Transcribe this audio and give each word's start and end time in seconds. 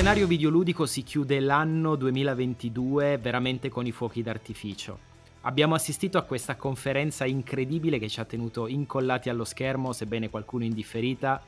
scenario 0.00 0.26
videoludico 0.26 0.86
si 0.86 1.02
chiude 1.02 1.40
l'anno 1.40 1.94
2022 1.94 3.18
veramente 3.18 3.68
con 3.68 3.84
i 3.84 3.92
fuochi 3.92 4.22
d'artificio. 4.22 4.98
Abbiamo 5.42 5.74
assistito 5.74 6.16
a 6.16 6.22
questa 6.22 6.56
conferenza 6.56 7.26
incredibile 7.26 7.98
che 7.98 8.08
ci 8.08 8.18
ha 8.18 8.24
tenuto 8.24 8.66
incollati 8.66 9.28
allo 9.28 9.44
schermo, 9.44 9.92
sebbene 9.92 10.30
qualcuno 10.30 10.64
in 10.64 10.72
differita, 10.72 11.42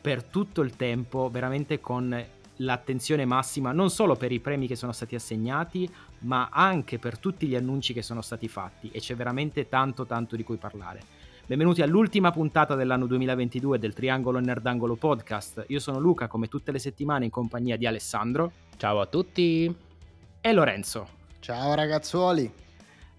per 0.00 0.22
tutto 0.22 0.62
il 0.62 0.74
tempo, 0.74 1.28
veramente 1.28 1.80
con 1.82 2.18
l'attenzione 2.56 3.26
massima, 3.26 3.72
non 3.72 3.90
solo 3.90 4.16
per 4.16 4.32
i 4.32 4.40
premi 4.40 4.66
che 4.66 4.74
sono 4.74 4.92
stati 4.92 5.14
assegnati, 5.14 5.86
ma 6.20 6.48
anche 6.50 6.98
per 6.98 7.18
tutti 7.18 7.46
gli 7.46 7.56
annunci 7.56 7.92
che 7.92 8.00
sono 8.00 8.22
stati 8.22 8.48
fatti 8.48 8.88
e 8.90 9.00
c'è 9.00 9.14
veramente 9.14 9.68
tanto 9.68 10.06
tanto 10.06 10.34
di 10.34 10.44
cui 10.44 10.56
parlare. 10.56 11.23
Benvenuti 11.46 11.82
all'ultima 11.82 12.30
puntata 12.30 12.74
dell'anno 12.74 13.04
2022 13.04 13.78
del 13.78 13.92
Triangolo 13.92 14.38
Nerdangolo 14.38 14.96
Podcast. 14.96 15.66
Io 15.68 15.78
sono 15.78 15.98
Luca, 15.98 16.26
come 16.26 16.48
tutte 16.48 16.72
le 16.72 16.78
settimane 16.78 17.26
in 17.26 17.30
compagnia 17.30 17.76
di 17.76 17.84
Alessandro. 17.86 18.50
Ciao 18.78 18.98
a 18.98 19.06
tutti. 19.06 19.74
E 20.40 20.52
Lorenzo. 20.54 21.06
Ciao 21.40 21.74
ragazzuoli 21.74 22.63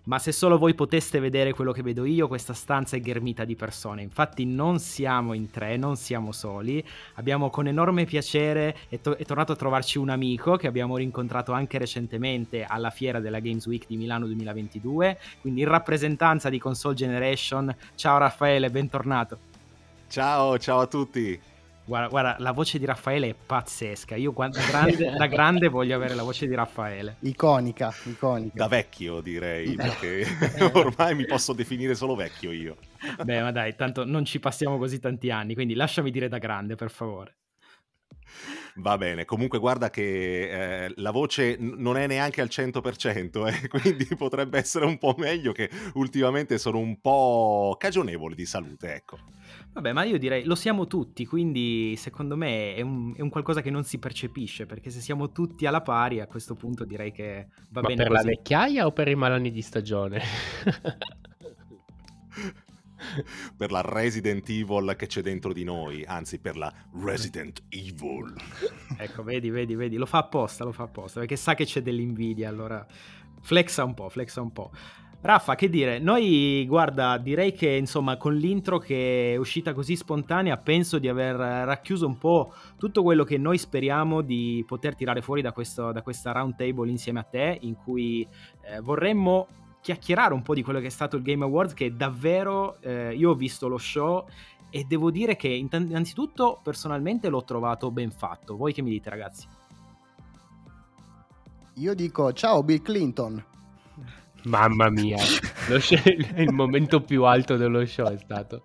ma 0.05 0.19
se 0.19 0.31
solo 0.31 0.57
voi 0.57 0.73
poteste 0.73 1.19
vedere 1.19 1.53
quello 1.53 1.71
che 1.71 1.81
vedo 1.81 2.05
io, 2.05 2.27
questa 2.27 2.53
stanza 2.53 2.95
è 2.95 2.99
ghermita 2.99 3.45
di 3.45 3.55
persone. 3.55 4.01
Infatti 4.01 4.45
non 4.45 4.79
siamo 4.79 5.33
in 5.33 5.49
tre, 5.49 5.77
non 5.77 5.95
siamo 5.95 6.31
soli. 6.31 6.83
Abbiamo 7.15 7.49
con 7.49 7.67
enorme 7.67 8.05
piacere, 8.05 8.75
è, 8.89 8.99
to- 8.99 9.17
è 9.17 9.25
tornato 9.25 9.51
a 9.51 9.55
trovarci 9.55 9.97
un 9.97 10.09
amico 10.09 10.55
che 10.55 10.67
abbiamo 10.67 10.97
rincontrato 10.97 11.51
anche 11.51 11.77
recentemente 11.77 12.63
alla 12.63 12.89
fiera 12.89 13.19
della 13.19 13.39
Games 13.39 13.65
Week 13.65 13.85
di 13.87 13.97
Milano 13.97 14.25
2022, 14.25 15.19
quindi 15.41 15.61
in 15.61 15.67
rappresentanza 15.67 16.49
di 16.49 16.59
Console 16.59 16.95
Generation. 16.95 17.75
Ciao 17.95 18.17
Raffaele, 18.17 18.69
bentornato. 18.69 19.37
Ciao, 20.07 20.57
ciao 20.59 20.81
a 20.81 20.87
tutti. 20.87 21.53
Guarda, 21.85 22.07
guarda, 22.07 22.35
la 22.39 22.51
voce 22.51 22.79
di 22.79 22.85
Raffaele 22.85 23.29
è 23.29 23.35
pazzesca. 23.35 24.15
Io 24.15 24.33
da 24.35 24.49
grande, 24.49 25.11
da 25.17 25.25
grande, 25.27 25.67
voglio 25.67 25.95
avere 25.95 26.15
la 26.15 26.23
voce 26.23 26.47
di 26.47 26.55
Raffaele. 26.55 27.17
Iconica, 27.19 27.93
iconica. 28.05 28.57
Da 28.57 28.67
vecchio 28.67 29.21
direi, 29.21 29.75
perché 29.75 30.25
ormai 30.73 31.13
mi 31.15 31.25
posso 31.25 31.53
definire 31.53 31.93
solo 31.93 32.15
vecchio 32.15 32.51
io. 32.51 32.77
Beh, 33.23 33.41
ma 33.41 33.51
dai, 33.51 33.75
tanto 33.75 34.03
non 34.03 34.25
ci 34.25 34.39
passiamo 34.39 34.77
così 34.77 34.99
tanti 34.99 35.29
anni, 35.29 35.53
quindi 35.53 35.75
lasciami 35.75 36.09
dire 36.09 36.27
da 36.27 36.39
grande, 36.39 36.75
per 36.75 36.89
favore. 36.89 37.35
Va 38.77 38.97
bene, 38.97 39.23
comunque 39.23 39.57
guarda 39.57 39.89
che 39.89 40.83
eh, 40.83 40.93
la 40.97 41.11
voce 41.11 41.55
n- 41.57 41.75
non 41.77 41.95
è 41.95 42.07
neanche 42.07 42.41
al 42.41 42.49
100%, 42.49 43.47
eh, 43.47 43.67
quindi 43.69 44.05
potrebbe 44.17 44.57
essere 44.57 44.85
un 44.85 44.97
po' 44.97 45.15
meglio 45.17 45.53
che 45.53 45.69
ultimamente 45.93 46.57
sono 46.57 46.79
un 46.79 46.99
po' 46.99 47.77
cagionevole 47.79 48.35
di 48.35 48.45
salute, 48.45 48.93
ecco. 48.93 49.17
Vabbè, 49.71 49.93
ma 49.93 50.03
io 50.03 50.17
direi 50.17 50.43
lo 50.43 50.55
siamo 50.55 50.87
tutti, 50.87 51.25
quindi 51.25 51.95
secondo 51.97 52.35
me 52.35 52.75
è 52.75 52.81
un, 52.81 53.13
è 53.15 53.21
un, 53.21 53.29
qualcosa 53.29 53.61
che 53.61 53.69
non 53.69 53.85
si 53.85 53.97
percepisce, 53.97 54.65
perché 54.65 54.89
se 54.89 54.99
siamo 54.99 55.31
tutti 55.31 55.65
alla 55.65 55.81
pari 55.81 56.19
a 56.19 56.27
questo 56.27 56.55
punto 56.55 56.83
direi 56.83 57.11
che 57.11 57.47
va 57.69 57.81
ma 57.81 57.87
bene 57.87 58.03
per 58.03 58.11
così. 58.11 58.25
la 58.25 58.29
vecchiaia 58.29 58.85
o 58.85 58.91
per 58.91 59.07
i 59.07 59.15
malani 59.15 59.51
di 59.51 59.61
stagione? 59.61 60.21
per 63.55 63.71
la 63.71 63.81
Resident 63.81 64.47
Evil 64.49 64.95
che 64.97 65.07
c'è 65.07 65.21
dentro 65.21 65.53
di 65.53 65.63
noi, 65.63 66.03
anzi 66.05 66.39
per 66.39 66.57
la 66.57 66.71
Resident 67.03 67.63
Evil. 67.69 68.33
ecco, 68.97 69.23
vedi, 69.23 69.49
vedi, 69.49 69.75
vedi, 69.75 69.95
lo 69.97 70.05
fa 70.05 70.19
apposta, 70.19 70.63
lo 70.63 70.71
fa 70.71 70.83
apposta, 70.83 71.19
perché 71.19 71.35
sa 71.35 71.53
che 71.53 71.65
c'è 71.65 71.81
dell'invidia, 71.81 72.49
allora 72.49 72.85
flexa 73.41 73.83
un 73.83 73.93
po', 73.93 74.09
flexa 74.09 74.41
un 74.41 74.51
po'. 74.51 74.71
Raffa, 75.25 75.55
che 75.55 75.69
dire, 75.69 75.97
noi 75.97 76.65
guarda, 76.67 77.17
direi 77.17 77.51
che 77.51 77.69
insomma 77.69 78.15
con 78.15 78.35
l'intro 78.35 78.77
che 78.77 79.33
è 79.33 79.37
uscita 79.37 79.73
così 79.73 79.95
spontanea 79.95 80.55
penso 80.57 80.99
di 80.99 81.07
aver 81.07 81.35
racchiuso 81.35 82.05
un 82.05 82.19
po' 82.19 82.53
tutto 82.77 83.01
quello 83.01 83.23
che 83.23 83.39
noi 83.39 83.57
speriamo 83.57 84.21
di 84.21 84.63
poter 84.67 84.93
tirare 84.93 85.23
fuori 85.23 85.41
da, 85.41 85.51
questo, 85.51 85.91
da 85.91 86.03
questa 86.03 86.31
round 86.31 86.55
table 86.55 86.91
insieme 86.91 87.21
a 87.21 87.23
te, 87.23 87.57
in 87.61 87.73
cui 87.73 88.27
eh, 88.65 88.79
vorremmo 88.81 89.47
chiacchierare 89.85 90.33
un 90.33 90.41
po' 90.41 90.55
di 90.55 90.63
quello 90.63 90.79
che 90.79 90.87
è 90.87 90.89
stato 90.89 91.15
il 91.15 91.21
Game 91.21 91.43
Awards, 91.43 91.75
che 91.75 91.95
davvero 91.95 92.81
eh, 92.81 93.13
io 93.13 93.29
ho 93.29 93.35
visto 93.35 93.67
lo 93.67 93.77
show 93.77 94.25
e 94.71 94.83
devo 94.87 95.11
dire 95.11 95.35
che 95.35 95.47
innanzitutto 95.47 96.59
personalmente 96.63 97.29
l'ho 97.29 97.43
trovato 97.43 97.91
ben 97.91 98.09
fatto. 98.09 98.57
Voi 98.57 98.73
che 98.73 98.81
mi 98.81 98.89
dite 98.89 99.11
ragazzi? 99.11 99.47
Io 101.75 101.93
dico 101.93 102.33
ciao 102.33 102.63
Bill 102.63 102.81
Clinton. 102.81 103.45
Mamma 104.45 104.89
mia, 104.89 105.17
show, 105.79 105.99
il 106.35 106.51
momento 106.51 107.01
più 107.01 107.23
alto 107.23 107.55
dello 107.55 107.85
show 107.85 108.07
è 108.07 108.17
stato. 108.17 108.63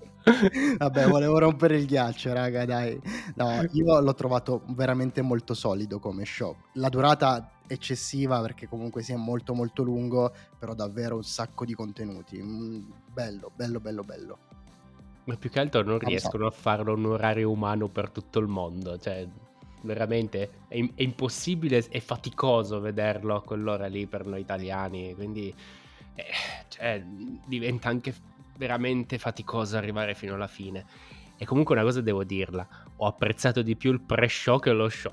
Vabbè, 0.79 1.07
volevo 1.07 1.39
rompere 1.39 1.77
il 1.77 1.85
ghiaccio, 1.85 2.33
raga, 2.33 2.65
dai. 2.65 2.99
No, 3.35 3.63
io 3.73 4.01
l'ho 4.01 4.15
trovato 4.15 4.63
veramente 4.69 5.21
molto 5.21 5.53
solido 5.53 5.99
come 5.99 6.25
show. 6.25 6.57
La 6.75 6.89
durata 6.89 7.60
eccessiva 7.73 8.41
perché 8.41 8.67
comunque 8.67 9.03
sia 9.03 9.17
molto 9.17 9.55
molto 9.55 9.83
lungo, 9.83 10.33
però 10.59 10.75
davvero 10.75 11.17
un 11.17 11.23
sacco 11.23 11.65
di 11.65 11.75
contenuti. 11.75 12.43
Mm, 12.43 12.91
bello, 13.13 13.51
bello, 13.55 13.81
bello, 13.81 14.03
bello. 14.03 14.39
Ma 15.25 15.37
più 15.37 15.51
che 15.51 15.61
altro 15.61 15.83
non 15.83 15.99
riescono 15.99 16.47
a 16.47 16.51
farlo 16.51 16.95
un 16.95 17.07
orario 17.07 17.51
umano 17.51 17.89
per 17.89 18.11
tutto 18.11 18.39
il 18.39 18.49
mondo, 18.49 18.99
cioè 18.99 19.27
veramente 19.83 20.51
è, 20.69 20.79
è, 20.95 21.03
impossibile, 21.03 21.87
è 21.89 22.01
faticoso 22.01 22.81
vederlo 22.81 23.37
a 23.37 23.43
quell'ora 23.43 23.87
lì 23.87 24.07
per 24.07 24.27
noi 24.27 24.41
italiani, 24.41 25.15
quindi 25.15 25.55
eh, 26.15 26.25
cioè, 26.69 27.05
diventa 27.47 27.89
anche 27.89 28.15
veramente 28.57 29.19
faticoso 29.19 29.77
arrivare 29.77 30.15
fino 30.15 30.35
alla 30.35 30.49
fine. 30.49 30.85
E 31.37 31.47
comunque 31.47 31.75
una 31.75 31.85
cosa 31.85 32.01
devo 32.01 32.25
dirla, 32.25 32.67
ho 32.97 33.07
apprezzato 33.07 33.63
di 33.63 33.77
più 33.77 33.93
il 33.93 34.01
pre-show 34.01 34.59
che 34.59 34.73
lo 34.73 34.89
show. 34.89 35.13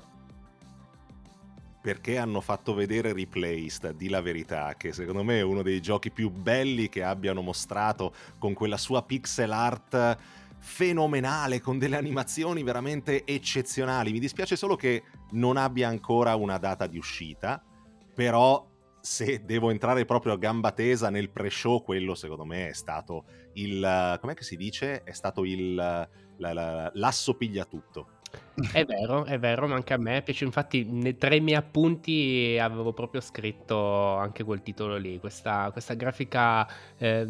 Perché 1.80 2.18
hanno 2.18 2.40
fatto 2.40 2.74
vedere 2.74 3.12
Replaced, 3.12 3.92
di 3.92 4.08
la 4.08 4.20
verità, 4.20 4.74
che 4.76 4.92
secondo 4.92 5.22
me 5.22 5.38
è 5.38 5.42
uno 5.42 5.62
dei 5.62 5.80
giochi 5.80 6.10
più 6.10 6.28
belli 6.28 6.88
che 6.88 7.02
abbiano 7.02 7.40
mostrato 7.40 8.12
con 8.38 8.52
quella 8.52 8.76
sua 8.76 9.02
pixel 9.02 9.52
art 9.52 10.18
fenomenale, 10.58 11.60
con 11.60 11.78
delle 11.78 11.96
animazioni 11.96 12.62
veramente 12.62 13.24
eccezionali. 13.24 14.12
Mi 14.12 14.18
dispiace 14.18 14.56
solo 14.56 14.74
che 14.74 15.04
non 15.30 15.56
abbia 15.56 15.88
ancora 15.88 16.34
una 16.34 16.58
data 16.58 16.86
di 16.86 16.98
uscita, 16.98 17.62
però 18.12 18.66
se 19.00 19.44
devo 19.44 19.70
entrare 19.70 20.04
proprio 20.04 20.32
a 20.32 20.36
gamba 20.36 20.72
tesa 20.72 21.08
nel 21.10 21.30
pre-show, 21.30 21.82
quello 21.82 22.16
secondo 22.16 22.44
me 22.44 22.68
è 22.68 22.74
stato 22.74 23.24
il... 23.54 24.18
com'è 24.20 24.34
che 24.34 24.42
si 24.42 24.56
dice? 24.56 25.04
È 25.04 25.12
stato 25.12 25.44
il... 25.44 25.74
La, 26.40 26.52
la, 26.52 26.88
l'asso 26.94 27.34
piglia 27.34 27.64
tutto. 27.64 28.17
È 28.72 28.84
vero, 28.84 29.24
è 29.24 29.38
vero, 29.38 29.68
ma 29.68 29.76
anche 29.76 29.94
a 29.94 29.98
me 29.98 30.22
piace. 30.22 30.44
Infatti, 30.44 30.84
nei, 30.84 31.16
tra 31.16 31.34
i 31.34 31.40
miei 31.40 31.56
appunti 31.56 32.58
avevo 32.60 32.92
proprio 32.92 33.20
scritto 33.20 34.16
anche 34.16 34.42
quel 34.42 34.62
titolo 34.62 34.96
lì. 34.96 35.18
Questa, 35.20 35.70
questa 35.70 35.94
grafica 35.94 36.68
eh, 36.96 37.26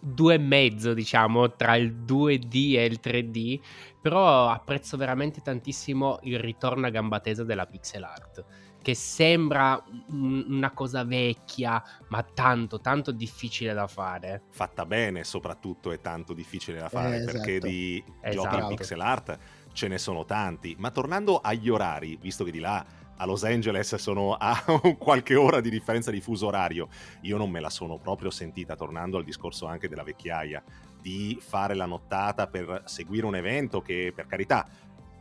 due 0.00 0.34
e 0.34 0.38
mezzo, 0.38 0.94
diciamo, 0.94 1.52
tra 1.52 1.76
il 1.76 1.92
2D 2.04 2.76
e 2.76 2.84
il 2.84 2.98
3D, 3.02 3.60
però 4.00 4.48
apprezzo 4.48 4.96
veramente 4.96 5.40
tantissimo 5.42 6.18
il 6.22 6.38
ritorno 6.38 6.86
a 6.86 6.90
gamba 6.90 7.20
tesa 7.20 7.44
della 7.44 7.66
pixel 7.66 8.02
art, 8.02 8.44
che 8.82 8.94
sembra 8.94 9.80
una 10.08 10.70
cosa 10.70 11.04
vecchia, 11.04 11.82
ma 12.08 12.22
tanto, 12.22 12.80
tanto 12.80 13.12
difficile 13.12 13.74
da 13.74 13.86
fare. 13.86 14.42
Fatta 14.48 14.86
bene, 14.86 15.22
soprattutto, 15.22 15.92
è 15.92 16.00
tanto 16.00 16.32
difficile 16.32 16.80
da 16.80 16.88
fare, 16.88 17.20
eh, 17.20 17.24
perché 17.24 17.56
esatto. 17.56 17.66
di 17.68 18.04
esatto. 18.22 18.48
giochi 18.48 18.62
in 18.62 18.68
pixel 18.68 19.00
art 19.00 19.38
ce 19.72 19.88
ne 19.88 19.98
sono 19.98 20.24
tanti. 20.24 20.74
Ma 20.78 20.90
tornando 20.90 21.38
agli 21.38 21.68
orari, 21.68 22.16
visto 22.20 22.44
che 22.44 22.50
di 22.50 22.60
là 22.60 22.84
a 23.16 23.26
Los 23.26 23.44
Angeles 23.44 23.94
sono 23.96 24.34
a 24.34 24.64
qualche 24.98 25.34
ora 25.34 25.60
di 25.60 25.70
differenza 25.70 26.10
di 26.10 26.20
fuso 26.20 26.46
orario. 26.46 26.88
Io 27.22 27.36
non 27.36 27.50
me 27.50 27.60
la 27.60 27.70
sono 27.70 27.98
proprio 27.98 28.30
sentita, 28.30 28.76
tornando 28.76 29.18
al 29.18 29.24
discorso 29.24 29.66
anche 29.66 29.88
della 29.88 30.02
vecchiaia, 30.02 30.62
di 31.00 31.38
fare 31.40 31.74
la 31.74 31.86
nottata 31.86 32.46
per 32.46 32.82
seguire 32.86 33.26
un 33.26 33.36
evento 33.36 33.82
che, 33.82 34.12
per 34.14 34.26
carità, 34.26 34.66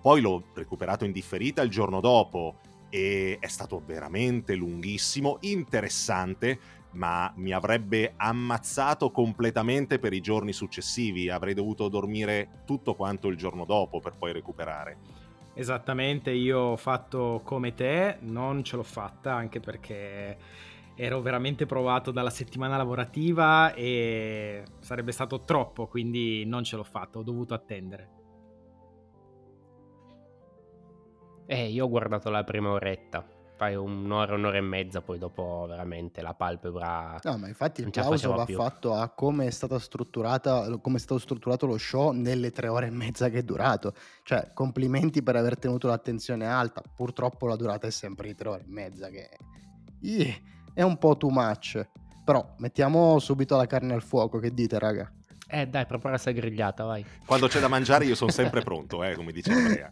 poi 0.01 0.21
l'ho 0.21 0.45
recuperato 0.53 1.03
in 1.03 1.11
differita 1.11 1.61
il 1.61 1.69
giorno 1.69 1.99
dopo 1.99 2.59
e 2.89 3.37
è 3.39 3.47
stato 3.47 3.81
veramente 3.85 4.55
lunghissimo, 4.55 5.37
interessante, 5.41 6.59
ma 6.91 7.31
mi 7.35 7.51
avrebbe 7.51 8.13
ammazzato 8.17 9.11
completamente 9.11 9.99
per 9.99 10.13
i 10.13 10.21
giorni 10.21 10.53
successivi. 10.53 11.29
Avrei 11.29 11.53
dovuto 11.53 11.87
dormire 11.87 12.63
tutto 12.65 12.95
quanto 12.95 13.27
il 13.27 13.37
giorno 13.37 13.65
dopo 13.65 13.99
per 13.99 14.13
poi 14.17 14.31
recuperare. 14.31 14.97
Esattamente, 15.53 16.31
io 16.31 16.59
ho 16.59 16.77
fatto 16.77 17.41
come 17.43 17.73
te, 17.73 18.17
non 18.21 18.63
ce 18.63 18.75
l'ho 18.75 18.83
fatta 18.83 19.33
anche 19.33 19.59
perché 19.59 20.37
ero 20.95 21.21
veramente 21.21 21.65
provato 21.65 22.11
dalla 22.11 22.29
settimana 22.29 22.77
lavorativa 22.77 23.73
e 23.73 24.63
sarebbe 24.79 25.11
stato 25.11 25.41
troppo, 25.41 25.87
quindi 25.87 26.45
non 26.45 26.63
ce 26.63 26.75
l'ho 26.75 26.83
fatta, 26.83 27.19
ho 27.19 27.23
dovuto 27.23 27.53
attendere. 27.53 28.17
Eh, 31.45 31.67
io 31.67 31.85
ho 31.85 31.89
guardato 31.89 32.29
la 32.29 32.43
prima 32.43 32.69
oretta 32.69 33.38
fai 33.59 33.75
un'ora, 33.75 34.35
un'ora 34.35 34.55
e 34.55 34.61
mezza, 34.61 35.01
poi 35.01 35.17
dopo 35.17 35.65
veramente 35.67 36.21
la 36.21 36.33
palpebra. 36.33 37.19
No, 37.21 37.37
ma 37.37 37.49
infatti 37.49 37.81
il 37.81 37.89
plauso 37.89 38.33
va 38.33 38.45
più. 38.45 38.55
fatto 38.55 38.93
a 38.93 39.09
come 39.09 39.47
è 39.47 39.49
stata 39.49 39.77
strutturata, 39.77 40.77
come 40.77 40.95
è 40.95 40.99
stato 40.99 41.19
strutturato 41.19 41.65
lo 41.65 41.77
show 41.77 42.11
nelle 42.11 42.51
tre 42.51 42.69
ore 42.69 42.87
e 42.87 42.89
mezza 42.89 43.27
che 43.27 43.39
è 43.39 43.43
durato. 43.43 43.93
Cioè, 44.23 44.51
complimenti 44.53 45.21
per 45.21 45.35
aver 45.35 45.59
tenuto 45.59 45.89
l'attenzione 45.89 46.47
alta. 46.47 46.81
Purtroppo 46.95 47.47
la 47.47 47.57
durata 47.57 47.85
è 47.85 47.91
sempre 47.91 48.27
di 48.27 48.35
tre 48.35 48.47
ore 48.47 48.61
e 48.61 48.69
mezza, 48.69 49.09
che 49.09 49.29
è 50.73 50.81
un 50.81 50.97
po' 50.97 51.17
too 51.17 51.29
much. 51.29 51.85
Però 52.23 52.55
mettiamo 52.59 53.19
subito 53.19 53.57
la 53.57 53.65
carne 53.65 53.93
al 53.93 54.03
fuoco, 54.03 54.39
che 54.39 54.53
dite, 54.53 54.79
raga? 54.79 55.11
Eh 55.49 55.67
dai, 55.67 55.85
prepara 55.85 56.11
questa 56.11 56.31
grigliata, 56.31 56.85
vai. 56.85 57.05
Quando 57.25 57.47
c'è 57.47 57.59
da 57.59 57.67
mangiare 57.67 58.05
io 58.05 58.15
sono 58.15 58.31
sempre 58.31 58.61
pronto, 58.61 59.03
eh, 59.03 59.15
come 59.15 59.33
dice 59.33 59.51
Andrea. 59.51 59.91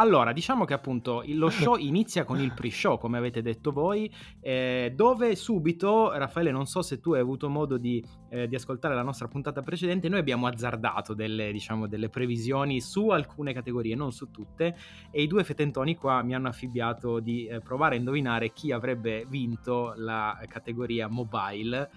Allora, 0.00 0.32
diciamo 0.32 0.64
che 0.64 0.72
appunto 0.72 1.22
lo 1.26 1.50
show 1.50 1.76
inizia 1.78 2.24
con 2.24 2.40
il 2.40 2.54
pre-show, 2.54 2.96
come 2.96 3.18
avete 3.18 3.42
detto 3.42 3.70
voi, 3.70 4.10
eh, 4.40 4.94
dove 4.96 5.36
subito, 5.36 6.10
Raffaele, 6.10 6.50
non 6.50 6.64
so 6.64 6.80
se 6.80 7.00
tu 7.00 7.12
hai 7.12 7.20
avuto 7.20 7.50
modo 7.50 7.76
di, 7.76 8.02
eh, 8.30 8.48
di, 8.48 8.54
ascoltare 8.54 8.94
la 8.94 9.02
nostra 9.02 9.28
puntata 9.28 9.60
precedente, 9.60 10.08
noi 10.08 10.20
abbiamo 10.20 10.46
azzardato 10.46 11.12
delle, 11.12 11.52
diciamo, 11.52 11.86
delle 11.86 12.08
previsioni 12.08 12.80
su 12.80 13.10
alcune 13.10 13.52
categorie, 13.52 13.94
non 13.94 14.10
su 14.10 14.30
tutte, 14.30 14.74
e 15.10 15.20
i 15.20 15.26
due 15.26 15.44
fetentoni 15.44 15.94
qua 15.96 16.22
mi 16.22 16.34
hanno 16.34 16.48
affibbiato 16.48 17.20
di 17.20 17.44
eh, 17.44 17.60
provare 17.60 17.96
a 17.96 17.98
indovinare 17.98 18.54
chi 18.54 18.72
avrebbe 18.72 19.26
vinto 19.28 19.92
la 19.96 20.40
categoria 20.48 21.08
mobile 21.08 21.90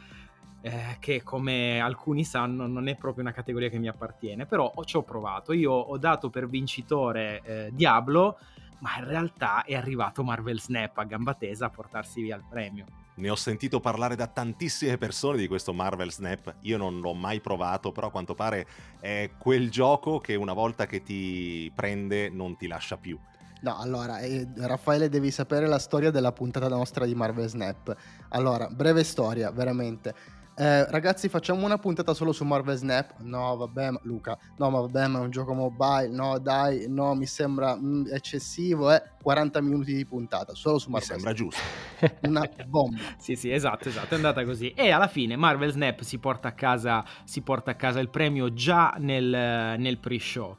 eh, 0.65 0.95
che 0.99 1.23
come 1.23 1.81
alcuni 1.81 2.23
sanno 2.23 2.67
non 2.67 2.87
è 2.87 2.95
proprio 2.95 3.23
una 3.23 3.33
categoria 3.33 3.67
che 3.67 3.79
mi 3.79 3.89
appartiene, 3.89 4.45
però 4.45 4.73
ci 4.85 4.95
ho 4.95 5.03
provato, 5.03 5.51
io 5.51 5.73
ho 5.73 5.97
dato 5.97 6.29
per 6.29 6.47
vincitore 6.47 7.41
eh, 7.43 7.69
Diablo, 7.73 8.37
ma 8.79 8.97
in 8.97 9.05
realtà 9.05 9.65
è 9.65 9.75
arrivato 9.75 10.23
Marvel 10.23 10.61
Snap 10.61 10.97
a 10.97 11.03
gamba 11.03 11.33
tesa 11.33 11.65
a 11.65 11.69
portarsi 11.69 12.21
via 12.21 12.37
il 12.37 12.45
premio. 12.49 12.85
Ne 13.15 13.29
ho 13.29 13.35
sentito 13.35 13.81
parlare 13.81 14.15
da 14.15 14.27
tantissime 14.27 14.97
persone 14.97 15.37
di 15.37 15.47
questo 15.47 15.73
Marvel 15.73 16.11
Snap, 16.11 16.55
io 16.61 16.77
non 16.77 17.01
l'ho 17.01 17.13
mai 17.13 17.41
provato, 17.41 17.91
però 17.91 18.07
a 18.07 18.11
quanto 18.11 18.33
pare 18.33 18.65
è 19.01 19.31
quel 19.37 19.69
gioco 19.69 20.19
che 20.19 20.35
una 20.35 20.53
volta 20.53 20.85
che 20.85 21.03
ti 21.03 21.69
prende 21.75 22.29
non 22.29 22.55
ti 22.55 22.67
lascia 22.67 22.95
più. 22.95 23.19
No, 23.63 23.77
allora, 23.79 24.19
eh, 24.19 24.47
Raffaele, 24.55 25.09
devi 25.09 25.29
sapere 25.29 25.67
la 25.67 25.79
storia 25.79 26.09
della 26.09 26.31
puntata 26.31 26.69
nostra 26.69 27.05
di 27.05 27.15
Marvel 27.15 27.47
Snap. 27.47 27.95
Allora, 28.29 28.67
breve 28.67 29.03
storia, 29.03 29.51
veramente. 29.51 30.41
Eh, 30.55 30.85
ragazzi, 30.91 31.29
facciamo 31.29 31.65
una 31.65 31.79
puntata 31.79 32.13
solo 32.13 32.31
su 32.31 32.43
Marvel 32.43 32.77
Snap. 32.77 33.15
No, 33.21 33.55
vabbè, 33.57 33.91
ma, 33.91 33.99
Luca. 34.03 34.37
No, 34.57 34.69
ma 34.69 34.81
vabbè, 34.81 35.07
ma 35.07 35.19
è 35.19 35.21
un 35.21 35.31
gioco 35.31 35.53
mobile. 35.53 36.09
No, 36.09 36.37
dai, 36.37 36.85
no, 36.87 37.15
mi 37.15 37.25
sembra 37.25 37.75
mm, 37.75 38.07
eccessivo. 38.11 38.91
Eh. 38.91 39.01
40 39.21 39.61
minuti 39.61 39.93
di 39.95 40.05
puntata 40.05 40.53
solo 40.53 40.77
su 40.77 40.89
Marvel 40.91 41.17
Mi 41.17 41.21
sembra 41.21 41.35
Snap. 41.35 41.49
giusto. 41.49 42.17
Una 42.27 42.47
bomba. 42.67 42.97
sì, 43.17 43.35
sì, 43.35 43.51
esatto, 43.51 43.89
esatto. 43.89 44.13
È 44.13 44.15
andata 44.15 44.45
così. 44.45 44.71
E 44.71 44.91
alla 44.91 45.07
fine 45.07 45.35
Marvel 45.35 45.71
Snap 45.71 46.01
si 46.01 46.19
porta 46.19 46.49
a 46.49 46.53
casa, 46.53 47.03
si 47.23 47.41
porta 47.41 47.71
a 47.71 47.75
casa 47.75 47.99
il 47.99 48.09
premio 48.09 48.53
già 48.53 48.95
nel, 48.99 49.79
nel 49.79 49.97
pre-show. 49.97 50.57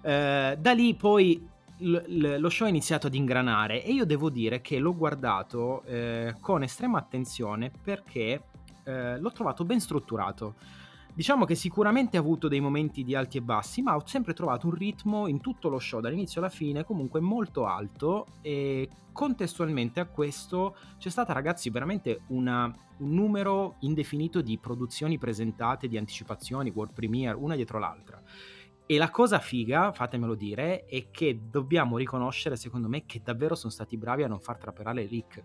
Eh, 0.00 0.56
da 0.58 0.72
lì 0.72 0.94
poi 0.94 1.52
lo 1.78 2.48
show 2.50 2.66
è 2.66 2.70
iniziato 2.70 3.08
ad 3.08 3.14
ingranare 3.14 3.82
e 3.82 3.92
io 3.92 4.06
devo 4.06 4.30
dire 4.30 4.60
che 4.60 4.78
l'ho 4.78 4.94
guardato 4.94 5.82
eh, 5.84 6.34
con 6.40 6.62
estrema 6.62 6.98
attenzione 6.98 7.70
perché 7.82 8.40
eh, 8.84 9.18
l'ho 9.18 9.32
trovato 9.32 9.64
ben 9.64 9.80
strutturato. 9.80 10.54
Diciamo 11.14 11.44
che 11.44 11.54
sicuramente 11.54 12.16
ha 12.16 12.20
avuto 12.20 12.48
dei 12.48 12.58
momenti 12.58 13.04
di 13.04 13.14
alti 13.14 13.38
e 13.38 13.40
bassi, 13.40 13.82
ma 13.82 13.94
ho 13.94 14.04
sempre 14.04 14.34
trovato 14.34 14.66
un 14.66 14.74
ritmo 14.74 15.28
in 15.28 15.40
tutto 15.40 15.68
lo 15.68 15.78
show, 15.78 16.00
dall'inizio 16.00 16.40
alla 16.40 16.50
fine, 16.50 16.82
comunque 16.82 17.20
molto 17.20 17.66
alto 17.66 18.26
e 18.42 18.88
contestualmente 19.12 20.00
a 20.00 20.06
questo 20.06 20.76
c'è 20.98 21.10
stata 21.10 21.32
ragazzi 21.32 21.70
veramente 21.70 22.22
una, 22.28 22.64
un 22.98 23.14
numero 23.14 23.76
indefinito 23.80 24.42
di 24.42 24.58
produzioni 24.58 25.16
presentate, 25.16 25.86
di 25.86 25.96
anticipazioni, 25.96 26.72
world 26.74 26.92
premiere, 26.92 27.38
una 27.38 27.54
dietro 27.54 27.78
l'altra. 27.78 28.20
E 28.84 28.98
la 28.98 29.10
cosa 29.10 29.38
figa, 29.38 29.92
fatemelo 29.92 30.34
dire, 30.34 30.84
è 30.84 31.10
che 31.12 31.42
dobbiamo 31.48 31.96
riconoscere, 31.96 32.56
secondo 32.56 32.88
me, 32.88 33.06
che 33.06 33.22
davvero 33.22 33.54
sono 33.54 33.72
stati 33.72 33.96
bravi 33.96 34.24
a 34.24 34.28
non 34.28 34.40
far 34.40 34.58
trapelare 34.58 35.06
leak 35.08 35.42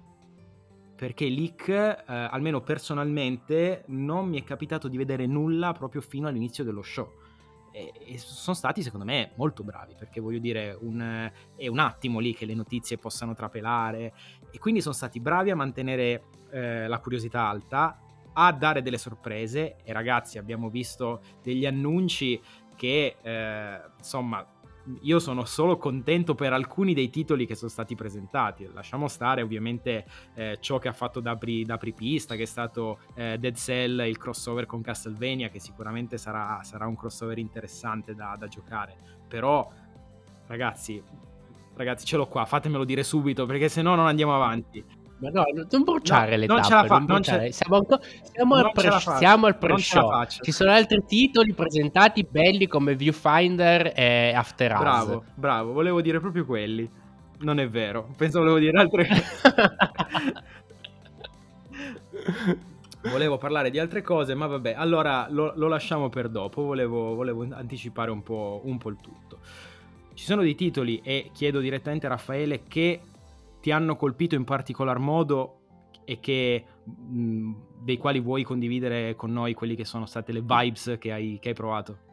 perché 1.00 1.30
leak, 1.30 1.70
eh, 1.70 2.04
almeno 2.06 2.60
personalmente, 2.60 3.86
non 3.88 4.28
mi 4.28 4.38
è 4.38 4.44
capitato 4.44 4.90
di 4.90 4.98
vedere 4.98 5.26
nulla 5.28 5.72
proprio 5.72 6.02
fino 6.02 6.28
all'inizio 6.28 6.66
dello 6.66 6.82
show. 6.82 7.10
E, 7.72 8.18
sono 8.18 8.54
stati, 8.54 8.84
secondo 8.84 9.06
me, 9.06 9.32
molto 9.36 9.64
bravi, 9.64 9.96
perché 9.98 10.20
voglio 10.20 10.40
dire, 10.40 10.78
un, 10.82 11.32
è 11.56 11.68
un 11.70 11.80
attimo 11.80 12.20
lì 12.20 12.36
che 12.36 12.46
le 12.46 12.54
notizie 12.54 12.98
possano 12.98 13.34
trapelare, 13.34 14.14
e 14.52 14.60
quindi 14.60 14.82
sono 14.82 14.94
stati 14.94 15.22
bravi 15.22 15.52
a 15.52 15.56
mantenere 15.56 16.24
eh, 16.50 16.86
la 16.90 17.00
curiosità 17.00 17.48
alta, 17.48 17.98
a 18.34 18.52
dare 18.52 18.82
delle 18.82 18.98
sorprese, 18.98 19.78
e 19.82 19.94
ragazzi 19.94 20.38
abbiamo 20.38 20.70
visto 20.70 21.22
degli 21.42 21.66
annunci 21.66 22.42
che, 22.76 23.16
eh, 23.22 23.82
insomma, 23.98 24.46
io 25.02 25.20
sono 25.20 25.46
solo 25.46 25.78
contento 25.78 26.36
per 26.36 26.54
alcuni 26.54 26.94
dei 26.94 27.10
titoli 27.10 27.46
che 27.46 27.56
sono 27.56 27.70
stati 27.70 27.96
presentati. 27.96 28.70
Lasciamo 28.74 29.08
stare 29.08 29.42
ovviamente 29.42 30.06
eh, 30.36 30.58
ciò 30.60 30.78
che 30.80 30.88
ha 30.88 30.94
fatto 30.94 31.20
da, 31.20 31.36
pri, 31.36 31.64
da 31.64 31.76
apripista, 31.76 32.36
che 32.36 32.44
è 32.44 32.48
stato 32.48 33.00
eh, 33.16 33.38
Dead 33.38 33.56
Cell, 33.56 34.00
il 34.08 34.18
crossover 34.18 34.66
con 34.66 34.82
Castlevania, 34.82 35.50
che 35.50 35.60
sicuramente 35.60 36.18
sarà, 36.18 36.60
sarà 36.64 36.88
un 36.88 36.96
crossover 36.96 37.38
interessante 37.38 38.16
da, 38.16 38.36
da 38.38 38.48
giocare. 38.48 38.96
Però, 39.28 39.70
ragazzi, 40.48 41.02
ragazzi, 41.76 42.06
ce 42.06 42.18
l'ho 42.18 42.28
qua, 42.28 42.46
fatemelo 42.46 42.84
dire 42.84 43.04
subito, 43.04 43.46
perché 43.46 43.70
se 43.70 43.82
no 43.82 43.96
non 43.96 44.08
andiamo 44.08 44.36
avanti. 44.36 44.84
Ma 45.20 45.30
no, 45.32 45.44
non 45.70 45.84
bruciare 45.84 46.32
no, 46.32 46.38
le 46.38 46.46
non 46.46 46.62
tappe, 46.62 46.88
fa- 46.88 46.98
non 47.00 47.22
ce... 47.22 47.52
siamo, 47.52 47.76
ancora, 47.76 48.00
siamo, 48.32 48.56
al 48.56 48.72
pre- 48.72 49.00
siamo 49.18 49.46
al 49.48 49.58
pre-show. 49.58 50.26
Ci 50.42 50.52
sono 50.52 50.72
altri 50.72 51.04
titoli 51.06 51.54
presentati 51.54 52.26
belli 52.30 52.68
come 52.68 52.96
Viewfinder 52.96 53.92
e 53.94 54.32
After 54.34 54.72
Us. 54.72 54.80
Bravo, 54.80 55.24
bravo, 55.36 55.74
volevo 55.74 56.02
dire 56.02 56.22
proprio 56.22 56.46
quelli. 56.46 56.90
Non 57.40 57.60
è 57.60 57.68
vero, 57.68 58.10
penso 58.16 58.40
volevo 58.40 58.60
dire 58.60 58.80
altre 58.80 59.08
cose. 59.08 59.24
volevo 63.10 63.38
parlare 63.38 63.70
di 63.72 63.80
altre 63.80 64.02
cose, 64.02 64.34
ma 64.36 64.48
vabbè, 64.48 64.74
allora 64.76 65.28
lo, 65.30 65.52
lo 65.56 65.68
lasciamo 65.68 66.08
per 66.08 66.30
dopo. 66.30 66.64
Volevo, 66.64 67.16
volevo 67.16 67.46
anticipare 67.52 68.10
un 68.10 68.24
po', 68.24 68.62
un 68.64 68.78
po' 68.78 68.90
il 68.90 68.98
tutto. 69.02 69.40
Ci 70.14 70.24
sono 70.24 70.42
dei 70.42 70.56
titoli 70.56 71.02
e 71.04 71.30
chiedo 71.34 71.60
direttamente 71.60 72.06
a 72.06 72.10
Raffaele 72.10 72.64
che 72.68 73.02
ti 73.60 73.72
hanno 73.72 73.96
colpito 73.96 74.36
in 74.36 74.44
particolar 74.44 75.00
modo 75.00 75.56
e 76.06 76.20
che, 76.20 76.66
mh, 76.84 77.52
dei 77.82 77.98
quali 77.98 78.20
vuoi 78.20 78.44
condividere 78.44 79.16
con 79.16 79.32
noi 79.32 79.54
quelli 79.54 79.76
che 79.76 79.86
sono 79.86 80.06
state 80.06 80.32
le 80.32 80.42
vibes 80.42 80.98
che 81.00 81.12
hai, 81.12 81.38
che 81.40 81.50
hai 81.50 81.54
provato? 81.56 82.08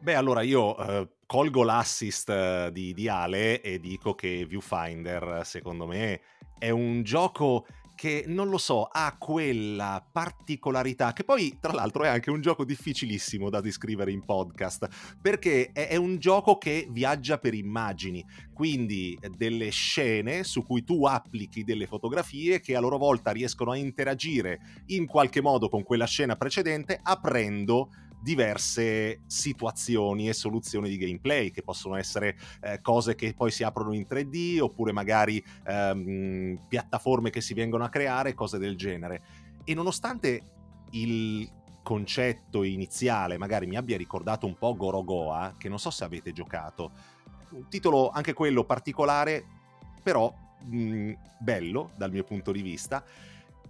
Beh, 0.00 0.14
allora 0.14 0.42
io 0.42 0.76
eh, 0.76 1.08
colgo 1.26 1.62
l'assist 1.62 2.28
eh, 2.28 2.70
di, 2.72 2.92
di 2.92 3.08
Ale 3.08 3.60
e 3.60 3.78
dico 3.78 4.14
che 4.14 4.44
Viewfinder, 4.44 5.40
secondo 5.44 5.86
me, 5.86 6.20
è 6.58 6.70
un 6.70 7.02
gioco 7.02 7.66
che 8.02 8.24
non 8.26 8.48
lo 8.48 8.58
so, 8.58 8.88
ha 8.90 9.14
quella 9.16 10.04
particolarità 10.10 11.12
che 11.12 11.22
poi 11.22 11.58
tra 11.60 11.72
l'altro 11.72 12.02
è 12.02 12.08
anche 12.08 12.30
un 12.30 12.40
gioco 12.40 12.64
difficilissimo 12.64 13.48
da 13.48 13.60
descrivere 13.60 14.10
in 14.10 14.24
podcast, 14.24 14.88
perché 15.20 15.70
è, 15.70 15.94
un 15.94 16.18
gioco 16.18 16.58
che 16.58 16.88
viaggia 16.90 17.38
per 17.38 17.54
immagini, 17.54 18.26
quindi 18.52 19.16
delle 19.36 19.70
scene 19.70 20.42
su 20.42 20.64
cui 20.64 20.82
tu 20.82 21.06
applichi 21.06 21.62
delle 21.62 21.86
fotografie 21.86 22.58
che 22.58 22.74
a 22.74 22.80
loro 22.80 22.98
volta 22.98 23.30
riescono 23.30 23.70
a 23.70 23.76
interagire 23.76 24.82
in 24.86 25.06
qualche 25.06 25.40
modo 25.40 25.68
con 25.68 25.84
quella 25.84 26.06
scena 26.06 26.34
precedente 26.34 26.98
aprendo 27.00 27.88
diverse 28.22 29.22
situazioni 29.26 30.28
e 30.28 30.32
soluzioni 30.32 30.88
di 30.88 30.96
gameplay 30.96 31.50
che 31.50 31.62
possono 31.62 31.96
essere 31.96 32.36
eh, 32.60 32.80
cose 32.80 33.16
che 33.16 33.34
poi 33.34 33.50
si 33.50 33.64
aprono 33.64 33.92
in 33.92 34.06
3D 34.08 34.60
oppure 34.60 34.92
magari 34.92 35.44
ehm, 35.66 36.58
piattaforme 36.68 37.30
che 37.30 37.40
si 37.40 37.52
vengono 37.52 37.84
a 37.84 37.88
creare, 37.88 38.34
cose 38.34 38.58
del 38.58 38.76
genere. 38.76 39.22
E 39.64 39.74
nonostante 39.74 40.42
il 40.90 41.50
concetto 41.82 42.62
iniziale 42.62 43.38
magari 43.38 43.66
mi 43.66 43.76
abbia 43.76 43.96
ricordato 43.96 44.46
un 44.46 44.56
po' 44.56 44.76
Gorogoa, 44.76 45.54
che 45.58 45.68
non 45.68 45.80
so 45.80 45.90
se 45.90 46.04
avete 46.04 46.32
giocato, 46.32 46.92
un 47.50 47.68
titolo 47.68 48.10
anche 48.10 48.32
quello 48.32 48.64
particolare, 48.64 49.44
però 50.02 50.32
mh, 50.64 51.12
bello 51.38 51.90
dal 51.96 52.12
mio 52.12 52.22
punto 52.22 52.52
di 52.52 52.62
vista 52.62 53.04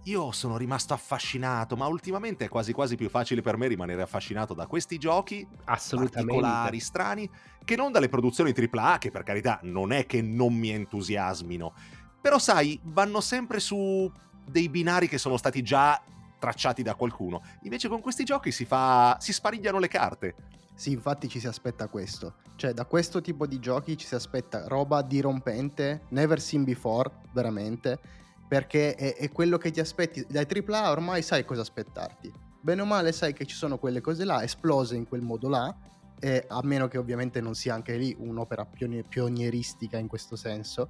io 0.03 0.31
sono 0.31 0.57
rimasto 0.57 0.93
affascinato, 0.93 1.75
ma 1.77 1.87
ultimamente 1.87 2.45
è 2.45 2.49
quasi 2.49 2.73
quasi 2.73 2.95
più 2.95 3.09
facile 3.09 3.41
per 3.41 3.57
me 3.57 3.67
rimanere 3.67 4.01
affascinato 4.01 4.53
da 4.53 4.67
questi 4.67 4.97
giochi 4.97 5.47
particolari, 5.65 6.79
strani, 6.79 7.29
che 7.63 7.75
non 7.75 7.91
dalle 7.91 8.09
produzioni 8.09 8.53
AAA, 8.53 8.97
che 8.97 9.11
per 9.11 9.23
carità 9.23 9.59
non 9.63 9.91
è 9.91 10.05
che 10.05 10.21
non 10.21 10.53
mi 10.53 10.69
entusiasmino. 10.69 11.73
Però 12.19 12.37
sai, 12.37 12.79
vanno 12.83 13.21
sempre 13.21 13.59
su 13.59 14.11
dei 14.45 14.67
binari 14.67 15.07
che 15.07 15.17
sono 15.17 15.37
stati 15.37 15.61
già 15.61 16.01
tracciati 16.37 16.83
da 16.83 16.95
qualcuno. 16.95 17.41
Invece 17.61 17.87
con 17.87 18.01
questi 18.01 18.25
giochi 18.25 18.51
si 18.51 18.65
fa 18.65 19.15
si 19.19 19.31
sparigliano 19.31 19.79
le 19.79 19.87
carte. 19.87 20.35
Sì, 20.75 20.91
infatti 20.91 21.29
ci 21.29 21.39
si 21.39 21.47
aspetta 21.47 21.87
questo. 21.87 22.35
Cioè, 22.55 22.73
da 22.73 22.85
questo 22.85 23.21
tipo 23.21 23.45
di 23.47 23.59
giochi 23.59 23.95
ci 23.95 24.05
si 24.05 24.15
aspetta 24.15 24.67
roba 24.67 25.01
dirompente, 25.01 26.01
never 26.09 26.41
seen 26.41 26.63
before, 26.63 27.09
veramente, 27.31 27.99
perché 28.47 28.95
è, 28.95 29.15
è 29.15 29.31
quello 29.31 29.57
che 29.57 29.71
ti 29.71 29.79
aspetti. 29.79 30.25
Dai 30.27 30.45
AAA 30.45 30.91
ormai 30.91 31.21
sai 31.21 31.45
cosa 31.45 31.61
aspettarti. 31.61 32.31
Bene 32.61 32.81
o 32.81 32.85
male 32.85 33.11
sai 33.11 33.33
che 33.33 33.45
ci 33.45 33.55
sono 33.55 33.77
quelle 33.77 34.01
cose 34.01 34.23
là, 34.23 34.43
esplose 34.43 34.95
in 34.95 35.07
quel 35.07 35.21
modo 35.21 35.49
là, 35.49 35.75
e 36.19 36.45
a 36.47 36.61
meno 36.63 36.87
che 36.87 36.97
ovviamente 36.97 37.41
non 37.41 37.53
sia 37.53 37.73
anche 37.73 37.97
lì 37.97 38.15
un'opera 38.17 38.65
pionieristica 38.65 39.97
in 39.97 40.07
questo 40.07 40.37
senso, 40.37 40.89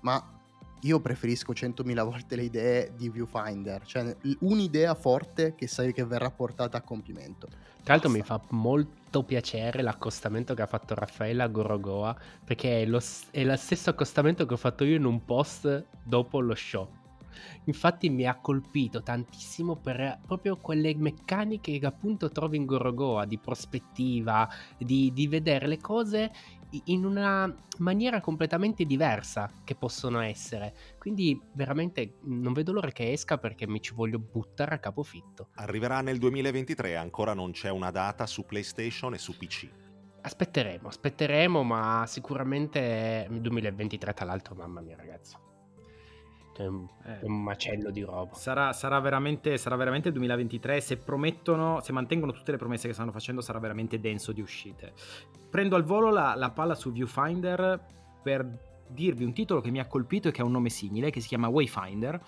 ma 0.00 0.22
io 0.82 1.00
preferisco 1.00 1.52
100.000 1.52 2.04
volte 2.04 2.36
le 2.36 2.42
idee 2.42 2.92
di 2.94 3.08
Viewfinder, 3.08 3.84
cioè 3.86 4.14
un'idea 4.40 4.94
forte 4.94 5.54
che 5.54 5.66
sai 5.66 5.94
che 5.94 6.04
verrà 6.04 6.30
portata 6.30 6.76
a 6.76 6.82
compimento. 6.82 7.48
Tra 7.82 7.94
l'altro 7.94 8.10
mi 8.10 8.20
fa 8.20 8.40
molto 8.50 9.05
piacere 9.24 9.82
l'accostamento 9.82 10.54
che 10.54 10.62
ha 10.62 10.66
fatto 10.66 10.94
Raffaella 10.94 11.44
a 11.44 11.48
Gorogoa, 11.48 12.16
perché 12.44 12.82
è 12.82 12.86
lo, 12.86 13.00
è 13.30 13.44
lo 13.44 13.56
stesso 13.56 13.90
accostamento 13.90 14.46
che 14.46 14.54
ho 14.54 14.58
fatto 14.58 14.84
io 14.84 14.96
in 14.96 15.04
un 15.04 15.24
post 15.24 15.86
dopo 16.02 16.40
lo 16.40 16.54
show. 16.54 16.88
Infatti 17.64 18.08
mi 18.08 18.26
ha 18.26 18.36
colpito 18.36 19.02
tantissimo 19.02 19.76
per 19.76 20.20
proprio 20.26 20.56
quelle 20.56 20.94
meccaniche 20.94 21.78
che 21.78 21.86
appunto 21.86 22.30
trovi 22.30 22.56
in 22.56 22.64
Gorogoa, 22.64 23.24
di 23.24 23.38
prospettiva, 23.38 24.48
di, 24.78 25.12
di 25.12 25.26
vedere 25.26 25.66
le 25.66 25.78
cose 25.78 26.32
in 26.86 27.04
una 27.04 27.52
maniera 27.78 28.20
completamente 28.20 28.84
diversa 28.84 29.50
che 29.64 29.74
possono 29.74 30.20
essere. 30.20 30.74
Quindi 30.98 31.40
veramente 31.52 32.18
non 32.22 32.52
vedo 32.52 32.72
l'ora 32.72 32.90
che 32.90 33.12
esca 33.12 33.38
perché 33.38 33.66
mi 33.66 33.80
ci 33.80 33.94
voglio 33.94 34.18
buttare 34.18 34.74
a 34.74 34.78
capofitto. 34.78 35.48
Arriverà 35.54 36.00
nel 36.00 36.18
2023, 36.18 36.96
ancora 36.96 37.34
non 37.34 37.52
c'è 37.52 37.70
una 37.70 37.90
data 37.90 38.26
su 38.26 38.44
PlayStation 38.44 39.14
e 39.14 39.18
su 39.18 39.36
PC. 39.36 39.68
Aspetteremo, 40.22 40.88
aspetteremo, 40.88 41.62
ma 41.62 42.04
sicuramente 42.06 43.28
2023 43.30 44.12
tra 44.12 44.24
l'altro, 44.24 44.54
mamma 44.54 44.80
mia 44.80 44.96
ragazzi 44.96 45.45
è 46.62 46.66
un, 46.66 46.86
eh, 47.04 47.18
un 47.22 47.42
macello 47.42 47.90
di 47.90 48.02
roba. 48.02 48.34
Sarà, 48.34 48.72
sarà, 48.72 48.98
veramente, 49.00 49.56
sarà 49.58 49.76
veramente 49.76 50.08
il 50.08 50.14
2023. 50.14 50.80
Se 50.80 50.96
promettono, 50.96 51.80
se 51.80 51.92
mantengono 51.92 52.32
tutte 52.32 52.52
le 52.52 52.58
promesse 52.58 52.88
che 52.88 52.94
stanno 52.94 53.12
facendo, 53.12 53.40
sarà 53.40 53.58
veramente 53.58 54.00
denso 54.00 54.32
di 54.32 54.40
uscite. 54.40 54.92
Prendo 55.50 55.76
al 55.76 55.84
volo 55.84 56.10
la, 56.10 56.34
la 56.36 56.50
palla 56.50 56.74
su 56.74 56.92
Viewfinder 56.92 57.84
per 58.22 58.74
dirvi 58.88 59.24
un 59.24 59.32
titolo 59.32 59.60
che 59.60 59.70
mi 59.70 59.80
ha 59.80 59.86
colpito 59.86 60.28
e 60.28 60.32
che 60.32 60.42
ha 60.42 60.44
un 60.44 60.52
nome 60.52 60.70
simile, 60.70 61.10
che 61.10 61.20
si 61.20 61.28
chiama 61.28 61.48
Wayfinder. 61.48 62.20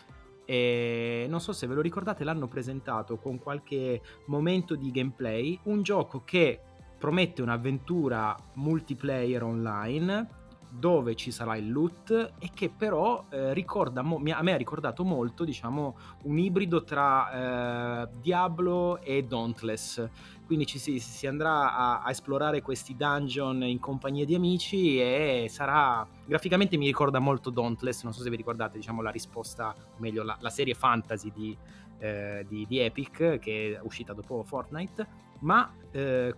E 0.44 1.26
non 1.28 1.40
so 1.40 1.52
se 1.52 1.66
ve 1.66 1.74
lo 1.74 1.82
ricordate, 1.82 2.24
l'hanno 2.24 2.48
presentato 2.48 3.18
con 3.18 3.38
qualche 3.38 4.00
momento 4.26 4.76
di 4.76 4.90
gameplay. 4.90 5.58
Un 5.64 5.82
gioco 5.82 6.22
che 6.24 6.60
promette 6.98 7.42
un'avventura 7.42 8.34
multiplayer 8.54 9.42
online 9.42 10.37
dove 10.70 11.14
ci 11.14 11.30
sarà 11.30 11.56
il 11.56 11.70
loot 11.70 12.32
e 12.38 12.50
che 12.52 12.68
però 12.68 13.24
eh, 13.30 13.52
ricorda, 13.54 14.02
mo- 14.02 14.20
a 14.30 14.42
me 14.42 14.52
ha 14.52 14.56
ricordato 14.56 15.04
molto 15.04 15.44
diciamo 15.44 15.96
un 16.24 16.38
ibrido 16.38 16.84
tra 16.84 18.02
eh, 18.02 18.08
Diablo 18.20 19.00
e 19.00 19.24
Dauntless. 19.24 20.08
Quindi 20.46 20.64
ci 20.64 20.78
si, 20.78 20.98
si 20.98 21.26
andrà 21.26 21.74
a, 21.74 22.02
a, 22.02 22.10
esplorare 22.10 22.62
questi 22.62 22.96
dungeon 22.96 23.62
in 23.64 23.78
compagnia 23.80 24.24
di 24.24 24.34
amici 24.34 24.98
e 24.98 25.46
sarà 25.50 26.06
graficamente 26.24 26.78
mi 26.78 26.86
ricorda 26.86 27.18
molto 27.18 27.50
Dauntless 27.50 28.02
non 28.04 28.14
so 28.14 28.22
se 28.22 28.30
vi 28.30 28.36
ricordate 28.36 28.78
diciamo 28.78 29.02
la 29.02 29.10
risposta 29.10 29.74
o 29.76 29.96
meglio 29.98 30.22
la, 30.22 30.38
la 30.40 30.48
serie 30.48 30.72
fantasy 30.72 31.30
di, 31.34 31.54
eh, 31.98 32.46
di, 32.48 32.64
di, 32.66 32.78
Epic 32.78 33.38
che 33.38 33.74
è 33.76 33.80
uscita 33.82 34.14
dopo 34.14 34.42
Fortnite 34.42 35.06
ma 35.40 35.70
eh, 35.90 36.34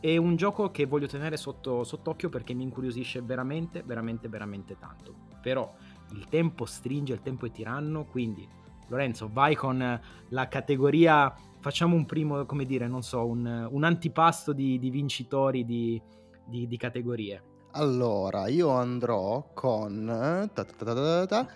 è 0.00 0.16
un 0.16 0.36
gioco 0.36 0.70
che 0.70 0.86
voglio 0.86 1.06
tenere 1.06 1.36
sotto, 1.36 1.84
sott'occhio 1.84 2.28
perché 2.28 2.54
mi 2.54 2.62
incuriosisce 2.62 3.20
veramente, 3.20 3.82
veramente, 3.82 4.28
veramente 4.28 4.76
tanto. 4.78 5.14
Però 5.42 5.74
il 6.12 6.26
tempo 6.28 6.64
stringe, 6.64 7.12
il 7.12 7.22
tempo 7.22 7.46
è 7.46 7.50
tiranno, 7.50 8.04
quindi 8.04 8.46
Lorenzo, 8.88 9.28
vai 9.32 9.54
con 9.54 10.00
la 10.28 10.48
categoria, 10.48 11.34
facciamo 11.60 11.94
un 11.94 12.06
primo, 12.06 12.44
come 12.46 12.64
dire, 12.64 12.86
non 12.86 13.02
so, 13.02 13.26
un, 13.26 13.68
un 13.70 13.84
antipasto 13.84 14.52
di, 14.52 14.78
di 14.78 14.90
vincitori 14.90 15.64
di, 15.64 16.00
di, 16.46 16.66
di, 16.66 16.76
categorie. 16.76 17.42
Allora, 17.72 18.48
io 18.48 18.70
andrò 18.70 19.50
con... 19.52 20.50
Ta 20.52 20.64
ta 20.64 21.26
ta 21.26 21.48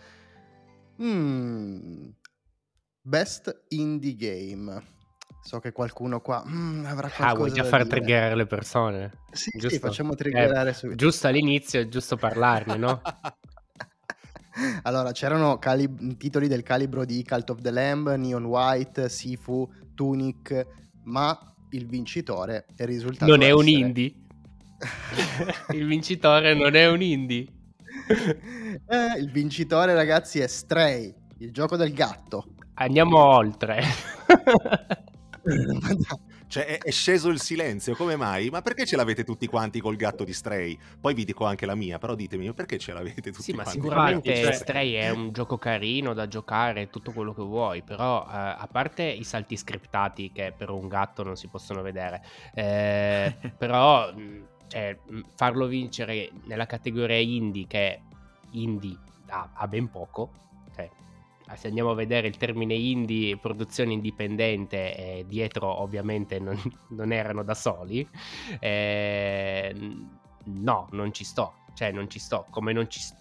mm, 1.03 2.09
Best 3.01 3.65
Indie 3.69 4.15
Game. 4.15 5.01
So 5.45 5.59
che 5.59 5.73
qualcuno 5.73 6.21
qua 6.21 6.45
mm, 6.47 6.85
avrà 6.85 7.09
qualcosa 7.09 7.29
Ah, 7.29 7.35
vuoi 7.35 7.53
già 7.53 7.65
far 7.65 7.87
triggerare 7.87 8.37
le 8.37 8.47
persone? 8.47 9.13
Sì, 9.33 9.51
giusto? 9.53 9.69
sì, 9.71 9.79
facciamo 9.79 10.15
triggerare 10.15 10.71
eh, 10.71 10.73
subito. 10.73 10.97
Giusto 10.97 11.27
all'inizio 11.27 11.81
è 11.81 11.89
giusto 11.89 12.17
parlarne, 12.17 12.77
no? 12.77 13.03
allora, 14.83 15.11
c'erano 15.11 15.59
calib- 15.59 16.17
titoli 16.17 16.47
del 16.47 16.63
calibro 16.63 17.05
di 17.05 17.25
Cult 17.25 17.51
of 17.51 17.61
the 17.61 17.73
Lamb, 17.73 18.15
Neon 18.15 18.45
White, 18.45 19.09
Sifu, 19.09 19.69
Tunic, 19.95 20.67
ma 21.05 21.37
il 21.71 21.87
vincitore 21.87 22.67
è 22.77 22.85
risultato 22.85 23.31
Non 23.31 23.43
è 23.43 23.47
essere... 23.47 23.61
un 23.61 23.69
indie? 23.69 24.15
il 25.75 25.87
vincitore 25.87 26.55
non 26.55 26.77
è 26.77 26.89
un 26.89 27.03
indie? 27.03 27.47
eh, 28.87 29.19
il 29.19 29.31
vincitore, 29.33 29.93
ragazzi, 29.95 30.39
è 30.39 30.47
Stray, 30.47 31.13
il 31.39 31.51
gioco 31.51 31.77
del 31.77 31.93
gatto. 31.93 32.47
Andiamo 32.75 33.19
oltre. 33.19 33.83
Cioè 36.53 36.67
è, 36.67 36.79
è, 36.81 36.91
sceso 36.91 37.31
il 37.31 37.41
silenzio, 37.41 37.95
come 37.95 38.15
mai? 38.15 38.51
Ma 38.51 38.61
perché 38.61 38.85
ce 38.85 38.95
l'avete 38.95 39.25
tutti 39.25 39.47
quanti 39.47 39.81
col 39.81 39.97
gatto 39.97 40.23
di 40.23 40.35
Stray? 40.35 40.79
Poi 41.01 41.15
vi 41.15 41.25
dico 41.25 41.47
anche 41.47 41.65
la 41.65 41.75
mia, 41.75 41.99
però 41.99 42.15
ditemi 42.15 42.53
perché 42.53 42.77
ce 42.77 42.93
l'avete 42.93 43.33
tutti 43.33 43.43
sì, 43.43 43.53
quanti? 43.55 43.71
Sì, 43.71 43.79
ma 43.79 43.85
sicuramente 43.85 44.37
cioè... 44.37 44.53
Stray 44.53 44.93
è 44.93 45.09
un 45.09 45.33
gioco 45.33 45.57
carino 45.57 46.13
da 46.13 46.29
giocare, 46.29 46.91
tutto 46.91 47.13
quello 47.13 47.33
che 47.33 47.41
vuoi, 47.41 47.83
però 47.83 48.27
eh, 48.29 48.37
a 48.37 48.69
parte 48.71 49.03
i 49.03 49.25
salti 49.25 49.57
scriptati 49.57 50.31
che 50.31 50.53
per 50.55 50.69
un 50.69 50.89
gatto 50.89 51.23
non 51.23 51.37
si 51.37 51.49
possono 51.49 51.81
vedere, 51.81 52.23
eh, 52.53 53.35
però 53.57 54.13
cioè, 54.69 54.99
farlo 55.35 55.67
vincere 55.67 56.31
nella 56.45 56.67
categoria 56.67 57.17
indie 57.17 57.67
che 57.67 58.01
indie 58.51 58.99
ha, 59.29 59.53
ha 59.55 59.67
ben 59.67 59.89
poco, 59.89 60.33
cioè 60.75 60.89
se 61.57 61.69
andiamo 61.69 61.91
a 61.91 61.95
vedere 61.95 62.29
il 62.29 62.37
termine 62.37 62.75
indie, 62.75 63.37
produzione 63.37 63.93
indipendente, 63.93 64.97
eh, 64.97 65.25
dietro 65.27 65.81
ovviamente 65.81 66.39
non, 66.39 66.61
non, 66.91 67.13
erano 67.13 67.43
da 67.43 67.55
soli, 67.55 68.07
eh, 68.61 69.75
no, 70.45 70.89
non 70.91 71.13
ci 71.13 71.25
sto, 71.25 71.55
cioè 71.75 71.93
non 71.93 72.09
ci 72.09 72.19
sto, 72.19 72.47
come 72.51 72.73
non 72.73 72.89
ci 72.89 73.01
sto 73.01 73.17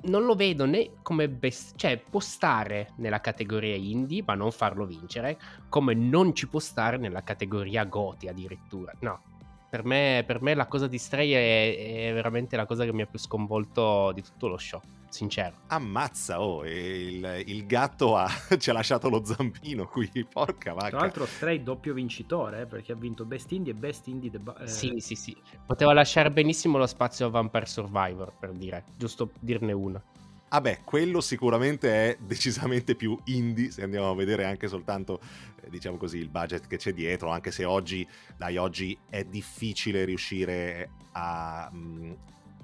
non 0.00 0.24
lo 0.24 0.34
vedo 0.34 0.64
né 0.64 0.90
come 1.02 1.28
best... 1.28 1.76
cioè 1.76 1.98
può 1.98 2.20
stare 2.20 2.92
nella 2.96 3.20
categoria 3.20 3.74
indie 3.74 4.22
ma 4.24 4.34
non 4.34 4.52
farlo 4.52 4.86
vincere 4.86 5.38
come 5.68 5.94
non 5.94 6.34
ci 6.34 6.46
può 6.46 6.60
stare 6.60 6.98
nella 6.98 7.22
categoria 7.22 7.84
goti 7.84 8.28
addirittura 8.28 8.92
no. 9.00 9.22
Per 9.70 9.84
me, 9.84 10.24
per 10.26 10.40
me 10.40 10.54
la 10.54 10.66
cosa 10.66 10.86
di 10.86 10.96
Stray 10.96 11.30
è, 11.32 12.08
è, 12.08 12.12
veramente 12.14 12.56
la 12.56 12.64
cosa 12.64 12.84
che 12.86 12.92
mi 12.94 13.02
ha 13.02 13.06
più 13.06 13.18
sconvolto 13.18 14.12
di 14.12 14.22
tutto 14.22 14.48
lo 14.48 14.56
show, 14.56 14.80
sincero. 15.18 15.56
Ammazza, 15.66 16.40
oh, 16.40 16.64
il, 16.64 17.42
il 17.46 17.66
gatto 17.66 18.16
ha, 18.16 18.28
ci 18.58 18.70
ha 18.70 18.72
lasciato 18.72 19.08
lo 19.08 19.24
zampino 19.24 19.86
qui, 19.86 20.08
porca 20.30 20.72
vacca. 20.72 20.88
Tra 20.90 20.98
l'altro 21.00 21.26
Stray 21.26 21.62
doppio 21.62 21.92
vincitore, 21.92 22.62
eh, 22.62 22.66
perché 22.66 22.92
ha 22.92 22.94
vinto 22.94 23.24
Best 23.24 23.50
Indie 23.50 23.72
e 23.72 23.76
Best 23.76 24.06
Indie... 24.06 24.30
The, 24.30 24.40
eh... 24.60 24.66
Sì, 24.68 24.94
sì, 24.98 25.16
sì. 25.16 25.36
Poteva 25.66 25.92
lasciare 25.92 26.30
benissimo 26.30 26.78
lo 26.78 26.86
spazio 26.86 27.26
a 27.26 27.30
Vampire 27.30 27.66
Survivor, 27.66 28.32
per 28.38 28.52
dire, 28.52 28.84
giusto 28.96 29.30
dirne 29.40 29.72
una. 29.72 30.02
Ah 30.50 30.62
beh, 30.62 30.80
quello 30.84 31.20
sicuramente 31.20 31.90
è 31.90 32.16
decisamente 32.18 32.94
più 32.94 33.18
indie, 33.24 33.70
se 33.70 33.82
andiamo 33.82 34.10
a 34.10 34.14
vedere 34.14 34.44
anche 34.44 34.66
soltanto, 34.66 35.20
eh, 35.62 35.68
diciamo 35.68 35.98
così, 35.98 36.16
il 36.16 36.30
budget 36.30 36.66
che 36.66 36.78
c'è 36.78 36.94
dietro, 36.94 37.28
anche 37.28 37.50
se 37.50 37.66
oggi, 37.66 38.06
dai, 38.36 38.56
oggi 38.56 38.96
è 39.10 39.24
difficile 39.24 40.06
riuscire 40.06 40.90
a 41.12 41.68
mh, 41.70 41.78
mm, 41.78 42.12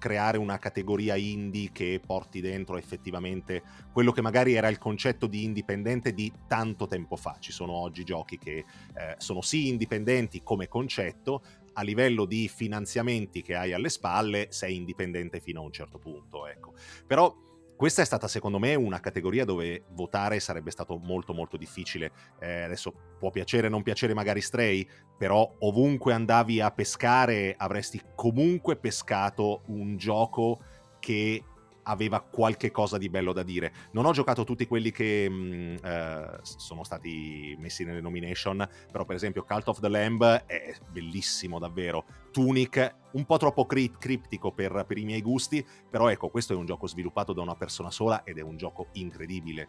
creare 0.05 0.37
una 0.37 0.59
categoria 0.59 1.17
indie 1.17 1.71
che 1.73 1.99
porti 2.05 2.43
dentro 2.43 2.77
effettivamente 2.77 3.63
quello 3.91 4.13
che 4.13 4.21
magari 4.21 4.53
era 4.53 4.69
il 4.69 4.77
concetto 4.77 5.27
di 5.27 5.45
indipendente 5.45 6.13
di 6.13 6.31
tanto 6.47 6.87
tempo 6.87 7.17
fa. 7.17 7.39
Ci 7.41 7.53
sono 7.53 7.73
oggi 7.73 8.05
giochi 8.05 8.37
che 8.37 8.59
eh, 8.59 9.15
sono 9.17 9.41
sì 9.41 9.69
indipendenti 9.69 10.43
come 10.43 10.69
concetto, 10.69 11.43
a 11.73 11.83
livello 11.83 12.27
di 12.27 12.49
finanziamenti 12.49 13.41
che 13.41 13.55
hai 13.55 13.73
alle 13.73 13.89
spalle 13.89 14.49
sei 14.51 14.77
indipendente 14.77 15.41
fino 15.41 15.63
a 15.63 15.65
un 15.65 15.73
certo 15.73 15.99
punto, 15.99 16.47
ecco. 16.47 16.75
Però 17.07 17.35
questa 17.77 18.03
è 18.03 18.05
stata 18.05 18.29
secondo 18.29 18.59
me 18.59 18.75
una 18.75 19.01
categoria 19.01 19.45
dove 19.45 19.85
votare 19.91 20.41
sarebbe 20.41 20.71
stato 20.71 20.97
molto 20.97 21.33
molto 21.33 21.57
difficile. 21.57 22.13
Eh, 22.39 22.63
adesso 22.63 22.93
può 23.19 23.31
piacere 23.31 23.67
o 23.67 23.71
non 23.71 23.83
piacere 23.83 24.15
magari 24.15 24.41
Stray, 24.41 24.87
però 25.19 25.55
ovunque 25.61 26.13
andavi 26.13 26.61
a 26.61 26.71
pescare 26.71 27.55
avresti 27.57 28.01
comunque 28.15 28.77
pescato 28.77 29.63
un 29.67 29.97
gioco 29.97 30.61
che 31.01 31.43
aveva 31.85 32.21
qualche 32.21 32.71
cosa 32.71 32.99
di 32.99 33.09
bello 33.09 33.33
da 33.33 33.43
dire. 33.43 33.73
Non 33.93 34.05
ho 34.07 34.13
giocato 34.13 34.45
tutti 34.45 34.67
quelli 34.67 34.91
che 34.91 35.29
mh, 35.29 35.35
mm, 35.35 35.77
eh, 35.83 36.39
sono 36.43 36.85
stati 36.85 37.57
messi 37.59 37.85
nelle 37.85 38.01
nomination, 38.01 38.69
però 38.91 39.05
per 39.05 39.17
esempio 39.17 39.45
Cult 39.45 39.69
of 39.69 39.81
the 39.81 39.89
Lamb 39.89 40.23
è 40.47 40.75
bellissimo 40.91 41.59
davvero. 41.59 42.05
Tunic, 42.31 42.95
un 43.13 43.25
po' 43.25 43.37
troppo 43.37 43.67
cri- 43.67 43.95
criptico 43.99 44.51
per, 44.53 44.85
per 44.87 44.99
i 44.99 45.05
miei 45.05 45.23
gusti, 45.23 45.65
però 45.89 46.09
ecco, 46.09 46.29
questo 46.29 46.53
è 46.53 46.57
un 46.57 46.67
gioco 46.67 46.87
sviluppato 46.87 47.33
da 47.33 47.43
una 47.43 47.55
persona 47.55 47.91
sola 47.91 48.25
ed 48.25 48.39
è 48.39 48.43
un 48.43 48.57
gioco 48.57 48.89
incredibile. 48.93 49.69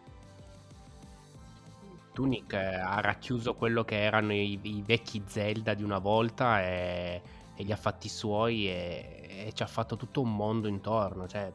Tunic 2.16 2.54
ha 2.54 2.98
racchiuso 3.02 3.54
quello 3.54 3.84
che 3.84 4.02
erano 4.02 4.32
i, 4.32 4.58
i 4.62 4.82
vecchi 4.84 5.22
Zelda 5.26 5.74
di 5.74 5.82
una 5.82 5.98
volta 5.98 6.62
e, 6.62 7.20
e, 7.54 7.62
li 7.62 7.72
ha 7.72 7.76
fatti 7.76 8.08
suoi 8.08 8.66
e, 8.68 9.44
e, 9.46 9.52
ci 9.52 9.62
ha 9.62 9.66
fatto 9.66 9.96
tutto 9.96 10.22
un 10.22 10.34
mondo 10.34 10.66
intorno. 10.66 11.28
Cioè, 11.28 11.52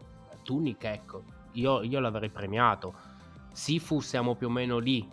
Tunic, 0.51 0.83
ecco, 0.83 1.23
io, 1.53 1.81
io 1.81 2.01
l'avrei 2.01 2.29
premiato. 2.29 2.93
Sifu 3.53 4.01
siamo 4.01 4.35
più 4.35 4.47
o 4.47 4.49
meno 4.49 4.79
lì 4.79 5.07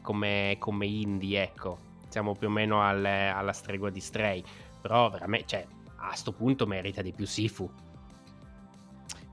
come, 0.00 0.56
come 0.58 0.86
indie, 0.86 1.42
ecco. 1.42 1.78
Siamo 2.08 2.34
più 2.34 2.48
o 2.48 2.50
meno 2.50 2.80
al, 2.80 3.04
alla 3.04 3.52
stregua 3.52 3.90
di 3.90 4.00
Stray. 4.00 4.42
Però 4.80 5.10
veramente, 5.10 5.46
cioè, 5.46 5.66
a 5.96 6.14
sto 6.14 6.32
punto 6.32 6.66
merita 6.66 7.02
di 7.02 7.12
più 7.12 7.26
Sifu. 7.26 7.70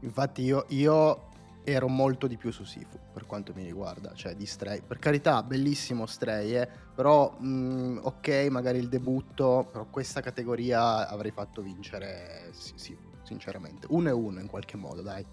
Infatti 0.02 0.42
io, 0.42 0.66
io 0.70 1.30
ero 1.64 1.88
molto 1.88 2.28
di 2.28 2.36
più 2.36 2.52
su 2.52 2.66
Sifu 2.66 3.00
per 3.14 3.26
quanto 3.26 3.54
mi 3.56 3.64
riguarda, 3.64 4.14
cioè 4.14 4.36
di 4.36 4.46
Stray. 4.46 4.82
Per 4.82 5.00
carità, 5.00 5.42
bellissimo 5.42 6.06
Stray, 6.06 6.58
eh, 6.58 6.68
però 6.94 7.34
mh, 7.40 7.48
mm, 7.48 7.98
ok, 8.02 8.48
magari 8.50 8.80
il 8.80 8.90
debutto, 8.90 9.70
però 9.72 9.86
questa 9.86 10.20
categoria 10.20 11.08
avrei 11.08 11.32
fatto 11.32 11.62
vincere 11.62 12.50
Sifu, 12.52 13.08
sinceramente. 13.24 13.88
Uno 13.92 14.10
e 14.10 14.12
uno 14.12 14.42
in 14.42 14.48
qualche 14.48 14.76
modo, 14.76 15.02
dai. 15.02 15.26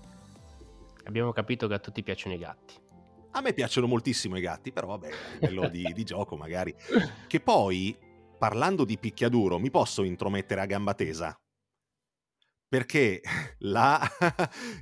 Abbiamo 1.05 1.33
capito 1.33 1.67
che 1.67 1.75
a 1.75 1.79
tutti 1.79 2.03
piacciono 2.03 2.35
i 2.35 2.39
gatti. 2.39 2.75
A 3.33 3.41
me 3.41 3.53
piacciono 3.53 3.87
moltissimo 3.87 4.37
i 4.37 4.41
gatti, 4.41 4.73
però 4.73 4.89
vabbè, 4.89 5.09
a 5.09 5.35
livello 5.41 5.69
di, 5.69 5.91
di 5.95 6.05
gioco 6.05 6.37
magari. 6.37 6.75
Che 7.27 7.41
poi, 7.41 7.97
parlando 8.39 8.85
di 8.85 8.99
picchiaduro, 8.99 9.59
mi 9.59 9.71
posso 9.71 10.03
intromettere 10.03 10.61
a 10.61 10.67
gamba 10.67 10.95
tesa? 10.95 11.37
perché 12.73 13.21
la, 13.69 14.01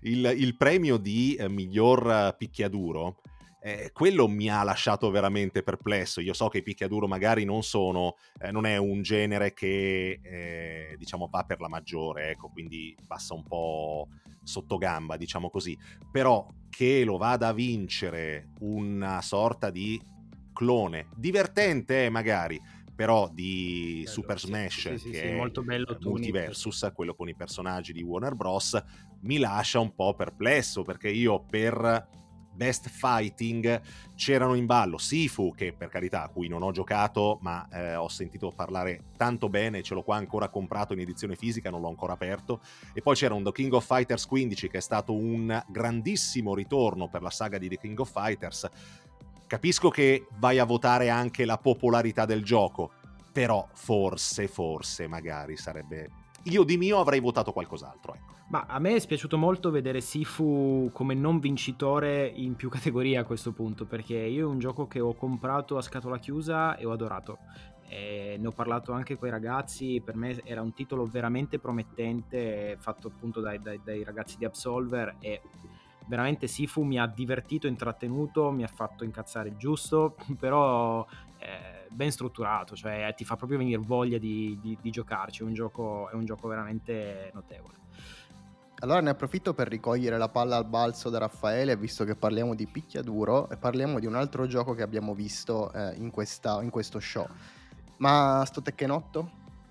il, 0.02 0.32
il, 0.36 0.56
premio 0.56 0.96
di 0.96 1.34
eh, 1.34 1.48
miglior 1.48 2.36
picchiaduro, 2.38 3.20
eh, 3.60 3.90
quello 3.92 4.26
mi 4.26 4.48
ha 4.48 4.62
lasciato 4.62 5.10
veramente 5.10 5.62
perplesso. 5.62 6.20
Io 6.20 6.32
so 6.32 6.48
che 6.48 6.58
i 6.58 6.62
picchiaduro 6.62 7.06
magari 7.06 7.44
non 7.44 7.62
sono, 7.62 8.16
eh, 8.40 8.50
non 8.50 8.66
è 8.66 8.76
un 8.78 9.02
genere 9.02 9.52
che 9.52 10.20
eh, 10.22 10.94
diciamo 10.96 11.28
va 11.30 11.44
per 11.44 11.60
la 11.60 11.68
maggiore, 11.68 12.30
ecco, 12.30 12.48
quindi 12.48 12.96
passa 13.06 13.34
un 13.34 13.44
po' 13.44 14.08
sotto 14.42 14.78
gamba, 14.78 15.16
diciamo 15.16 15.50
così. 15.50 15.76
Però 16.10 16.46
che 16.70 17.04
lo 17.04 17.18
vada 17.18 17.48
a 17.48 17.52
vincere 17.52 18.50
una 18.60 19.20
sorta 19.20 19.70
di 19.70 20.00
clone, 20.52 21.08
divertente 21.16 22.06
eh, 22.06 22.10
magari, 22.10 22.60
però 22.94 23.30
di 23.32 24.02
bello, 24.04 24.10
Super 24.10 24.38
Smash, 24.38 24.88
sì, 24.88 24.98
sì, 24.98 25.10
che 25.10 25.18
sì, 25.18 25.24
è 25.24 25.34
molto 25.34 25.62
bello 25.62 25.96
Multiversus, 26.00 26.90
quello 26.94 27.14
con 27.14 27.28
i 27.28 27.34
personaggi 27.34 27.92
di 27.92 28.02
Warner 28.02 28.34
Bros., 28.34 28.82
mi 29.22 29.38
lascia 29.38 29.80
un 29.80 29.94
po' 29.94 30.14
perplesso, 30.14 30.82
perché 30.82 31.08
io 31.08 31.44
per 31.44 32.08
Best 32.60 32.90
Fighting 32.90 33.80
c'erano 34.14 34.52
in 34.52 34.66
ballo 34.66 34.98
Sifu, 34.98 35.54
che 35.56 35.72
per 35.72 35.88
carità, 35.88 36.24
a 36.24 36.28
cui 36.28 36.46
non 36.46 36.62
ho 36.62 36.72
giocato, 36.72 37.38
ma 37.40 37.66
eh, 37.72 37.94
ho 37.94 38.08
sentito 38.08 38.52
parlare 38.54 39.04
tanto 39.16 39.48
bene, 39.48 39.82
ce 39.82 39.94
l'ho 39.94 40.02
qua 40.02 40.16
ancora 40.16 40.50
comprato 40.50 40.92
in 40.92 41.00
edizione 41.00 41.36
fisica, 41.36 41.70
non 41.70 41.80
l'ho 41.80 41.88
ancora 41.88 42.12
aperto, 42.12 42.60
e 42.92 43.00
poi 43.00 43.14
c'era 43.14 43.32
un 43.32 43.42
The 43.42 43.52
King 43.52 43.72
of 43.72 43.86
Fighters 43.86 44.26
15 44.26 44.68
che 44.68 44.76
è 44.76 44.82
stato 44.82 45.14
un 45.14 45.62
grandissimo 45.68 46.54
ritorno 46.54 47.08
per 47.08 47.22
la 47.22 47.30
saga 47.30 47.56
di 47.56 47.70
The 47.70 47.78
King 47.78 47.98
of 47.98 48.12
Fighters, 48.12 48.68
Capisco 49.50 49.88
che 49.88 50.28
vai 50.38 50.60
a 50.60 50.64
votare 50.64 51.08
anche 51.08 51.44
la 51.44 51.58
popolarità 51.58 52.24
del 52.24 52.44
gioco, 52.44 52.92
però 53.32 53.66
forse, 53.72 54.46
forse, 54.46 55.08
magari 55.08 55.56
sarebbe... 55.56 56.08
Io 56.44 56.64
di 56.64 56.76
mio 56.76 56.98
avrei 56.98 57.20
votato 57.20 57.52
qualcos'altro, 57.52 58.14
ecco. 58.14 58.38
Ma 58.50 58.64
a 58.66 58.80
me 58.80 58.96
è 58.96 58.98
spiaciuto 58.98 59.38
molto 59.38 59.70
vedere 59.70 60.00
Sifu 60.00 60.90
come 60.92 61.14
non 61.14 61.38
vincitore 61.38 62.26
in 62.26 62.56
più 62.56 62.68
categorie 62.68 63.16
a 63.16 63.24
questo 63.24 63.52
punto, 63.52 63.84
perché 63.84 64.16
io 64.16 64.48
è 64.48 64.50
un 64.50 64.58
gioco 64.58 64.88
che 64.88 64.98
ho 64.98 65.14
comprato 65.14 65.76
a 65.76 65.82
scatola 65.82 66.18
chiusa 66.18 66.76
e 66.76 66.84
ho 66.84 66.90
adorato. 66.90 67.38
E 67.86 68.36
ne 68.40 68.46
ho 68.46 68.52
parlato 68.52 68.92
anche 68.92 69.16
con 69.16 69.28
i 69.28 69.30
ragazzi, 69.30 70.02
per 70.04 70.16
me 70.16 70.40
era 70.44 70.62
un 70.62 70.72
titolo 70.72 71.06
veramente 71.06 71.58
promettente, 71.58 72.76
fatto 72.80 73.08
appunto 73.08 73.40
dai, 73.40 73.60
dai, 73.60 73.80
dai 73.84 74.02
ragazzi 74.02 74.36
di 74.36 74.44
Absolver 74.44 75.16
e 75.20 75.42
veramente 76.06 76.48
Sifu 76.48 76.82
mi 76.82 76.98
ha 76.98 77.06
divertito, 77.06 77.68
intrattenuto, 77.68 78.50
mi 78.50 78.64
ha 78.64 78.68
fatto 78.68 79.04
incazzare 79.04 79.56
giusto, 79.56 80.16
però 80.38 81.06
è 81.36 81.79
ben 81.90 82.10
strutturato, 82.10 82.74
cioè 82.74 83.12
ti 83.16 83.24
fa 83.24 83.36
proprio 83.36 83.58
venire 83.58 83.78
voglia 83.78 84.18
di, 84.18 84.58
di, 84.60 84.78
di 84.80 84.90
giocarci, 84.90 85.42
è 85.42 85.44
un, 85.44 85.52
gioco, 85.52 86.08
è 86.10 86.14
un 86.14 86.24
gioco 86.24 86.48
veramente 86.48 87.30
notevole. 87.34 87.74
Allora 88.82 89.00
ne 89.00 89.10
approfitto 89.10 89.52
per 89.52 89.68
ricogliere 89.68 90.16
la 90.16 90.28
palla 90.28 90.56
al 90.56 90.64
balzo 90.64 91.10
da 91.10 91.18
Raffaele, 91.18 91.76
visto 91.76 92.04
che 92.04 92.14
parliamo 92.14 92.54
di 92.54 92.66
picchiaduro, 92.66 93.50
e 93.50 93.56
parliamo 93.56 93.98
di 93.98 94.06
un 94.06 94.14
altro 94.14 94.46
gioco 94.46 94.72
che 94.72 94.82
abbiamo 94.82 95.14
visto 95.14 95.70
eh, 95.72 95.94
in, 95.96 96.10
questa, 96.10 96.62
in, 96.62 96.70
questo 96.70 96.98
show. 96.98 97.26
Ma 97.98 98.42
sto 98.46 98.62
8 98.64 99.30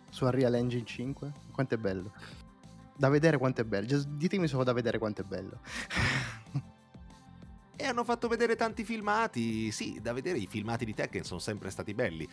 su 0.09 0.25
Unreal 0.25 0.53
Engine 0.53 0.85
5, 0.85 1.31
quanto 1.51 1.73
è 1.73 1.77
bello 1.77 2.11
da 2.99 3.07
vedere 3.07 3.37
quanto 3.37 3.61
è 3.61 3.63
bello. 3.63 3.87
Ditemi 4.09 4.47
solo 4.47 4.65
da 4.65 4.73
vedere 4.73 4.97
quanto 4.97 5.21
è 5.21 5.23
bello. 5.23 5.59
e 7.79 7.85
hanno 7.85 8.03
fatto 8.03 8.27
vedere 8.27 8.57
tanti 8.57 8.83
filmati. 8.83 9.71
Sì, 9.71 9.99
da 10.01 10.11
vedere 10.11 10.37
i 10.37 10.47
filmati 10.47 10.83
di 10.83 10.93
Tekken 10.93 11.23
sono 11.23 11.39
sempre 11.39 11.69
stati 11.69 11.93
belli. 11.93 12.27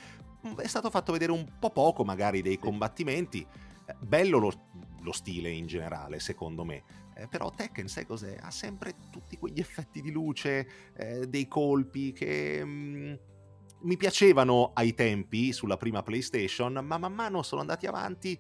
Mm, 0.44 0.58
è 0.58 0.66
stato 0.66 0.90
fatto 0.90 1.12
vedere 1.12 1.30
un 1.30 1.46
po' 1.60 1.70
poco, 1.70 2.02
magari, 2.02 2.42
dei 2.42 2.58
combattimenti. 2.58 3.46
Eh, 3.86 3.94
bello 4.00 4.38
lo, 4.38 4.52
lo, 5.02 5.12
stile 5.12 5.48
in 5.50 5.68
generale, 5.68 6.18
secondo 6.18 6.64
me. 6.64 6.82
Eh, 7.14 7.28
però 7.28 7.50
Tekken, 7.50 7.86
sai 7.86 8.06
cos'è? 8.06 8.36
Ha 8.40 8.50
sempre 8.50 8.94
tutti 9.12 9.36
quegli 9.36 9.60
effetti 9.60 10.02
di 10.02 10.10
luce, 10.10 10.92
eh, 10.96 11.28
dei 11.28 11.46
colpi 11.46 12.12
che. 12.12 12.60
Mm, 12.64 13.14
mi 13.82 13.96
piacevano 13.96 14.72
ai 14.74 14.94
tempi 14.94 15.52
sulla 15.52 15.76
prima 15.76 16.02
PlayStation, 16.02 16.72
ma 16.82 16.98
man 16.98 17.12
mano 17.12 17.42
sono 17.42 17.60
andati 17.60 17.86
avanti 17.86 18.36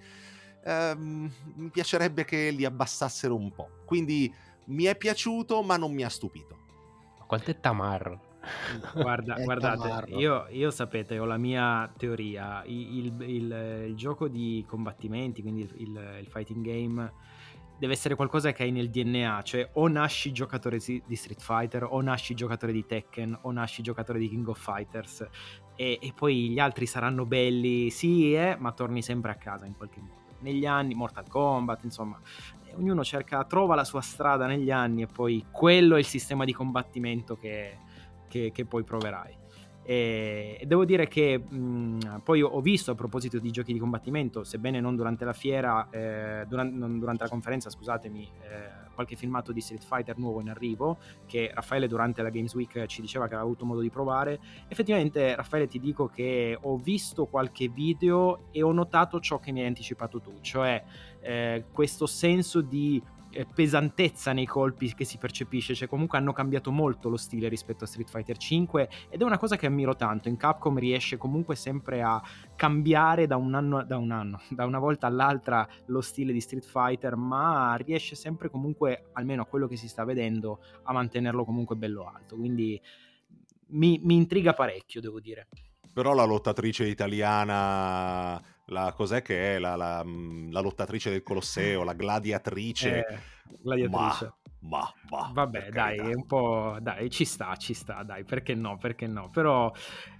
ehm, 0.64 1.32
mi 1.54 1.70
piacerebbe 1.70 2.24
che 2.24 2.50
li 2.50 2.64
abbassassero 2.64 3.36
un 3.36 3.52
po'. 3.52 3.82
Quindi 3.84 4.32
mi 4.66 4.84
è 4.84 4.96
piaciuto, 4.96 5.62
ma 5.62 5.76
non 5.76 5.92
mi 5.94 6.02
ha 6.02 6.08
stupito. 6.08 6.65
Quanto 7.26 7.50
è 7.50 7.60
tamarro? 7.60 8.34
Guarda, 8.94 9.34
guardate, 9.42 10.10
io, 10.12 10.46
io, 10.50 10.70
sapete, 10.70 11.18
ho 11.18 11.24
la 11.24 11.36
mia 11.36 11.90
teoria. 11.96 12.62
Il, 12.64 12.96
il, 12.96 13.22
il, 13.22 13.84
il 13.88 13.96
gioco 13.96 14.28
di 14.28 14.64
combattimenti, 14.66 15.42
quindi 15.42 15.68
il, 15.78 16.26
fighting 16.28 16.64
game, 16.64 17.12
deve 17.78 17.92
essere 17.92 18.14
qualcosa 18.14 18.52
che 18.52 18.62
hai 18.62 18.70
nel 18.70 18.90
DNA. 18.90 19.42
Cioè, 19.42 19.70
o 19.74 19.88
nasci 19.88 20.32
giocatore 20.32 20.78
di 20.78 21.16
Street 21.16 21.40
Fighter, 21.40 21.86
o 21.88 22.00
nasci 22.00 22.34
giocatore 22.34 22.72
di 22.72 22.86
Tekken, 22.86 23.38
o 23.42 23.50
nasci 23.50 23.82
giocatore 23.82 24.18
di 24.18 24.28
King 24.28 24.46
of 24.46 24.60
Fighters. 24.60 25.26
E, 25.74 25.98
e 26.00 26.12
poi 26.14 26.50
gli 26.50 26.58
altri 26.58 26.86
saranno 26.86 27.26
belli, 27.26 27.90
sì, 27.90 28.34
eh, 28.34 28.56
ma 28.58 28.72
torni 28.72 29.02
sempre 29.02 29.32
a 29.32 29.34
casa 29.34 29.66
in 29.66 29.76
qualche 29.76 30.00
modo 30.00 30.24
negli 30.40 30.66
anni, 30.66 30.94
Mortal 30.94 31.28
Kombat, 31.28 31.84
insomma, 31.84 32.20
ognuno 32.76 33.02
cerca, 33.04 33.44
trova 33.44 33.74
la 33.74 33.84
sua 33.84 34.00
strada 34.00 34.46
negli 34.46 34.70
anni 34.70 35.02
e 35.02 35.06
poi 35.06 35.44
quello 35.50 35.96
è 35.96 35.98
il 35.98 36.06
sistema 36.06 36.44
di 36.44 36.52
combattimento 36.52 37.36
che, 37.36 37.78
che, 38.28 38.50
che 38.52 38.64
poi 38.64 38.84
proverai. 38.84 39.44
E 39.88 40.64
devo 40.66 40.84
dire 40.84 41.06
che 41.06 41.38
mh, 41.38 42.22
poi 42.24 42.42
ho 42.42 42.60
visto 42.60 42.90
a 42.90 42.96
proposito 42.96 43.38
di 43.38 43.52
giochi 43.52 43.72
di 43.72 43.78
combattimento, 43.78 44.42
sebbene 44.42 44.80
non 44.80 44.96
durante 44.96 45.24
la 45.24 45.32
fiera, 45.32 45.88
eh, 45.90 46.44
durante, 46.48 46.76
non 46.76 46.98
durante 46.98 47.22
la 47.22 47.28
conferenza, 47.28 47.70
scusatemi, 47.70 48.28
eh, 48.40 48.84
qualche 48.94 49.14
filmato 49.14 49.52
di 49.52 49.60
Street 49.60 49.84
Fighter 49.84 50.18
nuovo 50.18 50.40
in 50.40 50.48
arrivo, 50.48 50.98
che 51.26 51.52
Raffaele 51.54 51.86
durante 51.86 52.20
la 52.22 52.30
Games 52.30 52.52
Week 52.54 52.86
ci 52.86 53.00
diceva 53.00 53.26
che 53.28 53.34
aveva 53.34 53.46
avuto 53.46 53.64
modo 53.64 53.80
di 53.80 53.90
provare. 53.90 54.40
Effettivamente, 54.66 55.36
Raffaele, 55.36 55.68
ti 55.68 55.78
dico 55.78 56.08
che 56.08 56.58
ho 56.60 56.76
visto 56.78 57.26
qualche 57.26 57.68
video 57.68 58.48
e 58.50 58.62
ho 58.62 58.72
notato 58.72 59.20
ciò 59.20 59.38
che 59.38 59.52
mi 59.52 59.60
hai 59.60 59.66
anticipato 59.66 60.20
tu, 60.20 60.32
cioè 60.40 60.82
eh, 61.26 61.64
questo 61.72 62.06
senso 62.06 62.60
di 62.60 63.02
eh, 63.30 63.46
pesantezza 63.52 64.32
nei 64.32 64.46
colpi 64.46 64.94
che 64.94 65.04
si 65.04 65.18
percepisce, 65.18 65.74
cioè 65.74 65.88
comunque 65.88 66.18
hanno 66.18 66.32
cambiato 66.32 66.70
molto 66.70 67.08
lo 67.08 67.16
stile 67.16 67.48
rispetto 67.48 67.82
a 67.82 67.86
Street 67.88 68.08
Fighter 68.08 68.36
5 68.36 68.88
ed 69.10 69.20
è 69.20 69.24
una 69.24 69.36
cosa 69.36 69.56
che 69.56 69.66
ammiro 69.66 69.96
tanto, 69.96 70.28
in 70.28 70.36
Capcom 70.36 70.78
riesce 70.78 71.16
comunque 71.16 71.56
sempre 71.56 72.00
a 72.00 72.22
cambiare 72.54 73.26
da 73.26 73.36
un 73.36 73.54
anno, 73.54 73.82
da, 73.82 73.96
un 73.96 74.12
anno, 74.12 74.40
da 74.50 74.64
una 74.64 74.78
volta 74.78 75.08
all'altra 75.08 75.68
lo 75.86 76.00
stile 76.00 76.32
di 76.32 76.40
Street 76.40 76.64
Fighter, 76.64 77.16
ma 77.16 77.74
riesce 77.74 78.14
sempre 78.14 78.48
comunque, 78.48 79.10
almeno 79.14 79.42
a 79.42 79.46
quello 79.46 79.66
che 79.66 79.76
si 79.76 79.88
sta 79.88 80.04
vedendo, 80.04 80.60
a 80.84 80.92
mantenerlo 80.92 81.44
comunque 81.44 81.74
bello 81.74 82.04
alto, 82.04 82.36
quindi 82.36 82.80
mi, 83.70 84.00
mi 84.04 84.14
intriga 84.14 84.52
parecchio, 84.52 85.00
devo 85.00 85.18
dire. 85.18 85.48
Però 85.92 86.14
la 86.14 86.24
lottatrice 86.24 86.86
italiana 86.86 88.40
la 88.66 88.92
cos'è 88.92 89.22
che 89.22 89.56
è 89.56 89.58
la, 89.58 89.76
la, 89.76 90.02
mm, 90.04 90.50
la 90.50 90.60
lottatrice 90.60 91.10
del 91.10 91.22
Colosseo, 91.22 91.84
la 91.84 91.94
gladiatrice. 91.94 93.06
Eh, 93.06 93.18
gladiatrice. 93.62 94.24
Ma, 94.24 94.34
ma, 94.68 94.92
ma 95.10 95.30
Vabbè, 95.32 95.68
dai, 95.70 95.98
è 95.98 96.14
un 96.14 96.26
po'... 96.26 96.76
Dai, 96.80 97.08
ci 97.10 97.24
sta, 97.24 97.54
ci 97.54 97.72
sta, 97.72 98.02
dai, 98.02 98.24
perché 98.24 98.54
no, 98.54 98.78
perché 98.78 99.06
no. 99.06 99.30
Però, 99.30 99.72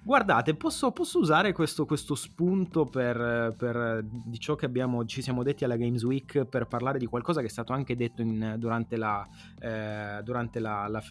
guardate, 0.04 0.54
posso, 0.54 0.92
posso 0.92 1.18
usare 1.18 1.52
questo, 1.52 1.84
questo 1.84 2.14
spunto 2.14 2.84
per, 2.84 3.54
per, 3.56 4.04
di 4.04 4.38
ciò 4.38 4.54
che 4.54 4.66
abbiamo, 4.66 5.04
ci 5.04 5.22
siamo 5.22 5.42
detti 5.42 5.64
alla 5.64 5.76
Games 5.76 6.04
Week 6.04 6.44
per 6.44 6.66
parlare 6.66 6.98
di 6.98 7.06
qualcosa 7.06 7.40
che 7.40 7.46
è 7.46 7.50
stato 7.50 7.72
anche 7.72 7.96
detto 7.96 8.22
in, 8.22 8.54
durante, 8.58 8.96
la, 8.96 9.26
eh, 9.58 10.20
durante 10.22 10.60
la, 10.60 10.86
la, 10.86 11.02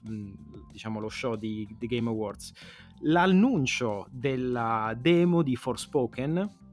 diciamo, 0.71 1.02
lo 1.02 1.10
show 1.10 1.36
di, 1.36 1.67
di 1.78 1.88
Game 1.88 2.08
Awards. 2.08 2.54
L'annuncio 3.02 4.08
della 4.10 4.95
demo 4.98 5.41
di 5.41 5.58
Forspoken 5.58 6.63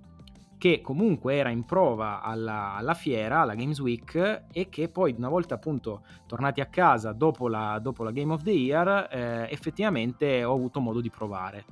che 0.63 0.81
comunque 0.81 1.35
era 1.35 1.49
in 1.49 1.65
prova 1.65 2.23
alla, 2.23 2.75
alla, 2.75 2.95
fiera, 2.95 3.41
alla 3.41 3.57
Games 3.57 3.81
Week, 3.81 4.45
e 4.53 4.69
che 4.69 4.89
poi 4.89 5.13
una 5.19 5.29
volta 5.29 5.57
appunto 5.57 6.03
tornati 6.25 6.61
a 6.61 6.67
casa 6.67 7.11
dopo 7.11 7.49
la, 7.49 7.81
dopo 7.81 8.05
la 8.05 8.13
Game 8.13 8.33
of 8.33 8.45
the 8.45 8.53
Year, 8.53 9.09
eh, 9.11 9.49
effettivamente 9.51 10.45
ho 10.45 10.55
avuto 10.55 10.79
modo 10.79 11.01
di 11.01 11.11
provare. 11.11 11.65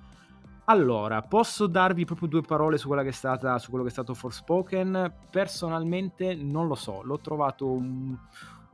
Allora, 0.64 1.22
posso 1.22 1.68
darvi 1.68 2.04
proprio 2.04 2.26
due 2.26 2.40
parole 2.40 2.78
su, 2.78 2.88
che 2.90 3.06
è 3.06 3.12
stata, 3.12 3.60
su 3.60 3.68
quello 3.68 3.84
che 3.84 3.90
è 3.90 3.92
stato 3.92 4.12
Forspoken? 4.12 5.12
Personalmente 5.30 6.34
non 6.34 6.66
lo 6.66 6.74
so, 6.74 7.00
l'ho 7.04 7.20
trovato 7.20 7.70
un, 7.70 8.16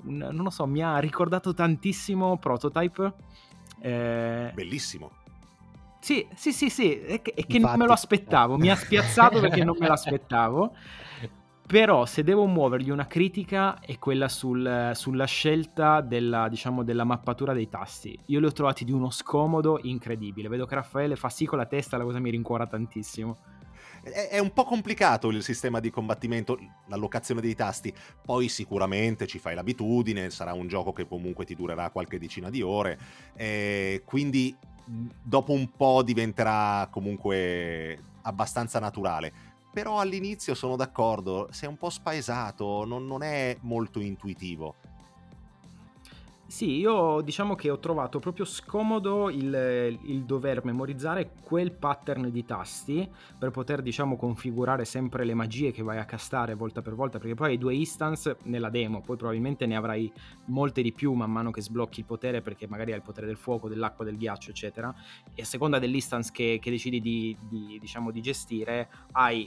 un 0.05 0.17
non 0.17 0.45
lo 0.45 0.51
so, 0.51 0.67
mi 0.67 0.83
ha 0.83 0.97
ricordato 0.97 1.53
tantissimo 1.53 2.39
Prototype. 2.39 3.13
Eh, 3.81 4.51
Bellissimo 4.55 5.25
sì, 5.99 6.27
sì, 6.35 6.53
sì, 6.53 6.71
sì, 6.71 6.93
è 7.01 7.23
che, 7.23 7.33
è 7.35 7.47
che 7.47 7.59
non 7.59 7.77
me 7.77 7.87
lo 7.87 7.93
aspettavo, 7.93 8.57
mi 8.57 8.71
ha 8.71 8.77
spiazzato 8.77 9.41
perché 9.41 9.65
non 9.65 9.77
me 9.79 9.89
l'aspettavo. 9.89 10.75
Però 11.67 12.07
se 12.07 12.23
devo 12.23 12.47
muovergli 12.47 12.91
una 12.91 13.09
critica 13.09 13.81
è 13.81 13.99
quella 13.99 14.29
sul, 14.29 14.93
sulla 14.95 15.25
scelta 15.25 16.01
della, 16.01 16.49
diciamo, 16.49 16.85
della 16.85 17.03
mappatura 17.03 17.53
dei 17.53 17.69
tasti. 17.69 18.17
Io 18.27 18.39
li 18.39 18.47
ho 18.47 18.53
trovati 18.53 18.85
di 18.85 18.93
uno 18.93 19.11
scomodo 19.11 19.81
incredibile. 19.83 20.47
Vedo 20.47 20.65
che 20.65 20.77
Raffaele 20.77 21.17
fa 21.17 21.29
sì 21.29 21.45
con 21.45 21.59
la 21.59 21.67
testa, 21.67 21.97
la 21.97 22.05
cosa 22.05 22.21
mi 22.21 22.31
rincuora 22.31 22.69
tantissimo. 22.69 23.37
È, 24.05 24.39
un 24.39 24.53
po' 24.53 24.63
complicato 24.63 25.29
il 25.31 25.43
sistema 25.43 25.81
di 25.81 25.91
combattimento, 25.91 26.57
l'allocazione 26.87 27.41
dei 27.41 27.57
tasti. 27.57 27.93
Poi 28.25 28.49
sicuramente 28.49 29.27
ci 29.27 29.41
fai 29.41 29.57
l'abitudine, 29.57 30.31
sarà 30.31 30.53
un 30.53 30.69
gioco 30.69 30.93
che 30.93 31.09
comunque 31.09 31.45
ti 31.45 31.57
durerà 31.57 31.91
qualche 31.91 32.21
decina 32.21 32.49
di 32.49 32.63
ore. 32.63 32.97
Eh, 33.35 34.03
quindi 34.05 34.57
dopo 34.87 35.53
un 35.53 35.71
po' 35.77 36.03
diventerà 36.03 36.89
comunque 36.91 37.99
abbastanza 38.23 38.79
naturale. 38.79 39.33
Però 39.73 40.01
all'inizio 40.01 40.55
sono 40.55 40.77
d'accordo, 40.77 41.49
sei 41.51 41.69
un 41.69 41.77
po' 41.77 41.91
spaesato, 41.91 42.85
non, 42.87 43.07
non 43.07 43.23
è 43.23 43.57
molto 43.63 44.01
intuitivo. 44.01 44.77
Sì, 46.57 46.79
io 46.79 47.21
diciamo 47.21 47.55
che 47.55 47.69
ho 47.69 47.79
trovato 47.79 48.19
proprio 48.19 48.47
scomodo 48.47 49.29
il, 49.29 49.99
il, 50.05 50.25
dover 50.25 50.65
memorizzare 50.65 51.33
quel 51.43 51.71
pattern 51.71 52.31
di 52.31 52.47
tasti 52.47 53.07
per 53.39 53.51
poter, 53.51 53.83
diciamo, 53.83 54.17
configurare 54.17 54.87
sempre 54.87 55.27
le 55.27 55.35
magie 55.35 55.71
che 55.71 55.83
vai 55.83 55.99
a 55.99 56.07
castare 56.07 56.55
volta 56.55 56.81
per 56.81 56.95
volta, 56.95 57.19
perché 57.19 57.35
poi 57.35 57.51
hai 57.51 57.59
due 57.59 57.75
instance 57.75 58.39
nella 58.45 58.71
demo, 58.71 59.03
poi 59.03 59.19
probabilmente 59.19 59.67
ne 59.67 59.77
avrai 59.77 60.11
molte 60.47 60.81
di 60.81 60.95
più 60.95 61.13
man 61.13 61.31
mano 61.31 61.51
che 61.51 61.61
sblocchi 61.61 62.01
il 62.01 62.07
potere, 62.07 62.41
perché 62.41 62.67
magari 62.67 62.93
hai 62.93 62.97
il 62.97 63.05
potere 63.05 63.27
del 63.27 63.37
fuoco, 63.37 63.69
dell'acqua, 63.69 64.07
del 64.07 64.17
ghiaccio, 64.17 64.49
eccetera, 64.49 64.95
e 65.35 65.43
a 65.43 65.45
seconda 65.45 65.79
dell'instance 65.79 66.31
che, 66.33 66.59
che 66.59 66.71
decidi 66.71 67.03
di, 67.03 67.37
di, 67.39 67.77
diciamo, 67.79 68.11
di 68.11 68.23
gestire, 68.23 68.89
hai 69.13 69.47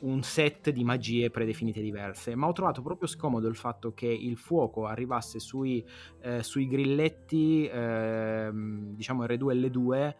un 0.00 0.22
set 0.22 0.70
di 0.70 0.84
magie 0.84 1.30
predefinite 1.30 1.80
diverse, 1.80 2.34
ma 2.34 2.46
ho 2.46 2.52
trovato 2.52 2.82
proprio 2.82 3.08
scomodo 3.08 3.48
il 3.48 3.56
fatto 3.56 3.94
che 3.94 4.06
il 4.06 4.36
fuoco 4.36 4.86
arrivasse 4.86 5.38
sui, 5.38 5.84
eh, 6.20 6.42
sui 6.42 6.66
grilletti, 6.66 7.66
eh, 7.66 8.50
diciamo 8.52 9.24
R2 9.24 9.50
e 9.50 9.54
L2, 9.54 10.14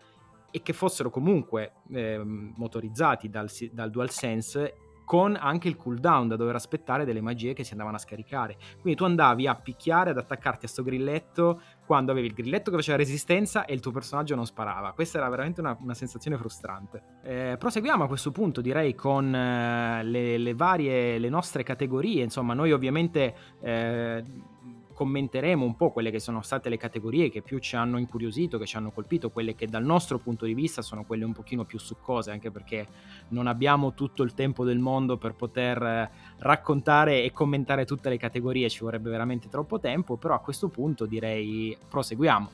e 0.51 0.63
che 0.63 0.73
fossero 0.73 1.11
comunque 1.11 1.73
eh, 1.91 2.23
motorizzati 2.25 3.29
dal, 3.29 3.51
dal 3.73 3.91
DualSense 3.91 4.75
con 5.05 5.37
anche 5.38 5.69
il 5.69 5.77
cooldown 5.77 6.29
da 6.29 6.37
dover 6.37 6.55
aspettare 6.55 7.05
delle 7.05 7.21
magie 7.21 7.53
che 7.53 7.64
si 7.64 7.73
andavano 7.73 7.97
a 7.97 8.01
scaricare. 8.01 8.57
Quindi 8.81 8.95
tu 8.99 9.05
andavi 9.05 9.47
a 9.47 9.55
picchiare, 9.55 10.11
ad 10.11 10.19
attaccarti 10.19 10.64
a 10.64 10.69
sto 10.69 10.83
grilletto 10.83 11.61
quando 11.85 12.12
avevi 12.12 12.29
il 12.29 12.35
grilletto 12.35 12.71
che 12.71 12.77
faceva 12.77 12.97
resistenza 12.97 13.64
e 13.64 13.75
il 13.75 13.81
tuo 13.81 13.93
personaggio 13.93 14.35
non 14.35 14.47
sparava. 14.47 14.93
Questa 14.93 15.19
era 15.19 15.29
veramente 15.29 15.61
una, 15.61 15.77
una 15.81 15.95
sensazione 15.95 16.37
frustrante. 16.37 17.03
Eh, 17.23 17.57
proseguiamo 17.59 18.05
a 18.05 18.07
questo 18.07 18.31
punto, 18.31 18.61
direi, 18.61 18.95
con 18.95 19.35
eh, 19.35 20.03
le, 20.03 20.38
le, 20.38 20.55
varie, 20.55 21.19
le 21.19 21.29
nostre 21.29 21.62
categorie. 21.62 22.23
Insomma, 22.23 22.55
noi 22.55 22.73
ovviamente... 22.73 23.35
Eh, 23.61 24.53
commenteremo 24.94 25.64
un 25.64 25.76
po' 25.76 25.90
quelle 25.90 26.11
che 26.11 26.20
sono 26.20 26.40
state 26.40 26.68
le 26.68 26.78
categorie 26.78 27.28
che 27.28 27.42
più 27.42 27.59
ci 27.59 27.76
hanno 27.76 27.98
incuriosito, 27.98 28.57
che 28.59 28.64
ci 28.64 28.76
hanno 28.76 28.90
colpito, 28.90 29.30
quelle 29.30 29.54
che 29.54 29.66
dal 29.66 29.85
nostro 29.85 30.18
punto 30.18 30.46
di 30.46 30.54
vista 30.54 30.80
sono 30.80 31.04
quelle 31.04 31.24
un 31.24 31.33
pochino 31.33 31.64
più 31.64 31.78
succose, 31.78 32.30
anche 32.30 32.50
perché 32.50 32.87
non 33.28 33.46
abbiamo 33.46 33.92
tutto 33.92 34.22
il 34.22 34.33
tempo 34.33 34.64
del 34.64 34.78
mondo 34.78 35.18
per 35.18 35.35
poter 35.35 35.83
eh, 35.83 36.11
raccontare 36.38 37.22
e 37.22 37.33
commentare 37.33 37.85
tutte 37.85 38.09
le 38.09 38.16
categorie, 38.16 38.70
ci 38.70 38.83
vorrebbe 38.83 39.11
veramente 39.11 39.48
troppo 39.48 39.78
tempo, 39.78 40.16
però 40.16 40.35
a 40.35 40.40
questo 40.40 40.68
punto 40.68 41.04
direi 41.04 41.76
proseguiamo. 41.88 42.50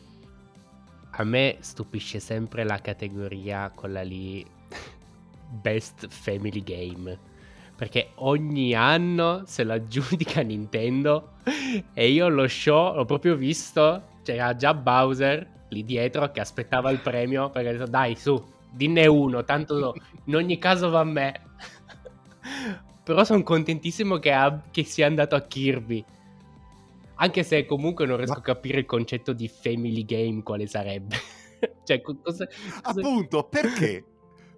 A 1.13 1.25
me 1.25 1.57
stupisce 1.61 2.19
sempre 2.21 2.65
la 2.65 2.79
categoria, 2.79 3.71
quella 3.75 4.03
lì, 4.03 4.45
Best 5.49 6.09
Family 6.09 6.63
Game 6.63 7.30
perché 7.81 8.11
ogni 8.17 8.75
anno 8.75 9.45
se 9.47 9.65
la 9.65 9.73
aggiudica 9.73 10.43
Nintendo 10.43 11.37
e 11.95 12.11
io 12.11 12.29
lo 12.29 12.47
show 12.47 12.95
l'ho 12.95 13.07
proprio 13.07 13.37
visto, 13.37 14.03
c'era 14.23 14.55
già 14.55 14.75
Bowser 14.75 15.65
lì 15.69 15.83
dietro 15.83 16.31
che 16.31 16.41
aspettava 16.41 16.91
il 16.91 17.01
premio 17.01 17.49
perché 17.49 17.69
ha 17.71 17.73
detto 17.73 17.87
dai 17.87 18.17
su, 18.17 18.39
dinne 18.71 19.07
uno, 19.07 19.45
tanto 19.45 19.95
in 20.25 20.37
ogni 20.37 20.59
caso 20.59 20.91
va 20.91 21.01
a 21.01 21.05
me. 21.05 21.41
Però 23.03 23.25
sono 23.25 23.43
contentissimo 23.43 24.19
che, 24.19 24.31
ha, 24.31 24.61
che, 24.71 24.85
sia 24.85 25.07
andato 25.07 25.35
a 25.35 25.41
Kirby. 25.41 26.05
Anche 27.15 27.43
se 27.43 27.65
comunque 27.65 28.05
non 28.05 28.19
riesco 28.19 28.41
a 28.41 28.43
capire 28.43 28.81
il 28.81 28.85
concetto 28.85 29.33
di 29.33 29.49
family 29.49 30.05
game 30.05 30.43
quale 30.43 30.67
sarebbe. 30.67 31.17
cioè, 31.85 32.03
cosa, 32.03 32.21
cosa... 32.23 32.47
Appunto, 32.83 33.45
perché? 33.45 34.05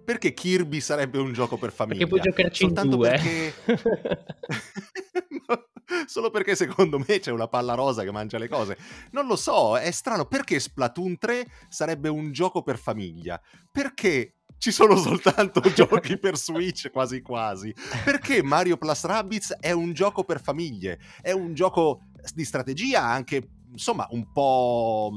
Perché 0.03 0.33
Kirby 0.33 0.79
sarebbe 0.81 1.17
un 1.17 1.33
gioco 1.33 1.57
per 1.57 1.71
famiglia? 1.71 2.05
Perché 2.05 2.09
puoi 2.09 2.21
giocarci 2.21 2.63
Soltanto 2.65 2.89
in 2.89 2.97
due. 2.97 3.09
Perché... 3.09 4.23
Solo 6.05 6.29
perché 6.29 6.55
secondo 6.55 6.99
me 6.99 7.19
c'è 7.19 7.31
una 7.31 7.47
palla 7.47 7.73
rosa 7.73 8.03
che 8.03 8.11
mangia 8.11 8.37
le 8.37 8.47
cose. 8.47 8.77
Non 9.11 9.27
lo 9.27 9.35
so, 9.35 9.77
è 9.77 9.91
strano. 9.91 10.25
Perché 10.25 10.59
Splatoon 10.59 11.17
3 11.17 11.47
sarebbe 11.69 12.09
un 12.09 12.31
gioco 12.31 12.61
per 12.61 12.77
famiglia? 12.77 13.39
Perché 13.71 14.35
ci 14.57 14.71
sono 14.71 14.95
soltanto 14.95 15.61
giochi 15.73 16.17
per 16.17 16.37
Switch 16.37 16.89
quasi 16.91 17.21
quasi? 17.21 17.73
Perché 18.03 18.41
Mario 18.41 18.77
Plus 18.77 19.03
Rabbids 19.03 19.57
è 19.59 19.71
un 19.71 19.93
gioco 19.93 20.23
per 20.23 20.41
famiglie? 20.41 20.99
È 21.21 21.31
un 21.31 21.53
gioco 21.53 22.01
di 22.33 22.45
strategia 22.45 23.03
anche, 23.03 23.49
insomma, 23.71 24.07
un 24.11 24.31
po' 24.31 25.11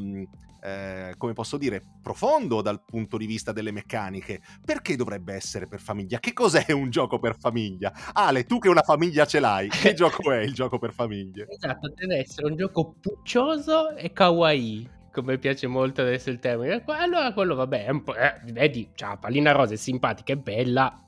eh, 0.66 1.14
come 1.16 1.32
posso 1.32 1.56
dire, 1.56 1.80
profondo 2.02 2.60
dal 2.60 2.82
punto 2.84 3.16
di 3.16 3.26
vista 3.26 3.52
delle 3.52 3.70
meccaniche. 3.70 4.40
Perché 4.64 4.96
dovrebbe 4.96 5.32
essere 5.32 5.68
per 5.68 5.80
famiglia? 5.80 6.18
Che 6.18 6.32
cos'è 6.32 6.72
un 6.72 6.90
gioco 6.90 7.20
per 7.20 7.38
famiglia? 7.38 7.92
Ale, 8.12 8.44
tu 8.46 8.58
che 8.58 8.68
una 8.68 8.82
famiglia 8.82 9.26
ce 9.26 9.38
l'hai, 9.38 9.68
che 9.68 9.94
gioco 9.94 10.32
è 10.32 10.38
il 10.38 10.52
gioco 10.52 10.78
per 10.78 10.92
famiglie? 10.92 11.46
Esatto, 11.48 11.92
deve 11.94 12.16
essere 12.18 12.48
un 12.48 12.56
gioco 12.56 12.96
puccioso 13.00 13.94
e 13.94 14.12
kawaii 14.12 14.94
come 15.12 15.38
piace 15.38 15.68
molto 15.68 16.02
adesso 16.02 16.30
il 16.30 16.40
termine. 16.40 16.82
Allora 16.84 17.32
quello 17.32 17.54
vabbè, 17.54 17.84
è 17.84 17.90
un 17.90 18.02
po', 18.02 18.16
eh, 18.16 18.40
vedi, 18.46 18.90
c'ha 18.92 19.16
pallina 19.16 19.52
rosa, 19.52 19.74
è 19.74 19.76
simpatica, 19.76 20.32
è 20.32 20.36
bella, 20.36 21.00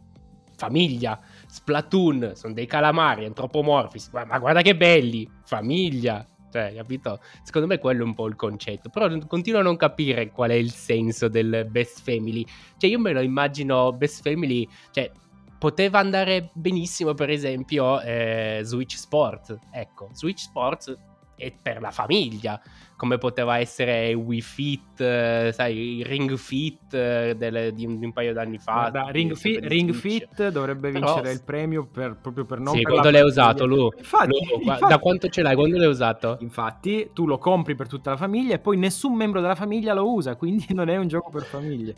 famiglia. 0.57 1.21
Splatoon, 1.47 2.33
sono 2.35 2.55
dei 2.55 2.67
calamari 2.67 3.25
antropomorfi, 3.25 4.01
ma 4.13 4.39
guarda 4.39 4.63
che 4.63 4.77
belli, 4.77 5.29
famiglia. 5.45 6.25
Cioè, 6.51 6.75
capito? 6.75 7.21
Secondo 7.43 7.67
me 7.67 7.79
quello 7.79 8.03
è 8.03 8.05
un 8.05 8.15
po' 8.15 8.27
il 8.27 8.37
concetto. 8.37 8.89
Però 8.89 9.09
continuo 9.27 9.61
a 9.61 9.63
non 9.63 9.77
capire 9.77 10.31
qual 10.31 10.51
è 10.51 10.55
il 10.55 10.73
senso 10.73 11.29
del 11.29 11.67
best 11.71 12.03
family. 12.03 12.45
Cioè, 12.77 12.91
io 12.91 12.99
me 12.99 13.13
lo 13.13 13.21
immagino 13.21 13.93
best 13.93 14.23
family, 14.23 14.69
cioè 14.91 15.11
poteva 15.59 15.99
andare 15.99 16.51
benissimo, 16.55 17.15
per 17.15 17.31
esempio, 17.31 18.01
eh, 18.01 18.61
Switch 18.63 18.97
Sport. 18.97 19.59
Ecco, 19.73 20.11
Switch 20.13 20.41
Sports 20.41 20.97
è 21.39 21.53
per 21.63 21.81
la 21.81 21.91
famiglia 21.91 22.61
come 22.99 23.17
poteva 23.17 23.59
essere 23.59 24.13
Wii 24.13 24.41
Fit, 24.41 25.01
eh, 25.01 25.53
sai, 25.55 26.03
Ring 26.05 26.35
Fit 26.37 26.93
eh, 26.95 27.37
delle, 27.39 27.73
di, 27.73 27.87
un, 27.87 27.97
di, 27.97 28.05
un, 28.05 28.13
paio 28.13 28.33
d'anni 28.33 28.59
fa. 28.59 28.91
Guarda, 28.91 29.11
Ring, 29.11 29.37
fi- 29.37 29.61
Ring 29.63 29.93
Fit 29.93 30.49
dovrebbe 30.49 30.91
vincere 30.91 31.21
Però, 31.21 31.33
il 31.33 31.43
premio 31.45 31.87
per, 31.87 32.17
proprio 32.21 32.45
per 32.45 32.59
non... 32.59 32.75
Sì, 32.75 32.83
quando 32.83 33.11
l'hai 33.11 33.23
usato, 33.23 33.67
Lu. 33.67 33.89
Infatti, 33.97 34.31
Lu, 34.31 34.59
infatti, 34.59 34.87
da 34.89 34.99
quanto 34.99 35.29
ce 35.29 35.43
l'hai? 35.43 35.55
Quando 35.55 35.77
l'hai 35.77 35.87
usato? 35.87 36.39
Infatti, 36.41 37.11
tu 37.15 37.25
lo 37.27 37.39
compri 37.39 37.77
per 37.77 37.87
tutta 37.87 38.11
la 38.11 38.17
famiglia 38.17 38.57
e 38.57 38.59
poi 38.59 38.77
nessun 38.77 39.15
membro 39.15 39.41
della 39.41 39.55
famiglia 39.55 39.95
lo 39.95 40.13
usa, 40.13 40.35
quindi 40.35 40.67
non 40.75 40.89
è 40.89 40.97
un 40.97 41.07
gioco 41.07 41.31
per 41.31 41.45
famiglie. 41.45 41.95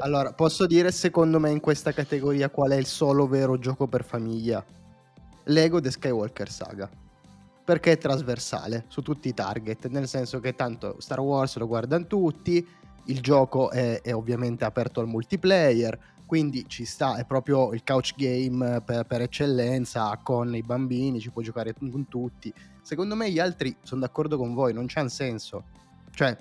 Allora, 0.00 0.34
posso 0.34 0.66
dire 0.66 0.92
secondo 0.92 1.40
me 1.40 1.50
in 1.50 1.60
questa 1.60 1.92
categoria 1.92 2.50
qual 2.50 2.72
è 2.72 2.76
il 2.76 2.84
solo 2.84 3.26
vero 3.26 3.58
gioco 3.58 3.86
per 3.86 4.04
famiglia? 4.04 4.62
Lego 5.44 5.80
The 5.80 5.90
Skywalker 5.90 6.50
Saga. 6.50 6.90
Perché 7.66 7.90
è 7.90 7.98
trasversale 7.98 8.84
su 8.86 9.02
tutti 9.02 9.26
i 9.26 9.34
target, 9.34 9.88
nel 9.88 10.06
senso 10.06 10.38
che 10.38 10.54
tanto 10.54 11.00
Star 11.00 11.18
Wars 11.18 11.56
lo 11.56 11.66
guardano 11.66 12.06
tutti, 12.06 12.64
il 13.06 13.20
gioco 13.20 13.70
è, 13.70 14.02
è 14.02 14.14
ovviamente 14.14 14.64
aperto 14.64 15.00
al 15.00 15.08
multiplayer, 15.08 15.98
quindi 16.26 16.64
ci 16.68 16.84
sta, 16.84 17.16
è 17.16 17.24
proprio 17.24 17.72
il 17.72 17.82
couch 17.84 18.14
game 18.16 18.80
per, 18.82 19.04
per, 19.04 19.20
eccellenza 19.22 20.16
con 20.22 20.54
i 20.54 20.62
bambini, 20.62 21.18
ci 21.18 21.32
puoi 21.32 21.42
giocare 21.42 21.74
con 21.74 22.06
tutti. 22.06 22.54
Secondo 22.82 23.16
me 23.16 23.32
gli 23.32 23.40
altri 23.40 23.76
sono 23.82 24.02
d'accordo 24.02 24.38
con 24.38 24.54
voi, 24.54 24.72
non 24.72 24.86
c'ha 24.86 25.08
senso. 25.08 25.64
Cioè, 26.12 26.38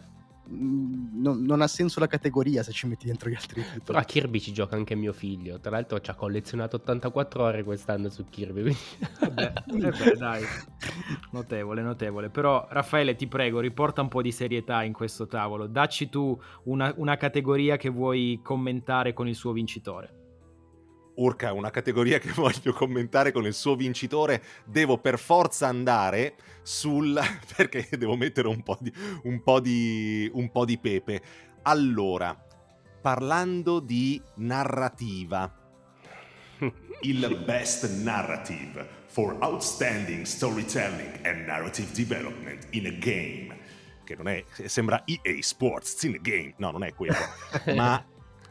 non, 0.48 1.42
non, 1.44 1.62
ha 1.62 1.68
senso 1.68 2.00
la 2.00 2.08
categoria 2.08 2.62
se 2.62 2.72
ci 2.72 2.88
metti 2.88 3.08
dentro 3.08 3.30
gli 3.30 3.36
altri 3.36 3.62
titoli. 3.62 3.82
Però 3.84 3.98
a 3.98 4.04
Kirby 4.04 4.40
ci 4.40 4.54
gioca 4.54 4.76
anche 4.76 4.96
mio 4.96 5.14
figlio. 5.14 5.60
Tra 5.60 5.72
l'altro 5.72 6.00
ci 6.00 6.12
ha 6.12 6.16
collezionato 6.16 6.76
84 6.78 7.44
ore 7.44 7.64
quest'anno 7.64 8.10
su 8.10 8.26
Kirby. 8.30 8.62
Quindi... 8.62 8.80
Vabbè, 9.20 9.54
eh 9.68 10.16
dai. 10.18 10.44
Notevole, 11.32 11.82
notevole. 11.82 12.30
Però 12.30 12.68
Raffaele, 12.70 13.16
ti 13.16 13.28
prego, 13.28 13.60
riporta 13.60 14.02
un 14.02 14.08
po' 14.08 14.22
di 14.22 14.32
serietà 14.32 14.84
in 14.84 14.94
questo 14.94 15.28
tavolo. 15.28 15.68
Dacci 15.68 16.10
tu 16.10 16.40
una, 16.64 16.94
una 16.98 17.18
categoria 17.18 17.78
che 17.78 17.90
vuoi 17.90 18.40
commentare 18.44 19.14
con 19.14 19.28
il 19.28 19.36
suo 19.36 19.52
vincitore. 19.52 20.25
Urca, 21.16 21.54
una 21.54 21.72
categoria 21.72 22.20
che 22.20 22.32
voglio 22.36 22.74
commentare 22.74 23.32
con 23.32 23.46
il 23.46 23.54
suo 23.54 23.76
vincitore, 23.76 24.44
devo 24.66 24.98
per 24.98 25.20
forza 25.20 25.68
andare 25.68 26.36
sul... 26.62 27.20
perché 27.56 27.88
devo 27.98 28.16
mettere 28.16 28.48
un 28.48 28.64
po' 28.64 28.78
di, 28.80 28.92
un 29.24 29.42
po 29.42 29.60
di, 29.60 30.30
un 30.34 30.52
po 30.52 30.66
di 30.66 30.78
pepe. 30.78 31.22
Allora, 31.64 32.38
parlando 33.02 33.80
di 33.80 34.22
narrativa, 34.36 35.52
il 37.02 37.44
Best 37.46 37.90
Narrative 38.02 39.04
for 39.08 39.38
Outstanding 39.40 40.26
Storytelling 40.26 41.26
and 41.26 41.46
Narrative 41.46 41.92
Development 41.94 42.68
in 42.72 42.88
a 42.88 42.92
Game, 42.92 43.58
che 44.04 44.16
non 44.16 44.28
è, 44.28 44.44
sembra 44.66 45.04
EA 45.06 45.42
Sports, 45.42 46.04
in 46.04 46.16
a 46.16 46.20
game, 46.22 46.54
no, 46.58 46.72
non 46.72 46.84
è 46.84 46.94
quello, 46.94 47.16
ma 47.76 48.04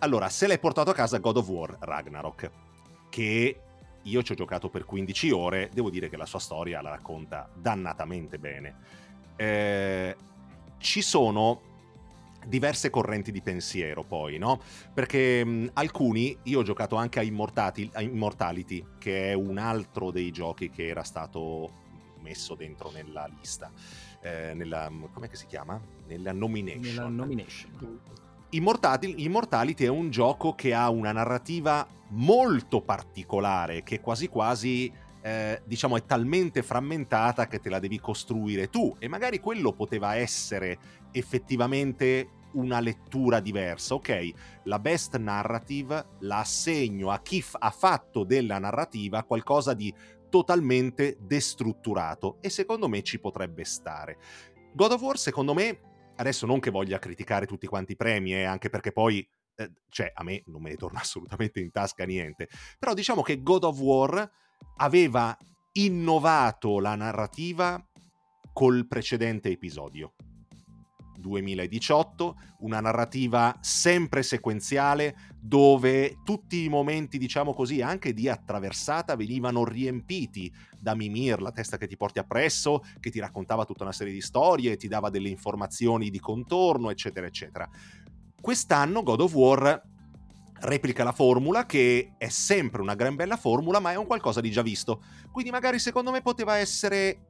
allora, 0.04 0.28
se 0.28 0.46
l'hai 0.46 0.58
portato 0.58 0.90
a 0.90 0.94
casa 0.94 1.18
God 1.18 1.38
of 1.38 1.48
War 1.48 1.76
Ragnarok, 1.80 2.50
che 3.08 3.60
io 4.02 4.22
ci 4.22 4.32
ho 4.32 4.34
giocato 4.34 4.68
per 4.68 4.84
15 4.84 5.30
ore, 5.30 5.70
devo 5.72 5.88
dire 5.88 6.10
che 6.10 6.18
la 6.18 6.26
sua 6.26 6.38
storia 6.38 6.82
la 6.82 6.90
racconta 6.90 7.48
dannatamente 7.54 8.38
bene. 8.38 8.76
Eh, 9.34 10.16
ci 10.76 11.00
sono 11.00 11.72
diverse 12.46 12.90
correnti 12.90 13.32
di 13.32 13.40
pensiero 13.40 14.02
poi, 14.02 14.36
no? 14.36 14.60
Perché 14.92 15.42
mh, 15.42 15.70
alcuni, 15.72 16.36
io 16.42 16.58
ho 16.58 16.62
giocato 16.62 16.96
anche 16.96 17.18
a, 17.18 17.22
a 17.22 18.02
Immortality, 18.02 18.84
che 18.98 19.30
è 19.30 19.32
un 19.32 19.56
altro 19.56 20.10
dei 20.10 20.30
giochi 20.30 20.68
che 20.68 20.86
era 20.86 21.02
stato 21.02 21.82
messo 22.20 22.54
dentro 22.54 22.90
nella 22.90 23.26
lista, 23.38 23.72
eh, 24.20 24.52
nella, 24.54 24.90
come 25.14 25.30
si 25.32 25.46
chiama? 25.46 25.80
Nella 26.06 26.32
nomination. 26.32 26.82
Nella 26.82 27.08
nomination. 27.08 28.00
Immortality 28.56 29.84
è 29.84 29.88
un 29.88 30.10
gioco 30.10 30.54
che 30.54 30.74
ha 30.74 30.88
una 30.88 31.12
narrativa 31.12 31.86
molto 32.10 32.80
particolare, 32.80 33.82
che 33.82 34.00
quasi 34.00 34.28
quasi 34.28 34.92
eh, 35.22 35.60
diciamo 35.64 35.96
è 35.96 36.04
talmente 36.04 36.62
frammentata 36.62 37.46
che 37.48 37.58
te 37.58 37.68
la 37.68 37.78
devi 37.78 37.98
costruire 37.98 38.68
tu 38.68 38.94
e 38.98 39.08
magari 39.08 39.40
quello 39.40 39.72
poteva 39.72 40.16
essere 40.16 40.78
effettivamente 41.10 42.28
una 42.52 42.78
lettura 42.78 43.40
diversa. 43.40 43.94
Ok, 43.94 44.30
la 44.64 44.78
best 44.78 45.16
narrative 45.16 46.06
la 46.20 46.38
assegno 46.38 47.10
a 47.10 47.20
chi 47.20 47.42
f- 47.42 47.56
ha 47.58 47.70
fatto 47.70 48.22
della 48.22 48.58
narrativa 48.58 49.24
qualcosa 49.24 49.74
di 49.74 49.92
totalmente 50.28 51.16
destrutturato 51.20 52.36
e 52.40 52.50
secondo 52.50 52.88
me 52.88 53.02
ci 53.02 53.18
potrebbe 53.18 53.64
stare. 53.64 54.18
God 54.72 54.92
of 54.92 55.00
War 55.00 55.18
secondo 55.18 55.54
me 55.54 55.93
adesso 56.16 56.46
non 56.46 56.60
che 56.60 56.70
voglia 56.70 56.98
criticare 56.98 57.46
tutti 57.46 57.66
quanti 57.66 57.92
i 57.92 57.96
premi, 57.96 58.34
eh, 58.34 58.44
anche 58.44 58.70
perché 58.70 58.92
poi, 58.92 59.26
eh, 59.56 59.70
cioè, 59.88 60.10
a 60.14 60.22
me 60.22 60.42
non 60.46 60.62
me 60.62 60.70
ne 60.70 60.76
torna 60.76 61.00
assolutamente 61.02 61.60
in 61.60 61.70
tasca 61.70 62.04
niente, 62.04 62.48
però 62.78 62.94
diciamo 62.94 63.22
che 63.22 63.42
God 63.42 63.64
of 63.64 63.78
War 63.78 64.30
aveva 64.76 65.36
innovato 65.72 66.78
la 66.80 66.94
narrativa 66.94 67.84
col 68.52 68.86
precedente 68.86 69.50
episodio. 69.50 70.14
2018, 71.16 72.36
una 72.60 72.80
narrativa 72.80 73.56
sempre 73.60 74.22
sequenziale 74.22 75.16
dove 75.40 76.18
tutti 76.24 76.64
i 76.64 76.68
momenti, 76.68 77.18
diciamo 77.18 77.52
così, 77.52 77.82
anche 77.82 78.12
di 78.12 78.28
attraversata 78.28 79.16
venivano 79.16 79.64
riempiti 79.64 80.52
da 80.80 80.94
Mimir, 80.94 81.40
la 81.40 81.52
testa 81.52 81.76
che 81.76 81.86
ti 81.86 81.96
porti 81.96 82.18
appresso, 82.18 82.84
che 83.00 83.10
ti 83.10 83.20
raccontava 83.20 83.64
tutta 83.64 83.84
una 83.84 83.92
serie 83.92 84.12
di 84.12 84.20
storie, 84.20 84.76
ti 84.76 84.88
dava 84.88 85.10
delle 85.10 85.28
informazioni 85.28 86.10
di 86.10 86.20
contorno, 86.20 86.90
eccetera, 86.90 87.26
eccetera. 87.26 87.68
Quest'anno 88.40 89.02
God 89.02 89.20
of 89.20 89.34
War 89.34 89.82
replica 90.60 91.04
la 91.04 91.12
formula 91.12 91.66
che 91.66 92.14
è 92.16 92.28
sempre 92.28 92.80
una 92.80 92.94
gran 92.94 93.16
bella 93.16 93.36
formula, 93.36 93.80
ma 93.80 93.92
è 93.92 93.96
un 93.96 94.06
qualcosa 94.06 94.40
di 94.40 94.50
già 94.50 94.62
visto. 94.62 95.02
Quindi 95.30 95.50
magari 95.50 95.78
secondo 95.78 96.10
me 96.10 96.22
poteva 96.22 96.56
essere 96.56 97.26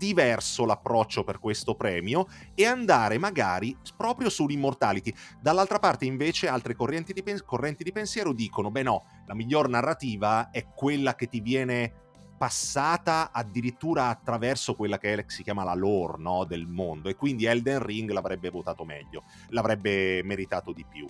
diverso 0.00 0.64
l'approccio 0.64 1.24
per 1.24 1.38
questo 1.38 1.74
premio 1.74 2.26
e 2.54 2.64
andare 2.64 3.18
magari 3.18 3.76
proprio 3.94 4.30
sull'immortality. 4.30 5.12
Dall'altra 5.38 5.78
parte 5.78 6.06
invece 6.06 6.48
altre 6.48 6.74
correnti 6.74 7.12
di, 7.12 7.22
pen- 7.22 7.42
correnti 7.44 7.84
di 7.84 7.92
pensiero 7.92 8.32
dicono, 8.32 8.70
beh 8.70 8.82
no, 8.82 9.04
la 9.26 9.34
miglior 9.34 9.68
narrativa 9.68 10.48
è 10.50 10.68
quella 10.74 11.14
che 11.14 11.28
ti 11.28 11.40
viene 11.40 11.92
passata 12.38 13.30
addirittura 13.30 14.08
attraverso 14.08 14.74
quella 14.74 14.96
che 14.96 15.26
si 15.26 15.42
chiama 15.42 15.64
la 15.64 15.74
lore 15.74 16.14
no, 16.16 16.44
del 16.44 16.66
mondo 16.66 17.10
e 17.10 17.14
quindi 17.14 17.44
Elden 17.44 17.84
Ring 17.84 18.10
l'avrebbe 18.10 18.48
votato 18.48 18.86
meglio, 18.86 19.24
l'avrebbe 19.48 20.22
meritato 20.24 20.72
di 20.72 20.86
più. 20.88 21.06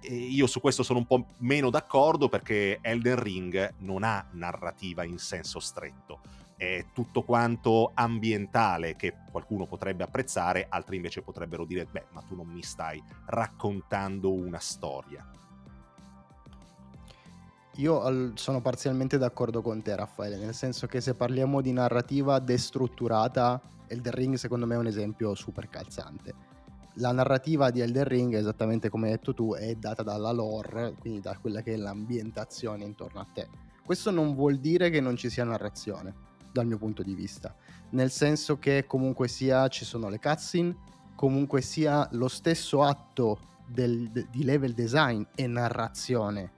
E 0.00 0.14
io 0.14 0.46
su 0.46 0.60
questo 0.60 0.84
sono 0.84 1.00
un 1.00 1.06
po' 1.06 1.26
meno 1.38 1.68
d'accordo 1.68 2.28
perché 2.28 2.78
Elden 2.80 3.20
Ring 3.20 3.74
non 3.78 4.04
ha 4.04 4.24
narrativa 4.30 5.02
in 5.02 5.18
senso 5.18 5.58
stretto 5.58 6.20
è 6.60 6.84
tutto 6.92 7.22
quanto 7.22 7.92
ambientale 7.94 8.94
che 8.94 9.14
qualcuno 9.30 9.64
potrebbe 9.64 10.04
apprezzare, 10.04 10.66
altri 10.68 10.96
invece 10.96 11.22
potrebbero 11.22 11.64
dire, 11.64 11.86
beh, 11.86 12.08
ma 12.10 12.20
tu 12.20 12.36
non 12.36 12.48
mi 12.48 12.62
stai 12.62 13.02
raccontando 13.28 14.30
una 14.30 14.58
storia. 14.58 15.26
Io 17.76 18.36
sono 18.36 18.60
parzialmente 18.60 19.16
d'accordo 19.16 19.62
con 19.62 19.80
te, 19.80 19.96
Raffaele, 19.96 20.36
nel 20.36 20.52
senso 20.52 20.86
che 20.86 21.00
se 21.00 21.14
parliamo 21.14 21.62
di 21.62 21.72
narrativa 21.72 22.38
destrutturata, 22.40 23.58
Elden 23.86 24.12
Ring 24.12 24.34
secondo 24.34 24.66
me 24.66 24.74
è 24.74 24.78
un 24.78 24.86
esempio 24.86 25.34
super 25.34 25.66
calzante. 25.70 26.34
La 26.96 27.12
narrativa 27.12 27.70
di 27.70 27.80
Elden 27.80 28.04
Ring, 28.04 28.34
esattamente 28.34 28.90
come 28.90 29.06
hai 29.06 29.12
detto 29.12 29.32
tu, 29.32 29.54
è 29.54 29.76
data 29.76 30.02
dalla 30.02 30.30
lore, 30.30 30.92
quindi 31.00 31.20
da 31.20 31.38
quella 31.38 31.62
che 31.62 31.72
è 31.72 31.76
l'ambientazione 31.76 32.84
intorno 32.84 33.20
a 33.20 33.26
te. 33.32 33.48
Questo 33.82 34.10
non 34.10 34.34
vuol 34.34 34.58
dire 34.58 34.90
che 34.90 35.00
non 35.00 35.16
ci 35.16 35.30
sia 35.30 35.44
narrazione 35.44 36.28
dal 36.52 36.66
mio 36.66 36.78
punto 36.78 37.02
di 37.02 37.14
vista, 37.14 37.54
nel 37.90 38.10
senso 38.10 38.58
che 38.58 38.84
comunque 38.86 39.28
sia 39.28 39.68
ci 39.68 39.84
sono 39.84 40.08
le 40.08 40.18
cutscene, 40.18 40.76
comunque 41.14 41.60
sia 41.60 42.08
lo 42.12 42.28
stesso 42.28 42.82
atto 42.82 43.38
del, 43.66 44.08
de, 44.10 44.26
di 44.30 44.44
level 44.44 44.72
design 44.72 45.22
e 45.34 45.46
narrazione, 45.46 46.52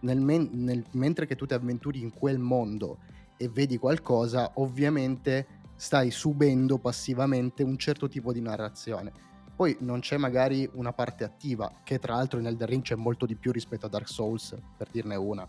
nel 0.00 0.20
men- 0.20 0.50
nel, 0.52 0.84
mentre 0.92 1.26
che 1.26 1.36
tu 1.36 1.46
ti 1.46 1.54
avventuri 1.54 2.00
in 2.00 2.12
quel 2.12 2.38
mondo 2.38 2.98
e 3.36 3.48
vedi 3.48 3.78
qualcosa, 3.78 4.52
ovviamente 4.54 5.46
stai 5.76 6.10
subendo 6.10 6.78
passivamente 6.78 7.62
un 7.62 7.76
certo 7.76 8.08
tipo 8.08 8.32
di 8.32 8.40
narrazione. 8.40 9.12
Poi 9.54 9.76
non 9.80 10.00
c'è 10.00 10.16
magari 10.16 10.68
una 10.74 10.92
parte 10.92 11.24
attiva, 11.24 11.80
che 11.82 11.98
tra 11.98 12.14
l'altro 12.14 12.38
in 12.38 12.46
Elden 12.46 12.66
Ring 12.66 12.82
c'è 12.82 12.94
molto 12.94 13.26
di 13.26 13.36
più 13.36 13.52
rispetto 13.52 13.86
a 13.86 13.88
Dark 13.88 14.08
Souls, 14.08 14.54
per 14.76 14.88
dirne 14.90 15.16
una. 15.16 15.46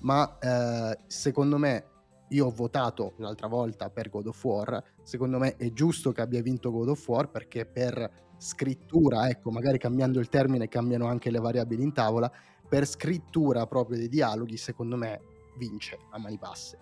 Ma 0.00 0.38
eh, 0.38 0.98
secondo 1.06 1.58
me 1.58 1.84
io 2.28 2.46
ho 2.46 2.50
votato 2.50 3.14
l'altra 3.16 3.46
volta 3.46 3.90
per 3.90 4.10
God 4.10 4.26
of 4.26 4.44
War, 4.44 4.82
secondo 5.02 5.38
me 5.38 5.56
è 5.56 5.72
giusto 5.72 6.12
che 6.12 6.20
abbia 6.20 6.42
vinto 6.42 6.70
God 6.70 6.88
of 6.88 7.08
War 7.08 7.30
perché 7.30 7.64
per 7.64 8.26
scrittura, 8.36 9.28
ecco, 9.28 9.50
magari 9.50 9.78
cambiando 9.78 10.20
il 10.20 10.28
termine 10.28 10.68
cambiano 10.68 11.06
anche 11.06 11.30
le 11.30 11.40
variabili 11.40 11.82
in 11.82 11.92
tavola, 11.92 12.30
per 12.68 12.86
scrittura 12.86 13.66
proprio 13.66 13.98
dei 13.98 14.08
dialoghi, 14.08 14.56
secondo 14.56 14.96
me 14.96 15.20
vince 15.56 15.98
a 16.10 16.18
mani 16.18 16.36
basse. 16.36 16.78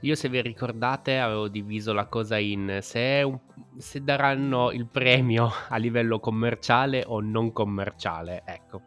Io 0.00 0.16
se 0.16 0.28
vi 0.28 0.42
ricordate 0.42 1.18
avevo 1.18 1.46
diviso 1.46 1.92
la 1.92 2.06
cosa 2.06 2.36
in 2.36 2.80
se, 2.82 3.22
un, 3.24 3.38
se 3.76 4.02
daranno 4.02 4.72
il 4.72 4.88
premio 4.88 5.48
a 5.68 5.76
livello 5.76 6.18
commerciale 6.18 7.04
o 7.06 7.20
non 7.20 7.52
commerciale. 7.52 8.42
Ecco, 8.44 8.82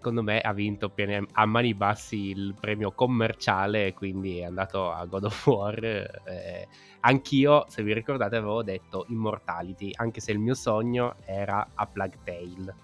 secondo 0.00 0.22
me 0.22 0.40
ha 0.40 0.54
vinto 0.54 0.90
a 1.32 1.44
mani 1.44 1.74
bassi 1.74 2.30
il 2.30 2.54
premio 2.58 2.90
commerciale, 2.92 3.92
quindi 3.92 4.38
è 4.38 4.44
andato 4.44 4.90
a 4.90 5.04
God 5.04 5.24
of 5.24 5.46
War. 5.46 5.84
Eh, 5.84 6.66
anch'io, 7.00 7.66
se 7.68 7.82
vi 7.82 7.92
ricordate, 7.92 8.36
avevo 8.36 8.62
detto 8.62 9.04
Immortality, 9.10 9.90
anche 9.94 10.20
se 10.20 10.32
il 10.32 10.38
mio 10.38 10.54
sogno 10.54 11.16
era 11.26 11.68
a 11.74 11.86
Plague 11.86 12.20
Tale. 12.24 12.74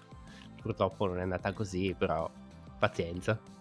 Purtroppo 0.61 1.07
non 1.07 1.17
è 1.17 1.21
andata 1.23 1.53
così, 1.53 1.95
però 1.97 2.29
pazienza. 2.77 3.56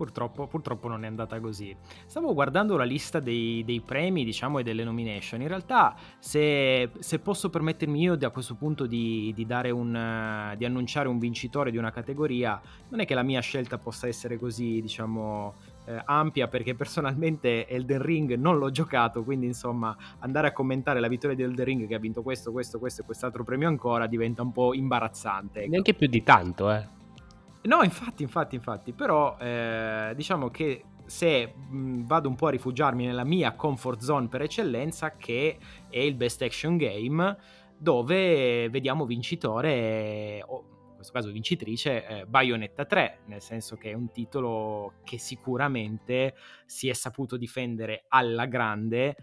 Purtroppo, 0.00 0.46
purtroppo, 0.46 0.88
non 0.88 1.04
è 1.04 1.06
andata 1.06 1.38
così. 1.40 1.76
Stavo 2.06 2.32
guardando 2.32 2.78
la 2.78 2.84
lista 2.84 3.20
dei, 3.20 3.62
dei 3.66 3.82
premi, 3.82 4.24
diciamo, 4.24 4.58
e 4.58 4.62
delle 4.62 4.82
nomination. 4.82 5.42
In 5.42 5.48
realtà, 5.48 5.94
se, 6.18 6.88
se 7.00 7.18
posso 7.18 7.50
permettermi 7.50 8.00
io 8.00 8.16
da 8.16 8.30
questo 8.30 8.54
punto 8.54 8.86
di, 8.86 9.30
di, 9.36 9.46
un, 9.70 10.54
di, 10.56 10.64
annunciare 10.64 11.06
un 11.06 11.18
vincitore 11.18 11.70
di 11.70 11.76
una 11.76 11.90
categoria, 11.90 12.58
non 12.88 13.00
è 13.00 13.04
che 13.04 13.12
la 13.12 13.22
mia 13.22 13.40
scelta 13.40 13.76
possa 13.76 14.06
essere 14.06 14.38
così, 14.38 14.80
diciamo, 14.80 15.52
eh, 15.84 16.00
ampia, 16.06 16.48
perché 16.48 16.74
personalmente 16.74 17.66
Elden 17.66 18.00
Ring 18.00 18.34
non 18.36 18.56
l'ho 18.56 18.70
giocato, 18.70 19.22
quindi 19.22 19.44
insomma, 19.44 19.94
andare 20.20 20.48
a 20.48 20.52
commentare 20.52 20.98
la 20.98 21.08
vittoria 21.08 21.36
di 21.36 21.42
Elden 21.42 21.64
Ring 21.66 21.86
che 21.86 21.94
ha 21.94 21.98
vinto 21.98 22.22
questo, 22.22 22.52
questo, 22.52 22.78
questo 22.78 23.02
e 23.02 23.04
quest'altro 23.04 23.44
premio 23.44 23.68
ancora 23.68 24.06
diventa 24.06 24.40
un 24.40 24.52
po' 24.52 24.72
imbarazzante. 24.72 25.60
Ecco. 25.60 25.70
Neanche 25.70 25.92
più 25.92 26.06
di 26.06 26.22
tanto, 26.22 26.72
eh. 26.72 26.98
No, 27.62 27.82
infatti, 27.82 28.22
infatti, 28.22 28.54
infatti, 28.54 28.92
però 28.92 29.36
eh, 29.38 30.12
diciamo 30.16 30.48
che 30.48 30.84
se 31.04 31.46
mh, 31.54 32.04
vado 32.06 32.28
un 32.28 32.34
po' 32.34 32.46
a 32.46 32.50
rifugiarmi 32.50 33.04
nella 33.04 33.24
mia 33.24 33.54
comfort 33.54 34.00
zone 34.00 34.28
per 34.28 34.42
eccellenza, 34.42 35.16
che 35.16 35.58
è 35.90 35.98
il 35.98 36.14
best 36.14 36.40
action 36.40 36.78
game, 36.78 37.36
dove 37.76 38.68
vediamo 38.70 39.04
vincitore, 39.04 40.42
o 40.46 40.64
in 40.90 40.94
questo 40.96 41.12
caso 41.12 41.30
vincitrice, 41.30 42.06
eh, 42.06 42.26
Bayonetta 42.26 42.86
3, 42.86 43.20
nel 43.26 43.42
senso 43.42 43.76
che 43.76 43.90
è 43.90 43.94
un 43.94 44.10
titolo 44.10 44.94
che 45.04 45.18
sicuramente 45.18 46.34
si 46.64 46.88
è 46.88 46.94
saputo 46.94 47.36
difendere 47.36 48.04
alla 48.08 48.46
grande 48.46 49.16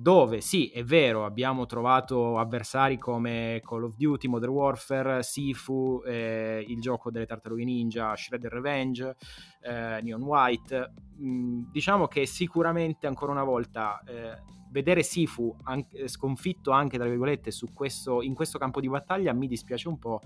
dove 0.00 0.40
sì, 0.40 0.70
è 0.70 0.82
vero, 0.82 1.26
abbiamo 1.26 1.66
trovato 1.66 2.38
avversari 2.38 2.96
come 2.96 3.60
Call 3.62 3.84
of 3.84 3.96
Duty, 3.96 4.28
Modern 4.28 4.52
Warfare, 4.52 5.22
Sifu, 5.22 6.02
eh, 6.06 6.64
il 6.66 6.80
gioco 6.80 7.10
delle 7.10 7.26
tartarughe 7.26 7.64
ninja, 7.64 8.16
Shredder 8.16 8.50
Revenge, 8.50 9.14
eh, 9.60 10.00
Neon 10.02 10.22
White. 10.22 10.92
Mm, 11.20 11.64
diciamo 11.70 12.06
che 12.06 12.24
sicuramente 12.24 13.06
ancora 13.06 13.32
una 13.32 13.44
volta 13.44 14.02
eh, 14.06 14.40
vedere 14.70 15.02
Sifu 15.02 15.54
anche, 15.64 16.08
sconfitto 16.08 16.70
anche 16.70 16.96
tra 16.96 17.06
virgolette 17.06 17.50
questo, 17.74 18.22
in 18.22 18.32
questo 18.32 18.58
campo 18.58 18.80
di 18.80 18.88
battaglia 18.88 19.34
mi 19.34 19.46
dispiace 19.46 19.88
un 19.88 19.98
po', 19.98 20.22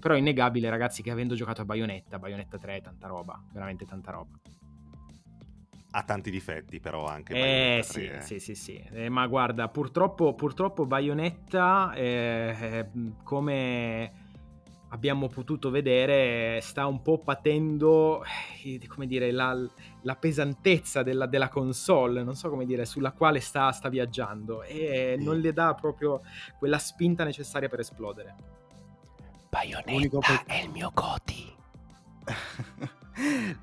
però 0.00 0.14
è 0.14 0.18
innegabile 0.18 0.70
ragazzi 0.70 1.02
che 1.02 1.10
avendo 1.10 1.34
giocato 1.34 1.60
a 1.60 1.64
Bayonetta, 1.66 2.18
Bayonetta 2.18 2.56
3, 2.56 2.80
tanta 2.80 3.08
roba, 3.08 3.38
veramente 3.52 3.84
tanta 3.84 4.10
roba 4.10 4.40
ha 5.94 6.02
tanti 6.04 6.30
difetti 6.30 6.80
però 6.80 7.06
anche 7.06 7.34
eh, 7.34 7.82
sì, 7.82 8.06
3, 8.06 8.16
eh. 8.16 8.20
sì, 8.22 8.38
sì, 8.38 8.54
sì, 8.54 8.82
eh, 8.92 9.08
ma 9.08 9.26
guarda, 9.26 9.68
purtroppo, 9.68 10.34
purtroppo 10.34 10.86
Bayonetta, 10.86 11.92
eh, 11.94 12.56
eh, 12.60 12.86
come 13.22 14.20
abbiamo 14.88 15.28
potuto 15.28 15.70
vedere, 15.70 16.60
sta 16.62 16.86
un 16.86 17.02
po' 17.02 17.18
patendo, 17.18 18.22
eh, 18.64 18.80
come 18.86 19.06
dire, 19.06 19.30
la, 19.32 19.56
la 20.02 20.16
pesantezza 20.16 21.02
della, 21.02 21.26
della, 21.26 21.48
console, 21.48 22.22
non 22.22 22.36
so 22.36 22.48
come 22.48 22.64
dire, 22.64 22.84
sulla 22.84 23.12
quale 23.12 23.40
sta, 23.40 23.70
sta 23.72 23.88
viaggiando 23.88 24.62
e 24.62 25.16
sì. 25.18 25.24
non 25.24 25.38
le 25.38 25.52
dà 25.52 25.74
proprio 25.74 26.20
quella 26.58 26.78
spinta 26.78 27.24
necessaria 27.24 27.68
per 27.68 27.80
esplodere. 27.80 28.36
Bayonetta 29.50 30.18
pe- 30.18 30.44
è 30.46 30.62
il 30.62 30.70
mio 30.70 30.90
Goti. 30.94 31.54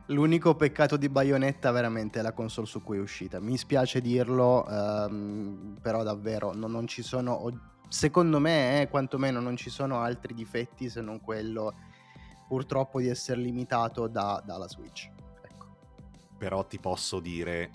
L'unico 0.07 0.55
peccato 0.55 0.97
di 0.97 1.09
Bayonetta 1.09 1.71
veramente 1.71 2.19
è 2.19 2.21
la 2.21 2.33
console 2.33 2.67
su 2.67 2.83
cui 2.83 2.97
è 2.97 3.01
uscita. 3.01 3.39
Mi 3.39 3.57
spiace 3.57 4.01
dirlo, 4.01 4.67
ehm, 4.67 5.77
però 5.81 6.03
davvero 6.03 6.53
non, 6.53 6.71
non, 6.71 6.87
ci 6.87 7.01
sono, 7.01 7.49
secondo 7.87 8.39
me, 8.39 8.81
eh, 8.81 8.87
quantomeno 8.89 9.39
non 9.39 9.55
ci 9.55 9.69
sono 9.69 9.99
altri 9.99 10.33
difetti 10.33 10.89
se 10.89 11.01
non 11.01 11.21
quello 11.21 11.73
purtroppo 12.47 12.99
di 12.99 13.07
essere 13.07 13.39
limitato 13.41 14.07
da, 14.07 14.41
dalla 14.45 14.67
Switch. 14.67 15.09
Ecco. 15.41 15.67
Però 16.37 16.65
ti 16.65 16.79
posso 16.79 17.19
dire 17.19 17.71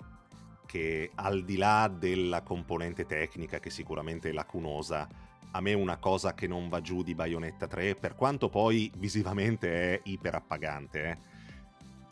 che 0.65 1.11
al 1.15 1.45
di 1.45 1.57
là 1.57 1.87
della 1.87 2.41
componente 2.41 3.05
tecnica 3.05 3.59
che 3.59 3.69
sicuramente 3.69 4.29
è 4.29 4.33
lacunosa, 4.33 5.07
a 5.51 5.61
me 5.61 5.73
una 5.73 5.97
cosa 5.97 6.33
che 6.33 6.47
non 6.47 6.67
va 6.67 6.81
giù 6.81 7.01
di 7.01 7.15
Bayonetta 7.15 7.67
3, 7.67 7.95
per 7.95 8.15
quanto 8.15 8.49
poi 8.49 8.91
visivamente 8.97 9.93
è 9.93 10.01
iperappagante, 10.03 11.03
eh, 11.03 11.17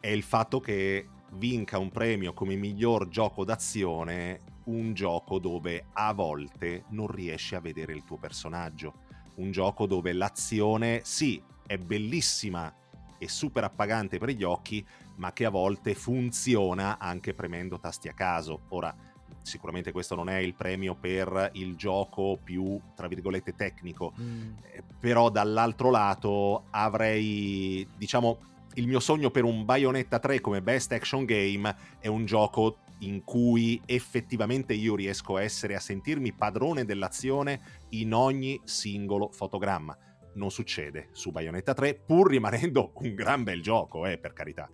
è 0.04 0.10
il 0.10 0.24
fatto 0.24 0.60
che 0.60 1.08
vinca 1.36 1.78
un 1.78 1.90
premio 1.90 2.34
come 2.34 2.56
miglior 2.56 3.08
gioco 3.08 3.46
d'azione 3.46 4.42
un 4.66 4.94
gioco 4.94 5.40
dove 5.40 5.86
a 5.94 6.12
volte 6.12 6.84
non 6.90 7.08
riesci 7.08 7.56
a 7.56 7.62
vedere 7.62 7.94
il 7.94 8.04
tuo 8.04 8.18
personaggio. 8.18 8.96
Un 9.36 9.52
gioco 9.52 9.86
dove 9.86 10.12
l'azione, 10.12 11.00
sì, 11.06 11.42
è 11.66 11.78
bellissima 11.78 12.74
e 13.18 13.30
super 13.30 13.64
appagante 13.64 14.18
per 14.18 14.32
gli 14.32 14.44
occhi, 14.44 14.86
ma 15.16 15.32
che 15.32 15.46
a 15.46 15.50
volte 15.50 15.96
funziona 15.96 17.00
anche 17.00 17.34
premendo 17.34 17.80
tasti 17.80 18.10
a 18.10 18.14
caso. 18.14 18.64
Ora, 18.70 18.94
sicuramente 19.42 19.94
questo 19.94 20.16
non 20.16 20.28
è 20.28 20.38
il 20.38 20.54
premio 20.54 20.96
per 20.96 21.52
il 21.54 21.78
gioco 21.78 22.38
più, 22.44 22.78
tra 22.94 23.08
virgolette, 23.08 23.56
tecnico, 23.56 24.14
mm. 24.20 24.52
eh, 24.64 24.84
però 25.00 25.30
dall'altro 25.30 25.90
lato 25.92 26.66
avrei, 26.72 27.88
diciamo, 27.96 28.52
il 28.76 28.88
mio 28.88 29.00
sogno 29.00 29.30
per 29.30 29.44
un 29.44 29.66
Bayonetta 29.66 30.20
3 30.20 30.42
come 30.42 30.62
best 30.62 30.92
action 30.92 31.26
game 31.26 31.76
è 32.00 32.08
un 32.08 32.26
gioco 32.26 32.78
in 33.00 33.24
cui 33.24 33.82
effettivamente 33.86 34.74
io 34.74 34.96
riesco 34.96 35.36
a 35.36 35.44
essere 35.44 35.76
a 35.76 35.80
sentirmi 35.80 36.34
padrone 36.34 36.86
dell'azione 36.86 37.62
in 37.90 38.14
ogni 38.14 38.60
singolo 38.64 39.30
fotogramma. 39.32 39.98
Non 40.36 40.50
succede 40.50 41.10
su 41.12 41.32
Bayonetta 41.32 41.74
3, 41.74 41.96
pur 42.06 42.30
rimanendo 42.30 42.94
un 43.02 43.14
gran 43.14 43.44
bel 43.44 43.62
gioco, 43.62 44.06
eh, 44.06 44.18
per 44.18 44.34
carità. 44.34 44.70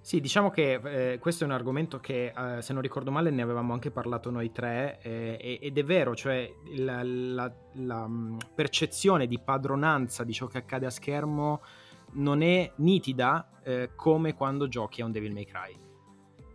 Sì, 0.00 0.20
diciamo 0.20 0.50
che 0.50 1.12
eh, 1.12 1.18
questo 1.20 1.44
è 1.44 1.46
un 1.46 1.52
argomento 1.52 2.00
che, 2.00 2.32
eh, 2.36 2.60
se 2.60 2.72
non 2.72 2.82
ricordo 2.82 3.12
male, 3.12 3.30
ne 3.30 3.40
avevamo 3.40 3.72
anche 3.72 3.92
parlato 3.92 4.30
noi 4.30 4.50
tre, 4.50 4.98
eh, 5.00 5.58
ed 5.62 5.78
è 5.78 5.84
vero, 5.84 6.16
cioè 6.16 6.52
la, 6.76 7.04
la, 7.04 7.52
la, 7.74 8.08
mm, 8.08 8.38
percezione 8.52 9.28
di 9.28 9.38
padronanza 9.38 10.24
di 10.24 10.32
ciò 10.32 10.48
che 10.48 10.58
accade 10.58 10.86
a 10.86 10.90
schermo 10.90 11.62
non 12.12 12.42
è 12.42 12.70
nitida 12.76 13.60
eh, 13.62 13.90
come 13.94 14.34
quando 14.34 14.68
giochi 14.68 15.00
a 15.02 15.04
un 15.04 15.12
Devil 15.12 15.32
May 15.32 15.44
Cry. 15.44 15.76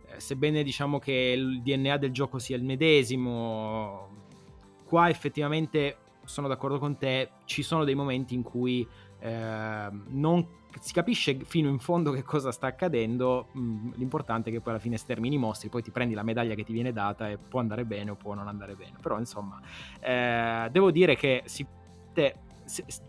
Eh, 0.06 0.20
sebbene 0.20 0.62
diciamo 0.62 0.98
che 0.98 1.12
il 1.12 1.62
DNA 1.62 1.96
del 1.96 2.12
gioco 2.12 2.38
sia 2.38 2.56
il 2.56 2.64
medesimo, 2.64 4.08
qua 4.84 5.08
effettivamente 5.08 5.98
sono 6.24 6.48
d'accordo 6.48 6.78
con 6.78 6.96
te, 6.98 7.30
ci 7.44 7.62
sono 7.62 7.84
dei 7.84 7.94
momenti 7.94 8.34
in 8.34 8.42
cui 8.42 8.86
eh, 9.20 9.90
non 10.08 10.56
si 10.80 10.92
capisce 10.92 11.38
fino 11.44 11.68
in 11.68 11.78
fondo 11.78 12.12
che 12.12 12.22
cosa 12.22 12.52
sta 12.52 12.66
accadendo, 12.66 13.48
mm, 13.56 13.92
l'importante 13.94 14.50
è 14.50 14.52
che 14.52 14.60
poi 14.60 14.72
alla 14.72 14.80
fine 14.80 14.96
stermini 14.96 15.36
i 15.36 15.38
mostri, 15.38 15.68
poi 15.68 15.82
ti 15.82 15.90
prendi 15.90 16.14
la 16.14 16.22
medaglia 16.22 16.54
che 16.54 16.64
ti 16.64 16.72
viene 16.72 16.92
data 16.92 17.28
e 17.28 17.38
può 17.38 17.60
andare 17.60 17.84
bene 17.84 18.10
o 18.10 18.14
può 18.14 18.34
non 18.34 18.48
andare 18.48 18.74
bene. 18.74 18.96
Però 19.00 19.18
insomma, 19.18 19.60
eh, 20.00 20.68
devo 20.70 20.90
dire 20.90 21.16
che 21.16 21.42
si, 21.46 21.66
te, 22.12 22.36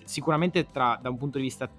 sicuramente 0.03 0.67
tra, 0.67 0.97
da 1.01 1.09
un 1.09 1.17
punto 1.17 1.37
di 1.37 1.43
vista 1.43 1.69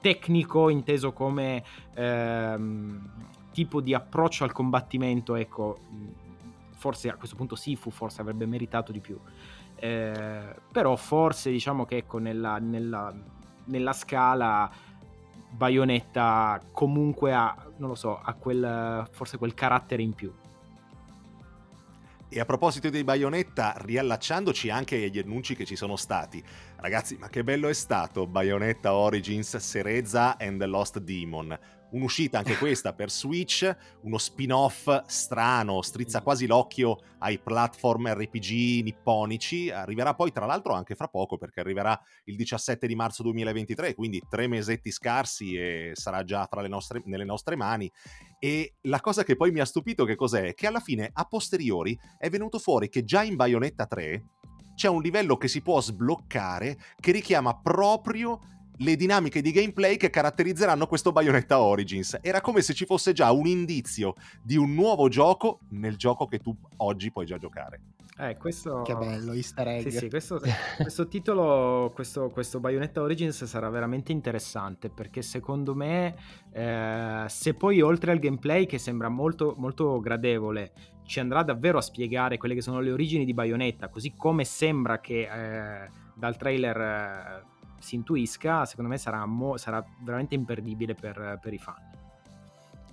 tecnico 0.00 0.68
inteso 0.68 1.12
come 1.12 1.62
ehm, 1.94 3.10
tipo 3.52 3.80
di 3.80 3.94
approccio 3.94 4.44
al 4.44 4.52
combattimento, 4.52 5.34
ecco, 5.34 5.78
forse 6.76 7.10
a 7.10 7.16
questo 7.16 7.36
punto 7.36 7.56
Sifu 7.56 7.90
forse 7.90 8.20
avrebbe 8.20 8.46
meritato 8.46 8.92
di 8.92 9.00
più. 9.00 9.18
Eh, 9.76 10.54
però 10.70 10.96
forse 10.96 11.50
diciamo 11.50 11.86
che 11.86 11.98
ecco 11.98 12.18
nella, 12.18 12.58
nella, 12.58 13.14
nella 13.64 13.92
scala 13.94 14.70
Bayonetta 15.50 16.60
comunque 16.70 17.32
ha, 17.32 17.54
non 17.78 17.88
lo 17.88 17.94
so, 17.94 18.20
ha 18.22 18.34
quel, 18.34 19.08
forse 19.10 19.38
quel 19.38 19.54
carattere 19.54 20.02
in 20.02 20.14
più. 20.14 20.32
E 22.32 22.38
a 22.38 22.44
proposito 22.44 22.90
di 22.90 23.02
Bayonetta, 23.02 23.74
riallacciandoci 23.76 24.70
anche 24.70 24.94
agli 25.02 25.18
annunci 25.18 25.56
che 25.56 25.64
ci 25.64 25.74
sono 25.74 25.96
stati, 25.96 26.40
ragazzi, 26.76 27.16
ma 27.16 27.28
che 27.28 27.42
bello 27.42 27.68
è 27.68 27.72
stato 27.72 28.28
Bayonetta 28.28 28.94
Origins 28.94 29.56
Sereza 29.56 30.38
and 30.38 30.60
the 30.60 30.66
Lost 30.66 31.00
Demon 31.00 31.58
un'uscita 31.92 32.38
anche 32.38 32.56
questa 32.56 32.92
per 32.92 33.10
Switch, 33.10 33.76
uno 34.02 34.18
spin-off 34.18 34.88
strano, 35.06 35.82
strizza 35.82 36.22
quasi 36.22 36.46
l'occhio 36.46 36.98
ai 37.18 37.38
platform 37.38 38.12
RPG 38.12 38.82
nipponici, 38.82 39.70
arriverà 39.70 40.14
poi 40.14 40.32
tra 40.32 40.46
l'altro 40.46 40.72
anche 40.74 40.94
fra 40.94 41.08
poco 41.08 41.36
perché 41.36 41.60
arriverà 41.60 41.98
il 42.24 42.36
17 42.36 42.86
di 42.86 42.94
marzo 42.94 43.22
2023, 43.22 43.94
quindi 43.94 44.22
tre 44.28 44.46
mesetti 44.46 44.90
scarsi 44.90 45.54
e 45.54 45.90
sarà 45.94 46.24
già 46.24 46.48
le 46.50 46.68
nostre, 46.68 47.02
nelle 47.04 47.24
nostre 47.24 47.56
mani. 47.56 47.90
E 48.38 48.74
la 48.82 49.00
cosa 49.00 49.22
che 49.22 49.36
poi 49.36 49.50
mi 49.50 49.60
ha 49.60 49.64
stupito 49.64 50.04
che 50.04 50.16
cos'è? 50.16 50.54
Che 50.54 50.66
alla 50.66 50.80
fine 50.80 51.10
a 51.12 51.24
posteriori 51.24 51.98
è 52.18 52.30
venuto 52.30 52.58
fuori 52.58 52.88
che 52.88 53.04
già 53.04 53.22
in 53.22 53.36
Bayonetta 53.36 53.86
3 53.86 54.24
c'è 54.74 54.88
un 54.88 55.02
livello 55.02 55.36
che 55.36 55.48
si 55.48 55.60
può 55.60 55.78
sbloccare 55.80 56.78
che 56.98 57.12
richiama 57.12 57.58
proprio 57.60 58.59
le 58.82 58.96
dinamiche 58.96 59.42
di 59.42 59.52
gameplay 59.52 59.96
che 59.96 60.10
caratterizzeranno 60.10 60.86
questo 60.86 61.12
Bayonetta 61.12 61.60
Origins. 61.60 62.18
Era 62.22 62.40
come 62.40 62.62
se 62.62 62.72
ci 62.72 62.86
fosse 62.86 63.12
già 63.12 63.30
un 63.30 63.46
indizio 63.46 64.14
di 64.42 64.56
un 64.56 64.74
nuovo 64.74 65.08
gioco 65.08 65.60
nel 65.70 65.96
gioco 65.96 66.26
che 66.26 66.38
tu 66.38 66.56
oggi 66.78 67.10
puoi 67.10 67.26
già 67.26 67.36
giocare. 67.36 67.80
Eh, 68.18 68.36
questo... 68.36 68.82
Che 68.82 68.94
bello, 68.94 69.32
easter 69.32 69.68
egg. 69.68 69.88
Sì, 69.88 69.90
sì, 69.90 70.08
questo, 70.10 70.40
questo 70.76 71.08
titolo, 71.08 71.90
questo, 71.94 72.28
questo 72.30 72.60
Bayonetta 72.60 73.00
Origins 73.00 73.44
sarà 73.44 73.68
veramente 73.70 74.12
interessante 74.12 74.90
perché 74.90 75.22
secondo 75.22 75.74
me 75.74 76.14
eh, 76.52 77.24
se 77.28 77.54
poi 77.54 77.80
oltre 77.80 78.12
al 78.12 78.18
gameplay 78.18 78.66
che 78.66 78.78
sembra 78.78 79.08
molto, 79.08 79.54
molto 79.56 80.00
gradevole 80.00 80.72
ci 81.04 81.18
andrà 81.18 81.42
davvero 81.42 81.78
a 81.78 81.82
spiegare 81.82 82.36
quelle 82.36 82.54
che 82.54 82.62
sono 82.62 82.80
le 82.80 82.92
origini 82.92 83.24
di 83.24 83.34
Bayonetta, 83.34 83.88
così 83.88 84.14
come 84.16 84.44
sembra 84.44 85.00
che 85.00 85.22
eh, 85.22 85.88
dal 86.14 86.36
trailer 86.36 86.76
eh, 86.76 87.49
si 87.80 87.96
intuisca, 87.96 88.64
secondo 88.64 88.90
me 88.90 88.98
sarà, 88.98 89.24
mo- 89.26 89.56
sarà 89.56 89.84
veramente 90.02 90.34
imperdibile 90.34 90.94
per, 90.94 91.38
per 91.40 91.52
i 91.52 91.58
fan. 91.58 91.98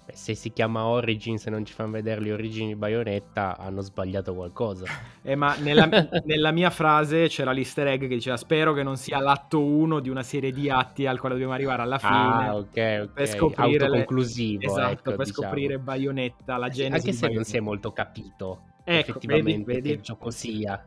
Beh, 0.07 0.15
se 0.15 0.35
si 0.35 0.53
chiama 0.53 0.85
Origins 0.85 1.45
e 1.47 1.49
non 1.49 1.65
ci 1.65 1.73
fanno 1.73 1.91
vedere 1.91 2.21
le 2.21 2.31
origini 2.31 2.67
di 2.67 2.75
Bayonetta, 2.75 3.57
hanno 3.57 3.81
sbagliato 3.81 4.33
qualcosa. 4.33 4.85
Eh, 5.21 5.35
ma 5.35 5.55
nella, 5.57 5.89
nella, 6.23 6.51
mia 6.51 6.69
frase 6.69 7.27
c'era 7.27 7.51
l'easter 7.51 7.87
egg 7.87 7.99
che 8.01 8.07
diceva 8.07 8.37
spero 8.37 8.71
che 8.71 8.83
non 8.83 8.95
sia 8.95 9.19
l'atto 9.19 9.61
1 9.61 9.99
di 9.99 10.07
una 10.07 10.23
serie 10.23 10.53
di 10.53 10.69
atti 10.69 11.05
al 11.05 11.19
quale 11.19 11.33
dobbiamo 11.35 11.53
arrivare 11.53 11.81
alla 11.81 11.99
fine. 11.99 12.47
Ah, 12.47 12.55
ok, 12.55 12.67
ok. 12.67 13.09
Per 13.11 13.27
scoprire 13.27 13.83
Autoconclusivo. 13.83 14.61
Le... 14.61 14.67
Esatto, 14.67 14.91
ecco, 14.91 15.15
per 15.15 15.25
diciamo. 15.25 15.47
scoprire 15.47 15.79
Bayonetta, 15.79 16.55
la 16.55 16.69
genesi 16.69 17.07
Anche 17.07 17.11
se 17.11 17.27
non 17.27 17.43
si 17.43 17.57
è 17.57 17.59
molto 17.59 17.91
capito 17.91 18.61
ecco, 18.85 19.09
effettivamente 19.09 19.63
vedi, 19.65 19.81
vedi. 19.81 19.89
che 19.89 20.01
gioco 20.01 20.29
sia. 20.29 20.81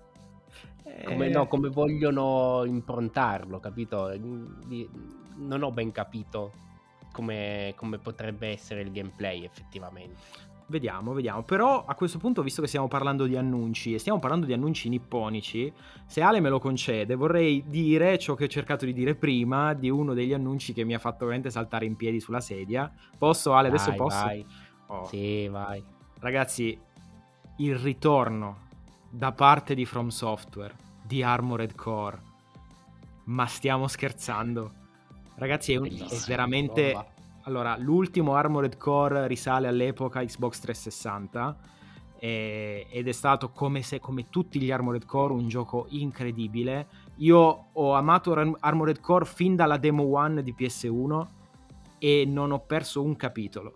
Come, 1.04 1.26
Eh, 1.26 1.30
no, 1.30 1.46
come 1.46 1.68
vogliono 1.68 2.64
improntarlo, 2.64 3.60
capito? 3.60 4.12
Non 4.18 5.62
ho 5.62 5.70
ben 5.70 5.92
capito 5.92 6.52
come, 7.12 7.72
come 7.76 7.98
potrebbe 7.98 8.48
essere 8.48 8.82
il 8.82 8.92
gameplay 8.92 9.44
effettivamente. 9.44 10.48
Vediamo, 10.66 11.12
vediamo. 11.12 11.42
Però 11.42 11.84
a 11.84 11.94
questo 11.96 12.18
punto, 12.18 12.42
visto 12.42 12.62
che 12.62 12.68
stiamo 12.68 12.86
parlando 12.86 13.26
di 13.26 13.36
annunci 13.36 13.92
e 13.92 13.98
stiamo 13.98 14.20
parlando 14.20 14.46
di 14.46 14.52
annunci 14.52 14.88
nipponici, 14.88 15.72
se 16.06 16.22
Ale 16.22 16.38
me 16.38 16.48
lo 16.48 16.60
concede, 16.60 17.16
vorrei 17.16 17.64
dire 17.66 18.16
ciò 18.18 18.34
che 18.34 18.44
ho 18.44 18.48
cercato 18.48 18.84
di 18.84 18.92
dire 18.92 19.16
prima 19.16 19.74
di 19.74 19.90
uno 19.90 20.14
degli 20.14 20.32
annunci 20.32 20.72
che 20.72 20.84
mi 20.84 20.94
ha 20.94 21.00
fatto 21.00 21.24
veramente 21.24 21.50
saltare 21.50 21.86
in 21.86 21.96
piedi 21.96 22.20
sulla 22.20 22.40
sedia. 22.40 22.92
Posso, 23.18 23.52
Ale? 23.52 23.66
Adesso 23.66 23.88
Vai, 23.88 23.96
posso? 23.96 24.24
vai. 24.24 24.46
Oh. 24.86 25.04
Sì, 25.06 25.48
vai. 25.48 25.82
Ragazzi, 26.20 26.78
il 27.56 27.76
ritorno 27.76 28.68
da 29.10 29.32
parte 29.32 29.74
di 29.74 29.84
From 29.84 30.08
Software 30.08 30.74
di 31.02 31.22
Armored 31.22 31.74
Core. 31.74 32.20
Ma 33.24 33.46
stiamo 33.46 33.88
scherzando? 33.88 34.72
Ragazzi, 35.34 35.72
è, 35.72 35.76
un- 35.76 35.86
è 35.86 36.16
veramente. 36.26 36.92
roba. 36.92 37.06
Allora, 37.44 37.76
l'ultimo 37.76 38.34
Armored 38.34 38.76
Core 38.76 39.26
risale 39.26 39.66
all'epoca 39.66 40.22
Xbox 40.24 40.60
360 40.60 41.56
e- 42.18 42.86
ed 42.90 43.08
è 43.08 43.12
stato 43.12 43.50
come 43.50 43.82
se, 43.82 43.98
come 43.98 44.28
tutti 44.28 44.60
gli 44.60 44.70
Armored 44.70 45.06
Core, 45.06 45.32
un 45.32 45.48
gioco 45.48 45.86
incredibile. 45.90 46.86
Io 47.16 47.66
ho 47.72 47.92
amato 47.94 48.32
Ar- 48.32 48.56
Armored 48.60 49.00
Core 49.00 49.24
fin 49.24 49.56
dalla 49.56 49.78
demo 49.78 50.04
1 50.04 50.42
di 50.42 50.54
PS1 50.56 51.26
e 51.98 52.24
non 52.26 52.52
ho 52.52 52.60
perso 52.60 53.02
un 53.02 53.16
capitolo. 53.16 53.74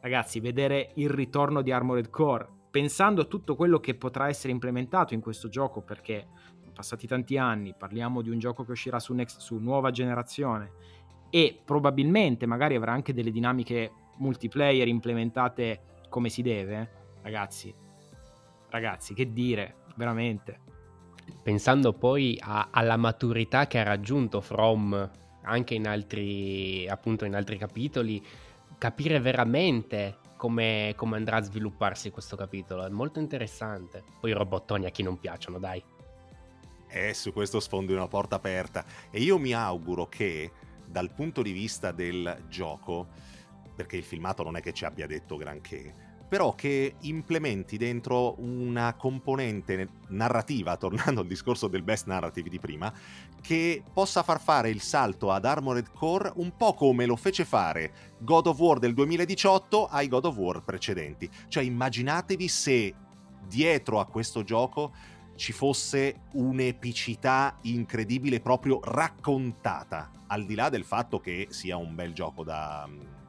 Ragazzi, 0.00 0.38
vedere 0.40 0.90
il 0.94 1.08
ritorno 1.10 1.62
di 1.62 1.72
Armored 1.72 2.10
Core, 2.10 2.48
pensando 2.72 3.20
a 3.20 3.26
tutto 3.26 3.54
quello 3.54 3.80
che 3.80 3.94
potrà 3.94 4.28
essere 4.28 4.50
implementato 4.50 5.12
in 5.12 5.20
questo 5.20 5.50
gioco, 5.50 5.82
perché 5.82 6.26
passati 6.72 7.06
tanti 7.06 7.36
anni, 7.36 7.74
parliamo 7.76 8.22
di 8.22 8.30
un 8.30 8.38
gioco 8.38 8.64
che 8.64 8.72
uscirà 8.72 8.98
su, 8.98 9.12
next- 9.12 9.40
su 9.40 9.58
nuova 9.58 9.90
generazione 9.90 10.72
e 11.28 11.60
probabilmente 11.62 12.46
magari 12.46 12.74
avrà 12.74 12.92
anche 12.92 13.12
delle 13.12 13.30
dinamiche 13.30 13.92
multiplayer 14.16 14.88
implementate 14.88 16.00
come 16.08 16.30
si 16.30 16.40
deve, 16.40 16.90
ragazzi, 17.20 17.74
ragazzi, 18.70 19.12
che 19.12 19.30
dire, 19.34 19.76
veramente. 19.96 20.60
Pensando 21.42 21.92
poi 21.92 22.38
a- 22.40 22.68
alla 22.70 22.96
maturità 22.96 23.66
che 23.66 23.80
ha 23.80 23.84
raggiunto 23.84 24.40
From 24.40 25.10
anche 25.42 25.74
in 25.74 25.86
altri, 25.86 26.88
appunto 26.88 27.26
in 27.26 27.34
altri 27.34 27.58
capitoli, 27.58 28.24
capire 28.78 29.20
veramente 29.20 30.20
come, 30.42 30.94
come 30.96 31.14
andrà 31.14 31.36
a 31.36 31.42
svilupparsi 31.42 32.10
questo 32.10 32.34
capitolo 32.34 32.84
è 32.84 32.88
molto 32.88 33.20
interessante. 33.20 34.02
Poi 34.18 34.30
i 34.30 34.34
robottoni 34.34 34.86
a 34.86 34.90
chi 34.90 35.04
non 35.04 35.20
piacciono, 35.20 35.60
dai. 35.60 35.80
E 36.88 37.14
su 37.14 37.32
questo 37.32 37.60
sfondi 37.60 37.92
una 37.92 38.08
porta 38.08 38.34
aperta. 38.34 38.84
E 39.12 39.20
io 39.20 39.38
mi 39.38 39.52
auguro 39.52 40.08
che, 40.08 40.50
dal 40.84 41.12
punto 41.12 41.42
di 41.42 41.52
vista 41.52 41.92
del 41.92 42.46
gioco, 42.48 43.06
perché 43.76 43.96
il 43.96 44.02
filmato 44.02 44.42
non 44.42 44.56
è 44.56 44.60
che 44.60 44.72
ci 44.72 44.84
abbia 44.84 45.06
detto 45.06 45.36
granché, 45.36 46.11
però 46.32 46.54
che 46.54 46.94
implementi 47.00 47.76
dentro 47.76 48.40
una 48.40 48.94
componente 48.94 49.86
narrativa, 50.08 50.78
tornando 50.80 51.20
al 51.20 51.26
discorso 51.26 51.68
del 51.68 51.82
best 51.82 52.06
narrative 52.06 52.48
di 52.48 52.58
prima, 52.58 52.90
che 53.42 53.82
possa 53.92 54.22
far 54.22 54.40
fare 54.40 54.70
il 54.70 54.80
salto 54.80 55.30
ad 55.30 55.44
Armored 55.44 55.92
Core 55.92 56.32
un 56.36 56.56
po' 56.56 56.72
come 56.72 57.04
lo 57.04 57.16
fece 57.16 57.44
fare 57.44 58.14
God 58.16 58.46
of 58.46 58.58
War 58.58 58.78
del 58.78 58.94
2018 58.94 59.88
ai 59.88 60.08
God 60.08 60.24
of 60.24 60.36
War 60.38 60.62
precedenti. 60.62 61.28
Cioè 61.48 61.64
immaginatevi 61.64 62.48
se 62.48 62.94
dietro 63.46 64.00
a 64.00 64.06
questo 64.06 64.42
gioco 64.42 64.94
ci 65.36 65.52
fosse 65.52 66.20
un'epicità 66.32 67.58
incredibile 67.64 68.40
proprio 68.40 68.80
raccontata, 68.82 70.10
al 70.28 70.46
di 70.46 70.54
là 70.54 70.70
del 70.70 70.84
fatto 70.84 71.20
che 71.20 71.48
sia 71.50 71.76
un 71.76 71.94
bel 71.94 72.14
gioco 72.14 72.42
da, 72.42 72.88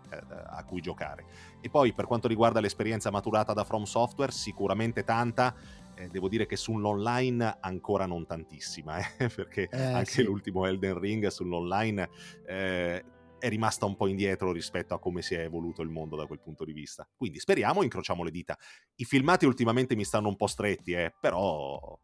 eh, 0.10 0.22
a 0.46 0.64
cui 0.64 0.80
giocare. 0.80 1.52
E 1.66 1.70
poi 1.70 1.94
per 1.94 2.08
quanto 2.08 2.28
riguarda 2.28 2.60
l'esperienza 2.60 3.10
maturata 3.10 3.54
da 3.54 3.64
From 3.64 3.84
Software, 3.84 4.34
sicuramente 4.34 5.06
tanta, 5.06 5.56
eh, 5.96 6.10
devo 6.10 6.28
dire 6.28 6.46
che 6.46 6.58
sull'online 6.58 7.60
ancora 7.62 8.06
non 8.06 8.26
tantissima, 8.26 8.98
eh, 9.18 9.30
perché 9.30 9.70
Eh, 9.70 9.82
anche 9.94 10.12
sì. 10.12 10.24
l'ultimo 10.24 10.66
Elden 10.66 11.00
Ring 11.00 11.26
sull'online 11.28 12.10
eh, 12.46 13.06
è 13.40 13.48
rimasta 13.48 13.86
un 13.86 13.96
po' 13.96 14.08
indietro 14.08 14.52
rispetto 14.52 14.94
a 14.94 15.00
come 15.00 15.22
si 15.22 15.36
è 15.36 15.40
evoluto 15.40 15.82
il 15.82 15.90
mondo 15.90 16.18
da 16.18 16.26
quel 16.26 16.42
punto 16.42 16.66
di 16.66 16.74
vista. 16.74 17.08
Quindi 17.16 17.40
speriamo, 17.40 17.82
incrociamo 17.82 18.24
le 18.24 18.32
dita. 18.32 18.58
I 18.96 19.06
filmati 19.06 19.46
ultimamente 19.46 19.96
mi 19.96 20.04
stanno 20.04 20.28
un 20.28 20.36
po' 20.36 20.48
stretti, 20.48 20.92
eh, 20.92 21.14
però 21.18 21.98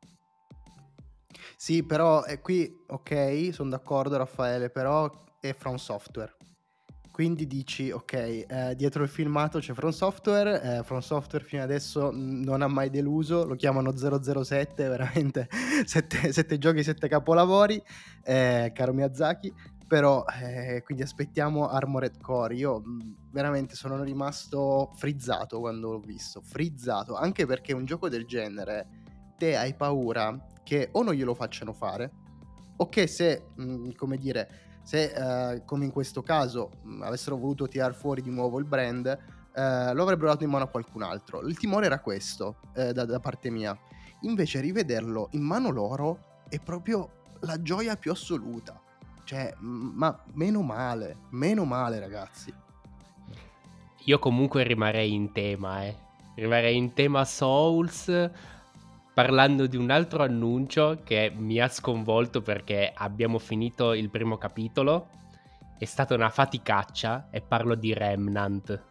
Sì, 1.57 1.83
però 1.83 2.23
è 2.23 2.39
qui, 2.39 2.73
ok, 2.87 3.49
sono 3.51 3.69
d'accordo 3.69 4.15
Raffaele, 4.17 4.69
però 4.69 5.09
è 5.41 5.53
From 5.53 5.75
Software. 5.75 6.35
Quindi 7.19 7.47
dici, 7.47 7.91
ok, 7.91 8.13
eh, 8.13 8.73
dietro 8.77 9.03
il 9.03 9.09
filmato 9.09 9.59
c'è 9.59 9.73
From 9.73 9.89
Software, 9.89 10.77
eh, 10.77 10.83
From 10.83 10.99
Software 10.99 11.43
fino 11.43 11.61
adesso 11.61 12.11
non 12.13 12.61
ha 12.61 12.67
mai 12.67 12.89
deluso, 12.89 13.45
lo 13.45 13.55
chiamano 13.55 13.91
007, 13.93 14.87
veramente 14.87 15.49
7 15.83 16.57
giochi, 16.57 16.81
7 16.81 17.09
capolavori, 17.09 17.83
eh, 18.23 18.71
caro 18.73 18.93
Miyazaki, 18.93 19.53
però 19.85 20.23
eh, 20.41 20.81
quindi 20.85 21.03
aspettiamo 21.03 21.67
Armored 21.67 22.21
Core. 22.21 22.55
Io 22.55 22.79
mh, 22.79 23.15
veramente 23.31 23.75
sono 23.75 24.01
rimasto 24.01 24.89
frizzato 24.95 25.59
quando 25.59 25.91
l'ho 25.91 25.99
visto, 25.99 26.39
frizzato, 26.39 27.15
anche 27.15 27.45
perché 27.45 27.73
un 27.73 27.83
gioco 27.83 28.07
del 28.07 28.25
genere 28.25 28.87
te 29.37 29.57
hai 29.57 29.73
paura 29.73 30.41
che 30.63 30.87
o 30.93 31.03
non 31.03 31.13
glielo 31.13 31.33
facciano 31.33 31.73
fare 31.73 32.11
o 32.77 32.87
che 32.87 33.07
se, 33.07 33.47
mh, 33.55 33.89
come 33.95 34.15
dire, 34.15 34.68
se 34.89 35.03
eh, 35.03 35.65
come 35.65 35.85
in 35.85 35.91
questo 35.91 36.23
caso 36.23 36.71
mh, 36.81 37.03
avessero 37.03 37.37
voluto 37.37 37.67
tirare 37.67 37.93
fuori 37.93 38.23
di 38.23 38.31
nuovo 38.31 38.57
il 38.57 38.65
brand, 38.65 39.05
eh, 39.05 39.93
lo 39.93 40.01
avrebbero 40.01 40.29
dato 40.29 40.43
in 40.43 40.49
mano 40.49 40.63
a 40.63 40.67
qualcun 40.67 41.03
altro. 41.03 41.41
Il 41.41 41.59
timore 41.59 41.85
era 41.85 41.99
questo 41.99 42.55
eh, 42.73 42.91
da, 42.91 43.05
da 43.05 43.19
parte 43.19 43.51
mia. 43.51 43.77
Invece 44.21 44.61
rivederlo 44.61 45.27
in 45.33 45.43
mano 45.43 45.69
loro 45.69 46.39
è 46.49 46.57
proprio 46.57 47.07
la 47.41 47.61
gioia 47.61 47.97
più 47.97 48.09
assoluta. 48.09 48.81
Cioè, 49.25 49.53
ma 49.59 50.23
meno 50.33 50.63
male, 50.63 51.17
meno 51.29 51.65
male 51.65 51.99
ragazzi. 51.99 52.51
Io 54.05 54.17
comunque 54.17 54.63
rimarrei 54.63 55.13
in 55.13 55.31
tema, 55.31 55.83
eh. 55.85 55.95
Rimarrei 56.33 56.75
in 56.75 56.93
tema 56.93 57.25
Souls 57.25 58.09
parlando 59.19 59.67
di 59.67 59.75
un 59.75 59.91
altro 59.91 60.23
annuncio 60.23 61.01
che 61.03 61.29
mi 61.35 61.59
ha 61.59 61.67
sconvolto 61.67 62.41
perché 62.41 62.89
abbiamo 62.95 63.37
finito 63.37 63.91
il 63.91 64.09
primo 64.09 64.37
capitolo. 64.37 65.09
È 65.77 65.83
stata 65.83 66.15
una 66.15 66.29
faticaccia 66.29 67.27
e 67.29 67.41
parlo 67.41 67.75
di 67.75 67.93
Remnant. 67.93 68.81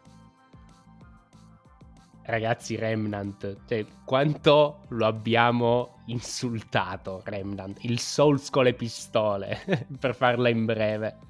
Ragazzi, 2.25 2.77
Remnant, 2.77 3.57
cioè 3.67 3.87
quanto 4.05 4.81
lo 4.89 5.07
abbiamo 5.07 6.01
insultato, 6.09 7.23
Remnant. 7.25 7.83
Il 7.85 7.99
Souls 7.99 8.51
con 8.51 8.65
le 8.65 8.75
pistole, 8.75 9.61
per 9.99 10.15
farla 10.15 10.51
in 10.51 10.67
breve. 10.67 11.21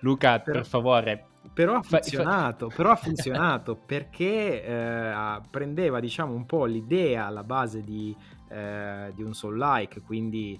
Luca, 0.00 0.40
Però- 0.40 0.58
per 0.58 0.66
favore, 0.66 1.26
Però 1.54 1.76
ha 1.76 1.82
funzionato, 1.82 2.70
però 2.74 2.90
ha 2.90 2.96
funzionato 2.96 3.76
perché 3.76 4.62
eh, 4.62 5.40
prendeva 5.50 6.00
diciamo 6.00 6.34
un 6.34 6.44
po' 6.44 6.64
l'idea 6.64 7.26
alla 7.26 7.44
base 7.44 7.82
di, 7.82 8.14
eh, 8.54 9.12
di 9.14 9.22
un 9.22 9.34
soul-like, 9.34 10.00
quindi 10.02 10.58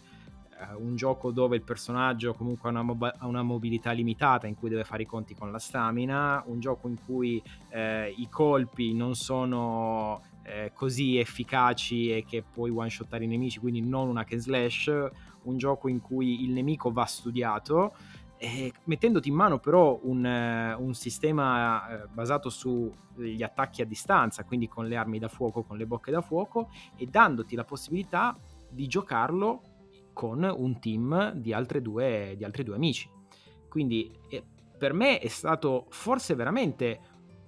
eh, 0.59 0.75
un 0.77 0.97
gioco 0.97 1.31
dove 1.31 1.55
il 1.55 1.63
personaggio 1.63 2.35
comunque 2.35 2.69
ha 2.69 2.73
una, 2.73 2.83
mob- 2.83 3.15
ha 3.17 3.27
una 3.27 3.43
mobilità 3.43 3.93
limitata 3.93 4.49
in 4.49 4.57
cui 4.57 4.69
deve 4.69 4.83
fare 4.83 5.03
i 5.03 5.07
conti 5.07 5.35
con 5.35 5.53
la 5.53 5.61
stamina, 5.61 6.43
un 6.47 6.59
gioco 6.59 6.89
in 6.89 6.97
cui 7.07 7.41
eh, 7.71 8.13
i 8.17 8.29
colpi 8.29 8.95
non 8.95 9.15
sono 9.15 10.23
eh, 10.43 10.73
così 10.75 11.19
efficaci 11.19 12.11
e 12.11 12.25
che 12.25 12.43
puoi 12.43 12.71
one-shottare 12.71 13.25
i 13.25 13.29
nemici, 13.29 13.61
quindi 13.61 13.81
non 13.81 14.09
una 14.09 14.27
and 14.29 14.41
slash, 14.41 14.93
un 15.43 15.57
gioco 15.57 15.89
in 15.89 16.01
cui 16.01 16.43
il 16.43 16.51
nemico 16.51 16.91
va 16.91 17.05
studiato, 17.05 17.95
eh, 18.37 18.73
mettendoti 18.85 19.29
in 19.29 19.35
mano 19.35 19.59
però 19.59 19.99
un, 20.03 20.25
eh, 20.25 20.75
un 20.75 20.95
sistema 20.95 21.89
eh, 21.89 22.07
basato 22.09 22.51
sugli 22.51 23.43
attacchi 23.43 23.83
a 23.83 23.87
distanza, 23.87 24.45
quindi 24.45 24.69
con 24.69 24.87
le 24.87 24.97
armi 24.97 25.19
da 25.19 25.29
fuoco, 25.29 25.63
con 25.63 25.77
le 25.77 25.87
bocche 25.87 26.11
da 26.11 26.21
fuoco, 26.21 26.71
e 26.97 27.07
dandoti 27.07 27.55
la 27.55 27.65
possibilità 27.65 28.37
di 28.69 28.87
giocarlo 28.87 29.63
con 30.13 30.43
un 30.43 30.79
team 30.79 31.33
di, 31.33 31.55
due, 31.81 32.35
di 32.37 32.45
altri 32.45 32.63
due 32.65 32.75
amici. 32.75 33.09
Quindi 33.69 34.11
eh, 34.29 34.45
per 34.77 34.93
me 34.93 35.19
è 35.19 35.29
stato 35.29 35.87
forse 35.91 36.35
veramente 36.35 37.01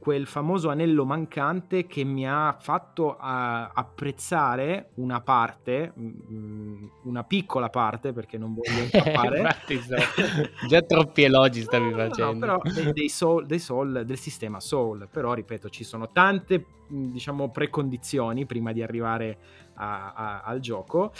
quel 0.07 0.28
famoso 0.28 0.70
anello 0.70 1.04
mancante 1.04 1.88
che 1.88 2.04
mi 2.04 2.28
ha 2.28 2.57
fatto 2.61 3.16
uh, 3.18 3.18
apprezzare 3.18 4.90
una 4.94 5.20
parte, 5.20 5.92
mh, 5.96 6.90
una 7.07 7.24
piccola 7.24 7.70
parte, 7.70 8.12
perché 8.12 8.38
non 8.38 8.54
voglio 8.54 8.84
incappare. 8.86 9.40
Infatti, 9.40 9.80
già 10.68 10.80
troppi 10.82 11.24
elogi 11.24 11.62
stavi 11.62 11.90
no, 11.90 11.96
facendo. 11.96 12.46
No, 12.46 12.59
però 12.61 12.72
dei, 12.72 12.92
dei, 12.92 13.09
soul, 13.09 13.46
dei 13.46 13.59
soul, 13.59 14.04
del 14.04 14.16
sistema 14.16 14.61
Soul, 14.61 15.09
però 15.11 15.34
ripeto, 15.34 15.68
ci 15.70 15.82
sono 15.82 16.12
tante, 16.12 16.64
diciamo, 16.86 17.50
precondizioni 17.50 18.46
prima 18.46 18.70
di 18.70 18.84
arrivare 18.84 19.38
a, 19.74 20.12
a, 20.12 20.42
al 20.42 20.61
gioco. 20.61 21.11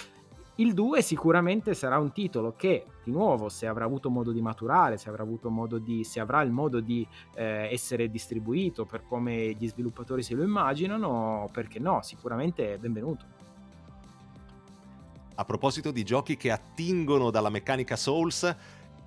Il 0.59 0.73
2 0.73 1.03
sicuramente 1.03 1.75
sarà 1.75 1.99
un 1.99 2.13
titolo 2.13 2.55
che, 2.57 2.87
di 3.05 3.11
nuovo, 3.11 3.51
se 3.51 3.67
avrà 3.67 3.85
avuto 3.85 4.09
modo 4.09 4.33
di 4.33 4.41
maturare, 4.41 4.97
se 4.97 5.11
avrà, 5.11 5.27
di, 5.79 6.03
se 6.03 6.19
avrà 6.19 6.41
il 6.41 6.51
modo 6.51 6.81
di 6.81 7.07
eh, 7.35 7.69
essere 7.71 8.11
distribuito 8.11 8.87
per 8.87 9.03
come 9.07 9.53
gli 9.53 9.69
sviluppatori 9.69 10.23
se 10.23 10.35
lo 10.35 10.43
immaginano, 10.43 11.51
perché 11.53 11.79
no, 11.79 12.01
sicuramente 12.03 12.73
è 12.73 12.79
benvenuto. 12.79 13.25
A 15.35 15.45
proposito 15.45 15.91
di 15.91 16.03
giochi 16.03 16.39
che 16.39 16.51
attingono 16.51 17.31
dalla 17.31 17.51
meccanica 17.51 17.95
Souls, 17.95 18.57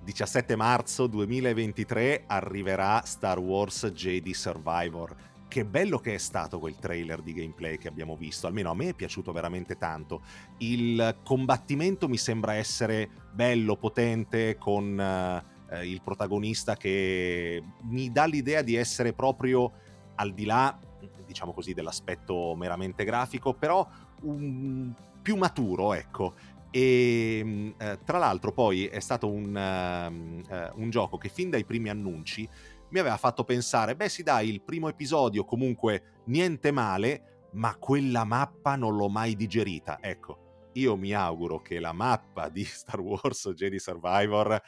17 0.04 0.54
marzo 0.54 1.08
2023 1.08 2.24
arriverà 2.28 3.02
Star 3.04 3.40
Wars 3.40 3.86
Jedi 3.86 4.32
Survivor 4.32 5.14
che 5.50 5.64
bello 5.64 5.98
che 5.98 6.14
è 6.14 6.18
stato 6.18 6.60
quel 6.60 6.76
trailer 6.76 7.22
di 7.22 7.32
gameplay 7.32 7.76
che 7.76 7.88
abbiamo 7.88 8.14
visto, 8.14 8.46
almeno 8.46 8.70
a 8.70 8.74
me 8.74 8.90
è 8.90 8.94
piaciuto 8.94 9.32
veramente 9.32 9.76
tanto. 9.76 10.22
Il 10.58 11.18
combattimento 11.24 12.08
mi 12.08 12.16
sembra 12.16 12.54
essere 12.54 13.10
bello, 13.32 13.76
potente, 13.76 14.56
con 14.58 14.98
eh, 14.98 15.86
il 15.88 16.00
protagonista 16.02 16.76
che 16.76 17.60
mi 17.82 18.12
dà 18.12 18.26
l'idea 18.26 18.62
di 18.62 18.76
essere 18.76 19.12
proprio 19.12 19.72
al 20.14 20.32
di 20.32 20.44
là, 20.44 20.78
diciamo 21.26 21.52
così, 21.52 21.74
dell'aspetto 21.74 22.54
meramente 22.54 23.02
grafico, 23.02 23.52
però 23.52 23.84
un, 24.22 24.94
più 25.20 25.36
maturo, 25.36 25.94
ecco. 25.94 26.34
E 26.70 27.74
eh, 27.76 27.98
tra 28.04 28.18
l'altro 28.18 28.52
poi 28.52 28.86
è 28.86 29.00
stato 29.00 29.28
un, 29.28 29.52
uh, 29.52 30.80
un 30.80 30.90
gioco 30.90 31.18
che 31.18 31.28
fin 31.28 31.50
dai 31.50 31.64
primi 31.64 31.88
annunci 31.88 32.48
mi 32.90 32.98
aveva 32.98 33.16
fatto 33.16 33.44
pensare, 33.44 33.96
beh 33.96 34.08
sì 34.08 34.22
dai, 34.22 34.48
il 34.48 34.62
primo 34.62 34.88
episodio 34.88 35.44
comunque 35.44 36.22
niente 36.26 36.70
male, 36.70 37.48
ma 37.52 37.76
quella 37.76 38.24
mappa 38.24 38.76
non 38.76 38.96
l'ho 38.96 39.08
mai 39.08 39.34
digerita. 39.34 39.98
Ecco, 40.00 40.68
io 40.74 40.96
mi 40.96 41.12
auguro 41.12 41.60
che 41.60 41.80
la 41.80 41.92
mappa 41.92 42.48
di 42.48 42.64
Star 42.64 43.00
Wars 43.00 43.50
Jedi 43.54 43.78
Survivor 43.78 44.60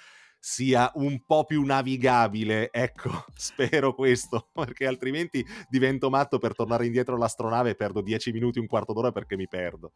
sia 0.44 0.90
un 0.94 1.24
po' 1.24 1.44
più 1.44 1.62
navigabile, 1.64 2.70
ecco, 2.72 3.10
spero 3.34 3.94
questo, 3.94 4.48
perché 4.52 4.86
altrimenti 4.86 5.46
divento 5.68 6.10
matto 6.10 6.38
per 6.38 6.54
tornare 6.54 6.86
indietro 6.86 7.14
all'astronave 7.14 7.70
e 7.70 7.74
perdo 7.76 8.00
10 8.00 8.32
minuti, 8.32 8.58
un 8.58 8.66
quarto 8.66 8.92
d'ora 8.92 9.12
perché 9.12 9.36
mi 9.36 9.46
perdo. 9.46 9.92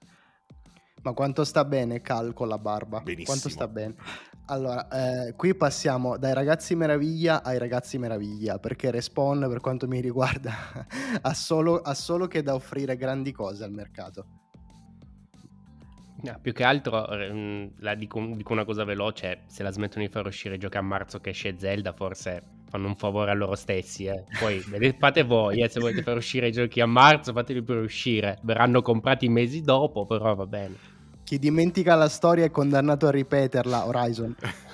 Ma 1.06 1.12
quanto 1.12 1.44
sta 1.44 1.64
bene 1.64 2.00
Cal 2.00 2.32
con 2.32 2.48
la 2.48 2.58
barba? 2.58 2.98
Benissimo. 2.98 3.26
Quanto 3.26 3.48
sta 3.48 3.68
bene? 3.68 3.94
Allora, 4.46 4.88
eh, 5.28 5.34
qui 5.34 5.54
passiamo 5.54 6.16
dai 6.16 6.34
ragazzi 6.34 6.74
meraviglia 6.74 7.44
ai 7.44 7.58
ragazzi 7.58 7.96
meraviglia, 7.96 8.58
perché 8.58 8.90
Respawn, 8.90 9.46
per 9.48 9.60
quanto 9.60 9.86
mi 9.86 10.00
riguarda, 10.00 10.52
ha, 11.22 11.32
solo, 11.32 11.80
ha 11.80 11.94
solo 11.94 12.26
che 12.26 12.42
da 12.42 12.54
offrire 12.54 12.96
grandi 12.96 13.30
cose 13.30 13.62
al 13.62 13.70
mercato. 13.70 14.26
No, 16.22 16.38
più 16.42 16.52
che 16.52 16.64
altro, 16.64 17.08
ehm, 17.08 17.70
la 17.78 17.94
dico, 17.94 18.18
dico, 18.34 18.52
una 18.52 18.64
cosa 18.64 18.82
veloce, 18.82 19.42
se 19.46 19.62
la 19.62 19.70
smettono 19.70 20.04
di 20.04 20.10
far 20.10 20.26
uscire 20.26 20.58
giochi 20.58 20.76
a 20.76 20.82
marzo 20.82 21.20
che 21.20 21.30
esce 21.30 21.54
Zelda, 21.56 21.92
forse 21.92 22.42
fanno 22.68 22.88
un 22.88 22.96
favore 22.96 23.30
a 23.30 23.34
loro 23.34 23.54
stessi. 23.54 24.06
Eh. 24.06 24.24
Poi 24.40 24.58
fate 24.98 25.22
voi, 25.22 25.62
eh, 25.62 25.68
se 25.68 25.78
volete 25.78 26.02
far 26.02 26.16
uscire 26.16 26.48
i 26.48 26.52
giochi 26.52 26.80
a 26.80 26.86
marzo, 26.86 27.32
fateli 27.32 27.62
pure 27.62 27.78
uscire. 27.78 28.40
Verranno 28.42 28.82
comprati 28.82 29.28
mesi 29.28 29.60
dopo, 29.60 30.04
però 30.04 30.34
va 30.34 30.46
bene. 30.46 30.94
Chi 31.26 31.40
dimentica 31.40 31.96
la 31.96 32.08
storia 32.08 32.44
è 32.44 32.52
condannato 32.52 33.08
a 33.08 33.10
ripeterla, 33.10 33.86
Horizon. 33.88 34.36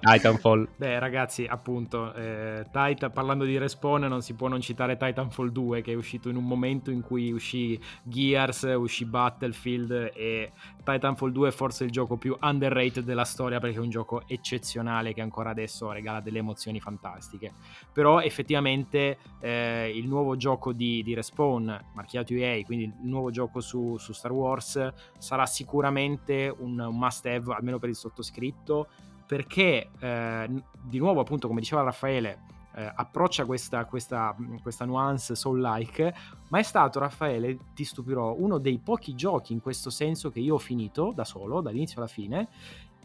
Titanfall. 0.00 0.68
Beh, 0.76 0.98
ragazzi, 0.98 1.46
appunto, 1.46 2.12
eh, 2.14 2.66
Titan, 2.70 3.12
parlando 3.12 3.44
di 3.44 3.58
respawn, 3.58 4.02
non 4.02 4.22
si 4.22 4.34
può 4.34 4.48
non 4.48 4.60
citare 4.60 4.96
Titanfall 4.96 5.50
2, 5.50 5.82
che 5.82 5.92
è 5.92 5.94
uscito 5.94 6.28
in 6.28 6.36
un 6.36 6.44
momento 6.44 6.90
in 6.90 7.02
cui 7.02 7.30
uscì 7.32 7.78
Gears, 8.02 8.62
uscì 8.76 9.04
Battlefield 9.04 10.12
e 10.14 10.52
Titanfall 10.82 11.30
2 11.30 11.48
è 11.48 11.52
forse 11.52 11.84
il 11.84 11.90
gioco 11.90 12.16
più 12.16 12.36
underrated 12.40 13.04
della 13.04 13.24
storia 13.24 13.60
perché 13.60 13.76
è 13.76 13.80
un 13.80 13.90
gioco 13.90 14.22
eccezionale 14.26 15.14
che 15.14 15.20
ancora 15.20 15.50
adesso 15.50 15.90
regala 15.92 16.20
delle 16.20 16.38
emozioni 16.38 16.80
fantastiche. 16.80 17.52
Però 17.92 18.20
effettivamente 18.20 19.18
eh, 19.40 19.92
il 19.94 20.08
nuovo 20.08 20.36
gioco 20.36 20.72
di, 20.72 21.02
di, 21.02 21.14
Respawn, 21.14 21.90
marchiato 21.94 22.34
EA, 22.34 22.62
quindi 22.64 22.84
il 22.84 23.08
nuovo 23.08 23.30
gioco 23.30 23.60
su, 23.60 23.96
su 23.98 24.12
Star 24.12 24.32
Wars, 24.32 24.92
sarà 25.18 25.46
sicuramente 25.46 26.52
un, 26.58 26.78
un 26.78 26.98
must 26.98 27.26
have, 27.26 27.54
almeno 27.54 27.78
per 27.78 27.88
il 27.88 27.96
sottoscritto, 27.96 28.88
perché 29.32 29.88
eh, 29.98 30.62
di 30.82 30.98
nuovo 30.98 31.20
appunto 31.20 31.48
come 31.48 31.60
diceva 31.60 31.80
Raffaele 31.80 32.40
eh, 32.74 32.92
approccia 32.94 33.46
questa, 33.46 33.86
questa, 33.86 34.36
questa 34.60 34.84
nuance 34.84 35.34
soul-like, 35.34 36.14
ma 36.50 36.58
è 36.58 36.62
stato, 36.62 36.98
Raffaele, 36.98 37.56
ti 37.72 37.82
stupirò, 37.82 38.34
uno 38.36 38.58
dei 38.58 38.76
pochi 38.76 39.14
giochi 39.14 39.54
in 39.54 39.62
questo 39.62 39.88
senso 39.88 40.30
che 40.30 40.40
io 40.40 40.56
ho 40.56 40.58
finito 40.58 41.12
da 41.14 41.24
solo, 41.24 41.62
dall'inizio 41.62 41.96
alla 42.02 42.10
fine, 42.10 42.48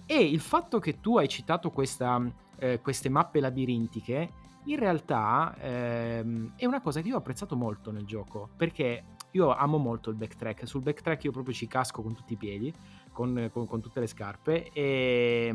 e 0.05 0.21
il 0.21 0.41
fatto 0.41 0.79
che 0.79 0.99
tu 0.99 1.17
hai 1.17 1.29
citato 1.29 1.71
questa, 1.71 2.21
eh, 2.57 2.81
queste 2.81 3.07
mappe 3.07 3.39
labirintiche, 3.39 4.31
in 4.65 4.79
realtà 4.79 5.55
ehm, 5.61 6.55
è 6.57 6.65
una 6.65 6.81
cosa 6.81 6.99
che 6.99 7.07
io 7.07 7.15
ho 7.15 7.19
apprezzato 7.19 7.55
molto 7.55 7.89
nel 7.91 8.05
gioco, 8.05 8.49
perché 8.57 9.15
io 9.31 9.55
amo 9.55 9.77
molto 9.77 10.09
il 10.09 10.17
backtrack, 10.17 10.67
sul 10.67 10.81
backtrack 10.81 11.23
io 11.23 11.31
proprio 11.31 11.53
ci 11.53 11.67
casco 11.67 12.01
con 12.01 12.13
tutti 12.13 12.33
i 12.33 12.37
piedi, 12.37 12.73
con, 13.13 13.49
con, 13.53 13.65
con 13.65 13.79
tutte 13.79 14.01
le 14.01 14.07
scarpe, 14.07 14.71
e, 14.73 15.53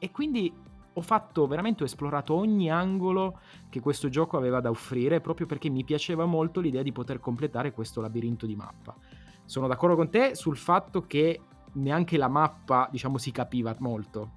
e 0.00 0.10
quindi 0.10 0.52
ho 0.92 1.00
fatto 1.02 1.46
veramente, 1.46 1.84
ho 1.84 1.86
esplorato 1.86 2.34
ogni 2.34 2.68
angolo 2.68 3.38
che 3.68 3.80
questo 3.80 4.08
gioco 4.08 4.36
aveva 4.36 4.60
da 4.60 4.70
offrire 4.70 5.20
proprio 5.20 5.46
perché 5.46 5.68
mi 5.68 5.84
piaceva 5.84 6.24
molto 6.24 6.58
l'idea 6.58 6.82
di 6.82 6.90
poter 6.90 7.20
completare 7.20 7.70
questo 7.70 8.00
labirinto 8.00 8.46
di 8.46 8.56
mappa. 8.56 8.96
Sono 9.44 9.68
d'accordo 9.68 9.94
con 9.94 10.10
te 10.10 10.34
sul 10.34 10.56
fatto 10.56 11.02
che 11.02 11.40
neanche 11.74 12.16
la 12.16 12.28
mappa, 12.28 12.88
diciamo, 12.90 13.18
si 13.18 13.30
capiva 13.30 13.74
molto 13.78 14.32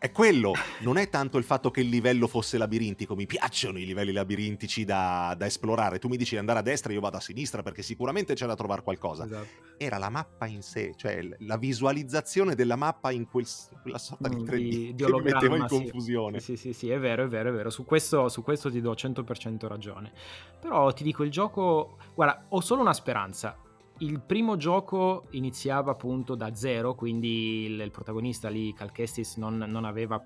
è 0.00 0.12
quello, 0.12 0.54
non 0.78 0.96
è 0.96 1.10
tanto 1.10 1.36
il 1.36 1.44
fatto 1.44 1.70
che 1.70 1.82
il 1.82 1.90
livello 1.90 2.26
fosse 2.26 2.56
labirintico, 2.56 3.14
mi 3.14 3.26
piacciono 3.26 3.78
i 3.78 3.84
livelli 3.84 4.12
labirintici 4.12 4.86
da, 4.86 5.34
da 5.36 5.44
esplorare, 5.44 5.98
tu 5.98 6.08
mi 6.08 6.16
dici 6.16 6.30
di 6.30 6.38
andare 6.38 6.60
a 6.60 6.62
destra, 6.62 6.90
io 6.94 7.00
vado 7.00 7.18
a 7.18 7.20
sinistra 7.20 7.62
perché 7.62 7.82
sicuramente 7.82 8.32
c'è 8.32 8.46
da 8.46 8.56
trovare 8.56 8.82
qualcosa. 8.82 9.26
Esatto. 9.26 9.46
Era 9.76 9.98
la 9.98 10.08
mappa 10.08 10.46
in 10.46 10.62
sé, 10.62 10.94
cioè 10.96 11.20
la 11.40 11.58
visualizzazione 11.58 12.54
della 12.54 12.76
mappa 12.76 13.10
in 13.10 13.28
quel, 13.28 13.44
quella 13.82 13.98
sorta 13.98 14.30
di 14.30 14.36
3D 14.36 14.46
mm, 14.46 14.90
di, 14.92 15.04
che 15.04 15.12
mi 15.12 15.20
metteva 15.20 15.56
in 15.56 15.66
confusione. 15.68 16.40
Sì, 16.40 16.56
sì, 16.56 16.72
sì, 16.72 16.88
è 16.88 16.98
vero, 16.98 17.24
è 17.24 17.28
vero, 17.28 17.50
è 17.50 17.52
vero, 17.52 17.68
su 17.68 17.84
questo, 17.84 18.30
su 18.30 18.42
questo 18.42 18.70
ti 18.70 18.80
do 18.80 18.92
100% 18.92 19.66
ragione. 19.66 20.12
Però 20.60 20.90
ti 20.94 21.02
dico, 21.02 21.24
il 21.24 21.30
gioco, 21.30 21.98
guarda, 22.14 22.46
ho 22.48 22.60
solo 22.62 22.80
una 22.80 22.94
speranza, 22.94 23.54
il 24.00 24.20
primo 24.20 24.56
gioco 24.56 25.26
iniziava 25.30 25.92
appunto 25.92 26.34
da 26.34 26.54
zero, 26.54 26.94
quindi 26.94 27.64
il, 27.64 27.80
il 27.80 27.90
protagonista 27.90 28.48
lì, 28.48 28.72
Cal 28.72 28.92
Kestis, 28.92 29.36
non, 29.36 29.56
non, 29.56 29.84
aveva 29.84 30.22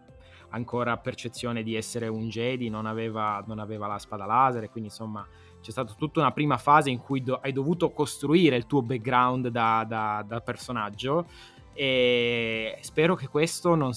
ancora 0.51 0.97
percezione 0.97 1.63
di 1.63 1.75
essere 1.75 2.07
un 2.07 2.29
Jedi, 2.29 2.69
non 2.69 2.87
aveva, 2.87 3.43
non 3.47 3.59
aveva 3.59 3.87
la 3.87 3.99
spada 3.99 4.27
laser, 4.27 4.71
quindi 4.71 4.91
insomma 4.91 5.27
c'è 5.61 5.71
stata 5.71 5.93
tutta 5.95 6.21
una 6.21 6.31
prima 6.31 6.57
fase 6.57 6.91
in 6.91 6.99
cui 6.99 7.23
do, 7.23 7.41
hai 7.43 7.53
dovuto 7.53 7.91
costruire 7.91 8.57
il 8.57 8.67
tuo 8.67 8.83
background 8.83 9.49
da, 9.49 9.85
da, 9.89 10.25
da 10.27 10.41
personaggio 10.41 11.27
e 11.73 12.79
spero 12.83 13.17
che 13.17 13.27
questo 13.27 13.75
non, 13.75 13.93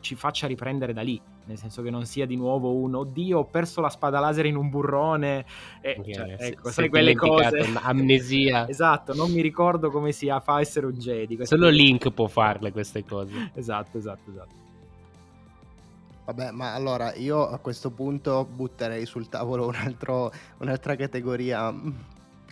ci 0.00 0.14
faccia 0.14 0.46
riprendere 0.46 0.94
da 0.94 1.02
lì 1.02 1.20
nel 1.44 1.58
senso 1.58 1.82
che 1.82 1.90
non 1.90 2.06
sia 2.06 2.26
di 2.26 2.36
nuovo 2.36 2.72
un 2.74 2.94
oddio 2.94 3.38
ho 3.38 3.44
perso 3.44 3.80
la 3.80 3.88
spada 3.88 4.20
laser 4.20 4.46
in 4.46 4.56
un 4.56 4.68
burrone 4.70 5.44
e, 5.80 5.96
okay, 5.98 6.14
cioè, 6.14 6.36
ecco, 6.38 6.70
sai 6.70 6.88
quelle 6.88 7.14
cose 7.14 7.68
amnesia 7.82 8.66
esatto 8.70 9.14
non 9.14 9.30
mi 9.30 9.40
ricordo 9.40 9.90
come 9.90 10.12
si 10.12 10.32
fa 10.42 10.60
essere 10.60 10.86
un 10.86 10.92
Jedi 10.92 11.38
solo 11.44 11.68
Link 11.68 12.10
può 12.10 12.28
farle 12.28 12.70
queste 12.70 13.04
cose 13.04 13.50
esatto 13.54 13.98
esatto 13.98 14.30
esatto 14.30 14.60
Vabbè, 16.24 16.52
ma 16.52 16.72
allora 16.72 17.12
io 17.14 17.48
a 17.48 17.58
questo 17.58 17.90
punto 17.90 18.44
butterei 18.44 19.04
sul 19.06 19.28
tavolo 19.28 19.66
un 19.66 19.74
altro, 19.74 20.32
un'altra 20.58 20.94
categoria. 20.94 21.70
Mm, 21.72 21.90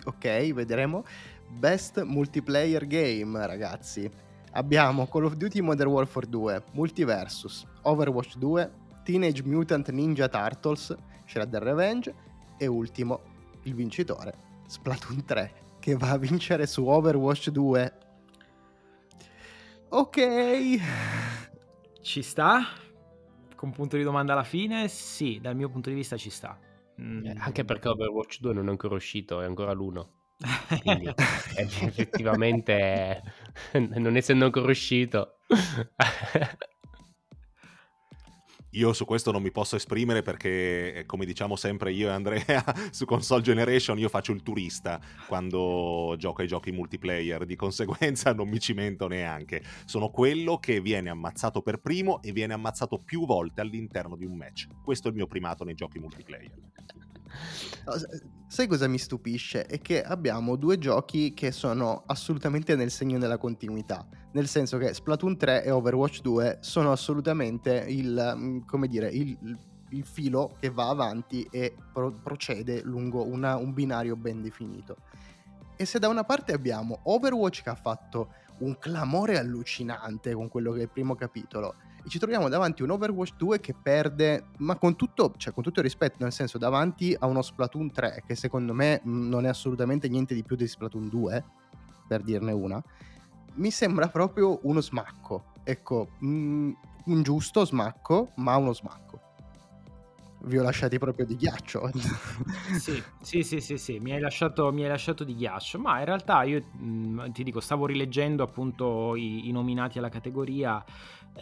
ok, 0.03 0.53
vedremo. 0.53 1.05
Best 1.47 2.03
multiplayer 2.03 2.85
game, 2.85 3.45
ragazzi. 3.47 4.09
Abbiamo 4.51 5.07
Call 5.07 5.25
of 5.25 5.35
Duty 5.35 5.61
Modern 5.61 5.89
Warfare 5.89 6.27
2, 6.27 6.63
Multiversus, 6.71 7.65
Overwatch 7.83 8.35
2, 8.37 8.71
Teenage 9.03 9.43
Mutant 9.43 9.89
Ninja 9.89 10.27
Turtles, 10.27 10.95
Shredder 11.25 11.61
Revenge 11.61 12.13
e 12.57 12.67
ultimo, 12.67 13.21
il 13.63 13.73
vincitore, 13.73 14.33
Splatoon 14.67 15.25
3, 15.25 15.53
che 15.79 15.95
va 15.95 16.11
a 16.11 16.17
vincere 16.17 16.67
su 16.67 16.85
Overwatch 16.85 17.49
2. 17.49 17.93
Ok. 19.89 20.79
Ci 22.01 22.21
sta? 22.21 22.61
Con 23.55 23.71
punto 23.71 23.97
di 23.97 24.03
domanda 24.03 24.33
alla 24.33 24.43
fine? 24.43 24.87
Sì, 24.87 25.39
dal 25.41 25.55
mio 25.55 25.69
punto 25.69 25.89
di 25.89 25.95
vista 25.95 26.17
ci 26.17 26.29
sta. 26.29 26.57
Mm. 27.01 27.25
Eh, 27.25 27.35
anche 27.37 27.65
perché 27.65 27.87
Overwatch 27.89 28.39
2 28.39 28.53
non 28.53 28.67
è 28.67 28.69
ancora 28.69 28.95
uscito, 28.95 29.41
è 29.41 29.45
ancora 29.45 29.73
l'1. 29.73 30.07
Quindi 30.81 31.05
eh, 31.57 31.67
effettivamente 31.85 33.21
non 33.73 34.15
essendo 34.15 34.45
ancora 34.45 34.71
uscito 34.71 35.37
io 38.71 38.93
su 38.93 39.05
questo 39.05 39.31
non 39.31 39.41
mi 39.41 39.51
posso 39.51 39.75
esprimere 39.75 40.21
perché, 40.21 40.93
eh, 40.93 41.05
come 41.05 41.25
diciamo 41.25 41.55
sempre 41.55 41.91
io 41.91 42.07
e 42.07 42.11
Andrea, 42.11 42.63
su 42.91 43.05
Console 43.05 43.41
Generation 43.41 43.97
io 43.97 44.09
faccio 44.09 44.31
il 44.31 44.43
turista 44.43 44.99
quando 45.27 46.15
gioco 46.17 46.41
ai 46.41 46.47
giochi 46.47 46.71
multiplayer, 46.71 47.45
di 47.45 47.55
conseguenza 47.55 48.33
non 48.33 48.47
mi 48.47 48.59
cimento 48.59 49.07
neanche. 49.07 49.61
Sono 49.85 50.09
quello 50.09 50.57
che 50.57 50.79
viene 50.79 51.09
ammazzato 51.09 51.61
per 51.61 51.79
primo 51.79 52.21
e 52.21 52.31
viene 52.31 52.53
ammazzato 52.53 52.97
più 52.97 53.25
volte 53.25 53.61
all'interno 53.61 54.15
di 54.15 54.25
un 54.25 54.35
match. 54.37 54.67
Questo 54.83 55.07
è 55.07 55.11
il 55.11 55.17
mio 55.17 55.27
primato 55.27 55.63
nei 55.63 55.75
giochi 55.75 55.99
multiplayer. 55.99 56.51
Sai 58.47 58.67
cosa 58.67 58.87
mi 58.87 58.97
stupisce? 58.97 59.65
È 59.65 59.79
che 59.79 60.03
abbiamo 60.03 60.55
due 60.55 60.77
giochi 60.77 61.33
che 61.33 61.51
sono 61.51 62.03
assolutamente 62.05 62.75
nel 62.75 62.91
segno 62.91 63.17
della 63.17 63.37
continuità. 63.37 64.05
Nel 64.33 64.47
senso 64.47 64.77
che 64.77 64.93
Splatoon 64.93 65.37
3 65.37 65.63
e 65.63 65.71
Overwatch 65.71 66.21
2 66.21 66.57
sono 66.61 66.91
assolutamente 66.91 67.85
il, 67.87 68.33
mm, 68.35 68.59
come 68.65 68.87
dire, 68.87 69.07
il, 69.09 69.37
il 69.89 70.05
filo 70.05 70.55
che 70.59 70.69
va 70.69 70.89
avanti 70.89 71.47
e 71.49 71.75
pro- 71.93 72.11
procede 72.11 72.81
lungo 72.83 73.25
una, 73.25 73.55
un 73.55 73.73
binario 73.73 74.15
ben 74.15 74.41
definito. 74.41 74.97
E 75.75 75.85
se 75.85 75.99
da 75.99 76.09
una 76.09 76.23
parte 76.23 76.53
abbiamo 76.53 76.99
Overwatch 77.03 77.63
che 77.63 77.69
ha 77.69 77.75
fatto 77.75 78.33
un 78.59 78.77
clamore 78.77 79.39
allucinante 79.39 80.33
con 80.33 80.47
quello 80.49 80.71
che 80.73 80.79
è 80.79 80.83
il 80.83 80.89
primo 80.89 81.15
capitolo, 81.15 81.75
e 82.03 82.09
ci 82.09 82.19
troviamo 82.19 82.49
davanti 82.49 82.81
a 82.81 82.85
un 82.85 82.91
Overwatch 82.91 83.35
2 83.37 83.59
che 83.59 83.73
perde, 83.73 84.45
ma 84.57 84.77
con 84.77 84.95
tutto, 84.95 85.33
cioè, 85.37 85.53
con 85.53 85.63
tutto 85.63 85.79
il 85.79 85.85
rispetto, 85.85 86.17
nel 86.19 86.31
senso 86.31 86.57
davanti 86.57 87.15
a 87.17 87.27
uno 87.27 87.41
Splatoon 87.41 87.91
3 87.91 88.23
che 88.25 88.35
secondo 88.35 88.73
me 88.73 89.01
mh, 89.03 89.27
non 89.29 89.45
è 89.45 89.49
assolutamente 89.49 90.07
niente 90.07 90.33
di 90.33 90.43
più 90.43 90.55
di 90.55 90.67
Splatoon 90.67 91.09
2, 91.09 91.45
per 92.07 92.21
dirne 92.21 92.51
una, 92.51 92.81
mi 93.55 93.71
sembra 93.71 94.07
proprio 94.07 94.59
uno 94.63 94.81
smacco. 94.81 95.45
Ecco, 95.63 96.09
mh, 96.19 96.71
un 97.05 97.23
giusto 97.23 97.65
smacco, 97.65 98.31
ma 98.35 98.55
uno 98.55 98.73
smacco 98.73 99.29
vi 100.43 100.57
ho 100.57 100.63
lasciati 100.63 100.97
proprio 100.97 101.25
di 101.25 101.35
ghiaccio. 101.35 101.91
sì, 102.79 103.01
sì, 103.21 103.43
sì, 103.43 103.59
sì, 103.59 103.77
sì. 103.77 103.99
Mi, 103.99 104.13
hai 104.13 104.19
lasciato, 104.19 104.71
mi 104.71 104.83
hai 104.83 104.89
lasciato 104.89 105.23
di 105.23 105.35
ghiaccio, 105.35 105.79
ma 105.79 105.99
in 105.99 106.05
realtà 106.05 106.43
io 106.43 106.63
mh, 106.71 107.31
ti 107.31 107.43
dico, 107.43 107.59
stavo 107.59 107.85
rileggendo 107.85 108.43
appunto 108.43 109.15
i, 109.15 109.47
i 109.47 109.51
nominati 109.51 109.97
alla 109.97 110.09
categoria 110.09 110.83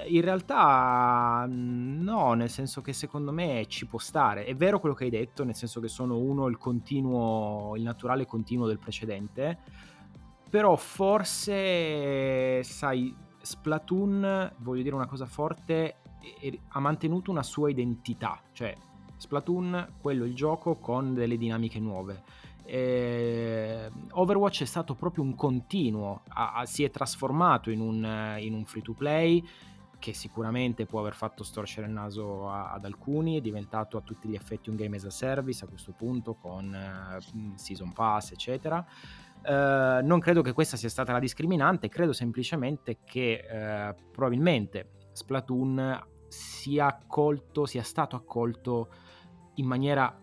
in 0.08 0.22
realtà 0.22 1.46
no, 1.48 2.34
nel 2.34 2.50
senso 2.50 2.82
che 2.82 2.94
secondo 2.94 3.32
me 3.32 3.66
ci 3.68 3.86
può 3.86 4.00
stare. 4.00 4.46
È 4.46 4.56
vero 4.56 4.80
quello 4.80 4.96
che 4.96 5.06
hai 5.06 5.10
detto, 5.10 5.44
nel 5.44 5.56
senso 5.56 5.80
che 5.80 5.88
sono 5.88 6.18
uno 6.18 6.48
il 6.48 6.58
continuo, 6.58 7.76
il 7.76 7.84
naturale 7.84 8.26
continuo 8.26 8.68
del 8.68 8.80
precedente, 8.80 9.58
però 10.50 10.76
forse, 10.76 12.64
sai, 12.64 13.16
Splatoon, 13.42 14.54
voglio 14.58 14.84
dire 14.84 14.96
una 14.96 15.08
cosa 15.08 15.26
forte, 15.26 15.96
ha 16.70 16.80
mantenuto 16.80 17.32
una 17.32 17.44
sua 17.44 17.70
identità, 17.70 18.42
cioè 18.52 18.76
Splatoon, 19.18 19.96
quello 20.02 20.26
il 20.26 20.34
gioco 20.34 20.76
con 20.76 21.14
delle 21.14 21.38
dinamiche 21.38 21.80
nuove. 21.80 22.24
Eh, 22.64 23.90
Overwatch 24.12 24.62
è 24.62 24.66
stato 24.66 24.94
proprio 24.94 25.24
un 25.24 25.36
continuo, 25.36 26.22
a, 26.30 26.54
a, 26.54 26.66
si 26.66 26.84
è 26.84 26.92
trasformato 26.92 27.72
in 27.72 27.82
un, 27.82 28.04
un 28.04 28.66
free 28.66 28.84
to 28.84 28.94
play, 28.94 29.44
che 30.00 30.14
sicuramente 30.14 30.86
può 30.86 31.02
aver 31.02 31.14
fatto 31.14 31.44
storcere 31.44 31.86
il 31.86 31.92
naso 31.92 32.50
a, 32.50 32.72
ad 32.72 32.86
alcuni, 32.86 33.38
è 33.38 33.42
diventato 33.42 33.98
a 33.98 34.02
tutti 34.02 34.28
gli 34.28 34.36
effetti 34.36 34.70
un 34.70 34.76
game 34.76 34.96
as 34.96 35.04
a 35.04 35.10
service 35.10 35.64
a 35.66 35.68
questo 35.68 35.92
punto 35.92 36.34
con 36.36 36.74
uh, 36.74 37.54
Season 37.56 37.92
Pass, 37.94 38.32
eccetera. 38.32 38.84
Uh, 39.42 40.04
non 40.06 40.20
credo 40.20 40.42
che 40.42 40.54
questa 40.54 40.78
sia 40.78 40.90
stata 40.90 41.12
la 41.12 41.20
discriminante, 41.20 41.90
credo 41.90 42.14
semplicemente 42.14 43.00
che 43.04 43.44
uh, 43.44 44.12
probabilmente 44.12 44.92
Splatoon 45.12 46.08
sia 46.28 46.88
accolto, 46.88 47.66
sia 47.66 47.84
stato 47.84 48.16
accolto 48.16 48.90
in 49.56 49.66
maniera 49.66 50.18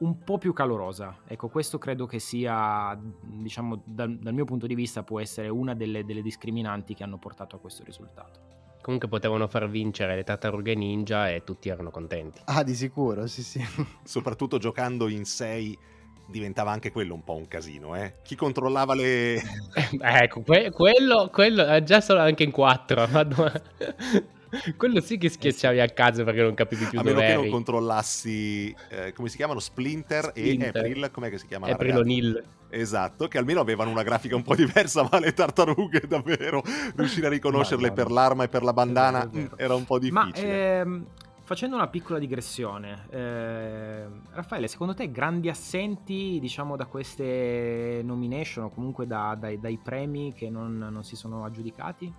un 0.00 0.18
po' 0.24 0.38
più 0.38 0.52
calorosa. 0.52 1.18
Ecco, 1.26 1.48
questo 1.48 1.78
credo 1.78 2.06
che 2.06 2.18
sia, 2.18 2.98
diciamo, 3.22 3.82
dal, 3.84 4.18
dal 4.18 4.32
mio 4.32 4.44
punto 4.44 4.66
di 4.66 4.74
vista, 4.74 5.02
può 5.02 5.20
essere 5.20 5.48
una 5.48 5.74
delle, 5.74 6.04
delle 6.04 6.22
discriminanti 6.22 6.94
che 6.94 7.02
hanno 7.02 7.18
portato 7.18 7.56
a 7.56 7.58
questo 7.58 7.84
risultato. 7.84 8.59
Comunque 8.90 9.08
potevano 9.08 9.46
far 9.46 9.70
vincere 9.70 10.16
le 10.16 10.24
tartarughe 10.24 10.74
ninja 10.74 11.30
e 11.30 11.44
tutti 11.44 11.68
erano 11.68 11.92
contenti. 11.92 12.40
Ah, 12.46 12.64
di 12.64 12.74
sicuro, 12.74 13.28
sì, 13.28 13.44
sì. 13.44 13.64
Soprattutto 14.02 14.58
giocando 14.58 15.06
in 15.06 15.24
6 15.24 15.78
diventava 16.26 16.72
anche 16.72 16.90
quello 16.90 17.14
un 17.14 17.22
po' 17.22 17.36
un 17.36 17.46
casino, 17.46 17.94
eh? 17.94 18.14
Chi 18.24 18.34
controllava 18.34 18.94
le... 18.94 19.40
ecco, 20.00 20.42
que- 20.42 20.72
quello, 20.72 21.30
quello, 21.32 21.72
eh, 21.72 21.84
già 21.84 22.00
solo 22.00 22.18
anche 22.18 22.42
in 22.42 22.50
4, 22.50 23.06
Quello 24.76 25.00
sì 25.00 25.16
che 25.16 25.28
schiacciavi 25.28 25.80
a 25.80 25.88
caso 25.88 26.24
perché 26.24 26.42
non 26.42 26.54
capivi 26.54 26.84
più 26.86 26.98
a 26.98 27.02
dove 27.02 27.14
eri. 27.14 27.24
A 27.24 27.28
meno 27.28 27.40
che 27.40 27.46
non 27.48 27.54
controllassi, 27.54 28.74
eh, 28.88 29.12
come 29.12 29.28
si 29.28 29.36
chiamano, 29.36 29.60
Splinter, 29.60 30.30
Splinter, 30.30 30.76
e 30.76 30.78
April, 30.78 31.10
com'è 31.12 31.30
che 31.30 31.38
si 31.38 31.46
chiama? 31.46 31.68
April 31.68 31.96
O'Neill. 31.96 32.44
Esatto, 32.70 33.28
che 33.28 33.38
almeno 33.38 33.60
avevano 33.60 33.90
una 33.90 34.02
grafica 34.02 34.36
un 34.36 34.42
po' 34.42 34.54
diversa, 34.54 35.06
ma 35.10 35.18
le 35.18 35.32
tartarughe 35.32 36.02
davvero, 36.06 36.62
riuscire 36.96 37.26
a 37.26 37.30
riconoscerle 37.30 37.92
per 37.92 38.10
l'arma 38.10 38.44
e 38.44 38.48
per 38.48 38.62
la 38.62 38.72
bandana 38.72 39.28
vero. 39.30 39.56
era 39.56 39.74
un 39.74 39.84
po' 39.84 39.98
difficile. 39.98 40.46
Ma, 40.46 40.80
ehm, 40.80 41.06
facendo 41.42 41.74
una 41.76 41.88
piccola 41.88 42.18
digressione, 42.18 43.06
eh, 43.10 44.04
Raffaele, 44.30 44.68
secondo 44.68 44.94
te 44.94 45.10
grandi 45.10 45.48
assenti, 45.48 46.38
diciamo, 46.40 46.76
da 46.76 46.86
queste 46.86 48.02
nomination 48.04 48.66
o 48.66 48.70
comunque 48.70 49.06
da, 49.06 49.36
dai, 49.38 49.58
dai, 49.58 49.78
premi 49.82 50.32
che 50.32 50.48
non, 50.48 50.78
non 50.78 51.02
si 51.02 51.16
sono 51.16 51.44
aggiudicati? 51.44 52.12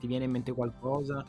Ti 0.00 0.06
viene 0.06 0.24
in 0.24 0.30
mente 0.30 0.52
qualcosa? 0.52 1.22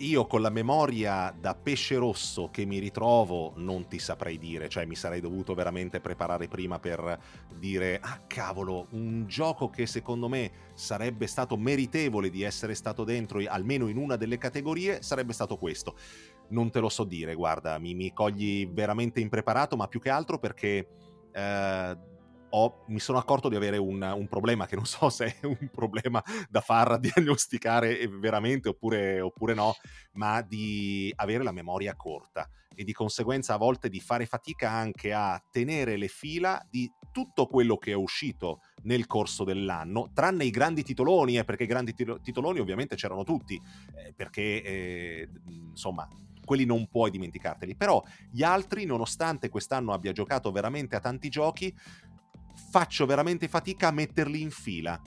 Io 0.00 0.26
con 0.26 0.42
la 0.42 0.50
memoria 0.50 1.34
da 1.36 1.56
pesce 1.56 1.96
rosso 1.96 2.50
che 2.52 2.64
mi 2.64 2.78
ritrovo 2.78 3.52
non 3.56 3.88
ti 3.88 3.98
saprei 3.98 4.38
dire, 4.38 4.68
cioè 4.68 4.84
mi 4.84 4.94
sarei 4.94 5.20
dovuto 5.20 5.54
veramente 5.54 6.00
preparare 6.00 6.46
prima 6.46 6.78
per 6.78 7.18
dire 7.56 7.98
ah 8.00 8.20
cavolo, 8.28 8.86
un 8.90 9.26
gioco 9.26 9.70
che 9.70 9.86
secondo 9.86 10.28
me 10.28 10.50
sarebbe 10.74 11.26
stato 11.26 11.56
meritevole 11.56 12.30
di 12.30 12.42
essere 12.42 12.74
stato 12.74 13.02
dentro 13.02 13.40
almeno 13.46 13.88
in 13.88 13.96
una 13.96 14.14
delle 14.14 14.38
categorie 14.38 15.02
sarebbe 15.02 15.32
stato 15.32 15.56
questo. 15.56 15.96
Non 16.50 16.70
te 16.70 16.78
lo 16.78 16.88
so 16.88 17.02
dire, 17.02 17.34
guarda, 17.34 17.78
mi, 17.78 17.94
mi 17.94 18.12
cogli 18.12 18.68
veramente 18.68 19.18
impreparato, 19.18 19.76
ma 19.76 19.88
più 19.88 20.00
che 20.00 20.10
altro 20.10 20.38
perché 20.38 20.88
eh, 21.32 21.96
ho, 22.50 22.84
mi 22.86 23.00
sono 23.00 23.18
accorto 23.18 23.48
di 23.48 23.56
avere 23.56 23.76
un, 23.76 24.00
un, 24.02 24.28
problema 24.28 24.66
che 24.66 24.76
non 24.76 24.86
so 24.86 25.08
se 25.10 25.38
è 25.40 25.46
un 25.46 25.68
problema 25.70 26.22
da 26.48 26.60
far 26.60 26.98
diagnosticare 27.00 28.06
veramente 28.08 28.68
oppure, 28.68 29.20
oppure 29.20 29.54
no, 29.54 29.74
ma 30.12 30.42
di 30.42 31.12
avere 31.16 31.44
la 31.44 31.52
memoria 31.52 31.94
corta 31.94 32.48
e 32.74 32.84
di 32.84 32.92
conseguenza 32.92 33.54
a 33.54 33.58
volte 33.58 33.88
di 33.88 34.00
fare 34.00 34.24
fatica 34.24 34.70
anche 34.70 35.12
a 35.12 35.42
tenere 35.50 35.96
le 35.96 36.06
fila 36.06 36.64
di 36.70 36.88
tutto 37.10 37.46
quello 37.46 37.76
che 37.76 37.90
è 37.90 37.94
uscito 37.94 38.60
nel 38.82 39.06
corso 39.06 39.42
dell'anno, 39.42 40.10
tranne 40.14 40.44
i 40.44 40.50
grandi 40.50 40.84
titoloni, 40.84 41.38
eh, 41.38 41.44
perché 41.44 41.64
i 41.64 41.66
grandi 41.66 41.92
titoloni 41.92 42.60
ovviamente 42.60 42.94
c'erano 42.94 43.24
tutti, 43.24 43.60
eh, 43.96 44.12
perché 44.14 44.62
eh, 44.62 45.28
insomma 45.46 46.08
quelli 46.44 46.64
non 46.64 46.86
puoi 46.86 47.10
dimenticarteli, 47.10 47.76
però 47.76 48.02
gli 48.30 48.42
altri, 48.42 48.86
nonostante 48.86 49.50
quest'anno 49.50 49.92
abbia 49.92 50.12
giocato 50.12 50.50
veramente 50.50 50.96
a 50.96 51.00
tanti 51.00 51.28
giochi, 51.28 51.74
faccio 52.70 53.06
veramente 53.06 53.48
fatica 53.48 53.88
a 53.88 53.92
metterli 53.92 54.40
in 54.40 54.50
fila 54.50 55.00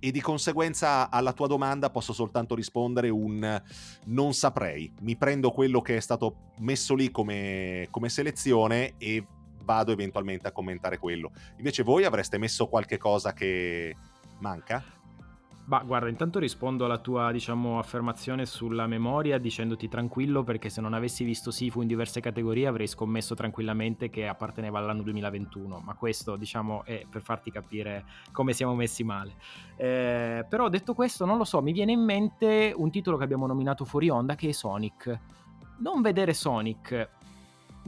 e 0.00 0.10
di 0.10 0.20
conseguenza 0.20 1.10
alla 1.10 1.32
tua 1.32 1.46
domanda 1.46 1.90
posso 1.90 2.12
soltanto 2.12 2.54
rispondere 2.54 3.08
un 3.08 3.60
non 4.04 4.34
saprei. 4.34 4.92
Mi 5.00 5.16
prendo 5.16 5.50
quello 5.50 5.80
che 5.80 5.96
è 5.96 6.00
stato 6.00 6.52
messo 6.58 6.94
lì 6.94 7.10
come, 7.10 7.88
come, 7.90 8.08
selezione 8.08 8.94
e 8.98 9.26
vado 9.64 9.92
eventualmente 9.92 10.46
a 10.46 10.52
commentare 10.52 10.98
quello. 10.98 11.32
Invece 11.56 11.82
voi 11.82 12.04
avreste 12.04 12.38
messo 12.38 12.68
qualche 12.68 12.96
cosa 12.96 13.32
che 13.32 13.94
manca? 14.38 14.82
Bah, 15.68 15.82
guarda, 15.84 16.08
intanto 16.08 16.38
rispondo 16.38 16.86
alla 16.86 16.96
tua, 16.96 17.30
diciamo, 17.30 17.78
affermazione 17.78 18.46
sulla 18.46 18.86
memoria 18.86 19.36
dicendoti 19.36 19.86
tranquillo 19.86 20.42
perché 20.42 20.70
se 20.70 20.80
non 20.80 20.94
avessi 20.94 21.24
visto 21.24 21.50
Sifu 21.50 21.82
in 21.82 21.86
diverse 21.86 22.20
categorie 22.20 22.66
avrei 22.66 22.86
scommesso 22.86 23.34
tranquillamente 23.34 24.08
che 24.08 24.26
apparteneva 24.26 24.78
all'anno 24.78 25.02
2021, 25.02 25.82
ma 25.84 25.92
questo, 25.92 26.36
diciamo, 26.36 26.84
è 26.86 27.04
per 27.06 27.20
farti 27.20 27.50
capire 27.50 28.06
come 28.32 28.54
siamo 28.54 28.74
messi 28.74 29.04
male. 29.04 29.34
Eh, 29.76 30.46
però 30.48 30.70
detto 30.70 30.94
questo, 30.94 31.26
non 31.26 31.36
lo 31.36 31.44
so, 31.44 31.60
mi 31.60 31.72
viene 31.72 31.92
in 31.92 32.02
mente 32.02 32.72
un 32.74 32.90
titolo 32.90 33.18
che 33.18 33.24
abbiamo 33.24 33.46
nominato 33.46 33.84
fuori 33.84 34.08
onda 34.08 34.36
che 34.36 34.48
è 34.48 34.52
Sonic. 34.52 35.20
Non 35.80 36.00
vedere 36.00 36.32
Sonic 36.32 37.10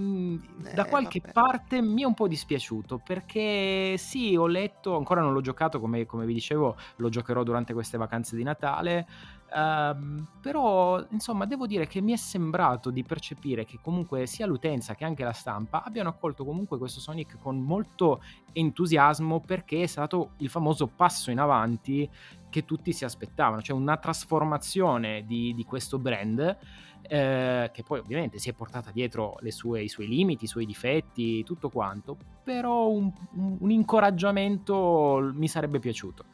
Mm, 0.01 0.37
da 0.73 0.87
Eh, 0.87 0.87
qualche 0.87 1.21
vabbè. 1.23 1.33
parte 1.33 1.83
mi 1.83 2.03
è 2.03 2.05
un 2.07 2.15
po' 2.15 2.29
dispiaciuto 2.29 2.99
perché 2.99 3.97
sì, 3.99 4.37
ho 4.37 4.47
letto, 4.47 4.97
ancora 4.97 5.21
non 5.21 5.33
l'ho 5.33 5.41
giocato, 5.41 5.81
come, 5.81 6.07
come 6.07 6.27
vi 6.27 6.33
dicevo, 6.33 6.77
lo 6.97 7.09
giocherò 7.09 7.43
durante 7.43 7.73
queste 7.73 7.99
vacanze 7.99 8.37
di 8.37 8.45
Natale. 8.45 9.07
ehm, 9.53 10.29
però, 10.41 11.05
insomma, 11.11 11.45
devo 11.45 11.67
dire 11.67 11.89
che 11.89 12.01
mi 12.01 12.13
è 12.13 12.17
sembrato 12.17 12.91
di 12.91 13.03
percepire 13.05 13.65
che 13.65 13.81
comunque 13.83 14.27
sia 14.27 14.47
l'utenza 14.47 14.95
che 14.95 15.05
anche 15.05 15.25
la 15.25 15.33
stampa 15.33 15.83
abbiano 15.83 16.09
accolto 16.09 16.45
comunque 16.45 16.79
questo 16.79 17.01
Sonic 17.01 17.37
con 17.41 17.59
molto 17.61 18.23
entusiasmo 18.53 19.41
perché 19.41 19.83
è 19.83 19.87
stato 19.87 20.35
il 20.39 20.49
famoso 20.49 20.87
passo 20.87 21.31
in 21.33 21.41
avanti 21.41 22.09
che 22.51 22.65
tutti 22.65 22.93
si 22.93 23.05
aspettavano, 23.05 23.63
cioè 23.63 23.77
una 23.77 23.97
trasformazione 23.97 25.25
di, 25.25 25.55
di 25.55 25.65
questo 25.65 25.99
brand 25.99 26.59
eh, 27.03 27.71
che 27.73 27.83
poi 27.83 27.99
ovviamente 27.99 28.39
si 28.39 28.51
è 28.51 28.53
portata 28.53 28.91
dietro 28.91 29.39
sue- 29.49 29.83
i 29.83 29.89
suoi 29.89 30.07
limiti, 30.07 30.45
i 30.45 30.49
suoi 30.49 30.67
difetti, 30.67 31.43
tutto 31.45 31.71
quanto, 31.71 32.17
però 32.45 32.89
un- 32.89 33.13
un 33.33 33.71
incoraggiamento 33.71 35.31
mi 35.35 35.49
sarebbe 35.49 35.79
piaciuto. 35.79 36.25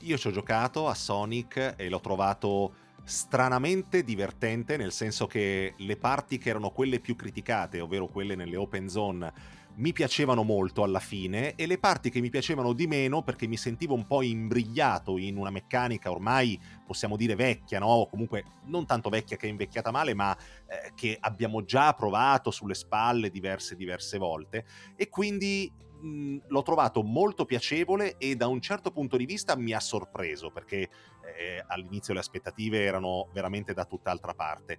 Io 0.00 0.16
ci 0.18 0.26
ho 0.26 0.30
giocato 0.32 0.88
a 0.88 0.94
Sonic 0.94 1.74
e 1.76 1.88
l'ho 1.88 2.00
trovato 2.00 2.74
stranamente 3.04 4.04
divertente, 4.04 4.76
nel 4.76 4.92
senso 4.92 5.26
che 5.26 5.74
le 5.76 5.96
parti 5.96 6.38
che 6.38 6.50
erano 6.50 6.70
quelle 6.70 7.00
più 7.00 7.16
criticate, 7.16 7.80
ovvero 7.80 8.08
quelle 8.08 8.34
nelle 8.34 8.56
open 8.56 8.88
zone, 8.88 9.32
mi 9.76 9.92
piacevano 9.92 10.42
molto 10.42 10.82
alla 10.82 11.00
fine 11.00 11.54
e 11.54 11.66
le 11.66 11.78
parti 11.78 12.10
che 12.10 12.20
mi 12.20 12.30
piacevano 12.30 12.72
di 12.72 12.86
meno 12.86 13.22
perché 13.22 13.46
mi 13.46 13.56
sentivo 13.56 13.94
un 13.94 14.06
po' 14.06 14.22
imbrigliato 14.22 15.16
in 15.18 15.36
una 15.36 15.50
meccanica 15.50 16.10
ormai 16.10 16.60
possiamo 16.86 17.16
dire 17.16 17.34
vecchia, 17.34 17.78
no? 17.78 17.86
O 17.86 18.06
comunque 18.06 18.44
non 18.64 18.84
tanto 18.86 19.08
vecchia 19.08 19.36
che 19.36 19.46
è 19.46 19.50
invecchiata 19.50 19.90
male, 19.90 20.14
ma 20.14 20.36
eh, 20.36 20.92
che 20.94 21.16
abbiamo 21.18 21.64
già 21.64 21.94
provato 21.94 22.50
sulle 22.50 22.74
spalle 22.74 23.30
diverse 23.30 23.74
diverse 23.74 24.18
volte 24.18 24.64
e 24.94 25.08
quindi 25.08 25.72
mh, 26.00 26.38
l'ho 26.48 26.62
trovato 26.62 27.02
molto 27.02 27.44
piacevole 27.44 28.18
e 28.18 28.36
da 28.36 28.48
un 28.48 28.60
certo 28.60 28.90
punto 28.90 29.16
di 29.16 29.24
vista 29.24 29.56
mi 29.56 29.72
ha 29.72 29.80
sorpreso 29.80 30.50
perché 30.50 30.88
eh, 31.36 31.64
all'inizio 31.66 32.12
le 32.12 32.20
aspettative 32.20 32.82
erano 32.82 33.28
veramente 33.32 33.72
da 33.72 33.84
tutt'altra 33.84 34.34
parte. 34.34 34.78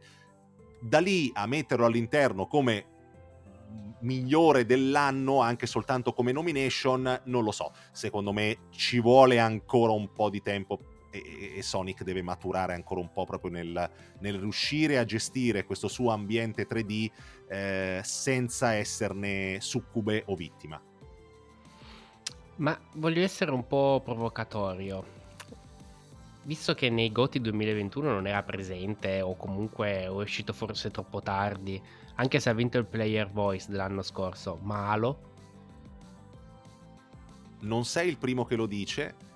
Da 0.79 0.99
lì 0.99 1.31
a 1.33 1.45
metterlo 1.45 1.85
all'interno 1.85 2.45
come 2.45 2.92
migliore 3.99 4.65
dell'anno 4.65 5.39
anche 5.41 5.65
soltanto 5.65 6.13
come 6.13 6.31
nomination 6.31 7.21
non 7.25 7.43
lo 7.43 7.51
so 7.51 7.71
secondo 7.91 8.33
me 8.33 8.67
ci 8.71 8.99
vuole 8.99 9.39
ancora 9.39 9.93
un 9.93 10.11
po' 10.11 10.29
di 10.29 10.41
tempo 10.41 10.79
e, 11.09 11.53
e 11.57 11.61
Sonic 11.61 12.03
deve 12.03 12.21
maturare 12.21 12.73
ancora 12.73 12.99
un 12.99 13.11
po' 13.13 13.25
proprio 13.25 13.51
nel, 13.51 13.89
nel 14.19 14.39
riuscire 14.39 14.97
a 14.97 15.05
gestire 15.05 15.63
questo 15.63 15.87
suo 15.87 16.11
ambiente 16.11 16.67
3D 16.67 17.11
eh, 17.47 18.01
senza 18.03 18.73
esserne 18.73 19.57
succube 19.61 20.23
o 20.27 20.35
vittima 20.35 20.81
Ma 22.57 22.77
voglio 22.95 23.21
essere 23.21 23.51
un 23.51 23.65
po' 23.65 24.01
provocatorio. 24.03 25.21
Visto 26.43 26.73
che 26.75 26.89
nei 26.89 27.11
GOTY 27.11 27.39
2021 27.39 28.11
non 28.11 28.27
era 28.27 28.43
presente 28.43 29.21
o 29.21 29.35
comunque 29.35 30.01
è 30.01 30.07
uscito 30.07 30.51
forse 30.51 30.91
troppo 30.91 31.21
tardi, 31.21 31.81
anche 32.15 32.39
se 32.39 32.49
ha 32.49 32.53
vinto 32.53 32.77
il 32.77 32.85
Player 32.85 33.29
Voice 33.31 33.69
dell'anno 33.69 34.01
scorso, 34.01 34.59
ma 34.61 34.89
Halo? 34.89 35.31
non 37.63 37.85
sei 37.85 38.09
il 38.09 38.17
primo 38.17 38.45
che 38.45 38.55
lo 38.55 38.65
dice 38.65 39.31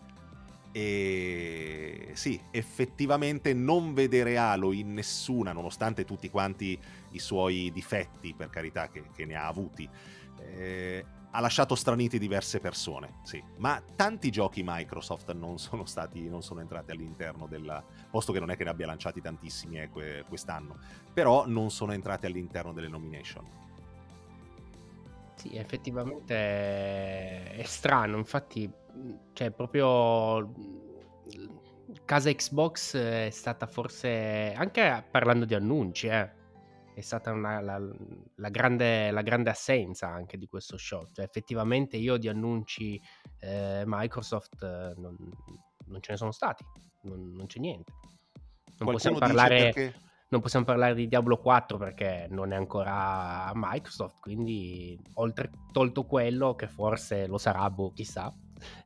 e 0.72 2.12
sì, 2.14 2.40
effettivamente 2.52 3.54
non 3.54 3.94
vedere 3.94 4.38
Halo 4.38 4.74
in 4.74 4.94
nessuna, 4.94 5.52
nonostante 5.52 6.06
tutti 6.06 6.30
quanti 6.30 6.80
i 7.12 7.20
suoi 7.20 7.72
difetti, 7.72 8.34
per 8.36 8.50
carità, 8.50 8.88
che, 8.90 9.06
che 9.16 9.26
ne 9.26 9.36
ha 9.36 9.48
avuti, 9.48 9.90
eh, 10.40 11.04
ha 11.38 11.40
lasciato 11.40 11.76
straniti 11.76 12.18
diverse 12.18 12.60
persone, 12.60 13.20
sì. 13.22 13.42
Ma 13.58 13.80
tanti 13.96 14.32
giochi 14.32 14.64
Microsoft 14.66 15.32
non 15.34 15.60
sono 15.60 15.86
stati, 15.86 16.28
non 16.28 16.42
sono 16.42 16.62
entrati 16.62 16.90
all'interno 16.90 17.46
del... 17.46 17.84
posto 18.10 18.34
che 18.34 18.40
non 18.40 18.50
è 18.50 18.58
che 18.58 18.64
ne 18.64 18.72
abbia 18.72 18.88
lanciati 18.88 19.22
tantissimi 19.22 19.80
eh, 19.80 19.90
que- 19.90 20.26
quest'anno, 20.28 20.80
però 21.14 21.46
non 21.46 21.70
sono 21.70 21.94
entrati 21.94 22.26
all'interno 22.26 22.74
delle 22.74 22.88
nomination. 22.88 23.46
Sì, 25.36 25.56
effettivamente 25.56 27.52
è 27.52 27.64
strano, 27.66 28.18
infatti, 28.18 28.68
cioè 29.34 29.52
proprio 29.52 30.52
casa 32.04 32.32
Xbox 32.32 32.98
è 32.98 33.30
stata 33.30 33.68
forse, 33.68 34.54
anche 34.58 35.06
parlando 35.12 35.46
di 35.46 35.54
annunci, 35.54 36.08
eh, 36.08 36.32
è 36.98 37.02
stata 37.02 37.32
una- 37.32 37.62
la, 37.62 37.80
la 38.38 38.50
grande, 38.50 39.12
la 39.12 39.22
grande 39.22 39.52
assenza 39.52 40.08
anche 40.08 40.36
di 40.36 40.48
questo 40.48 40.78
show. 40.78 41.06
Cioè, 41.12 41.26
effettivamente 41.26 41.96
io 41.96 42.18
di 42.18 42.28
annunci 42.28 43.00
eh, 43.40 43.84
Microsoft 43.86 44.64
non, 44.98 45.16
non 45.86 46.02
ce 46.02 46.14
ne 46.14 46.18
sono 46.18 46.32
stati, 46.32 46.66
non, 47.04 47.34
non 47.36 47.46
c'è 47.46 47.60
niente. 47.60 47.92
Non 48.80 48.92
possiamo 48.94 49.20
parlare 49.20 49.72
perché... 49.72 49.94
non 50.30 50.42
possiamo 50.42 50.66
parlare 50.66 50.96
di 50.96 51.08
Diablo 51.08 51.38
4 51.38 51.78
perché 51.78 52.26
non 52.32 52.52
è 52.52 52.56
ancora 52.56 53.46
a 53.46 53.52
Microsoft, 53.54 54.20
quindi 54.20 55.00
oltre 55.16 55.52
tolto 55.72 56.04
quello 56.04 56.56
che 56.56 56.68
forse 56.68 57.28
lo 57.28 57.38
sarà, 57.38 57.70
boh, 57.70 57.92
chissà, 57.94 58.34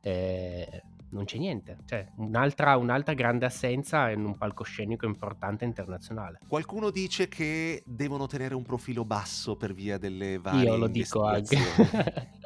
eh, 0.02 0.82
non 1.12 1.24
c'è 1.24 1.38
niente. 1.38 1.78
Cioè, 1.84 2.06
un'altra, 2.16 2.76
un'altra 2.76 3.14
grande 3.14 3.46
assenza 3.46 4.10
in 4.10 4.24
un 4.24 4.36
palcoscenico 4.36 5.06
importante 5.06 5.64
internazionale. 5.64 6.40
Qualcuno 6.46 6.90
dice 6.90 7.28
che 7.28 7.82
devono 7.86 8.26
tenere 8.26 8.54
un 8.54 8.62
profilo 8.62 9.04
basso 9.04 9.56
per 9.56 9.72
via 9.72 9.98
delle 9.98 10.38
varie 10.38 10.64
Io 10.64 10.76
lo 10.76 10.88
dico 10.88 11.24
anche. 11.24 11.56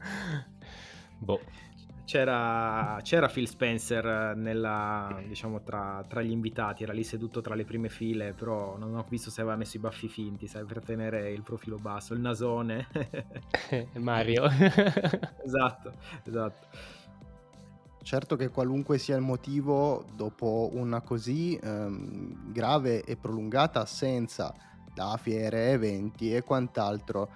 boh. 1.18 1.40
C'era, 2.10 2.98
c'era 3.02 3.28
Phil 3.28 3.46
Spencer 3.46 4.34
nella, 4.34 5.22
diciamo, 5.28 5.62
tra, 5.62 6.04
tra 6.08 6.20
gli 6.22 6.32
invitati, 6.32 6.82
era 6.82 6.92
lì 6.92 7.04
seduto 7.04 7.40
tra 7.40 7.54
le 7.54 7.64
prime 7.64 7.88
file, 7.88 8.32
però 8.32 8.76
non 8.76 8.96
ho 8.96 9.06
visto 9.08 9.30
se 9.30 9.42
aveva 9.42 9.54
messo 9.54 9.76
i 9.76 9.78
baffi 9.78 10.08
finti, 10.08 10.48
sai, 10.48 10.64
per 10.64 10.82
tenere 10.82 11.30
il 11.30 11.42
profilo 11.42 11.76
basso, 11.76 12.12
il 12.12 12.18
nasone. 12.18 12.88
Mario. 13.98 14.42
esatto, 15.44 15.92
esatto. 16.24 16.66
Certo 18.02 18.34
che 18.34 18.48
qualunque 18.48 18.98
sia 18.98 19.14
il 19.14 19.22
motivo, 19.22 20.04
dopo 20.16 20.68
una 20.72 21.02
così 21.02 21.56
ehm, 21.62 22.50
grave 22.50 23.04
e 23.04 23.14
prolungata 23.14 23.82
assenza 23.82 24.52
da 24.92 25.16
fiere, 25.16 25.70
eventi 25.70 26.34
e 26.34 26.42
quant'altro, 26.42 27.30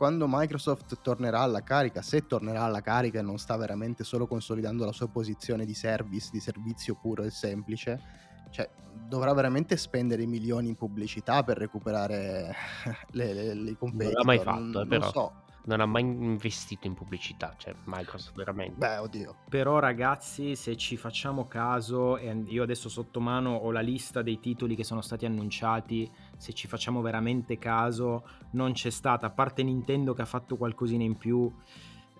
quando 0.00 0.24
Microsoft 0.26 1.02
tornerà 1.02 1.40
alla 1.40 1.62
carica, 1.62 2.00
se 2.00 2.26
tornerà 2.26 2.62
alla 2.62 2.80
carica 2.80 3.18
e 3.18 3.22
non 3.22 3.36
sta 3.36 3.54
veramente 3.58 4.02
solo 4.02 4.26
consolidando 4.26 4.86
la 4.86 4.92
sua 4.92 5.08
posizione 5.08 5.66
di 5.66 5.74
service, 5.74 6.30
di 6.32 6.40
servizio 6.40 6.94
puro 6.98 7.22
e 7.22 7.28
semplice, 7.28 8.00
cioè 8.48 8.66
dovrà 9.06 9.34
veramente 9.34 9.76
spendere 9.76 10.24
milioni 10.24 10.68
in 10.68 10.76
pubblicità 10.76 11.42
per 11.42 11.58
recuperare 11.58 12.50
le, 13.12 13.34
le, 13.34 13.52
le 13.52 13.76
competitor. 13.76 14.24
mai 14.24 14.38
fatto, 14.38 14.58
non, 14.58 14.70
eh, 14.70 14.72
non 14.72 14.88
però. 14.88 15.10
so. 15.10 15.32
Non 15.64 15.80
ha 15.80 15.86
mai 15.86 16.02
investito 16.02 16.86
in 16.86 16.94
pubblicità, 16.94 17.54
cioè 17.56 17.74
Microsoft 17.84 18.36
veramente. 18.36 18.76
Beh, 18.78 18.96
oddio. 18.98 19.36
Però 19.48 19.78
ragazzi, 19.78 20.56
se 20.56 20.76
ci 20.76 20.96
facciamo 20.96 21.46
caso, 21.46 22.16
e 22.16 22.44
io 22.46 22.62
adesso 22.62 22.88
sotto 22.88 23.20
mano 23.20 23.54
ho 23.54 23.70
la 23.70 23.80
lista 23.80 24.22
dei 24.22 24.40
titoli 24.40 24.74
che 24.74 24.84
sono 24.84 25.00
stati 25.00 25.26
annunciati, 25.26 26.10
se 26.36 26.52
ci 26.52 26.66
facciamo 26.66 27.00
veramente 27.02 27.58
caso, 27.58 28.26
non 28.52 28.72
c'è 28.72 28.90
stata, 28.90 29.26
a 29.26 29.30
parte 29.30 29.62
Nintendo 29.62 30.14
che 30.14 30.22
ha 30.22 30.26
fatto 30.26 30.56
qualcosina 30.56 31.02
in 31.02 31.16
più, 31.16 31.52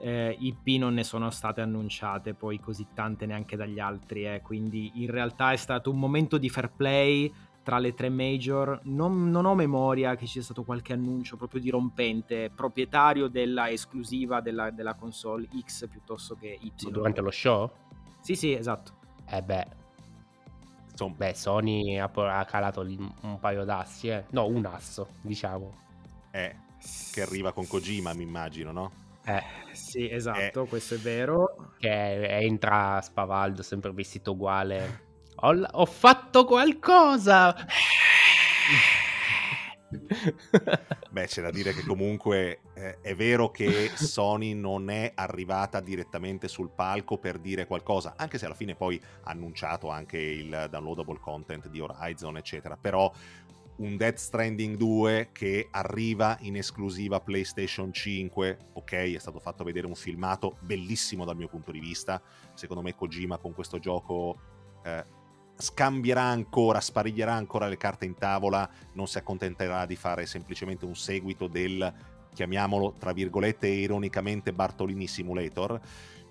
eh, 0.01 0.37
IP 0.39 0.79
non 0.79 0.95
ne 0.95 1.05
sono 1.05 1.31
state 1.31 1.61
annunciate 1.61 2.33
poi 2.33 2.59
così 2.59 2.87
tante 2.95 3.27
neanche 3.27 3.57
dagli 3.57 3.79
altri, 3.79 4.27
eh, 4.27 4.41
quindi 4.43 4.93
in 5.03 5.11
realtà 5.11 5.53
è 5.53 5.57
stato 5.57 5.91
un 5.91 5.99
momento 5.99 6.39
di 6.39 6.49
fair 6.49 6.71
play 6.71 7.33
tra 7.71 7.79
le 7.79 7.95
tre 7.95 8.09
major, 8.09 8.81
non, 8.87 9.31
non 9.31 9.45
ho 9.45 9.55
memoria 9.55 10.17
che 10.17 10.27
ci 10.27 10.33
sia 10.33 10.43
stato 10.43 10.65
qualche 10.65 10.93
annuncio 10.93 11.37
proprio 11.37 11.61
dirompente, 11.61 12.51
proprietario 12.53 13.29
della 13.29 13.71
esclusiva 13.71 14.41
della, 14.41 14.71
della 14.73 14.95
console 14.95 15.47
X 15.57 15.87
piuttosto 15.87 16.35
che 16.35 16.59
Y. 16.61 16.91
Durante 16.91 17.21
lo 17.21 17.31
show? 17.31 17.71
Sì, 18.19 18.35
sì, 18.35 18.53
esatto. 18.53 18.95
Eh 19.25 19.41
beh, 19.41 19.67
Insomma, 20.91 21.15
beh, 21.15 21.35
Sony 21.35 21.97
ha, 21.97 22.11
ha 22.13 22.45
calato 22.45 22.81
un 22.81 23.39
paio 23.39 23.63
d'assi, 23.63 24.09
eh. 24.09 24.25
No, 24.31 24.49
un 24.49 24.67
asso, 24.67 25.11
diciamo. 25.21 25.73
eh, 26.33 26.57
che 27.13 27.23
arriva 27.23 27.53
con 27.53 27.69
Kojima, 27.69 28.13
mi 28.15 28.25
immagino, 28.25 28.73
no? 28.73 28.91
Eh, 29.27 29.43
sì, 29.75 30.11
esatto, 30.11 30.65
questo 30.65 30.97
è 30.97 30.99
vero. 30.99 31.75
che 31.79 32.27
entra 32.41 33.01
spavaldo, 33.01 33.63
sempre 33.63 33.93
vestito 33.93 34.33
uguale. 34.33 35.07
Ho, 35.43 35.55
ho 35.73 35.87
fatto 35.87 36.45
qualcosa! 36.45 37.55
Beh, 41.11 41.27
c'è 41.27 41.43
da 41.43 41.51
dire 41.51 41.73
che 41.73 41.83
comunque 41.83 42.61
eh, 42.75 43.01
è 43.01 43.15
vero 43.17 43.51
che 43.51 43.91
Sony 43.95 44.53
non 44.53 44.91
è 44.91 45.13
arrivata 45.15 45.81
direttamente 45.81 46.47
sul 46.47 46.71
palco 46.71 47.19
per 47.19 47.39
dire 47.39 47.67
qualcosa, 47.67 48.15
anche 48.17 48.39
se 48.39 48.47
alla 48.47 48.55
fine 48.55 48.77
poi 48.77 49.01
ha 49.23 49.31
annunciato 49.31 49.89
anche 49.89 50.19
il 50.19 50.69
downloadable 50.71 51.19
content 51.19 51.69
di 51.69 51.81
Horizon, 51.81 52.37
eccetera. 52.37 52.77
Però 52.77 53.11
un 53.77 53.97
Death 53.97 54.19
Stranding 54.19 54.77
2 54.77 55.31
che 55.33 55.69
arriva 55.71 56.37
in 56.43 56.57
esclusiva 56.57 57.19
PlayStation 57.21 57.93
5, 57.93 58.59
ok, 58.75 58.93
è 58.93 59.19
stato 59.19 59.41
fatto 59.41 59.65
vedere 59.65 59.87
un 59.87 59.95
filmato 59.95 60.59
bellissimo 60.61 61.25
dal 61.25 61.37
mio 61.37 61.49
punto 61.49 61.73
di 61.73 61.81
vista. 61.81 62.23
Secondo 62.53 62.83
me 62.83 62.95
Kojima 62.95 63.39
con 63.39 63.55
questo 63.55 63.79
gioco 63.79 64.39
eh, 64.85 65.19
scambierà 65.61 66.23
ancora, 66.23 66.81
spariglierà 66.81 67.35
ancora 67.35 67.69
le 67.69 67.77
carte 67.77 68.05
in 68.05 68.15
tavola, 68.15 68.69
non 68.95 69.07
si 69.07 69.19
accontenterà 69.19 69.87
di 69.87 69.97
fare 69.97 70.27
semplicemente 70.27 70.85
un 70.85 70.97
seguito 70.97 71.47
del, 71.47 71.93
chiamiamolo 72.35 72.95
tra 72.99 73.13
virgolette 73.13 73.67
ironicamente, 73.69 74.53
Bartolini 74.53 75.07
Simulator. 75.07 75.81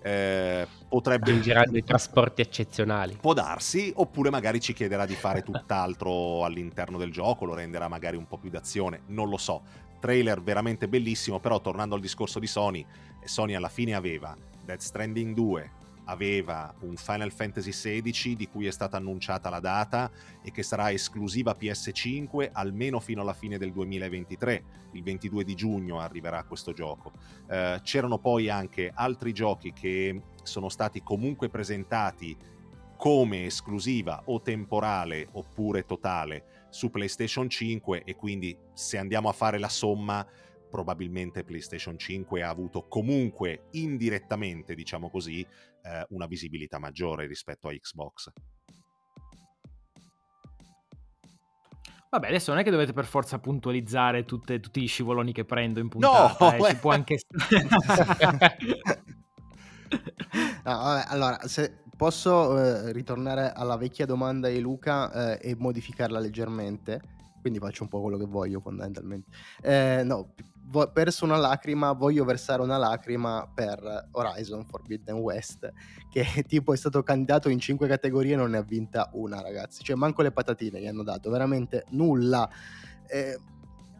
Eh, 0.02 0.66
potrebbe 0.88 1.38
girare 1.40 1.68
dei 1.72 1.84
trasporti 1.84 2.40
eccezionali. 2.40 3.18
Può 3.20 3.34
darsi, 3.34 3.92
oppure 3.94 4.30
magari 4.30 4.60
ci 4.60 4.72
chiederà 4.72 5.06
di 5.06 5.14
fare 5.14 5.42
tutt'altro 5.42 6.44
all'interno 6.44 6.98
del 6.98 7.12
gioco, 7.12 7.44
lo 7.44 7.54
renderà 7.54 7.88
magari 7.88 8.16
un 8.16 8.26
po' 8.26 8.38
più 8.38 8.50
d'azione, 8.50 9.02
non 9.06 9.28
lo 9.28 9.36
so. 9.36 9.62
Trailer 10.00 10.40
veramente 10.42 10.88
bellissimo, 10.88 11.40
però 11.40 11.60
tornando 11.60 11.94
al 11.94 12.00
discorso 12.00 12.38
di 12.38 12.46
Sony, 12.46 12.84
Sony 13.24 13.54
alla 13.54 13.68
fine 13.68 13.94
aveva 13.94 14.34
Dead 14.64 14.78
Stranding 14.78 15.34
2, 15.34 15.70
aveva 16.10 16.74
un 16.80 16.96
Final 16.96 17.32
Fantasy 17.32 17.70
XVI 17.70 18.36
di 18.36 18.48
cui 18.48 18.66
è 18.66 18.70
stata 18.70 18.96
annunciata 18.96 19.48
la 19.48 19.60
data 19.60 20.10
e 20.42 20.50
che 20.50 20.62
sarà 20.62 20.90
esclusiva 20.90 21.56
PS5 21.58 22.50
almeno 22.52 22.98
fino 23.00 23.22
alla 23.22 23.32
fine 23.32 23.58
del 23.58 23.72
2023. 23.72 24.64
Il 24.92 25.02
22 25.02 25.44
di 25.44 25.54
giugno 25.54 26.00
arriverà 26.00 26.42
questo 26.44 26.72
gioco. 26.72 27.12
Eh, 27.48 27.80
c'erano 27.82 28.18
poi 28.18 28.48
anche 28.48 28.90
altri 28.92 29.32
giochi 29.32 29.72
che 29.72 30.20
sono 30.42 30.68
stati 30.68 31.02
comunque 31.02 31.48
presentati 31.48 32.36
come 32.96 33.46
esclusiva 33.46 34.22
o 34.26 34.42
temporale 34.42 35.28
oppure 35.32 35.86
totale 35.86 36.66
su 36.70 36.90
PlayStation 36.90 37.48
5 37.48 38.02
e 38.04 38.14
quindi 38.14 38.54
se 38.74 38.98
andiamo 38.98 39.28
a 39.28 39.32
fare 39.32 39.58
la 39.58 39.70
somma 39.70 40.26
probabilmente 40.70 41.44
PlayStation 41.44 41.98
5 41.98 42.42
ha 42.42 42.48
avuto 42.48 42.86
comunque 42.88 43.66
indirettamente, 43.72 44.74
diciamo 44.74 45.10
così, 45.10 45.40
eh, 45.40 46.06
una 46.10 46.26
visibilità 46.26 46.78
maggiore 46.78 47.26
rispetto 47.26 47.68
a 47.68 47.72
Xbox. 47.72 48.30
Vabbè, 52.10 52.26
adesso 52.26 52.50
non 52.50 52.60
è 52.60 52.64
che 52.64 52.70
dovete 52.70 52.92
per 52.92 53.04
forza 53.04 53.38
puntualizzare 53.38 54.24
tutte, 54.24 54.58
tutti 54.58 54.80
gli 54.80 54.88
scivoloni 54.88 55.32
che 55.32 55.44
prendo 55.44 55.78
in 55.78 55.88
puntata, 55.88 56.56
no, 56.56 56.66
eh, 56.66 56.70
ci 56.70 56.76
può 56.76 56.90
anche 56.90 57.18
no, 60.64 60.72
vabbè, 60.72 61.04
allora, 61.06 61.38
se 61.46 61.82
posso 61.96 62.58
eh, 62.58 62.92
ritornare 62.92 63.52
alla 63.52 63.76
vecchia 63.76 64.06
domanda 64.06 64.48
di 64.48 64.58
Luca 64.58 65.38
eh, 65.38 65.50
e 65.50 65.54
modificarla 65.56 66.18
leggermente, 66.18 67.00
quindi 67.40 67.60
faccio 67.60 67.84
un 67.84 67.88
po' 67.88 68.00
quello 68.00 68.18
che 68.18 68.26
voglio 68.26 68.58
fondamentalmente. 68.58 69.30
Eh, 69.62 70.02
no, 70.04 70.34
vo- 70.70 70.90
perso 70.90 71.24
una 71.24 71.36
lacrima, 71.36 71.92
voglio 71.92 72.24
versare 72.24 72.62
una 72.62 72.78
lacrima 72.78 73.48
per 73.52 74.08
Horizon 74.12 74.64
Forbidden 74.64 75.16
West, 75.16 75.70
che 76.08 76.24
tipo 76.48 76.72
è 76.72 76.76
stato 76.76 77.02
candidato 77.02 77.48
in 77.48 77.58
cinque 77.58 77.88
categorie 77.88 78.34
e 78.34 78.36
non 78.36 78.50
ne 78.50 78.58
ha 78.58 78.62
vinta 78.62 79.10
una, 79.14 79.40
ragazzi. 79.42 79.82
Cioè, 79.82 79.96
manco 79.96 80.22
le 80.22 80.32
patatine 80.32 80.80
gli 80.80 80.86
hanno 80.86 81.02
dato, 81.02 81.30
veramente 81.30 81.84
nulla. 81.90 82.48
Eh, 83.06 83.38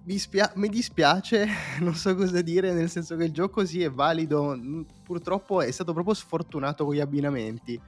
mi, 0.05 0.19
spia- 0.19 0.53
mi, 0.55 0.69
dispiace, 0.69 1.47
non 1.81 1.95
so 1.95 2.15
cosa 2.15 2.41
dire, 2.41 2.73
nel 2.73 2.89
senso 2.89 3.17
che 3.17 3.25
il 3.25 3.33
gioco 3.33 3.65
sì 3.65 3.83
è 3.83 3.91
valido, 3.91 4.59
purtroppo 5.03 5.61
è 5.61 5.71
stato 5.71 5.93
proprio 5.93 6.15
sfortunato 6.15 6.85
con 6.85 6.95
gli 6.95 7.01
abbinamenti 7.01 7.81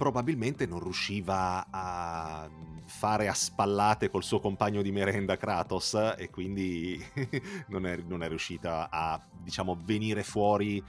probabilmente 0.00 0.64
non 0.64 0.82
riusciva 0.82 1.66
a 1.68 2.48
fare 2.86 3.28
a 3.28 3.34
spallate 3.34 4.08
col 4.08 4.24
suo 4.24 4.40
compagno 4.40 4.80
di 4.80 4.92
merenda 4.92 5.36
Kratos 5.36 6.14
e 6.16 6.30
quindi 6.30 6.98
non, 7.68 7.84
è, 7.84 7.98
non 8.06 8.22
è 8.22 8.28
riuscita 8.28 8.88
a, 8.90 9.20
diciamo, 9.42 9.78
venire 9.84 10.22
fuori 10.22 10.82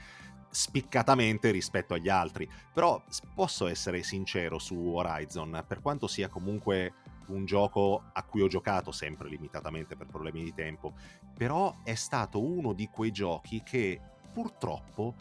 spiccatamente 0.48 1.50
rispetto 1.50 1.92
agli 1.92 2.08
altri. 2.08 2.48
Però 2.72 3.04
posso 3.34 3.66
essere 3.66 4.02
sincero 4.02 4.58
su 4.58 4.76
Horizon, 4.76 5.62
per 5.68 5.82
quanto 5.82 6.06
sia 6.06 6.30
comunque 6.30 6.94
un 7.26 7.44
gioco 7.44 8.04
a 8.14 8.22
cui 8.22 8.40
ho 8.40 8.48
giocato 8.48 8.92
sempre 8.92 9.28
limitatamente 9.28 9.94
per 9.94 10.06
problemi 10.06 10.42
di 10.42 10.54
tempo, 10.54 10.94
però 11.36 11.80
è 11.84 11.94
stato 11.96 12.42
uno 12.42 12.72
di 12.72 12.88
quei 12.88 13.10
giochi 13.10 13.62
che 13.62 14.00
purtroppo, 14.32 15.16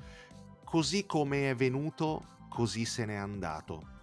così 0.64 1.06
come 1.06 1.50
è 1.50 1.56
venuto, 1.56 2.40
così 2.52 2.84
se 2.84 3.06
n'è 3.06 3.16
andato. 3.16 4.00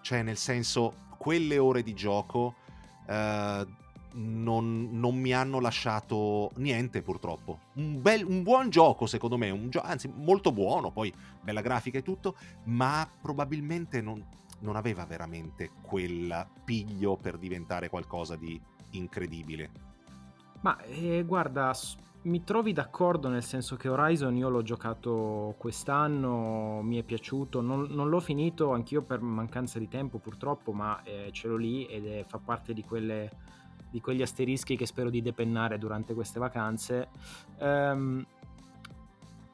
Cioè, 0.00 0.22
nel 0.22 0.36
senso, 0.36 0.94
quelle 1.16 1.56
ore 1.58 1.84
di 1.84 1.94
gioco 1.94 2.56
eh, 3.06 3.66
non, 4.14 4.88
non, 4.90 5.16
mi 5.16 5.32
hanno 5.32 5.60
lasciato 5.60 6.50
niente 6.56 7.00
purtroppo. 7.00 7.60
Un, 7.74 8.02
bel, 8.02 8.24
un 8.24 8.42
buon 8.42 8.70
gioco 8.70 9.06
secondo 9.06 9.38
me, 9.38 9.68
gio- 9.68 9.82
anzi 9.82 10.12
molto 10.12 10.50
buono, 10.50 10.90
poi 10.90 11.14
bella 11.40 11.60
grafica 11.60 11.98
e 11.98 12.02
tutto, 12.02 12.34
ma 12.64 13.08
probabilmente 13.20 14.00
non, 14.00 14.22
non 14.58 14.74
aveva 14.74 15.04
veramente 15.04 15.70
quel 15.80 16.44
piglio 16.64 17.16
per 17.16 17.38
diventare 17.38 17.88
qualcosa 17.88 18.34
di 18.34 18.60
incredibile. 18.90 19.70
Ma 20.62 20.80
eh, 20.82 21.22
guarda, 21.24 21.72
mi 22.22 22.44
trovi 22.44 22.72
d'accordo 22.72 23.28
nel 23.28 23.42
senso 23.42 23.76
che 23.76 23.88
Horizon 23.88 24.36
io 24.36 24.48
l'ho 24.48 24.62
giocato 24.62 25.54
quest'anno, 25.58 26.80
mi 26.82 26.98
è 26.98 27.02
piaciuto, 27.02 27.60
non, 27.60 27.88
non 27.90 28.08
l'ho 28.08 28.20
finito 28.20 28.72
anch'io 28.72 29.02
per 29.02 29.20
mancanza 29.20 29.78
di 29.78 29.88
tempo 29.88 30.18
purtroppo, 30.18 30.72
ma 30.72 31.02
eh, 31.02 31.30
ce 31.32 31.48
l'ho 31.48 31.56
lì 31.56 31.84
ed 31.86 32.06
è, 32.06 32.24
fa 32.24 32.38
parte 32.38 32.74
di, 32.74 32.84
quelle, 32.84 33.30
di, 33.90 34.00
quegli 34.00 34.22
asterischi 34.22 34.76
che 34.76 34.86
spero 34.86 35.10
di 35.10 35.20
depennare 35.20 35.78
durante 35.78 36.14
queste 36.14 36.38
vacanze. 36.38 37.08
Um, 37.58 38.24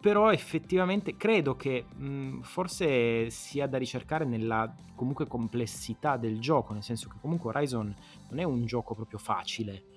però 0.00 0.30
effettivamente 0.30 1.16
credo 1.16 1.56
che 1.56 1.84
mh, 1.92 2.40
forse 2.42 3.30
sia 3.30 3.66
da 3.66 3.78
ricercare 3.78 4.24
nella 4.24 4.72
comunque 4.94 5.26
complessità 5.26 6.16
del 6.18 6.38
gioco, 6.38 6.74
nel 6.74 6.82
senso 6.82 7.08
che 7.08 7.16
comunque 7.20 7.48
Horizon 7.48 7.94
non 8.28 8.38
è 8.38 8.44
un 8.44 8.66
gioco 8.66 8.94
proprio 8.94 9.18
facile 9.18 9.96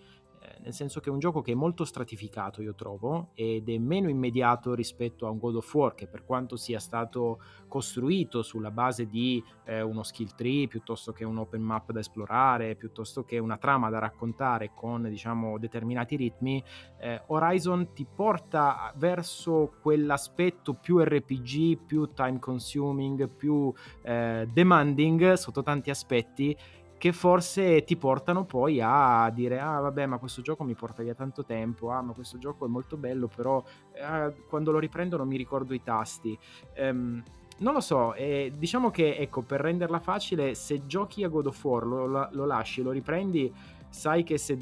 nel 0.61 0.73
senso 0.73 0.99
che 0.99 1.09
è 1.09 1.11
un 1.11 1.19
gioco 1.19 1.41
che 1.41 1.51
è 1.51 1.55
molto 1.55 1.85
stratificato, 1.85 2.61
io 2.61 2.73
trovo, 2.75 3.29
ed 3.33 3.69
è 3.69 3.77
meno 3.77 4.09
immediato 4.09 4.73
rispetto 4.73 5.25
a 5.25 5.29
un 5.29 5.37
God 5.37 5.55
of 5.55 5.73
War, 5.73 5.95
che 5.95 6.07
per 6.07 6.23
quanto 6.23 6.55
sia 6.55 6.79
stato 6.79 7.39
costruito 7.67 8.41
sulla 8.41 8.71
base 8.71 9.07
di 9.07 9.43
eh, 9.65 9.81
uno 9.81 10.03
skill 10.03 10.33
tree, 10.35 10.67
piuttosto 10.67 11.11
che 11.11 11.23
un 11.23 11.37
open 11.37 11.61
map 11.61 11.91
da 11.91 11.99
esplorare, 11.99 12.75
piuttosto 12.75 13.23
che 13.23 13.39
una 13.39 13.57
trama 13.57 13.89
da 13.89 13.99
raccontare 13.99 14.71
con, 14.73 15.03
diciamo, 15.03 15.57
determinati 15.57 16.15
ritmi, 16.15 16.63
eh, 16.99 17.21
Horizon 17.27 17.93
ti 17.93 18.05
porta 18.05 18.93
verso 18.97 19.73
quell'aspetto 19.81 20.73
più 20.73 20.99
RPG, 20.99 21.85
più 21.85 22.11
time 22.13 22.39
consuming, 22.39 23.29
più 23.29 23.73
eh, 24.03 24.47
demanding 24.51 25.33
sotto 25.33 25.63
tanti 25.63 25.89
aspetti 25.89 26.55
che 27.01 27.13
forse 27.13 27.83
ti 27.83 27.97
portano 27.97 28.45
poi 28.45 28.79
a 28.79 29.27
dire 29.33 29.59
ah 29.59 29.79
vabbè 29.79 30.05
ma 30.05 30.19
questo 30.19 30.43
gioco 30.43 30.63
mi 30.63 30.75
porta 30.75 31.01
via 31.01 31.15
tanto 31.15 31.43
tempo, 31.43 31.89
ah 31.89 32.03
ma 32.03 32.13
questo 32.13 32.37
gioco 32.37 32.67
è 32.67 32.69
molto 32.69 32.95
bello 32.95 33.27
però 33.27 33.63
eh, 33.91 34.31
quando 34.47 34.69
lo 34.69 34.77
riprendo 34.77 35.17
non 35.17 35.27
mi 35.27 35.35
ricordo 35.35 35.73
i 35.73 35.81
tasti. 35.81 36.37
Um, 36.77 37.23
non 37.57 37.73
lo 37.73 37.79
so, 37.79 38.13
eh, 38.13 38.53
diciamo 38.55 38.91
che 38.91 39.17
ecco 39.17 39.41
per 39.41 39.61
renderla 39.61 39.99
facile 39.99 40.53
se 40.53 40.85
giochi 40.85 41.23
a 41.23 41.27
God 41.27 41.47
of 41.47 41.63
War 41.63 41.87
lo, 41.87 42.29
lo 42.29 42.45
lasci, 42.45 42.83
lo 42.83 42.91
riprendi 42.91 43.51
sai 43.89 44.21
che 44.21 44.37
se 44.37 44.55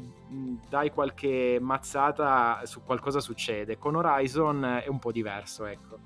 dai 0.66 0.90
qualche 0.92 1.58
mazzata 1.60 2.62
su 2.64 2.82
qualcosa 2.82 3.20
succede. 3.20 3.76
Con 3.76 3.96
Horizon 3.96 4.64
è 4.82 4.88
un 4.88 4.98
po' 4.98 5.12
diverso, 5.12 5.66
ecco. 5.66 5.98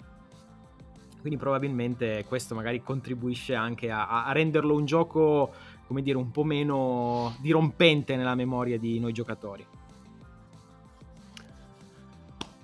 Quindi 1.20 1.38
probabilmente 1.38 2.24
questo 2.28 2.54
magari 2.54 2.82
contribuisce 2.82 3.54
anche 3.54 3.90
a, 3.90 4.26
a 4.26 4.32
renderlo 4.32 4.74
un 4.74 4.84
gioco 4.84 5.52
come 5.86 6.02
dire, 6.02 6.16
un 6.16 6.30
po' 6.30 6.44
meno 6.44 7.34
dirompente 7.40 8.16
nella 8.16 8.34
memoria 8.34 8.78
di 8.78 8.98
noi 8.98 9.12
giocatori. 9.12 9.66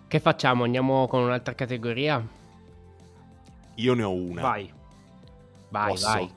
Che 0.07 0.21
facciamo? 0.21 0.65
Andiamo 0.65 1.07
con 1.07 1.23
un'altra 1.23 1.55
categoria? 1.55 2.27
Io 3.77 3.95
ne 3.95 4.03
ho 4.03 4.13
una. 4.13 4.43
Vai. 4.43 4.73
Vai, 5.69 5.91
Posso? 5.91 6.07
vai. 6.09 6.31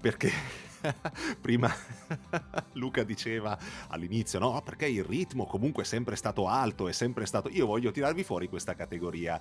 Perché 0.00 0.30
prima 1.40 1.70
Luca 2.72 3.02
diceva 3.04 3.58
all'inizio, 3.88 4.38
no, 4.38 4.60
perché 4.64 4.86
il 4.86 5.04
ritmo 5.04 5.46
comunque 5.46 5.82
è 5.82 5.86
sempre 5.86 6.16
stato 6.16 6.48
alto, 6.48 6.88
è 6.88 6.92
sempre 6.92 7.26
stato... 7.26 7.48
Io 7.50 7.66
voglio 7.66 7.90
tirarvi 7.90 8.24
fuori 8.24 8.48
questa 8.48 8.74
categoria. 8.74 9.40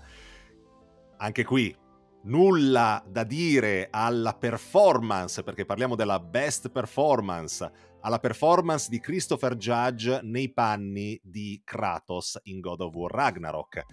Anche 1.18 1.44
qui, 1.46 1.76
nulla 2.24 3.04
da 3.08 3.24
dire 3.24 3.88
alla 3.90 4.34
performance, 4.34 5.44
perché 5.44 5.66
parliamo 5.66 5.96
della 5.96 6.20
best 6.20 6.70
performance, 6.70 7.72
alla 8.02 8.20
performance 8.20 8.90
di 8.90 9.00
Christopher 9.00 9.56
Judge 9.56 10.20
nei 10.24 10.52
panni 10.52 11.20
di 11.24 11.62
Kratos 11.64 12.40
in 12.44 12.60
God 12.60 12.82
of 12.82 12.94
War 12.94 13.12
Ragnarok. 13.12 13.84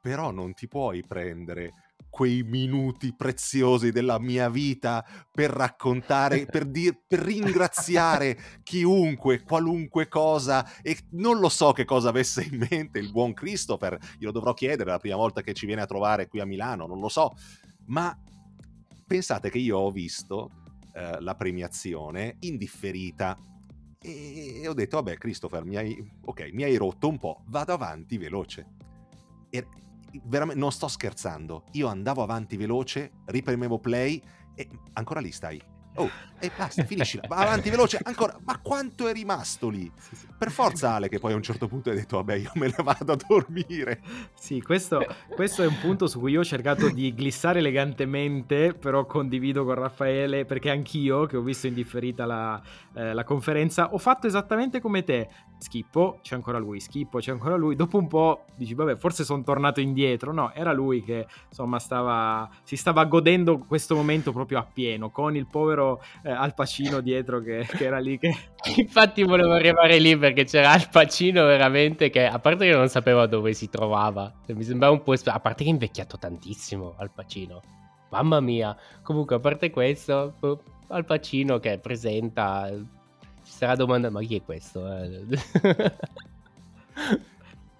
Però 0.00 0.30
non 0.30 0.54
ti 0.54 0.68
puoi 0.68 1.04
prendere 1.04 1.72
quei 2.16 2.42
minuti 2.42 3.14
preziosi 3.14 3.90
della 3.90 4.18
mia 4.18 4.48
vita 4.48 5.04
per 5.30 5.50
raccontare, 5.50 6.46
per, 6.46 6.64
dir, 6.64 6.98
per 7.06 7.18
ringraziare 7.18 8.38
chiunque, 8.62 9.42
qualunque 9.42 10.08
cosa. 10.08 10.66
E 10.80 10.96
non 11.10 11.38
lo 11.40 11.50
so 11.50 11.72
che 11.72 11.84
cosa 11.84 12.08
avesse 12.08 12.42
in 12.42 12.66
mente 12.70 12.98
il 13.00 13.12
buon 13.12 13.34
Christopher, 13.34 13.98
glielo 14.18 14.32
dovrò 14.32 14.54
chiedere 14.54 14.88
la 14.88 14.98
prima 14.98 15.16
volta 15.16 15.42
che 15.42 15.52
ci 15.52 15.66
viene 15.66 15.82
a 15.82 15.86
trovare 15.86 16.26
qui 16.26 16.40
a 16.40 16.46
Milano, 16.46 16.86
non 16.86 17.00
lo 17.00 17.10
so, 17.10 17.34
ma 17.88 18.18
pensate 19.06 19.50
che 19.50 19.58
io 19.58 19.76
ho 19.76 19.90
visto 19.90 20.50
eh, 20.94 21.20
la 21.20 21.34
premiazione 21.34 22.36
indifferita. 22.40 23.38
E 24.00 24.66
ho 24.66 24.72
detto 24.72 24.96
vabbè 24.96 25.18
Christopher 25.18 25.66
mi 25.66 25.76
hai, 25.76 26.12
okay, 26.22 26.50
mi 26.52 26.62
hai 26.62 26.76
rotto 26.76 27.08
un 27.08 27.18
po', 27.18 27.42
vado 27.48 27.74
avanti 27.74 28.16
veloce. 28.16 28.66
E 29.50 29.66
veramente 30.24 30.60
non 30.60 30.72
sto 30.72 30.88
scherzando. 30.88 31.64
Io 31.72 31.88
andavo 31.88 32.22
avanti 32.22 32.56
veloce, 32.56 33.12
ripremevo 33.26 33.78
play 33.78 34.22
e 34.54 34.68
ancora 34.94 35.20
lì 35.20 35.32
stai. 35.32 35.60
Oh, 35.96 36.10
e 36.38 36.50
basta, 36.54 36.84
finisci. 36.84 37.18
Va 37.26 37.36
avanti 37.36 37.70
veloce, 37.70 37.98
ancora. 38.02 38.38
Ma 38.44 38.58
quanto 38.58 39.08
è 39.08 39.12
rimasto 39.12 39.68
lì? 39.68 39.90
Sì, 39.98 40.16
sì. 40.16 40.26
Per 40.36 40.50
forza 40.50 40.92
Ale 40.92 41.08
che 41.08 41.18
poi 41.18 41.32
a 41.32 41.36
un 41.36 41.42
certo 41.42 41.66
punto 41.66 41.88
hai 41.88 41.96
detto, 41.96 42.16
vabbè, 42.16 42.34
io 42.34 42.50
me 42.54 42.66
ne 42.66 42.82
vado 42.82 43.12
a 43.12 43.16
dormire. 43.26 44.02
Sì, 44.34 44.60
questo, 44.60 45.02
questo 45.34 45.62
è 45.62 45.66
un 45.66 45.78
punto 45.80 46.06
su 46.06 46.20
cui 46.20 46.32
io 46.32 46.40
ho 46.40 46.44
cercato 46.44 46.90
di 46.90 47.14
glissare 47.14 47.60
elegantemente, 47.60 48.74
però 48.74 49.06
condivido 49.06 49.64
con 49.64 49.74
Raffaele, 49.74 50.44
perché 50.44 50.70
anch'io, 50.70 51.24
che 51.24 51.38
ho 51.38 51.40
visto 51.42 51.66
indifferita 51.68 52.26
la, 52.26 52.60
eh, 52.94 53.14
la 53.14 53.24
conferenza, 53.24 53.94
ho 53.94 53.98
fatto 53.98 54.26
esattamente 54.26 54.80
come 54.80 55.04
te. 55.04 55.28
Schippo, 55.58 56.18
c'è 56.20 56.34
ancora 56.34 56.58
lui, 56.58 56.80
schippo, 56.80 57.18
c'è 57.18 57.30
ancora 57.30 57.56
lui. 57.56 57.76
Dopo 57.76 57.96
un 57.96 58.08
po' 58.08 58.44
dici, 58.56 58.74
vabbè, 58.74 58.96
forse 58.96 59.24
sono 59.24 59.42
tornato 59.42 59.80
indietro. 59.80 60.34
No, 60.34 60.52
era 60.52 60.74
lui 60.74 61.02
che, 61.02 61.26
insomma, 61.48 61.78
stava, 61.78 62.46
si 62.62 62.76
stava 62.76 63.06
godendo 63.06 63.58
questo 63.60 63.94
momento 63.94 64.32
proprio 64.32 64.58
appieno, 64.58 65.08
con 65.08 65.34
il 65.34 65.46
povero 65.46 65.85
eh, 66.22 66.30
Al 66.30 66.54
Pacino 66.54 67.00
dietro 67.00 67.40
che, 67.40 67.66
che, 67.68 67.84
era 67.84 67.98
lì 67.98 68.18
che... 68.18 68.34
Infatti 68.76 69.22
volevo 69.22 69.52
arrivare 69.52 69.98
lì 69.98 70.16
perché 70.16 70.44
c'era 70.44 70.72
Al 70.72 70.88
Pacino 70.90 71.44
veramente 71.44 72.10
che, 72.10 72.26
a 72.26 72.38
parte 72.38 72.66
che 72.66 72.76
non 72.76 72.88
sapeva 72.88 73.26
dove 73.26 73.52
si 73.52 73.68
trovava, 73.68 74.32
mi 74.48 74.62
sembrava 74.62 74.92
un 74.92 75.02
po'... 75.02 75.12
a 75.12 75.40
parte 75.40 75.64
che 75.64 75.70
è 75.70 75.72
invecchiato 75.72 76.18
tantissimo 76.18 76.94
Al 76.96 77.10
Pacino. 77.12 77.62
Mamma 78.10 78.40
mia. 78.40 78.76
Comunque, 79.02 79.36
a 79.36 79.40
parte 79.40 79.70
questo, 79.70 80.34
boh, 80.38 80.62
Al 80.88 81.04
Pacino 81.04 81.58
che 81.58 81.78
presenta... 81.78 82.70
Ci 83.42 83.52
sarà 83.52 83.76
domanda, 83.76 84.10
ma 84.10 84.20
chi 84.22 84.36
è 84.36 84.42
questo? 84.42 84.84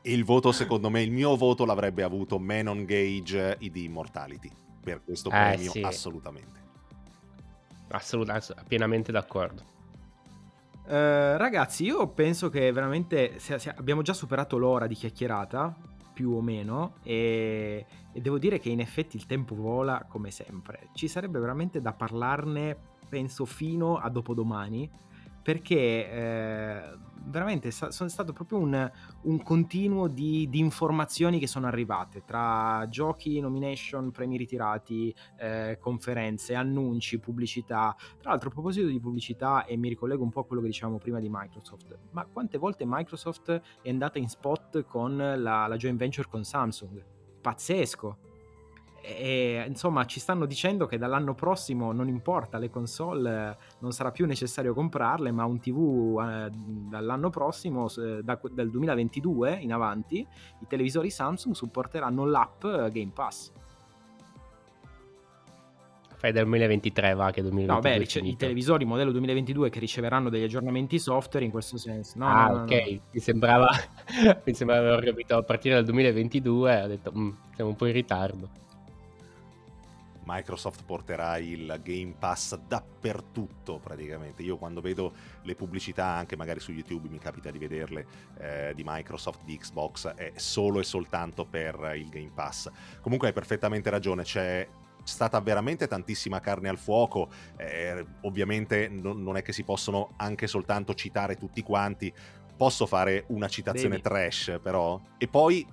il 0.03 0.25
voto, 0.25 0.53
secondo 0.53 0.91
me, 0.91 1.03
il 1.03 1.11
mio 1.11 1.37
voto 1.37 1.65
l'avrebbe 1.65 2.03
avuto 2.03 2.39
Menon 2.39 2.85
Gage 2.85 3.57
di 3.59 3.85
Immortality 3.85 4.51
per 4.87 5.03
questo 5.03 5.31
eh, 5.31 5.33
premio, 5.33 5.71
sì. 5.73 5.81
assolutamente. 5.81 6.66
Assolutamente, 7.89 8.55
pienamente 8.67 9.13
d'accordo. 9.13 9.75
Uh, 10.85 11.37
ragazzi, 11.37 11.85
io 11.85 12.07
penso 12.09 12.49
che 12.49 12.71
veramente 12.71 13.39
se, 13.39 13.59
se 13.59 13.71
abbiamo 13.71 14.03
già 14.03 14.13
superato 14.13 14.57
l'ora 14.57 14.87
di 14.87 14.95
chiacchierata, 14.95 15.75
più 16.13 16.31
o 16.31 16.41
meno, 16.41 16.95
e, 17.03 17.85
e, 18.13 18.21
devo 18.21 18.39
dire 18.39 18.59
che 18.59 18.71
in 18.71 18.81
effetti 18.81 19.17
il 19.17 19.27
tempo 19.27 19.55
vola 19.55 20.07
come 20.09 20.31
sempre. 20.31 20.89
Ci 20.95 21.09
sarebbe 21.09 21.39
veramente 21.41 21.81
da 21.81 21.93
parlarne, 21.93 22.77
penso, 23.09 23.45
fino 23.45 23.97
a 23.97 24.09
dopodomani, 24.09 24.89
perché 25.43 26.11
eh, 26.11 26.81
veramente 27.25 27.71
sono 27.71 28.09
stato 28.09 28.33
proprio 28.33 28.59
un, 28.59 28.91
un 29.23 29.43
continuo 29.43 30.09
di, 30.09 30.49
di, 30.49 30.59
informazioni 30.59 31.39
che 31.39 31.47
sono 31.47 31.67
arrivate 31.67 32.25
tra 32.25 32.87
giochi, 32.89 33.41
nomination, 33.41 34.11
premi 34.11 34.37
ritirati, 34.37 35.15
eh, 35.39 35.79
conferenze, 35.81 36.55
annunci, 36.55 37.19
pubblicità. 37.19 37.95
Tra 38.19 38.31
l'altro, 38.31 38.49
a 38.49 38.53
proposito 38.53 38.87
di 38.87 39.01
pubblicità, 39.01 39.65
e 39.65 39.77
mi 39.77 39.89
ricollego 39.89 40.23
un 40.23 40.31
po' 40.31 40.41
a 40.41 40.45
quello 40.45 40.63
che 40.63 40.69
dicevamo 40.69 40.99
prima 40.99 41.21
di 41.21 41.29
Microsoft, 41.31 41.99
ma 42.11 42.25
quante 42.27 42.59
volte 42.59 42.85
Microsoft 42.87 43.61
è 43.83 43.89
andata 43.89 44.19
in 44.19 44.29
spot 44.29 44.85
con 44.85 45.17
la, 45.17 45.67
la 45.67 45.77
joint 45.77 45.99
venture 45.99 46.29
con 46.29 46.45
Samsung? 46.45 47.05
Pazzesco 47.41 48.26
e 49.09 49.65
insomma 49.69 50.05
ci 50.05 50.19
stanno 50.19 50.47
dicendo 50.47 50.87
che 50.87 50.99
dall'anno 50.99 51.33
prossimo 51.33 51.93
non 51.93 52.09
importa 52.09 52.59
le 52.59 52.71
console 52.71 53.57
non 53.79 53.93
sarà 53.93 54.11
più 54.11 54.27
necessario 54.27 54.75
comprarle 54.75 55.31
ma 55.31 55.45
un 55.45 55.61
tv 55.61 56.21
eh, 56.21 56.51
dall'anno 56.51 57.31
prossimo 57.31 57.87
eh, 57.87 58.23
da, 58.25 58.37
dal 58.51 58.69
2022 58.69 59.59
in 59.61 59.73
avanti 59.73 60.19
i 60.19 60.67
televisori 60.67 61.11
Samsung 61.11 61.55
supporteranno 61.55 62.25
l'app 62.25 62.63
Game 62.63 63.13
Pass. 63.15 63.53
Fai 66.17 66.33
dal 66.33 66.45
2023 66.45 67.15
va 67.15 67.31
che 67.31 67.43
2022 67.43 67.75
no 67.75 67.81
beh 67.81 67.99
rice- 67.99 68.21
i 68.21 68.37
televisori 68.37 68.85
modello 68.85 69.13
2022 69.13 69.71
che 69.71 69.79
riceveranno 69.79 70.31
degli 70.31 70.43
aggiornamenti 70.43 70.99
software 70.99 71.45
in 71.45 71.53
questo 71.53 71.77
senso. 71.77 72.19
No, 72.19 72.27
ah 72.27 72.49
no, 72.49 72.63
ok 72.63 72.71
no, 72.71 73.01
mi 73.13 73.21
sembrava 73.21 73.69
mi 74.45 74.55
sembrava 74.55 74.95
aver 74.95 75.05
capito 75.05 75.37
a 75.37 75.43
partire 75.43 75.77
dal 75.77 75.85
2022 75.85 76.83
ho 76.83 76.87
detto 76.89 77.13
mm, 77.17 77.31
siamo 77.55 77.71
un 77.71 77.77
po' 77.77 77.87
in 77.87 77.93
ritardo 77.93 78.65
Microsoft 80.27 80.85
porterà 80.85 81.39
il 81.39 81.81
Game 81.83 82.15
Pass 82.19 82.57
dappertutto 82.57 83.79
praticamente. 83.79 84.43
Io 84.43 84.57
quando 84.57 84.81
vedo 84.81 85.13
le 85.43 85.55
pubblicità, 85.55 86.07
anche 86.07 86.37
magari 86.37 86.61
su 86.61 86.73
YouTube 86.73 87.09
mi 87.09 87.19
capita 87.19 87.51
di 87.51 87.59
vederle, 87.59 88.07
eh, 88.39 88.73
di 88.75 88.83
Microsoft, 88.85 89.45
di 89.45 89.57
Xbox, 89.57 90.09
è 90.15 90.33
solo 90.35 90.81
e 90.81 90.85
soltanto 90.85 91.45
per 91.47 91.93
il 91.97 92.09
Game 92.09 92.33
Pass. 92.35 92.71
Comunque 93.01 93.29
hai 93.29 93.35
perfettamente 93.35 93.89
ragione, 93.89 94.25
c'è 94.25 94.69
stata 95.05 95.41
veramente 95.41 95.87
tantissima 95.87 96.41
carne 96.41 96.69
al 96.69 96.79
fuoco, 96.79 97.29
eh, 97.57 98.05
ovviamente 98.23 98.89
non, 98.89 99.23
non, 99.23 99.37
è 99.37 99.43
che 99.43 99.53
si 99.53 99.63
possono 99.63 100.15
anche 100.17 100.49
soltanto 100.49 100.95
citare 100.95 101.37
tutti 101.37 101.63
quanti, 101.63 102.13
posso 102.57 102.87
fare 102.87 103.25
una 103.29 103.49
citazione 103.49 104.01
Devi. 104.01 104.03
trash 104.03 104.59
però, 104.61 105.01
e 105.19 105.29
poi 105.29 105.65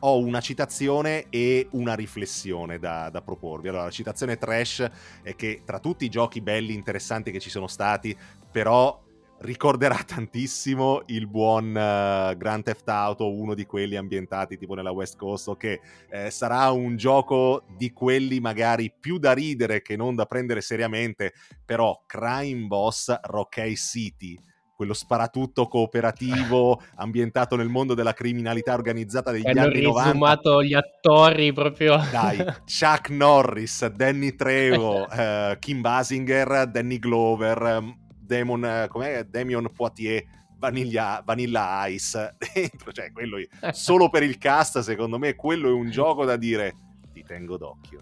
ho 0.00 0.18
una 0.18 0.40
citazione 0.40 1.26
e 1.30 1.68
una 1.72 1.94
riflessione 1.94 2.78
da, 2.78 3.08
da, 3.10 3.22
proporvi. 3.22 3.68
Allora, 3.68 3.84
la 3.84 3.90
citazione 3.90 4.36
trash 4.36 4.88
è 5.22 5.34
che 5.34 5.62
tra 5.64 5.80
tutti 5.80 6.04
i 6.04 6.08
giochi 6.08 6.40
belli, 6.40 6.74
interessanti 6.74 7.30
che 7.30 7.40
ci 7.40 7.50
sono 7.50 7.66
stati, 7.66 8.16
però 8.50 9.02
ricorderà 9.38 9.96
tantissimo 10.06 11.02
il 11.06 11.26
buon 11.26 11.68
uh, 11.68 12.36
Grand 12.36 12.62
Theft 12.62 12.88
Auto, 12.88 13.32
uno 13.32 13.54
di 13.54 13.66
quelli 13.66 13.96
ambientati 13.96 14.56
tipo 14.56 14.74
nella 14.74 14.92
West 14.92 15.16
Coast, 15.16 15.56
che 15.56 15.80
eh, 16.08 16.30
sarà 16.30 16.70
un 16.70 16.96
gioco 16.96 17.64
di 17.76 17.92
quelli 17.92 18.40
magari 18.40 18.92
più 18.98 19.18
da 19.18 19.32
ridere 19.32 19.82
che 19.82 19.96
non 19.96 20.14
da 20.14 20.26
prendere 20.26 20.60
seriamente, 20.60 21.32
però 21.64 22.02
Crime 22.06 22.66
Boss 22.66 23.14
Rockay 23.22 23.74
City 23.76 24.38
quello 24.76 24.92
sparatutto 24.92 25.66
cooperativo 25.66 26.80
ambientato 26.96 27.56
nel 27.56 27.68
mondo 27.68 27.94
della 27.94 28.12
criminalità 28.12 28.74
organizzata 28.74 29.32
degli 29.32 29.48
Hanno 29.48 29.62
anni 29.62 29.80
90. 29.80 30.00
Hanno 30.00 30.12
risumato 30.12 30.62
gli 30.62 30.74
attori 30.74 31.52
proprio. 31.52 31.96
Dai, 32.10 32.44
Chuck 32.66 33.08
Norris, 33.08 33.86
Danny 33.86 34.36
Trevo, 34.36 35.02
uh, 35.02 35.56
Kim 35.58 35.80
Basinger, 35.80 36.68
Danny 36.68 36.98
Glover, 36.98 37.62
ehm, 37.62 37.96
Damon, 38.20 38.82
uh, 38.84 38.88
com'è? 38.88 39.24
Damion 39.24 39.70
Poitier, 39.74 40.22
Vanilla, 40.58 41.22
Vanilla 41.24 41.86
Ice 41.86 42.36
dentro, 42.54 42.92
cioè 42.92 43.10
quello 43.12 43.38
solo 43.72 44.10
per 44.10 44.22
il 44.22 44.36
cast 44.36 44.80
secondo 44.80 45.18
me 45.18 45.34
quello 45.34 45.68
è 45.68 45.72
un 45.72 45.90
gioco 45.90 46.24
da 46.24 46.36
dire 46.36 46.74
ti 47.12 47.22
tengo 47.22 47.56
d'occhio. 47.56 48.00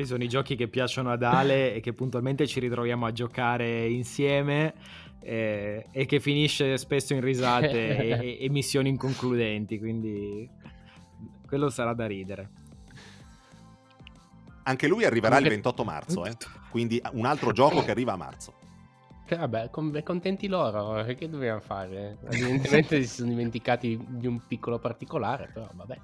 Questi 0.00 0.16
sono 0.16 0.24
i 0.26 0.32
giochi 0.32 0.56
che 0.56 0.66
piacciono 0.66 1.12
ad 1.12 1.22
Ale 1.22 1.74
e 1.74 1.80
che 1.80 1.92
puntualmente 1.92 2.46
ci 2.46 2.58
ritroviamo 2.58 3.04
a 3.04 3.12
giocare 3.12 3.86
insieme 3.86 4.72
eh, 5.20 5.88
e 5.90 6.06
che 6.06 6.20
finisce 6.20 6.78
spesso 6.78 7.12
in 7.12 7.20
risate 7.20 7.98
e, 8.18 8.38
e, 8.40 8.48
missioni 8.48 8.88
inconcludenti, 8.88 9.78
quindi 9.78 10.48
quello 11.46 11.68
sarà 11.68 11.92
da 11.92 12.06
ridere. 12.06 12.50
Anche 14.62 14.88
lui 14.88 15.04
arriverà 15.04 15.36
Anche... 15.36 15.48
il 15.48 15.54
28 15.56 15.84
marzo, 15.84 16.24
eh? 16.24 16.34
quindi 16.70 16.98
un 17.12 17.26
altro 17.26 17.52
gioco 17.52 17.84
che 17.84 17.90
arriva 17.90 18.14
a 18.14 18.16
marzo. 18.16 18.54
Vabbè, 19.28 19.68
contenti 19.68 20.48
loro, 20.48 21.04
che 21.14 21.28
dobbiamo 21.28 21.60
fare? 21.60 22.16
Evidentemente 22.30 23.02
si 23.02 23.16
sono 23.16 23.28
dimenticati 23.28 24.02
di 24.08 24.26
un 24.26 24.40
piccolo 24.46 24.78
particolare, 24.78 25.50
però 25.52 25.68
vabbè. 25.74 25.98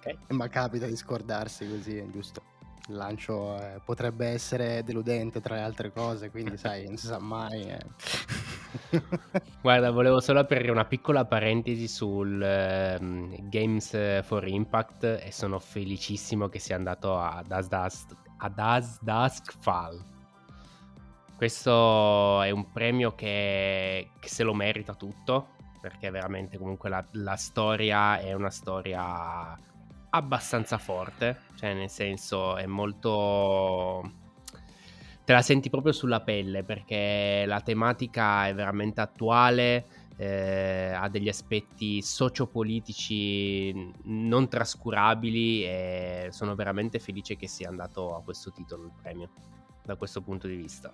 Okay. 0.00 0.18
Ma 0.30 0.48
capita 0.48 0.86
di 0.86 0.96
scordarsi 0.96 1.68
così, 1.68 1.96
è 1.96 2.06
giusto. 2.10 2.58
Il 2.90 2.96
lancio 2.96 3.56
eh, 3.56 3.80
potrebbe 3.84 4.26
essere 4.26 4.82
deludente 4.82 5.40
tra 5.40 5.54
le 5.54 5.62
altre 5.62 5.92
cose, 5.92 6.30
quindi 6.30 6.56
sai, 6.58 6.84
non 6.86 6.96
si 6.96 7.06
sa 7.06 7.18
mai. 7.18 7.62
Eh. 7.62 7.78
Guarda, 9.62 9.90
volevo 9.90 10.20
solo 10.20 10.40
aprire 10.40 10.70
una 10.70 10.84
piccola 10.84 11.24
parentesi 11.24 11.88
sul 11.88 12.34
uh, 12.40 13.48
Games 13.48 14.22
for 14.24 14.46
Impact 14.46 15.04
e 15.22 15.30
sono 15.32 15.58
felicissimo 15.58 16.48
che 16.48 16.58
sia 16.58 16.76
andato 16.76 17.18
ad 17.18 17.50
As 17.50 17.68
Dusk, 17.68 18.12
ad 18.38 18.58
As 18.58 19.00
Dusk 19.00 19.54
Fall. 19.60 20.02
Questo 21.36 22.42
è 22.42 22.50
un 22.50 22.70
premio 22.70 23.14
che, 23.14 24.10
che 24.18 24.28
se 24.28 24.42
lo 24.42 24.52
merita 24.52 24.94
tutto, 24.94 25.52
perché 25.80 26.10
veramente 26.10 26.58
comunque 26.58 26.90
la, 26.90 27.02
la 27.12 27.36
storia 27.36 28.18
è 28.18 28.34
una 28.34 28.50
storia 28.50 29.58
abbastanza 30.10 30.78
forte, 30.78 31.42
cioè 31.56 31.74
nel 31.74 31.90
senso 31.90 32.56
è 32.56 32.66
molto... 32.66 34.12
te 35.24 35.32
la 35.32 35.42
senti 35.42 35.70
proprio 35.70 35.92
sulla 35.92 36.20
pelle 36.20 36.62
perché 36.62 37.44
la 37.46 37.60
tematica 37.60 38.48
è 38.48 38.54
veramente 38.54 39.00
attuale, 39.00 39.86
eh, 40.16 40.92
ha 40.94 41.08
degli 41.08 41.28
aspetti 41.28 42.02
sociopolitici 42.02 43.92
non 44.04 44.48
trascurabili 44.48 45.64
e 45.64 46.28
sono 46.30 46.54
veramente 46.54 46.98
felice 46.98 47.36
che 47.36 47.46
sia 47.46 47.68
andato 47.68 48.14
a 48.14 48.22
questo 48.22 48.50
titolo 48.52 48.84
il 48.84 48.92
premio, 49.00 49.30
da 49.82 49.96
questo 49.96 50.20
punto 50.20 50.46
di 50.46 50.56
vista. 50.56 50.92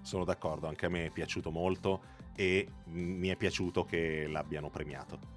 Sono 0.00 0.24
d'accordo, 0.24 0.68
anche 0.68 0.86
a 0.86 0.90
me 0.90 1.06
è 1.06 1.10
piaciuto 1.10 1.50
molto 1.50 2.12
e 2.36 2.68
mi 2.86 3.28
è 3.28 3.36
piaciuto 3.36 3.84
che 3.84 4.26
l'abbiano 4.26 4.70
premiato. 4.70 5.33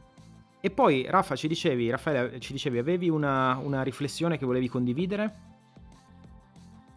E 0.68 0.70
poi, 0.70 1.06
Raffa, 1.08 1.38
ci 1.38 1.48
dicevi, 1.48 1.90
Raffaele, 1.90 2.42
ci 2.42 2.52
dicevi, 2.52 2.78
avevi 2.78 3.08
una, 3.08 3.56
una 3.56 3.84
riflessione 3.84 4.38
che 4.38 4.46
volevi 4.46 4.68
condividere? 4.68 5.36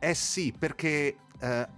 Eh 0.00 0.12
sì, 0.12 0.52
perché 0.58 1.18
eh, 1.40 1.68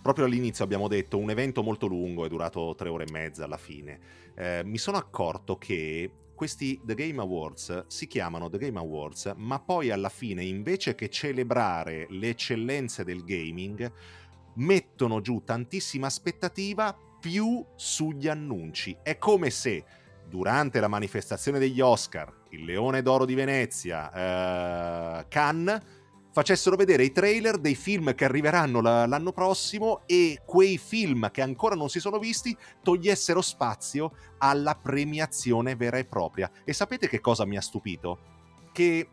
proprio 0.00 0.24
all'inizio 0.24 0.64
abbiamo 0.64 0.88
detto 0.88 1.18
un 1.18 1.28
evento 1.28 1.62
molto 1.62 1.86
lungo, 1.86 2.24
è 2.24 2.28
durato 2.30 2.74
tre 2.74 2.88
ore 2.88 3.04
e 3.04 3.12
mezza 3.12 3.44
alla 3.44 3.58
fine. 3.58 4.00
Eh, 4.34 4.62
mi 4.64 4.78
sono 4.78 4.96
accorto 4.96 5.58
che 5.58 6.10
questi 6.34 6.80
The 6.82 6.94
Game 6.94 7.20
Awards 7.20 7.84
si 7.86 8.06
chiamano 8.06 8.48
The 8.48 8.56
Game 8.56 8.78
Awards, 8.78 9.34
ma 9.36 9.60
poi 9.60 9.90
alla 9.90 10.08
fine, 10.08 10.42
invece 10.42 10.94
che 10.94 11.10
celebrare 11.10 12.06
le 12.08 12.30
eccellenze 12.30 13.04
del 13.04 13.24
gaming, 13.24 13.92
mettono 14.54 15.20
giù 15.20 15.42
tantissima 15.44 16.06
aspettativa 16.06 16.96
più 17.20 17.62
sugli 17.74 18.26
annunci. 18.26 18.96
È 19.02 19.18
come 19.18 19.50
se 19.50 19.84
durante 20.32 20.80
la 20.80 20.88
manifestazione 20.88 21.58
degli 21.58 21.82
Oscar, 21.82 22.32
il 22.52 22.64
Leone 22.64 23.02
d'Oro 23.02 23.26
di 23.26 23.34
Venezia, 23.34 25.20
eh, 25.20 25.28
Cannes, 25.28 25.80
facessero 26.32 26.74
vedere 26.74 27.04
i 27.04 27.12
trailer 27.12 27.58
dei 27.58 27.74
film 27.74 28.14
che 28.14 28.24
arriveranno 28.24 28.80
l'anno 28.80 29.32
prossimo 29.32 30.00
e 30.06 30.40
quei 30.46 30.78
film 30.78 31.30
che 31.30 31.42
ancora 31.42 31.74
non 31.74 31.90
si 31.90 32.00
sono 32.00 32.18
visti 32.18 32.56
togliessero 32.82 33.42
spazio 33.42 34.12
alla 34.38 34.74
premiazione 34.74 35.76
vera 35.76 35.98
e 35.98 36.06
propria. 36.06 36.50
E 36.64 36.72
sapete 36.72 37.08
che 37.08 37.20
cosa 37.20 37.44
mi 37.44 37.58
ha 37.58 37.60
stupito? 37.60 38.18
Che 38.72 39.06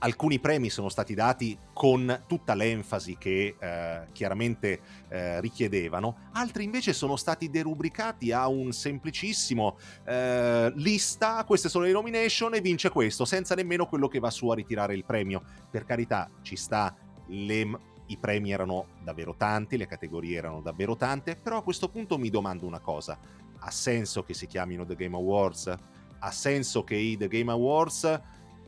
alcuni 0.00 0.38
premi 0.38 0.70
sono 0.70 0.88
stati 0.88 1.14
dati 1.14 1.56
con 1.72 2.24
tutta 2.26 2.54
l'enfasi 2.54 3.16
che 3.18 3.56
eh, 3.58 4.00
chiaramente 4.12 4.80
eh, 5.08 5.40
richiedevano, 5.40 6.28
altri 6.32 6.64
invece 6.64 6.92
sono 6.92 7.16
stati 7.16 7.50
derubricati 7.50 8.32
a 8.32 8.48
un 8.48 8.72
semplicissimo 8.72 9.78
eh, 10.04 10.72
lista, 10.76 11.44
queste 11.44 11.68
sono 11.68 11.84
le 11.84 11.92
nomination 11.92 12.54
e 12.54 12.60
vince 12.60 12.90
questo, 12.90 13.24
senza 13.24 13.54
nemmeno 13.54 13.86
quello 13.86 14.08
che 14.08 14.18
va 14.18 14.30
su 14.30 14.48
a 14.48 14.54
ritirare 14.54 14.94
il 14.94 15.04
premio. 15.04 15.42
Per 15.70 15.84
carità, 15.84 16.30
ci 16.42 16.56
sta, 16.56 16.94
le, 17.26 17.78
i 18.06 18.16
premi 18.16 18.52
erano 18.52 18.86
davvero 19.02 19.34
tanti, 19.36 19.76
le 19.76 19.86
categorie 19.86 20.38
erano 20.38 20.60
davvero 20.60 20.96
tante, 20.96 21.36
però 21.36 21.58
a 21.58 21.62
questo 21.62 21.88
punto 21.88 22.18
mi 22.18 22.30
domando 22.30 22.66
una 22.66 22.80
cosa, 22.80 23.18
ha 23.58 23.70
senso 23.70 24.22
che 24.22 24.32
si 24.32 24.46
chiamino 24.46 24.86
The 24.86 24.96
Game 24.96 25.16
Awards? 25.16 25.74
Ha 26.22 26.30
senso 26.30 26.84
che 26.84 26.96
i 26.96 27.16
The 27.16 27.28
Game 27.28 27.50
Awards 27.50 28.20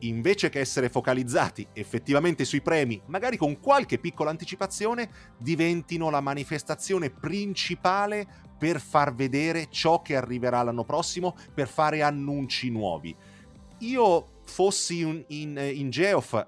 invece 0.07 0.49
che 0.49 0.59
essere 0.59 0.89
focalizzati 0.89 1.67
effettivamente 1.73 2.45
sui 2.45 2.61
premi, 2.61 3.01
magari 3.07 3.37
con 3.37 3.59
qualche 3.59 3.99
piccola 3.99 4.29
anticipazione, 4.29 5.09
diventino 5.37 6.09
la 6.09 6.21
manifestazione 6.21 7.09
principale 7.09 8.25
per 8.57 8.79
far 8.79 9.13
vedere 9.13 9.67
ciò 9.69 10.01
che 10.01 10.15
arriverà 10.15 10.63
l'anno 10.63 10.83
prossimo, 10.83 11.35
per 11.53 11.67
fare 11.67 12.01
annunci 12.01 12.69
nuovi. 12.69 13.15
Io 13.79 14.41
fossi 14.45 15.01
in, 15.01 15.23
in, 15.27 15.57
in 15.57 15.89
Geoff 15.89 16.47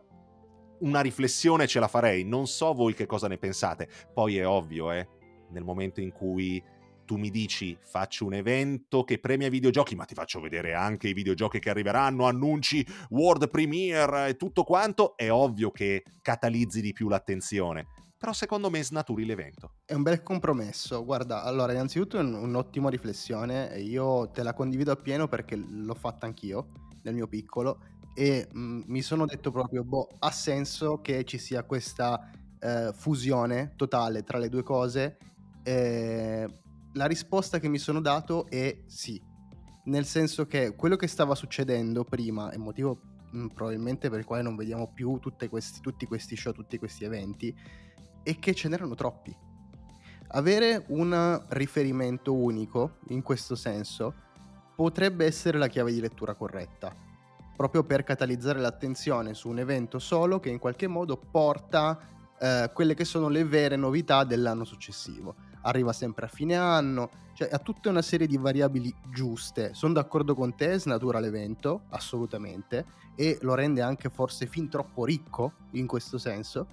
una 0.80 1.02
riflessione 1.02 1.68
ce 1.68 1.80
la 1.80 1.88
farei, 1.88 2.24
non 2.24 2.48
so 2.48 2.74
voi 2.74 2.94
che 2.94 3.06
cosa 3.06 3.28
ne 3.28 3.38
pensate. 3.38 3.88
Poi 4.14 4.38
è 4.38 4.48
ovvio, 4.48 4.92
eh, 4.92 5.08
nel 5.50 5.64
momento 5.64 6.02
in 6.02 6.12
cui 6.12 6.62
tu 7.06 7.16
mi 7.18 7.30
dici 7.30 7.78
faccio 7.80 8.26
un 8.26 8.34
evento 8.34 9.04
che 9.04 9.20
premia 9.20 9.50
videogiochi, 9.50 9.96
ma 9.96 10.06
ti 10.06 10.14
faccio 10.14 10.40
vedere 10.40 10.74
anche 10.74 11.08
i 11.08 11.14
videogiochi 11.14 11.60
che 11.60 11.70
arriveranno, 11.70 12.26
annunci, 12.26 12.86
world 13.10 13.50
premiere 13.50 14.30
e 14.30 14.36
tutto 14.36 14.64
quanto, 14.64 15.16
è 15.16 15.32
ovvio 15.32 15.72
che 15.72 16.04
catalizzi 16.22 16.82
di 16.82 16.92
più 16.92 17.08
l'attenzione. 17.08 17.88
Però 18.18 18.34
secondo 18.34 18.70
me 18.70 18.84
snaturi 18.84 19.24
l'evento. 19.26 19.74
È 19.86 19.94
un 19.94 20.02
bel 20.02 20.24
compromesso. 20.24 21.04
Guarda, 21.06 21.44
allora, 21.44 21.74
innanzitutto 21.74 22.18
è 22.18 22.22
un'ottima 22.22 22.90
riflessione. 22.90 23.78
Io 23.80 24.32
te 24.32 24.42
la 24.42 24.54
condivido 24.54 24.92
appieno 24.92 25.28
perché 25.28 25.56
l'ho 25.56 25.94
fatta 25.94 26.26
anch'io 26.26 26.70
nel 27.04 27.14
mio 27.14 27.28
piccolo 27.28 27.78
e 28.16 28.48
mh, 28.50 28.60
mm, 28.60 28.82
mi 28.88 29.02
sono 29.02 29.26
detto 29.26 29.52
proprio, 29.52 29.84
boh, 29.84 30.08
ha 30.20 30.32
senso 30.32 31.02
che 31.02 31.26
ci 31.26 31.38
sia 31.38 31.64
questa 31.64 32.32
eh, 32.60 32.92
fusione 32.94 33.74
totale 33.76 34.24
tra 34.24 34.38
le 34.38 34.50
due 34.50 34.64
cose. 34.64 35.18
Eh, 35.62 36.48
la 36.96 37.06
risposta 37.06 37.60
che 37.60 37.68
mi 37.68 37.78
sono 37.78 38.02
dato 38.02 38.48
è 38.48 38.84
sì, 38.86 39.22
nel 39.86 40.06
senso 40.06 40.46
che 40.46 40.76
quello 40.76 40.96
che 40.96 41.08
stava 41.08 41.36
succedendo 41.36 42.04
prima, 42.04 42.52
e 42.52 42.58
motivo 42.58 43.00
mh, 43.32 43.48
probabilmente 43.48 44.10
per 44.10 44.20
il 44.20 44.26
quale 44.26 44.42
non 44.42 44.56
vediamo 44.56 44.92
più 44.94 45.20
questi, 45.50 45.82
tutti 45.82 46.06
questi 46.06 46.36
show, 46.36 46.54
tutti 46.54 46.78
questi 46.78 47.04
eventi, 47.04 47.56
è 48.24 48.40
che 48.40 48.54
ce 48.54 48.70
n'erano 48.70 48.96
troppi. 48.96 49.36
Avere 50.30 50.86
un 50.88 51.44
riferimento 51.50 52.34
unico, 52.34 52.98
in 53.10 53.22
questo 53.22 53.56
senso, 53.56 54.14
potrebbe 54.76 55.26
essere 55.26 55.58
la 55.58 55.68
chiave 55.68 55.92
di 55.92 56.00
lettura 56.00 56.34
corretta, 56.34 56.94
proprio 57.56 57.84
per 57.84 58.04
catalizzare 58.04 58.60
l'attenzione 58.60 59.34
su 59.34 59.50
un 59.50 59.60
evento 59.60 60.00
solo 60.00 60.40
che 60.40 60.50
in 60.50 60.60
qualche 60.60 60.88
modo 60.88 61.18
porta 61.18 62.00
eh, 62.40 62.72
quelle 62.74 62.94
che 62.94 63.06
sono 63.06 63.28
le 63.28 63.44
vere 63.44 63.76
novità 63.76 64.24
dell'anno 64.24 64.64
successivo 64.64 65.54
arriva 65.66 65.94
sempre 65.94 66.26
a 66.26 66.30
fine 66.30 66.56
anno, 66.56 67.10
cioè 67.34 67.50
ha 67.52 67.60
tutta 67.60 67.90
una 67.90 68.02
serie 68.02 68.28
di 68.28 68.38
variabili 68.38 68.94
giuste. 69.12 69.74
Sono 69.74 69.94
d'accordo 69.94 70.34
con 70.34 70.56
te, 70.56 70.80
snatura 70.80 71.20
l'evento, 71.20 71.84
assolutamente, 71.90 72.86
e 73.16 73.38
lo 73.42 73.54
rende 73.54 73.82
anche 73.82 74.10
forse 74.10 74.48
fin 74.48 74.70
troppo 74.70 75.06
ricco 75.06 75.54
in 75.72 75.88
questo 75.88 76.18
senso, 76.18 76.68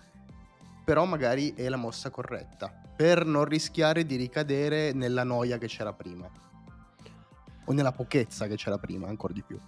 però 0.85 1.05
magari 1.05 1.55
è 1.55 1.69
la 1.69 1.77
mossa 1.77 2.11
corretta, 2.11 2.73
per 2.97 3.25
non 3.25 3.45
rischiare 3.45 4.05
di 4.05 4.17
ricadere 4.17 4.93
nella 4.93 5.25
noia 5.25 5.59
che 5.59 5.67
c'era 5.67 5.93
prima, 5.93 6.29
o 7.65 7.73
nella 7.73 7.93
pochezza 7.93 8.47
che 8.47 8.57
c'era 8.57 8.79
prima, 8.79 9.09
ancora 9.09 9.33
di 9.33 9.43
più. 9.43 9.59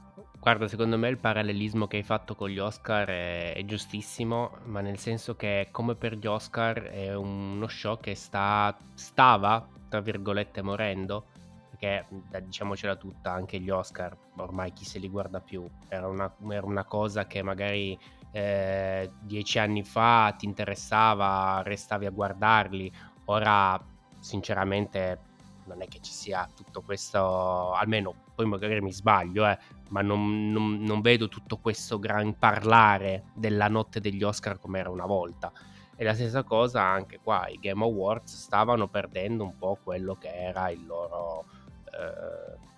Guarda, 0.44 0.68
secondo 0.68 0.98
me 0.98 1.08
il 1.08 1.16
parallelismo 1.16 1.86
che 1.86 1.96
hai 1.96 2.02
fatto 2.02 2.34
con 2.34 2.50
gli 2.50 2.58
Oscar 2.58 3.08
è, 3.08 3.54
è 3.54 3.64
giustissimo, 3.64 4.58
ma 4.64 4.82
nel 4.82 4.98
senso 4.98 5.36
che 5.36 5.68
come 5.70 5.94
per 5.94 6.16
gli 6.18 6.26
Oscar 6.26 6.82
è 6.82 7.14
uno 7.14 7.66
show 7.66 7.98
che 7.98 8.14
sta, 8.14 8.76
stava, 8.92 9.66
tra 9.88 10.00
virgolette, 10.00 10.60
morendo, 10.60 11.28
perché 11.70 12.06
diciamocela 12.42 12.96
tutta, 12.96 13.32
anche 13.32 13.58
gli 13.58 13.70
Oscar, 13.70 14.14
ormai 14.36 14.74
chi 14.74 14.84
se 14.84 14.98
li 14.98 15.08
guarda 15.08 15.40
più, 15.40 15.66
era 15.88 16.08
una, 16.08 16.30
era 16.50 16.66
una 16.66 16.84
cosa 16.84 17.26
che 17.26 17.40
magari 17.40 17.98
eh, 18.30 19.12
dieci 19.22 19.58
anni 19.58 19.82
fa 19.82 20.34
ti 20.36 20.44
interessava, 20.44 21.62
restavi 21.64 22.04
a 22.04 22.10
guardarli, 22.10 22.92
ora 23.24 23.82
sinceramente 24.20 25.20
non 25.64 25.80
è 25.80 25.88
che 25.88 26.00
ci 26.02 26.12
sia 26.12 26.46
tutto 26.54 26.82
questo, 26.82 27.72
almeno 27.72 28.14
poi 28.34 28.46
magari 28.46 28.80
mi 28.80 28.92
sbaglio, 28.92 29.46
eh, 29.46 29.58
ma 29.90 30.00
non, 30.00 30.50
non, 30.50 30.82
non, 30.82 31.00
vedo 31.00 31.28
tutto 31.28 31.58
questo 31.58 31.98
gran 31.98 32.38
parlare 32.38 33.24
della 33.34 33.68
notte 33.68 34.00
degli 34.00 34.22
Oscar 34.22 34.58
come 34.58 34.78
era 34.78 34.90
una 34.90 35.06
volta. 35.06 35.52
E 35.96 36.02
la 36.04 36.14
stessa 36.14 36.42
cosa 36.42 36.82
anche 36.82 37.20
qua, 37.22 37.46
i 37.48 37.58
Game 37.60 37.84
Awards 37.84 38.36
stavano 38.36 38.88
perdendo 38.88 39.44
un 39.44 39.56
po' 39.56 39.78
quello 39.82 40.14
che 40.16 40.32
era 40.32 40.70
il 40.70 40.84
loro... 40.86 41.44
Eh, 41.86 42.72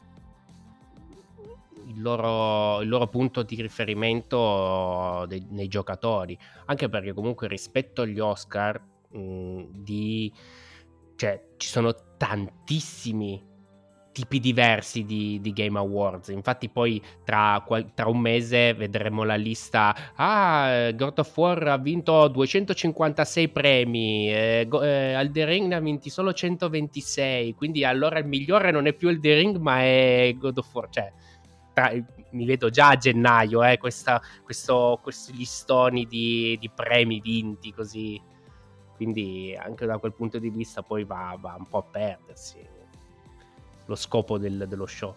il 1.89 2.03
loro, 2.03 2.81
il 2.81 2.89
loro, 2.89 3.07
punto 3.07 3.45
di 3.45 3.61
riferimento 3.62 5.24
dei, 5.28 5.47
nei 5.51 5.69
giocatori, 5.69 6.37
anche 6.65 6.89
perché 6.89 7.12
comunque 7.12 7.47
rispetto 7.47 8.03
agli 8.03 8.19
Oscar 8.19 8.83
mh, 9.11 9.62
di, 9.70 10.33
cioè, 11.15 11.41
ci 11.57 11.69
sono 11.69 11.95
tantissimi 12.16 13.45
tipi 14.16 14.40
diversi 14.40 15.05
di, 15.05 15.38
di, 15.43 15.52
Game 15.52 15.78
Awards. 15.78 16.28
Infatti, 16.28 16.70
poi 16.70 17.02
tra, 17.22 17.62
tra, 17.93 18.09
un 18.09 18.18
mese 18.18 18.72
vedremo 18.72 19.24
la 19.24 19.34
lista. 19.34 19.94
Ah, 20.14 20.90
God 20.94 21.18
of 21.18 21.36
War 21.36 21.68
ha 21.68 21.76
vinto 21.76 22.26
256 22.28 23.48
premi, 23.51 24.32
eh, 24.32 24.66
eh, 24.70 25.12
Elden 25.12 25.47
Ring 25.47 25.66
ne 25.66 25.74
ha 25.74 25.80
vinti 25.80 26.09
solo 26.09 26.32
126. 26.32 27.55
Quindi, 27.55 27.84
allora 27.84 28.18
il 28.18 28.26
migliore 28.26 28.70
non 28.70 28.86
è 28.86 28.94
più 28.94 29.10
Elden 29.10 29.36
Ring, 29.36 29.56
ma 29.59 29.80
è 29.80 30.34
God 30.38 30.56
of 30.56 30.74
War. 30.74 30.88
Cioè, 30.88 31.12
tra, 31.74 31.93
mi 32.30 32.47
vedo 32.47 32.70
già 32.70 32.88
a 32.88 32.97
gennaio 32.97 33.62
eh, 33.64 33.76
questa, 33.76 34.18
questo, 34.43 34.98
questi 35.02 35.36
listoni 35.36 36.06
di, 36.06 36.56
di 36.59 36.70
premi 36.74 37.20
vinti 37.20 37.70
così. 37.70 38.18
Quindi, 38.94 39.55
anche 39.55 39.84
da 39.84 39.98
quel 39.98 40.14
punto 40.14 40.38
di 40.38 40.48
vista, 40.48 40.82
poi 40.82 41.05
va, 41.05 41.36
va 41.38 41.55
un 41.59 41.66
po' 41.68 41.78
a 41.78 41.82
perdersi 41.82 42.76
lo 43.87 43.95
scopo 43.95 44.39
del, 44.39 44.67
dello 44.69 44.87
show. 44.87 45.15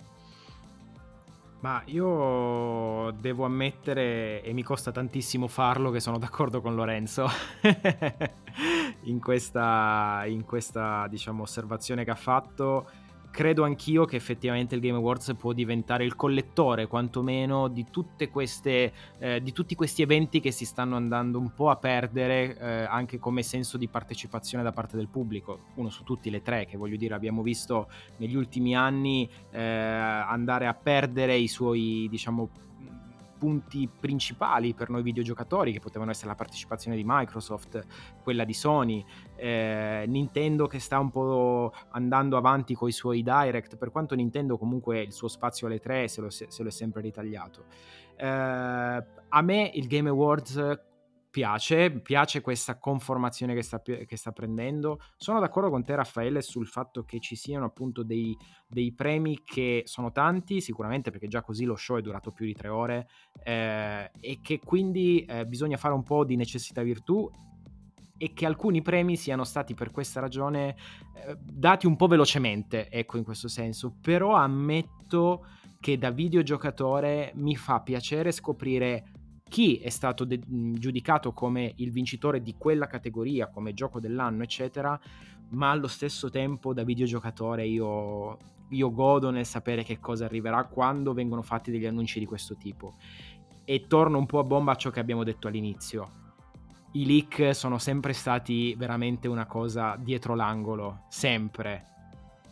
Ma 1.61 1.81
io 1.85 3.11
devo 3.19 3.43
ammettere, 3.43 4.41
e 4.41 4.53
mi 4.53 4.63
costa 4.63 4.91
tantissimo 4.91 5.47
farlo, 5.47 5.91
che 5.91 5.99
sono 5.99 6.17
d'accordo 6.17 6.61
con 6.61 6.73
Lorenzo 6.73 7.27
in 9.03 9.19
questa, 9.19 10.23
in 10.25 10.45
questa 10.45 11.07
diciamo, 11.09 11.43
osservazione 11.43 12.05
che 12.05 12.11
ha 12.11 12.15
fatto 12.15 12.89
credo 13.31 13.63
anch'io 13.63 14.05
che 14.05 14.15
effettivamente 14.15 14.75
il 14.75 14.81
Game 14.81 14.97
Awards 14.97 15.35
può 15.37 15.53
diventare 15.53 16.03
il 16.03 16.15
collettore, 16.15 16.87
quantomeno, 16.87 17.67
di, 17.67 17.85
queste, 18.31 18.93
eh, 19.19 19.41
di 19.41 19.51
tutti 19.51 19.75
questi 19.75 20.01
eventi 20.01 20.39
che 20.39 20.51
si 20.51 20.65
stanno 20.65 20.95
andando 20.95 21.39
un 21.39 21.53
po' 21.53 21.69
a 21.69 21.75
perdere 21.75 22.57
eh, 22.57 22.67
anche 22.83 23.19
come 23.19 23.43
senso 23.43 23.77
di 23.77 23.87
partecipazione 23.87 24.63
da 24.63 24.71
parte 24.71 24.97
del 24.97 25.07
pubblico. 25.07 25.67
Uno 25.75 25.89
su 25.89 26.03
tutti 26.03 26.29
le 26.29 26.41
tre, 26.41 26.65
che 26.65 26.77
voglio 26.77 26.97
dire, 26.97 27.13
abbiamo 27.13 27.41
visto 27.41 27.87
negli 28.17 28.35
ultimi 28.35 28.75
anni 28.75 29.29
eh, 29.51 29.59
andare 29.61 30.67
a 30.67 30.73
perdere 30.73 31.35
i 31.35 31.47
suoi, 31.47 32.07
diciamo, 32.09 32.49
punti 33.39 33.87
principali 33.87 34.75
per 34.75 34.89
noi 34.89 35.01
videogiocatori, 35.01 35.71
che 35.71 35.79
potevano 35.79 36.11
essere 36.11 36.27
la 36.27 36.35
partecipazione 36.35 36.95
di 36.95 37.03
Microsoft, 37.05 37.83
quella 38.21 38.43
di 38.43 38.53
Sony, 38.53 39.03
eh, 39.35 40.03
Nintendo 40.07 40.67
che 40.67 40.79
sta 40.79 40.99
un 40.99 41.09
po' 41.09 41.73
andando 41.91 42.37
avanti 42.37 42.75
con 42.75 42.89
i 42.89 42.91
suoi 42.91 43.23
direct, 43.23 43.77
per 43.77 43.89
quanto 43.89 44.13
Nintendo 44.13 44.57
comunque 44.57 45.01
il 45.01 45.13
suo 45.13 45.29
spazio 45.29 45.65
alle 45.65 45.79
tre 45.79 46.07
se 46.07 46.21
lo, 46.21 46.29
se 46.29 46.47
lo 46.59 46.67
è 46.67 46.71
sempre 46.71 47.01
ritagliato. 47.01 47.65
Eh, 48.15 48.27
a 48.27 49.41
me 49.41 49.71
il 49.73 49.87
Game 49.87 50.09
Awards 50.09 50.87
piace, 51.39 51.89
piace 51.89 52.41
questa 52.41 52.77
conformazione 52.77 53.53
che 53.53 53.61
sta, 53.61 53.81
che 53.81 54.17
sta, 54.17 54.31
prendendo. 54.33 54.99
Sono 55.15 55.39
d'accordo 55.39 55.69
con 55.69 55.85
te, 55.85 55.95
Raffaele, 55.95 56.41
sul 56.41 56.67
fatto 56.67 57.03
che 57.03 57.21
ci 57.21 57.37
siano 57.37 57.63
appunto 57.63 58.03
dei, 58.03 58.37
dei, 58.67 58.91
premi 58.93 59.39
che 59.45 59.83
sono 59.85 60.11
tanti, 60.11 60.59
sicuramente 60.59 61.11
perché 61.11 61.29
già 61.29 61.41
così 61.41 61.63
lo 61.63 61.77
show 61.77 61.97
è 61.97 62.01
durato 62.01 62.31
più 62.31 62.45
di 62.45 62.53
tre 62.53 62.67
ore, 62.67 63.07
eh, 63.41 64.11
e 64.19 64.39
che 64.41 64.59
quindi 64.59 65.23
eh, 65.23 65.45
bisogna 65.45 65.77
fare 65.77 65.93
un 65.93 66.03
po' 66.03 66.25
di 66.25 66.35
necessità 66.35 66.81
virtù 66.81 67.29
e 68.17 68.33
che 68.33 68.45
alcuni 68.45 68.81
premi 68.81 69.15
siano 69.15 69.45
stati 69.45 69.73
per 69.73 69.91
questa 69.91 70.19
ragione 70.19 70.75
eh, 71.15 71.37
dati 71.39 71.87
un 71.87 71.95
po' 71.95 72.07
velocemente, 72.07 72.89
ecco 72.89 73.15
in 73.15 73.23
questo 73.23 73.47
senso, 73.47 73.95
però 74.01 74.33
ammetto 74.33 75.45
che 75.79 75.97
da 75.97 76.11
videogiocatore 76.11 77.31
mi 77.35 77.55
fa 77.55 77.79
piacere 77.79 78.33
scoprire 78.33 79.13
chi 79.49 79.79
è 79.79 79.89
stato 79.89 80.23
de- 80.23 80.39
giudicato 80.47 81.33
come 81.33 81.73
il 81.77 81.91
vincitore 81.91 82.41
di 82.41 82.55
quella 82.57 82.87
categoria, 82.87 83.49
come 83.49 83.73
gioco 83.73 83.99
dell'anno, 83.99 84.43
eccetera, 84.43 84.97
ma 85.49 85.71
allo 85.71 85.87
stesso 85.87 86.29
tempo 86.29 86.73
da 86.73 86.83
videogiocatore 86.83 87.65
io, 87.65 88.37
io 88.69 88.93
godo 88.93 89.31
nel 89.31 89.45
sapere 89.45 89.83
che 89.83 89.99
cosa 89.99 90.23
arriverà 90.23 90.63
quando 90.65 91.13
vengono 91.13 91.41
fatti 91.41 91.71
degli 91.71 91.85
annunci 91.85 92.19
di 92.19 92.25
questo 92.25 92.55
tipo. 92.55 92.93
E 93.65 93.87
torno 93.87 94.17
un 94.17 94.25
po' 94.25 94.39
a 94.39 94.43
bomba 94.43 94.71
a 94.71 94.75
ciò 94.75 94.91
che 94.91 94.99
abbiamo 95.01 95.25
detto 95.25 95.47
all'inizio. 95.47 96.17
I 96.93 97.05
leak 97.05 97.53
sono 97.53 97.77
sempre 97.77 98.13
stati 98.13 98.73
veramente 98.75 99.27
una 99.27 99.45
cosa 99.45 99.95
dietro 99.99 100.33
l'angolo, 100.33 101.01
sempre. 101.09 101.83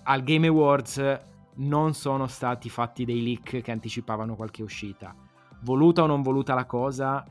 Al 0.03 0.23
Game 0.23 0.47
Awards 0.47 1.19
non 1.55 1.93
sono 1.93 2.27
stati 2.27 2.69
fatti 2.69 3.05
dei 3.05 3.23
leak 3.23 3.61
che 3.61 3.71
anticipavano 3.71 4.35
qualche 4.35 4.61
uscita 4.61 5.15
voluta 5.61 6.03
o 6.03 6.05
non 6.05 6.21
voluta 6.21 6.53
la 6.53 6.65
cosa, 6.65 7.25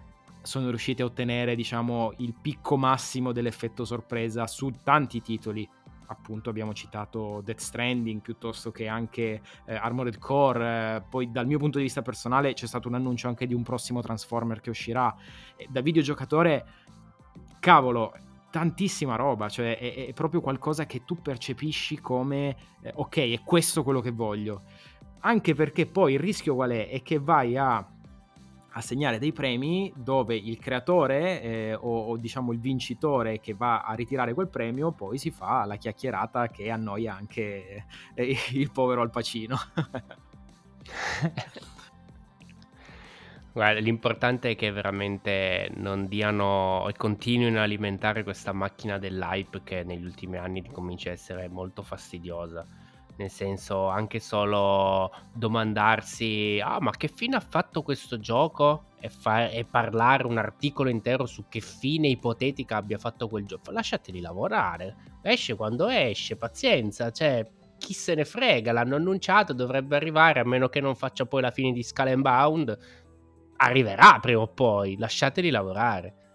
sono 0.47 0.69
riusciti 0.69 1.03
a 1.03 1.05
ottenere, 1.05 1.55
diciamo, 1.55 2.15
il 2.19 2.35
picco 2.41 2.77
massimo 2.77 3.33
dell'effetto 3.33 3.85
sorpresa 3.85 4.47
su 4.47 4.73
tanti 4.83 5.21
titoli. 5.21 5.69
Appunto, 6.09 6.51
abbiamo 6.51 6.73
citato 6.73 7.41
Death 7.45 7.59
Stranding 7.59 8.21
piuttosto 8.21 8.71
che 8.71 8.87
anche 8.87 9.43
eh, 9.65 9.75
Armored 9.75 10.19
Core. 10.19 10.97
Eh, 10.97 11.03
poi, 11.09 11.33
dal 11.33 11.47
mio 11.47 11.59
punto 11.59 11.79
di 11.79 11.85
vista 11.85 12.03
personale, 12.03 12.53
c'è 12.53 12.67
stato 12.67 12.87
un 12.87 12.95
annuncio 12.95 13.27
anche 13.27 13.47
di 13.47 13.55
un 13.55 13.65
prossimo 13.65 14.01
Transformer 14.01 14.61
che 14.61 14.71
uscirà. 14.71 15.13
Da 15.69 15.81
videogiocatore, 15.81 16.65
cavolo, 17.59 18.15
tantissima 18.51 19.17
roba, 19.17 19.49
cioè 19.49 19.77
è, 19.77 20.07
è, 20.07 20.13
proprio 20.13 20.41
qualcosa 20.41 20.87
che 20.87 21.05
tu 21.05 21.21
percepisci 21.21 22.01
come 22.01 22.57
eh, 22.81 22.93
ok, 22.95 23.17
è 23.33 23.41
questo 23.45 23.83
quello 23.83 24.01
che 24.01 24.13
voglio. 24.13 24.63
Anche 25.21 25.55
perché 25.55 25.87
poi 25.87 26.13
il 26.13 26.21
rischio 26.21 26.55
qual 26.55 26.71
è? 26.71 26.89
È 26.89 27.03
che 27.03 27.19
vai 27.19 27.57
a 27.57 27.85
assegnare 28.77 29.19
dei 29.19 29.33
premi 29.33 29.91
dove 29.97 30.37
il 30.37 30.59
creatore 30.59 31.43
eh, 31.43 31.75
o, 31.75 32.09
o, 32.09 32.17
diciamo 32.17 32.53
il 32.53 32.61
vincitore 32.61 33.41
che 33.41 33.55
va 33.55 33.81
a 33.83 33.95
ritirare 33.95 34.35
quel 34.35 34.49
premio 34.49 34.93
poi 34.93 35.17
si 35.17 35.31
fa 35.31 35.65
la 35.65 35.77
chiacchierata 35.77 36.49
che 36.49 36.71
annoia 36.71 37.15
anche 37.15 37.87
eh, 38.15 38.37
il 38.53 38.71
povero 38.71 39.01
Alpacino. 39.01 39.57
Guarda, 43.53 43.81
l'importante 43.81 44.51
è 44.51 44.57
che 44.57 44.71
veramente 44.71 45.71
non 45.77 46.07
diano 46.07 46.87
e 46.91 46.93
continuino 46.93 47.59
a 47.59 47.63
alimentare 47.63 48.23
questa 48.23 48.53
macchina 48.53 48.99
dell'hype 48.99 49.63
che 49.65 49.83
negli 49.83 50.05
ultimi 50.05 50.37
anni 50.37 50.63
comincia 50.71 51.09
a 51.09 51.15
essere 51.15 51.49
molto 51.49 51.83
fastidiosa 51.83 52.67
nel 53.17 53.31
senso 53.31 53.87
anche 53.89 54.21
solo 54.21 55.11
domandarsi 55.33 56.61
ah 56.63 56.81
ma 56.81 56.91
che 56.91 57.09
fine 57.09 57.37
ha 57.37 57.41
fatto 57.41 57.83
questo 57.83 58.19
gioco? 58.19 58.85
E, 59.01 59.09
fa- 59.09 59.49
e 59.49 59.65
parlare 59.65 60.27
un 60.27 60.39
articolo 60.39 60.89
intero 60.89 61.27
su 61.27 61.45
che 61.49 61.61
fine 61.61 62.09
ipotetica 62.09 62.77
abbia 62.77 62.99
fatto 62.99 63.29
quel 63.29 63.45
gioco 63.45 63.71
lasciateli 63.71 64.21
lavorare. 64.21 64.97
Esce 65.23 65.55
quando 65.55 65.89
esce 65.89 66.37
pazienza 66.37 67.11
cioè 67.11 67.47
chi 67.79 67.93
se 67.93 68.15
ne 68.15 68.25
frega 68.25 68.73
l'hanno 68.73 68.97
annunciato 68.97 69.53
dovrebbe 69.53 69.97
arrivare 69.97 70.41
a 70.41 70.45
meno 70.45 70.69
che 70.69 70.81
non 70.81 70.97
faccia 70.97 71.27
poi 71.27 71.43
la 71.43 71.51
fine 71.51 71.73
di 71.73 71.83
Skull 71.83 72.09
and 72.09 72.23
Bound 72.23 72.79
arriverà 73.59 74.19
prima 74.21 74.41
o 74.41 74.49
poi 74.49 74.97
lasciateli 74.99 75.51
lavorare 75.51 76.26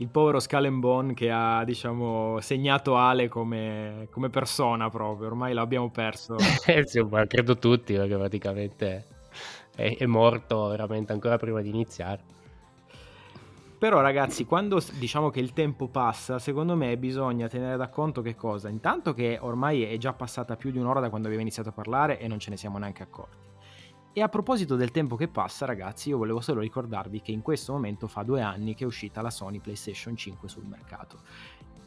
il 0.00 0.08
povero 0.08 0.40
Bone 0.72 1.12
che 1.12 1.30
ha, 1.30 1.62
diciamo, 1.64 2.40
segnato 2.40 2.96
Ale 2.96 3.28
come, 3.28 4.08
come 4.10 4.30
persona 4.30 4.88
proprio, 4.88 5.26
ormai 5.26 5.52
l'abbiamo 5.52 5.90
perso. 5.90 6.36
Eh, 6.66 6.86
sì, 6.86 7.04
credo 7.26 7.58
tutti, 7.58 7.94
perché 7.94 8.16
praticamente 8.16 9.04
è, 9.74 9.96
è 9.98 10.06
morto 10.06 10.68
veramente 10.68 11.12
ancora 11.12 11.36
prima 11.36 11.60
di 11.60 11.68
iniziare. 11.68 12.38
Però 13.78 14.00
ragazzi, 14.00 14.44
quando 14.44 14.82
diciamo 14.98 15.30
che 15.30 15.40
il 15.40 15.52
tempo 15.52 15.88
passa, 15.88 16.38
secondo 16.38 16.76
me 16.76 16.96
bisogna 16.96 17.48
tenere 17.48 17.76
da 17.76 17.88
conto 17.88 18.22
che 18.22 18.34
cosa? 18.36 18.68
Intanto 18.68 19.14
che 19.14 19.38
ormai 19.40 19.82
è 19.84 19.96
già 19.96 20.12
passata 20.12 20.56
più 20.56 20.70
di 20.70 20.78
un'ora 20.78 21.00
da 21.00 21.08
quando 21.08 21.26
abbiamo 21.26 21.44
iniziato 21.44 21.70
a 21.70 21.72
parlare 21.72 22.18
e 22.18 22.28
non 22.28 22.38
ce 22.38 22.50
ne 22.50 22.56
siamo 22.56 22.78
neanche 22.78 23.02
accorti. 23.02 23.49
E 24.12 24.22
a 24.22 24.28
proposito 24.28 24.74
del 24.74 24.90
tempo 24.90 25.14
che 25.14 25.28
passa, 25.28 25.66
ragazzi, 25.66 26.08
io 26.08 26.18
volevo 26.18 26.40
solo 26.40 26.60
ricordarvi 26.60 27.20
che 27.20 27.30
in 27.30 27.42
questo 27.42 27.72
momento 27.72 28.08
fa 28.08 28.24
due 28.24 28.40
anni 28.42 28.74
che 28.74 28.82
è 28.82 28.86
uscita 28.86 29.22
la 29.22 29.30
Sony 29.30 29.60
PlayStation 29.60 30.16
5 30.16 30.48
sul 30.48 30.64
mercato. 30.64 31.20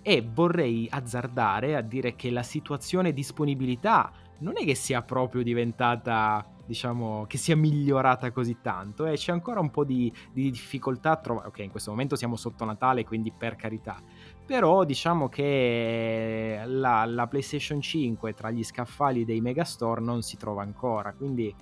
E 0.01 0.25
vorrei 0.33 0.87
azzardare 0.89 1.75
a 1.75 1.81
dire 1.81 2.15
che 2.15 2.31
la 2.31 2.43
situazione 2.43 3.11
disponibilità 3.11 4.09
non 4.39 4.53
è 4.55 4.63
che 4.63 4.73
sia 4.73 5.01
proprio 5.01 5.43
diventata, 5.43 6.45
diciamo, 6.65 7.25
che 7.27 7.37
sia 7.37 7.57
migliorata 7.57 8.31
così 8.31 8.57
tanto, 8.61 9.05
eh? 9.05 9.15
c'è 9.15 9.33
ancora 9.33 9.59
un 9.59 9.69
po' 9.69 9.83
di, 9.83 10.11
di 10.31 10.49
difficoltà 10.49 11.11
a 11.11 11.17
trovare. 11.17 11.47
Ok, 11.49 11.59
in 11.59 11.71
questo 11.71 11.91
momento 11.91 12.15
siamo 12.15 12.37
sotto 12.37 12.63
Natale, 12.63 13.03
quindi 13.03 13.33
per 13.37 13.57
carità. 13.57 14.01
Però 14.45 14.85
diciamo 14.85 15.27
che 15.27 16.61
la, 16.65 17.03
la 17.05 17.27
PlayStation 17.27 17.81
5 17.81 18.33
tra 18.33 18.49
gli 18.49 18.63
scaffali 18.63 19.25
dei 19.25 19.41
Megastore 19.41 19.99
non 19.99 20.21
si 20.21 20.37
trova 20.37 20.61
ancora, 20.61 21.13
quindi 21.13 21.53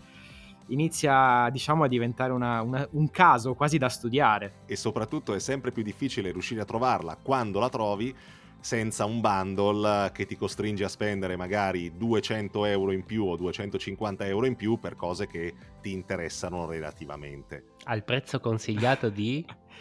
inizia 0.72 1.50
diciamo 1.52 1.84
a 1.84 1.88
diventare 1.88 2.34
una, 2.34 2.62
una, 2.62 2.88
un 2.92 3.10
caso 3.10 3.54
quasi 3.54 3.78
da 3.78 3.90
studiare. 3.90 4.64
E 4.66 4.76
soprattutto 4.76 5.34
è 5.34 5.40
sempre 5.40 5.72
più 5.72 5.84
difficile 5.84 6.32
riuscire 6.32 6.62
a 6.62 6.66
trovarla 6.66 7.18
quando 7.22 7.60
la 7.60 7.70
trovi 7.70 8.14
senza 8.60 9.06
un 9.06 9.22
bundle 9.22 10.12
che 10.14 10.28
ti 10.28 10.38
costringe 10.38 10.84
a 10.84 10.88
spendere 10.88 11.36
magari 11.36 11.98
200 11.98 12.66
euro 12.66 12.92
in 12.92 13.04
più 13.04 13.26
o 13.26 13.36
250 13.36 14.26
euro 14.28 14.46
in 14.46 14.56
più 14.56 14.78
per 14.78 14.96
cose 14.96 15.26
che 15.26 15.54
ti 15.82 15.92
interessano 15.92 16.68
relativamente. 16.68 17.64
Al 17.86 18.04
prezzo 18.04 18.40
consigliato 18.40 19.10
di 19.10 19.44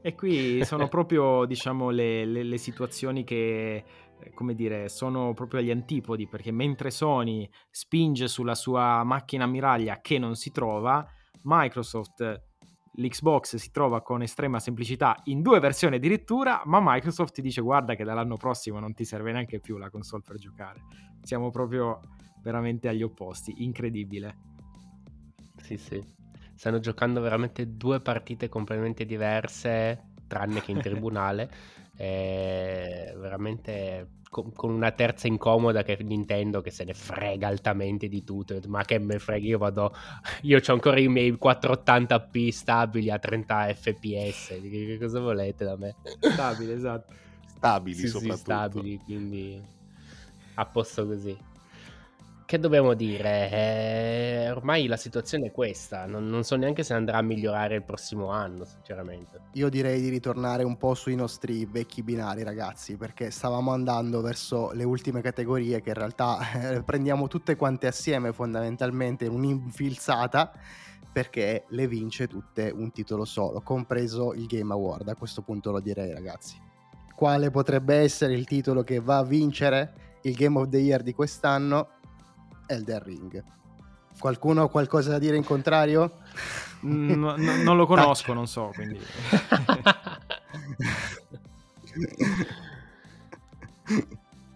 E 0.00 0.14
qui 0.14 0.64
sono 0.64 0.86
proprio, 0.88 1.44
diciamo, 1.44 1.90
le, 1.90 2.24
le, 2.24 2.44
le 2.44 2.56
situazioni 2.56 3.24
che 3.24 3.84
come 4.34 4.54
dire, 4.54 4.88
sono 4.88 5.32
proprio 5.34 5.60
agli 5.60 5.70
antipodi 5.70 6.26
perché 6.28 6.50
mentre 6.50 6.90
Sony 6.90 7.48
spinge 7.70 8.28
sulla 8.28 8.54
sua 8.54 9.02
macchina 9.04 9.44
ammiraglia 9.44 10.00
che 10.00 10.18
non 10.18 10.34
si 10.34 10.50
trova, 10.50 11.06
Microsoft 11.42 12.46
l'Xbox 12.98 13.56
si 13.56 13.70
trova 13.70 14.02
con 14.02 14.22
estrema 14.22 14.58
semplicità 14.58 15.20
in 15.24 15.40
due 15.40 15.60
versioni 15.60 15.96
addirittura, 15.96 16.62
ma 16.64 16.80
Microsoft 16.82 17.34
ti 17.34 17.42
dice 17.42 17.60
guarda 17.60 17.94
che 17.94 18.04
dall'anno 18.04 18.36
prossimo 18.36 18.80
non 18.80 18.92
ti 18.92 19.04
serve 19.04 19.32
neanche 19.32 19.60
più 19.60 19.76
la 19.78 19.90
console 19.90 20.22
per 20.26 20.36
giocare. 20.36 20.82
Siamo 21.22 21.50
proprio 21.50 22.00
veramente 22.42 22.88
agli 22.88 23.02
opposti, 23.02 23.54
incredibile. 23.58 24.36
Sì, 25.62 25.76
sì. 25.76 26.02
Stanno 26.54 26.80
giocando 26.80 27.20
veramente 27.20 27.76
due 27.76 28.00
partite 28.00 28.48
completamente 28.48 29.04
diverse, 29.04 30.14
tranne 30.26 30.60
che 30.60 30.72
in 30.72 30.80
tribunale. 30.82 31.50
È 31.98 33.12
veramente 33.16 34.10
con, 34.30 34.52
con, 34.52 34.70
una 34.70 34.92
terza 34.92 35.26
incomoda 35.26 35.82
che 35.82 35.98
Nintendo 36.00 36.60
che 36.60 36.70
se 36.70 36.84
ne 36.84 36.94
frega 36.94 37.48
altamente 37.48 38.06
di 38.06 38.22
tutto. 38.22 38.56
Ma 38.68 38.84
che 38.84 39.00
me 39.00 39.18
frega, 39.18 39.44
io 39.44 39.58
vado. 39.58 39.92
Io 40.42 40.60
ho 40.64 40.72
ancora 40.72 41.00
i 41.00 41.08
miei 41.08 41.32
480p 41.32 42.50
stabili 42.50 43.10
a 43.10 43.18
30 43.18 43.74
fps. 43.74 44.60
Che 44.60 44.98
cosa 45.00 45.18
volete 45.18 45.64
da 45.64 45.76
me? 45.76 45.96
Stabili, 46.20 46.72
esatto. 46.72 47.12
Stabili, 47.46 47.96
sì, 47.96 48.06
soprattutto. 48.06 48.36
Sì, 48.36 48.42
stabili, 48.42 49.00
quindi 49.04 49.60
a 50.54 50.66
posto 50.66 51.04
così 51.04 51.36
che 52.48 52.58
dobbiamo 52.58 52.94
dire? 52.94 53.50
Eh, 53.50 54.50
ormai 54.50 54.86
la 54.86 54.96
situazione 54.96 55.48
è 55.48 55.52
questa, 55.52 56.06
non, 56.06 56.28
non, 56.28 56.44
so 56.44 56.56
neanche 56.56 56.82
se 56.82 56.94
andrà 56.94 57.18
a 57.18 57.22
migliorare 57.22 57.74
il 57.74 57.82
prossimo 57.82 58.30
anno, 58.30 58.64
sinceramente. 58.64 59.38
Io 59.52 59.68
direi 59.68 60.00
di 60.00 60.08
ritornare 60.08 60.64
un 60.64 60.78
po' 60.78 60.94
sui 60.94 61.14
nostri 61.14 61.66
vecchi 61.66 62.02
binari, 62.02 62.42
ragazzi, 62.44 62.96
perché 62.96 63.30
stavamo 63.30 63.70
andando 63.70 64.22
verso 64.22 64.70
le 64.72 64.84
ultime 64.84 65.20
categorie 65.20 65.82
che 65.82 65.90
in 65.90 65.96
realtà 65.96 66.38
eh, 66.52 66.82
prendiamo 66.82 67.28
tutte 67.28 67.54
quante 67.54 67.86
assieme 67.86 68.32
fondamentalmente 68.32 69.26
in 69.26 69.32
un'infilzata 69.32 70.50
perché 71.12 71.64
le 71.68 71.86
vince 71.86 72.28
tutte 72.28 72.72
un 72.74 72.90
titolo 72.92 73.26
solo, 73.26 73.60
compreso 73.60 74.32
il 74.32 74.46
Game 74.46 74.72
Award, 74.72 75.06
a 75.06 75.16
questo 75.16 75.42
punto 75.42 75.70
lo 75.70 75.80
direi, 75.80 76.14
ragazzi. 76.14 76.58
Quale 77.14 77.50
potrebbe 77.50 77.96
essere 77.96 78.32
il 78.32 78.46
titolo 78.46 78.84
che 78.84 79.00
va 79.00 79.18
a 79.18 79.24
vincere 79.24 79.92
il 80.22 80.34
Game 80.34 80.58
of 80.58 80.70
the 80.70 80.78
Year 80.78 81.02
di 81.02 81.12
quest'anno? 81.12 81.96
Elden 82.68 83.02
Ring. 83.02 83.42
Qualcuno 84.18 84.62
ha 84.62 84.70
qualcosa 84.70 85.10
da 85.10 85.18
dire 85.18 85.36
in 85.36 85.44
contrario? 85.44 86.18
No, 86.80 87.36
no, 87.36 87.62
non 87.62 87.76
lo 87.76 87.86
conosco, 87.86 88.32
non 88.32 88.46
so, 88.46 88.70
quindi... 88.74 89.00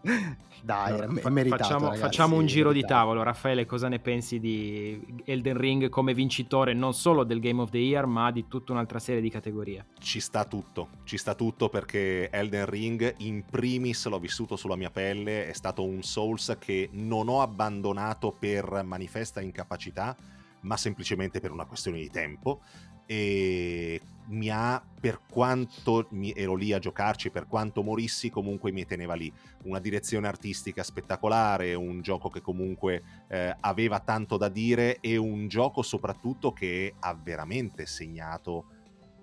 Dai, 0.63 0.97
no, 0.97 1.21
è 1.21 1.29
meritato, 1.29 1.63
facciamo, 1.65 1.85
ragazzi, 1.87 2.01
facciamo, 2.03 2.37
un 2.37 2.47
giro 2.47 2.73
di 2.73 2.83
tavolo. 2.83 3.23
Raffaele, 3.23 3.67
cosa 3.67 3.89
ne 3.89 3.99
pensi 3.99 4.39
di 4.39 5.23
Elden 5.25 5.57
Ring 5.57 5.89
come 5.89 6.15
vincitore 6.15 6.73
non 6.73 6.95
solo 6.95 7.25
del 7.25 7.41
Game 7.41 7.61
of 7.61 7.71
the 7.71 7.79
Year, 7.79 8.07
ma 8.07 8.31
di 8.31 8.47
tutta 8.47 8.73
un'altra 8.73 9.01
serie 9.01 9.21
di 9.21 9.29
categorie? 9.29 9.87
Ci 9.99 10.21
sta 10.21 10.45
tutto, 10.45 10.89
ci 11.05 11.17
sta 11.17 11.35
tutto 11.35 11.69
perché 11.69 12.31
Elden 12.31 12.67
Ring 12.67 13.15
in 13.19 13.45
primis 13.45 14.07
l'ho 14.07 14.21
vissuto 14.21 14.55
sulla 14.55 14.77
mia 14.77 14.91
pelle, 14.91 15.49
è 15.49 15.53
stato 15.53 15.83
un 15.83 16.03
Souls 16.03 16.57
che 16.61 16.89
non 16.93 17.29
ho 17.29 17.43
abbandonato 17.43 18.31
per 18.31 18.83
manifesta 18.85 19.41
incapacità, 19.41 20.17
ma 20.61 20.77
semplicemente 20.77 21.41
per 21.41 21.51
una 21.51 21.65
questione 21.65 21.99
di 21.99 22.09
tempo 22.09 22.61
e 23.07 24.01
mi 24.29 24.49
ha, 24.51 24.83
per 25.01 25.21
quanto 25.29 26.07
mi, 26.11 26.33
ero 26.33 26.55
lì 26.55 26.73
a 26.73 26.79
giocarci, 26.79 27.31
per 27.31 27.47
quanto 27.47 27.83
morissi, 27.83 28.31
comunque 28.31 28.73
mi 28.73 28.87
teneva 28.87 29.15
lì. 29.15 29.33
Una 29.65 29.79
direzione 29.79 30.29
artistica 30.29 30.83
spettacolare, 30.83 31.75
un 31.75 32.01
gioco 32.01 32.29
che 32.29 32.41
comunque 32.41 33.03
eh, 33.29 33.55
aveva 33.61 34.01
tanto 34.01 34.37
da 34.37 34.49
dire 34.49 34.99
e 35.01 35.17
un 35.17 35.49
gioco 35.49 35.83
soprattutto 35.83 36.53
che 36.53 36.95
ha 36.99 37.15
veramente 37.15 37.87
segnato 37.87 38.67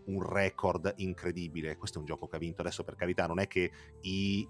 un 0.05 0.21
record 0.27 0.93
incredibile. 0.97 1.77
Questo 1.77 1.97
è 1.97 2.01
un 2.01 2.07
gioco 2.07 2.27
che 2.27 2.35
ha 2.35 2.39
vinto 2.39 2.61
adesso 2.61 2.83
per 2.83 2.95
carità, 2.95 3.25
non 3.27 3.39
è 3.39 3.47
che 3.47 3.71
i 4.01 4.47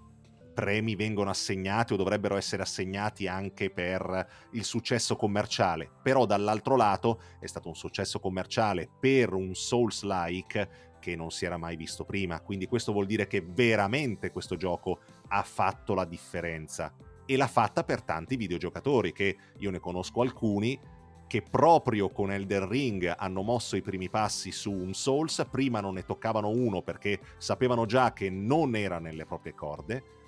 premi 0.60 0.94
vengono 0.94 1.30
assegnati 1.30 1.94
o 1.94 1.96
dovrebbero 1.96 2.36
essere 2.36 2.60
assegnati 2.60 3.26
anche 3.26 3.70
per 3.70 4.28
il 4.50 4.64
successo 4.64 5.16
commerciale, 5.16 5.90
però 6.02 6.26
dall'altro 6.26 6.76
lato 6.76 7.22
è 7.40 7.46
stato 7.46 7.68
un 7.68 7.74
successo 7.74 8.20
commerciale 8.20 8.86
per 9.00 9.32
un 9.32 9.54
Souls-like 9.54 10.98
che 11.00 11.16
non 11.16 11.30
si 11.30 11.46
era 11.46 11.56
mai 11.56 11.76
visto 11.76 12.04
prima, 12.04 12.42
quindi 12.42 12.66
questo 12.66 12.92
vuol 12.92 13.06
dire 13.06 13.26
che 13.26 13.40
veramente 13.40 14.30
questo 14.30 14.56
gioco 14.56 15.00
ha 15.28 15.42
fatto 15.42 15.94
la 15.94 16.04
differenza. 16.04 16.92
E 17.24 17.36
l'ha 17.38 17.46
fatta 17.46 17.82
per 17.82 18.02
tanti 18.02 18.36
videogiocatori 18.36 19.12
che 19.12 19.36
io 19.60 19.70
ne 19.70 19.78
conosco 19.78 20.20
alcuni 20.20 20.78
che 21.26 21.40
proprio 21.40 22.10
con 22.10 22.32
Elden 22.32 22.68
Ring 22.68 23.14
hanno 23.16 23.40
mosso 23.40 23.76
i 23.76 23.82
primi 23.82 24.10
passi 24.10 24.52
su 24.52 24.72
un 24.72 24.92
Souls, 24.92 25.46
prima 25.50 25.80
non 25.80 25.94
ne 25.94 26.04
toccavano 26.04 26.50
uno 26.50 26.82
perché 26.82 27.18
sapevano 27.38 27.86
già 27.86 28.12
che 28.12 28.28
non 28.28 28.74
era 28.74 28.98
nelle 28.98 29.24
proprie 29.24 29.54
corde, 29.54 30.18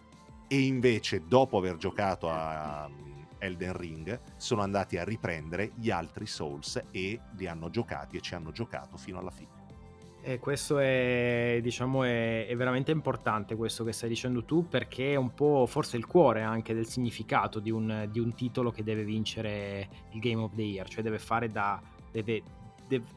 e 0.52 0.66
invece 0.66 1.22
dopo 1.26 1.56
aver 1.56 1.78
giocato 1.78 2.28
a 2.28 2.86
um, 2.86 3.26
Elden 3.38 3.74
Ring 3.74 4.20
sono 4.36 4.60
andati 4.60 4.98
a 4.98 5.02
riprendere 5.02 5.72
gli 5.76 5.90
altri 5.90 6.26
Souls 6.26 6.78
e 6.90 7.18
li 7.38 7.46
hanno 7.46 7.70
giocati 7.70 8.18
e 8.18 8.20
ci 8.20 8.34
hanno 8.34 8.52
giocato 8.52 8.98
fino 8.98 9.18
alla 9.18 9.30
fine. 9.30 9.48
E 10.20 10.38
questo 10.38 10.78
è, 10.78 11.58
diciamo, 11.62 12.04
è, 12.04 12.46
è, 12.46 12.54
veramente 12.54 12.90
importante 12.90 13.56
questo 13.56 13.82
che 13.82 13.92
stai 13.92 14.10
dicendo 14.10 14.44
tu 14.44 14.68
perché 14.68 15.14
è 15.14 15.16
un 15.16 15.32
po' 15.32 15.64
forse 15.66 15.96
il 15.96 16.04
cuore 16.04 16.42
anche 16.42 16.74
del 16.74 16.86
significato 16.86 17.58
di 17.58 17.70
un, 17.70 18.06
di 18.10 18.20
un 18.20 18.34
titolo 18.34 18.70
che 18.70 18.82
deve 18.82 19.04
vincere 19.04 19.88
il 20.10 20.20
Game 20.20 20.42
of 20.42 20.54
the 20.54 20.62
Year, 20.62 20.86
cioè 20.86 21.02
deve 21.02 21.18
fare, 21.18 21.48
da, 21.48 21.80
deve, 22.10 22.42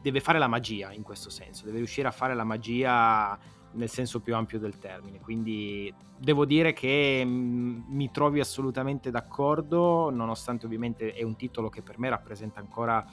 deve 0.00 0.20
fare 0.20 0.38
la 0.38 0.48
magia 0.48 0.90
in 0.90 1.02
questo 1.02 1.28
senso, 1.28 1.66
deve 1.66 1.76
riuscire 1.76 2.08
a 2.08 2.12
fare 2.12 2.34
la 2.34 2.44
magia 2.44 3.38
nel 3.76 3.88
senso 3.88 4.20
più 4.20 4.34
ampio 4.34 4.58
del 4.58 4.78
termine. 4.78 5.20
Quindi 5.20 5.92
devo 6.18 6.44
dire 6.44 6.72
che 6.72 7.22
mm, 7.24 7.82
mi 7.88 8.10
trovi 8.10 8.40
assolutamente 8.40 9.10
d'accordo, 9.10 10.10
nonostante 10.10 10.66
ovviamente 10.66 11.12
è 11.12 11.22
un 11.22 11.36
titolo 11.36 11.68
che 11.68 11.82
per 11.82 11.98
me 11.98 12.08
rappresenta 12.08 12.60
ancora 12.60 13.06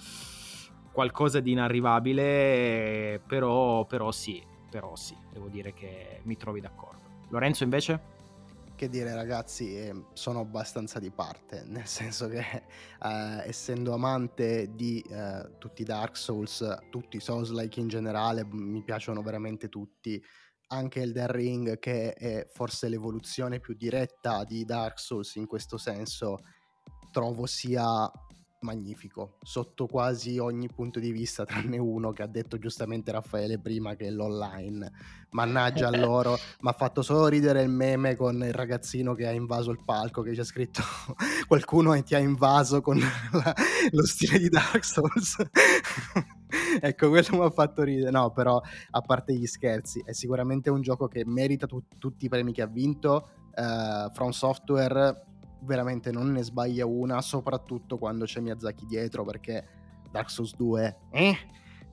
qualcosa 0.91 1.39
di 1.39 1.51
inarrivabile, 1.51 3.21
però, 3.25 3.85
però 3.85 4.11
sì, 4.11 4.41
però 4.69 4.95
sì, 4.95 5.17
devo 5.31 5.47
dire 5.47 5.73
che 5.73 6.21
mi 6.23 6.37
trovi 6.37 6.61
d'accordo. 6.61 7.01
Lorenzo 7.29 7.63
invece? 7.63 8.11
Che 8.75 8.89
dire 8.89 9.13
ragazzi, 9.13 9.75
eh, 9.75 10.05
sono 10.13 10.39
abbastanza 10.39 10.99
di 10.99 11.09
parte, 11.09 11.63
nel 11.69 11.87
senso 11.87 12.27
che 12.27 12.39
eh, 12.39 13.43
essendo 13.47 13.93
amante 13.93 14.69
di 14.75 15.03
eh, 15.09 15.57
tutti 15.57 15.81
i 15.81 15.85
Dark 15.85 16.15
Souls, 16.15 16.77
tutti 16.89 17.17
i 17.17 17.19
Souls-like 17.19 17.79
in 17.79 17.87
generale, 17.87 18.45
mi 18.45 18.81
piacciono 18.83 19.21
veramente 19.23 19.69
tutti, 19.69 20.23
anche 20.67 21.01
Elden 21.01 21.27
Ring, 21.27 21.79
che 21.79 22.13
è 22.13 22.47
forse 22.51 22.89
l'evoluzione 22.89 23.59
più 23.59 23.75
diretta 23.75 24.43
di 24.43 24.65
Dark 24.65 24.99
Souls 24.99 25.35
in 25.35 25.45
questo 25.45 25.77
senso, 25.77 26.39
trovo 27.11 27.45
sia 27.45 28.11
magnifico 28.63 29.37
sotto 29.41 29.87
quasi 29.87 30.39
ogni 30.39 30.69
punto 30.73 30.99
di 30.99 31.11
vista, 31.11 31.45
tranne 31.45 31.77
uno 31.77 32.11
che 32.11 32.23
ha 32.23 32.27
detto 32.27 32.57
giustamente 32.57 33.11
Raffaele 33.11 33.59
prima 33.59 33.95
che 33.95 34.07
è 34.07 34.09
l'online. 34.09 34.91
Mannaggia 35.31 35.87
a 35.87 35.91
loro, 35.97 36.37
mi 36.61 36.69
ha 36.69 36.73
fatto 36.73 37.01
solo 37.01 37.27
ridere 37.27 37.61
il 37.61 37.69
meme 37.69 38.15
con 38.15 38.35
il 38.43 38.53
ragazzino 38.53 39.13
che 39.13 39.27
ha 39.27 39.31
invaso 39.31 39.71
il 39.71 39.83
palco, 39.85 40.21
che 40.21 40.31
c'è 40.31 40.43
scritto 40.43 40.81
qualcuno 41.47 42.01
ti 42.03 42.15
ha 42.15 42.19
invaso 42.19 42.81
con 42.81 42.97
la, 42.97 43.53
lo 43.91 44.05
stile 44.05 44.39
di 44.39 44.49
Dark 44.49 44.83
Souls. 44.83 45.35
ecco, 46.79 47.09
quello 47.09 47.27
mi 47.31 47.43
ha 47.43 47.49
fatto 47.49 47.83
ridere. 47.83 48.11
No, 48.11 48.31
però 48.31 48.61
a 48.91 49.01
parte 49.01 49.33
gli 49.33 49.45
scherzi, 49.45 50.01
è 50.05 50.13
sicuramente 50.13 50.69
un 50.69 50.81
gioco 50.81 51.07
che 51.07 51.23
merita 51.25 51.65
tu- 51.65 51.83
tutti 51.97 52.25
i 52.25 52.29
premi 52.29 52.53
che 52.53 52.61
ha 52.61 52.67
vinto. 52.67 53.29
Uh, 53.55 54.11
From 54.13 54.29
Software 54.31 55.25
veramente 55.61 56.11
non 56.11 56.31
ne 56.31 56.43
sbaglia 56.43 56.85
una, 56.85 57.21
soprattutto 57.21 57.97
quando 57.97 58.25
c'è 58.25 58.39
Miyazaki 58.39 58.85
dietro, 58.85 59.23
perché 59.23 59.67
Dark 60.11 60.29
Souls 60.29 60.55
2, 60.55 60.97
eh? 61.11 61.37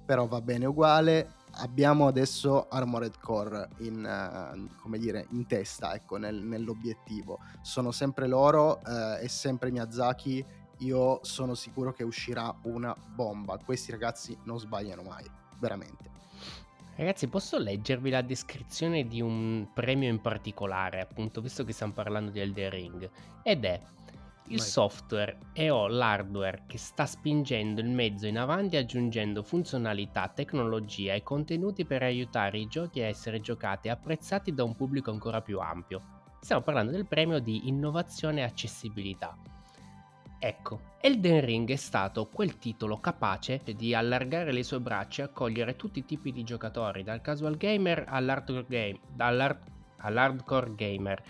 però 0.05 0.27
va 0.27 0.41
bene 0.41 0.67
uguale. 0.67 1.35
Abbiamo 1.53 2.07
adesso 2.07 2.69
Armored 2.69 3.19
Core 3.19 3.69
in, 3.79 4.05
uh, 4.05 4.69
come 4.81 4.99
dire, 4.99 5.27
in 5.31 5.47
testa, 5.47 5.95
ecco, 5.95 6.17
nel, 6.17 6.37
nell'obiettivo. 6.37 7.39
Sono 7.61 7.91
sempre 7.91 8.29
loro, 8.29 8.81
uh, 8.85 9.17
è 9.19 9.27
sempre 9.27 9.71
Miyazaki 9.71 10.45
io 10.81 11.21
sono 11.23 11.55
sicuro 11.55 11.93
che 11.93 12.05
uscirà 12.05 12.55
una 12.63 12.95
bomba. 13.15 13.59
Questi 13.59 13.91
ragazzi 13.91 14.37
non 14.45 14.59
sbagliano 14.59 15.03
mai, 15.03 15.25
veramente. 15.59 16.11
Ragazzi, 16.97 17.29
posso 17.29 17.59
leggervi 17.59 18.11
la 18.11 18.21
descrizione 18.21 19.07
di 19.07 19.21
un 19.23 19.69
premio 19.73 20.09
in 20.09 20.21
particolare, 20.21 21.01
appunto, 21.01 21.41
visto 21.41 21.65
che 21.65 21.73
stiamo 21.73 21.93
parlando 21.93 22.31
di 22.31 22.41
Elden 22.41 22.71
Ring? 22.71 23.11
Ed 23.43 23.65
è 23.65 23.81
il 24.49 24.59
Vai. 24.59 24.67
software 24.67 25.39
e 25.53 25.71
o 25.71 25.87
l'hardware 25.87 26.65
che 26.67 26.77
sta 26.77 27.07
spingendo 27.07 27.81
il 27.81 27.89
mezzo 27.89 28.27
in 28.27 28.37
avanti 28.37 28.77
aggiungendo 28.77 29.43
funzionalità, 29.43 30.29
tecnologia 30.29 31.15
e 31.15 31.23
contenuti 31.23 31.87
per 31.87 32.03
aiutare 32.03 32.59
i 32.59 32.67
giochi 32.67 33.01
a 33.01 33.07
essere 33.07 33.41
giocati 33.41 33.89
e 33.89 33.93
apprezzati 33.93 34.53
da 34.53 34.65
un 34.65 34.75
pubblico 34.75 35.11
ancora 35.11 35.41
più 35.41 35.61
ampio. 35.61 36.19
Stiamo 36.41 36.63
parlando 36.63 36.91
del 36.91 37.07
premio 37.07 37.39
di 37.39 37.69
innovazione 37.69 38.41
e 38.41 38.45
accessibilità. 38.45 39.37
Ecco, 40.43 40.81
Elden 41.03 41.45
Ring 41.45 41.71
è 41.71 41.77
stato 41.77 42.27
quel 42.33 42.57
titolo 42.57 42.99
capace 42.99 43.61
di 43.77 43.95
allargare 43.95 44.53
le 44.53 44.63
sue 44.63 44.81
braccia 44.81 45.21
e 45.21 45.25
accogliere 45.27 45.77
tutti 45.77 45.99
i 45.99 46.07
tipi 46.07 46.33
di 46.33 46.45
giocatori, 46.45 47.03
dal 47.03 47.21
casual 47.21 47.59
gamer 47.59 48.07
all'hardcore, 48.09 48.65
game, 48.67 48.99
all'hardcore 49.99 50.75
gamer. 50.75 51.23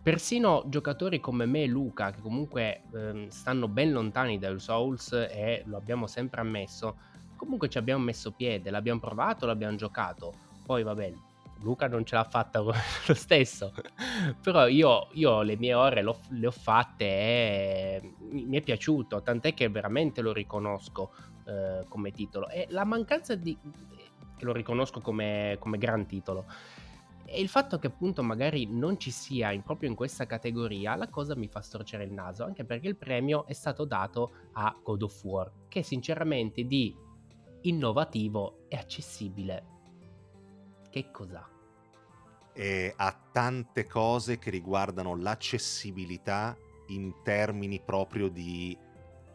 Persino 0.00 0.62
giocatori 0.66 1.18
come 1.18 1.44
me 1.44 1.64
e 1.64 1.66
Luca, 1.66 2.12
che 2.12 2.20
comunque 2.20 2.82
ehm, 2.94 3.26
stanno 3.30 3.66
ben 3.66 3.90
lontani 3.90 4.38
dai 4.38 4.60
Souls 4.60 5.10
e 5.12 5.64
lo 5.66 5.76
abbiamo 5.76 6.06
sempre 6.06 6.40
ammesso, 6.40 6.96
comunque 7.34 7.68
ci 7.68 7.78
abbiamo 7.78 8.04
messo 8.04 8.30
piede, 8.30 8.70
l'abbiamo 8.70 9.00
provato, 9.00 9.44
l'abbiamo 9.44 9.74
giocato. 9.74 10.32
Poi 10.64 10.84
vabbè, 10.84 11.12
Luca 11.62 11.88
non 11.88 12.04
ce 12.04 12.14
l'ha 12.14 12.24
fatta 12.24 12.60
lo 12.62 13.14
stesso, 13.14 13.72
però 14.40 14.66
io, 14.66 15.08
io 15.12 15.42
le 15.42 15.56
mie 15.56 15.74
ore 15.74 16.02
le 16.02 16.46
ho 16.46 16.50
fatte 16.50 17.04
e 17.04 18.14
mi 18.18 18.56
è 18.56 18.60
piaciuto, 18.60 19.22
tant'è 19.22 19.54
che 19.54 19.68
veramente 19.68 20.20
lo 20.20 20.32
riconosco 20.32 21.12
eh, 21.46 21.84
come 21.88 22.10
titolo. 22.10 22.48
E 22.48 22.66
la 22.70 22.84
mancanza 22.84 23.34
di... 23.34 23.56
che 24.36 24.44
lo 24.44 24.52
riconosco 24.52 25.00
come, 25.00 25.56
come 25.58 25.78
gran 25.78 26.06
titolo. 26.06 26.46
E 27.24 27.40
il 27.40 27.48
fatto 27.48 27.78
che 27.78 27.86
appunto 27.86 28.22
magari 28.22 28.66
non 28.66 28.98
ci 28.98 29.10
sia 29.10 29.52
in, 29.52 29.62
proprio 29.62 29.88
in 29.88 29.94
questa 29.94 30.26
categoria, 30.26 30.96
la 30.96 31.08
cosa 31.08 31.34
mi 31.34 31.48
fa 31.48 31.62
storcere 31.62 32.04
il 32.04 32.12
naso, 32.12 32.44
anche 32.44 32.64
perché 32.64 32.88
il 32.88 32.96
premio 32.96 33.46
è 33.46 33.54
stato 33.54 33.84
dato 33.84 34.32
a 34.52 34.76
God 34.82 35.02
of 35.02 35.24
War, 35.24 35.50
che 35.68 35.82
sinceramente 35.82 36.64
di 36.64 36.94
innovativo 37.62 38.66
e 38.68 38.76
accessibile. 38.76 39.64
Che 40.90 41.10
cos'ha? 41.10 41.51
E 42.52 42.92
ha 42.96 43.16
tante 43.32 43.86
cose 43.86 44.38
che 44.38 44.50
riguardano 44.50 45.16
l'accessibilità 45.16 46.56
in 46.88 47.14
termini 47.22 47.80
proprio 47.80 48.28
di 48.28 48.76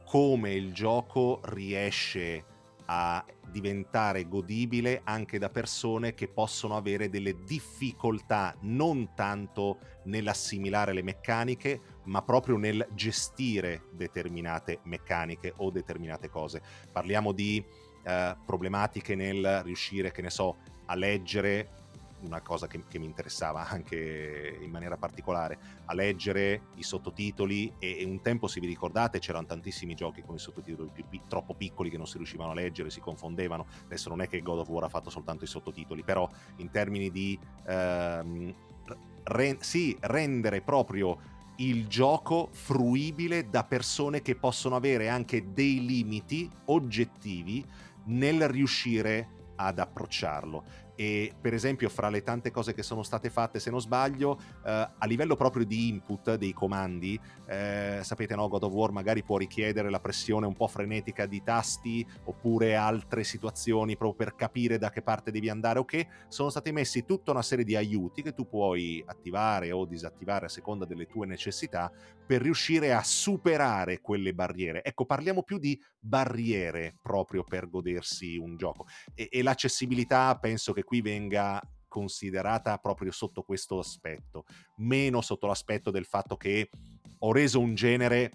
come 0.05 0.53
il 0.53 0.71
gioco 0.73 1.41
riesce 1.45 2.45
a 2.85 3.23
diventare 3.51 4.27
godibile 4.27 5.01
anche 5.03 5.37
da 5.39 5.49
persone 5.49 6.13
che 6.13 6.27
possono 6.27 6.77
avere 6.77 7.09
delle 7.09 7.43
difficoltà 7.43 8.55
non 8.61 9.13
tanto 9.13 9.79
nell'assimilare 10.03 10.93
le 10.93 11.03
meccaniche, 11.03 11.81
ma 12.05 12.21
proprio 12.21 12.57
nel 12.57 12.87
gestire 12.93 13.83
determinate 13.91 14.79
meccaniche 14.83 15.53
o 15.57 15.69
determinate 15.69 16.29
cose. 16.29 16.61
Parliamo 16.91 17.33
di 17.33 17.63
eh, 18.03 18.37
problematiche 18.45 19.15
nel 19.15 19.61
riuscire, 19.63 20.11
che 20.11 20.21
ne 20.21 20.29
so, 20.29 20.57
a 20.85 20.95
leggere 20.95 21.86
una 22.21 22.41
cosa 22.41 22.67
che, 22.67 22.83
che, 22.87 22.99
mi 22.99 23.05
interessava 23.05 23.67
anche 23.69 24.57
in 24.61 24.69
maniera 24.69 24.97
particolare, 24.97 25.57
a 25.85 25.93
leggere 25.93 26.67
i 26.75 26.83
sottotitoli 26.83 27.73
e, 27.79 27.99
e, 27.99 28.05
un 28.05 28.21
tempo, 28.21 28.47
se 28.47 28.59
vi 28.59 28.67
ricordate, 28.67 29.19
c'erano 29.19 29.45
tantissimi 29.45 29.93
giochi 29.95 30.21
con 30.21 30.35
i 30.35 30.39
sottotitoli 30.39 30.89
più, 30.91 31.05
più, 31.07 31.21
troppo 31.27 31.53
piccoli 31.53 31.89
che 31.89 31.97
non 31.97 32.07
si 32.07 32.17
riuscivano 32.17 32.51
a 32.51 32.53
leggere, 32.55 32.89
si 32.89 32.99
confondevano. 32.99 33.65
Adesso 33.85 34.09
non 34.09 34.21
è 34.21 34.27
che 34.27 34.41
God 34.41 34.59
of 34.59 34.69
War 34.69 34.85
ha 34.85 34.89
fatto 34.89 35.09
soltanto 35.09 35.43
i 35.43 35.47
sottotitoli, 35.47 36.03
però 36.03 36.29
in 36.57 36.69
termini 36.71 37.11
di 37.11 37.37
ehm, 37.65 38.55
re, 39.23 39.57
sì, 39.61 39.95
rendere 40.01 40.61
proprio 40.61 41.35
il 41.57 41.87
gioco 41.87 42.49
fruibile 42.51 43.49
da 43.49 43.63
persone 43.63 44.21
che 44.21 44.35
possono 44.35 44.75
avere 44.75 45.09
anche 45.09 45.53
dei 45.53 45.83
limiti 45.85 46.49
oggettivi 46.65 47.65
nel 48.05 48.47
riuscire 48.47 49.29
ad 49.55 49.79
approcciarlo 49.79 50.85
e 50.97 51.33
per 51.39 51.53
esempio 51.53 51.87
fra 51.87 52.09
le 52.09 52.23
tante 52.23 52.51
cose 52.51 52.73
che 52.73 52.83
sono 52.83 53.03
state 53.03 53.29
fatte 53.29 53.59
se 53.59 53.69
non 53.69 53.79
sbaglio 53.79 54.37
eh, 54.65 54.89
a 54.97 55.05
livello 55.05 55.35
proprio 55.35 55.63
di 55.63 55.87
input 55.87 56.35
dei 56.35 56.51
comandi 56.51 57.17
eh, 57.45 57.99
sapete 58.01 58.35
no 58.35 58.47
God 58.47 58.63
of 58.63 58.73
War 58.73 58.91
magari 58.91 59.23
può 59.23 59.37
richiedere 59.37 59.89
la 59.89 59.99
pressione 59.99 60.47
un 60.47 60.55
po' 60.55 60.67
frenetica 60.67 61.25
di 61.25 61.43
tasti 61.43 62.05
oppure 62.25 62.75
altre 62.75 63.23
situazioni 63.23 63.95
proprio 63.95 64.15
per 64.17 64.35
capire 64.35 64.77
da 64.77 64.89
che 64.89 65.01
parte 65.01 65.31
devi 65.31 65.49
andare. 65.49 65.79
O 65.79 65.85
che 65.85 66.07
sono 66.27 66.49
stati 66.49 66.71
messi 66.71 67.05
tutta 67.05 67.31
una 67.31 67.41
serie 67.41 67.63
di 67.63 67.75
aiuti 67.75 68.21
che 68.21 68.33
tu 68.33 68.47
puoi 68.47 69.03
attivare 69.05 69.71
o 69.71 69.85
disattivare 69.85 70.45
a 70.45 70.49
seconda 70.49 70.85
delle 70.85 71.05
tue 71.05 71.25
necessità 71.25 71.91
per 72.27 72.41
riuscire 72.41 72.93
a 72.93 73.01
superare 73.01 74.01
quelle 74.01 74.33
barriere 74.33 74.83
ecco 74.83 75.05
parliamo 75.05 75.43
più 75.43 75.57
di 75.57 75.79
barriere 75.97 76.97
proprio 77.01 77.43
per 77.43 77.69
godersi 77.69 78.37
un 78.37 78.57
gioco 78.57 78.85
e, 79.15 79.29
e 79.31 79.41
l'accessibilità 79.41 80.37
penso 80.37 80.73
che 80.73 80.83
qui 80.83 81.01
venga 81.01 81.59
considerata 81.87 82.77
proprio 82.77 83.11
sotto 83.11 83.41
questo 83.41 83.79
aspetto, 83.79 84.45
meno 84.77 85.21
sotto 85.21 85.47
l'aspetto 85.47 85.89
del 85.89 86.05
fatto 86.05 86.37
che 86.37 86.69
ho 87.19 87.31
reso 87.31 87.59
un 87.59 87.73
genere 87.73 88.31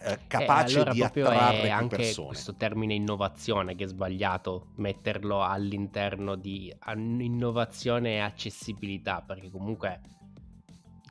eh, 0.00 0.12
eh 0.12 0.18
capace 0.26 0.76
eh, 0.76 0.80
allora 0.80 0.92
di 0.92 1.02
attrarre 1.02 1.70
anche 1.70 1.96
persone. 1.96 2.26
questo 2.26 2.54
termine 2.56 2.92
innovazione 2.92 3.74
che 3.74 3.84
è 3.84 3.86
sbagliato 3.86 4.72
metterlo 4.76 5.42
all'interno 5.42 6.34
di 6.34 6.74
innovazione 6.92 8.16
e 8.16 8.18
accessibilità 8.18 9.22
perché 9.22 9.50
comunque 9.50 10.00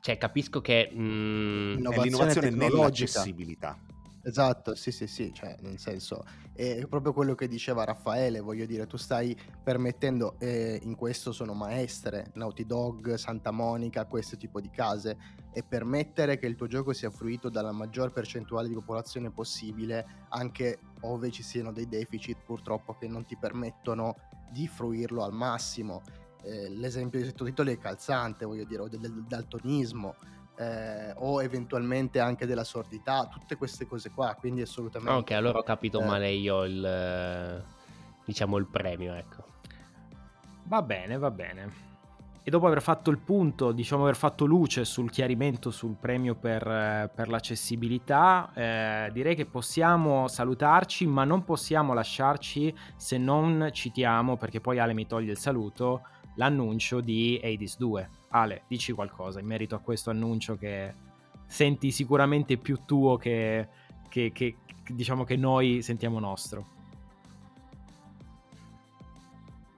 cioè 0.04 0.18
capisco 0.18 0.60
che 0.60 0.90
mh, 0.92 1.00
mm, 1.00 1.76
è 1.76 2.02
l'innovazione 2.02 2.50
nell'accessibilità 2.50 3.78
Esatto, 4.26 4.74
sì, 4.74 4.90
sì, 4.90 5.06
sì, 5.06 5.34
cioè 5.34 5.54
nel 5.60 5.78
senso 5.78 6.24
è 6.54 6.86
proprio 6.86 7.12
quello 7.12 7.34
che 7.34 7.46
diceva 7.46 7.84
Raffaele, 7.84 8.40
voglio 8.40 8.64
dire, 8.64 8.86
tu 8.86 8.96
stai 8.96 9.36
permettendo, 9.62 10.36
e 10.38 10.80
in 10.82 10.94
questo 10.94 11.30
sono 11.30 11.52
maestre, 11.52 12.30
Naughty 12.32 12.64
Dog, 12.64 13.14
Santa 13.14 13.50
Monica, 13.50 14.06
questo 14.06 14.38
tipo 14.38 14.62
di 14.62 14.70
case, 14.70 15.18
e 15.52 15.62
permettere 15.62 16.38
che 16.38 16.46
il 16.46 16.56
tuo 16.56 16.68
gioco 16.68 16.94
sia 16.94 17.10
fruito 17.10 17.50
dalla 17.50 17.72
maggior 17.72 18.12
percentuale 18.12 18.68
di 18.68 18.74
popolazione 18.74 19.30
possibile, 19.30 20.24
anche 20.30 20.78
ove 21.00 21.30
ci 21.30 21.42
siano 21.42 21.70
dei 21.70 21.86
deficit 21.86 22.38
purtroppo 22.46 22.96
che 22.96 23.06
non 23.06 23.26
ti 23.26 23.36
permettono 23.36 24.14
di 24.50 24.66
fruirlo 24.66 25.22
al 25.22 25.34
massimo. 25.34 26.00
Eh, 26.44 26.68
l'esempio 26.70 27.20
di 27.20 27.26
sottotitoli 27.26 27.72
è 27.74 27.78
calzante, 27.78 28.44
voglio 28.44 28.64
dire, 28.64 28.82
o 28.82 28.88
del, 28.88 29.00
del 29.00 29.24
daltonismo 29.26 30.14
eh, 30.56 31.12
o 31.16 31.42
eventualmente 31.42 32.20
anche 32.20 32.46
della 32.46 32.64
sordità, 32.64 33.26
tutte 33.26 33.56
queste 33.56 33.86
cose 33.86 34.10
qua, 34.10 34.36
quindi 34.38 34.62
assolutamente... 34.62 35.12
Ok, 35.12 35.30
allora 35.32 35.58
ho 35.58 35.62
capito 35.62 36.00
eh, 36.00 36.04
male 36.04 36.30
io 36.30 36.64
il, 36.64 37.64
diciamo, 38.24 38.56
il 38.56 38.66
premio, 38.66 39.14
ecco. 39.14 39.44
Va 40.64 40.82
bene, 40.82 41.18
va 41.18 41.30
bene. 41.30 41.92
E 42.46 42.50
dopo 42.50 42.66
aver 42.66 42.82
fatto 42.82 43.10
il 43.10 43.18
punto, 43.18 43.72
diciamo 43.72 44.02
aver 44.02 44.16
fatto 44.16 44.44
luce 44.44 44.84
sul 44.84 45.10
chiarimento 45.10 45.70
sul 45.70 45.96
premio 45.98 46.34
per, 46.34 47.10
per 47.14 47.28
l'accessibilità, 47.28 48.50
eh, 48.52 49.10
direi 49.14 49.34
che 49.34 49.46
possiamo 49.46 50.28
salutarci, 50.28 51.06
ma 51.06 51.24
non 51.24 51.42
possiamo 51.42 51.94
lasciarci 51.94 52.74
se 52.96 53.16
non 53.16 53.70
citiamo, 53.72 54.36
perché 54.36 54.60
poi 54.60 54.78
Ale 54.78 54.92
mi 54.92 55.06
toglie 55.06 55.30
il 55.30 55.38
saluto, 55.38 56.02
l'annuncio 56.34 57.00
di 57.00 57.40
Hades 57.42 57.76
2. 57.78 58.08
Ale, 58.30 58.62
dici 58.66 58.92
qualcosa 58.92 59.40
in 59.40 59.46
merito 59.46 59.74
a 59.74 59.80
questo 59.80 60.10
annuncio 60.10 60.56
che 60.56 60.92
senti 61.46 61.90
sicuramente 61.90 62.56
più 62.56 62.80
tuo 62.84 63.16
che, 63.16 63.68
che, 64.08 64.32
che 64.32 64.56
diciamo 64.88 65.24
che 65.24 65.36
noi 65.36 65.82
sentiamo 65.82 66.18
nostro. 66.18 66.72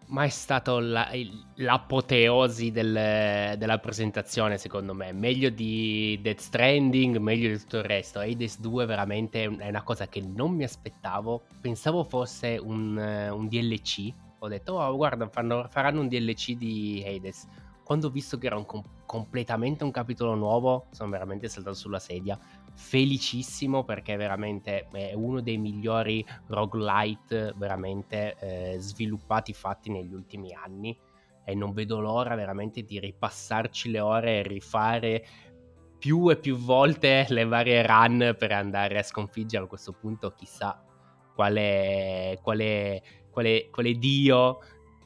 Ma 0.09 0.23
è 0.23 0.29
stato 0.29 0.79
la, 0.79 1.11
l'apoteosi 1.57 2.71
del, 2.71 3.57
della 3.59 3.79
presentazione, 3.79 4.57
secondo 4.57 4.95
me. 4.95 5.13
Meglio 5.13 5.51
di 5.51 6.17
Death 6.23 6.39
Stranding, 6.39 7.17
meglio 7.17 7.49
di 7.49 7.59
tutto 7.59 7.79
il 7.79 7.85
resto. 7.85 8.21
Hades 8.21 8.61
2 8.61 8.87
veramente 8.87 9.43
è 9.43 9.69
una 9.69 9.83
cosa 9.83 10.07
che 10.07 10.21
non 10.21 10.55
mi 10.55 10.63
aspettavo. 10.63 11.43
Pensavo 11.61 12.05
fosse 12.05 12.57
un, 12.57 12.97
un 12.97 13.49
DLC 13.49 14.13
ho 14.47 14.49
detto, 14.49 14.75
oh, 14.75 14.97
guarda, 14.97 15.29
fanno, 15.29 15.67
faranno 15.69 16.01
un 16.01 16.09
DLC 16.09 16.53
di 16.53 17.05
Hades. 17.07 17.47
Quando 17.85 18.09
ho 18.09 18.11
visto 18.11 18.39
che 18.39 18.47
era 18.47 18.57
un 18.57 18.67
com- 18.67 18.83
completamente 19.05 19.85
un 19.85 19.91
capitolo 19.91 20.35
nuovo, 20.35 20.87
sono 20.91 21.11
veramente 21.11 21.49
saltato 21.49 21.77
sulla 21.77 21.99
sedia. 21.99 22.39
Felicissimo 22.75 23.85
perché 23.85 24.17
veramente 24.17 24.89
è 24.91 25.15
uno 25.15 25.41
dei 25.41 25.57
migliori 25.57 26.25
roguelite 26.49 27.55
veramente 27.57 28.37
eh, 28.39 28.77
sviluppati 28.79 29.53
fatti 29.53 29.91
negli 29.91 30.13
ultimi 30.13 30.53
anni. 30.53 30.99
E 31.45 31.55
non 31.55 31.73
vedo 31.73 32.01
l'ora 32.01 32.35
veramente 32.35 32.83
di 32.83 32.99
ripassarci 32.99 33.91
le 33.91 34.01
ore 34.01 34.39
e 34.41 34.43
rifare 34.43 35.25
più 35.97 36.29
e 36.29 36.37
più 36.37 36.57
volte 36.57 37.27
le 37.29 37.45
varie 37.45 37.87
run 37.87 38.35
per 38.37 38.53
andare 38.53 38.99
a 38.99 39.03
sconfiggere 39.03 39.65
a 39.65 39.69
questo 39.69 39.93
punto 39.93 40.33
chissà 40.35 40.83
quale, 41.37 42.39
quale 42.43 43.03
quale, 43.37 43.69
quale 43.71 43.93
dio 43.99 44.61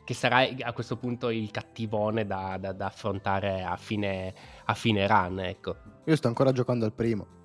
che 0.04 0.14
sarà 0.14 0.46
a 0.62 0.72
questo 0.72 0.96
punto 0.96 1.30
il 1.30 1.50
cattivone 1.50 2.26
da, 2.26 2.58
da, 2.60 2.70
da 2.70 2.86
affrontare 2.86 3.64
a 3.64 3.76
fine, 3.76 4.32
a 4.66 4.74
fine 4.74 5.04
run, 5.08 5.40
ecco. 5.40 5.76
Io 6.04 6.14
sto 6.14 6.28
ancora 6.28 6.52
giocando 6.52 6.84
al 6.84 6.92
primo. 6.92 7.39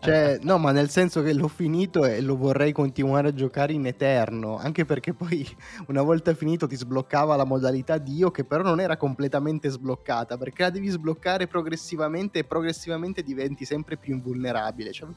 Cioè, 0.00 0.38
no, 0.42 0.58
ma 0.58 0.70
nel 0.70 0.88
senso 0.90 1.22
che 1.22 1.32
l'ho 1.32 1.48
finito 1.48 2.04
e 2.04 2.20
lo 2.20 2.36
vorrei 2.36 2.70
continuare 2.70 3.28
a 3.28 3.34
giocare 3.34 3.72
in 3.72 3.84
eterno, 3.86 4.58
anche 4.58 4.84
perché 4.84 5.12
poi 5.12 5.44
una 5.88 6.02
volta 6.02 6.32
finito 6.34 6.68
ti 6.68 6.76
sbloccava 6.76 7.34
la 7.34 7.44
modalità 7.44 7.98
Dio 7.98 8.30
che 8.30 8.44
però 8.44 8.62
non 8.62 8.78
era 8.78 8.96
completamente 8.96 9.70
sbloccata, 9.70 10.36
perché 10.36 10.62
la 10.62 10.70
devi 10.70 10.88
sbloccare 10.88 11.48
progressivamente 11.48 12.38
e 12.40 12.44
progressivamente 12.44 13.24
diventi 13.24 13.64
sempre 13.64 13.96
più 13.96 14.14
invulnerabile. 14.14 14.92
Cioè, 14.92 15.08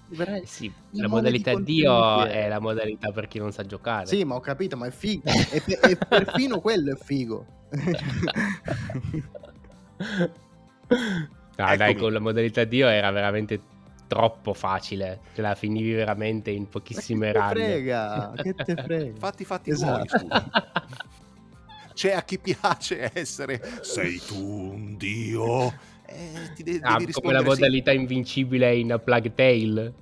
sì, 0.46 0.72
la 0.92 1.08
modalità 1.08 1.54
Dio 1.60 2.26
è 2.26 2.48
la 2.48 2.60
modalità 2.60 3.12
per 3.12 3.28
chi 3.28 3.38
non 3.38 3.52
sa 3.52 3.64
giocare. 3.66 4.08
Sì, 4.08 4.24
ma 4.24 4.34
ho 4.34 4.40
capito, 4.40 4.76
ma 4.76 4.88
è 4.88 4.92
figo. 4.92 5.22
e, 5.26 5.62
e 5.66 5.96
perfino 5.96 6.60
quello 6.60 6.94
è 6.94 6.98
figo. 6.98 7.46
Ah, 11.58 11.76
dai, 11.76 11.96
con 11.96 12.14
la 12.14 12.20
modalità 12.20 12.64
Dio 12.64 12.88
era 12.88 13.12
veramente 13.12 13.60
troppo 14.08 14.54
facile. 14.54 15.20
Te 15.34 15.42
la 15.42 15.56
finivi 15.56 15.94
veramente 15.94 16.50
in 16.52 16.70
pochissime 16.70 17.32
run. 17.34 17.48
Che 17.48 17.54
te 17.54 17.60
frega, 17.60 18.34
che 18.36 18.54
te 18.54 18.76
frega. 18.82 19.14
fatti 19.18 19.46
fatti 19.46 19.70
esatto. 19.72 20.18
Tuoi, 20.18 20.42
C'è 21.94 22.14
a 22.14 22.22
chi 22.22 22.38
piace 22.38 23.12
essere 23.14 23.60
sei 23.82 24.22
tu 24.26 24.38
un 24.38 24.98
dio. 24.98 25.74
Eh, 26.06 26.52
ti 26.56 26.64
de- 26.64 26.80
ah, 26.84 27.00
come 27.12 27.34
la 27.34 27.42
modalità 27.42 27.92
sì. 27.92 27.98
invincibile 27.98 28.76
in 28.76 29.02
Plague 29.04 29.34
Tale. 29.34 29.94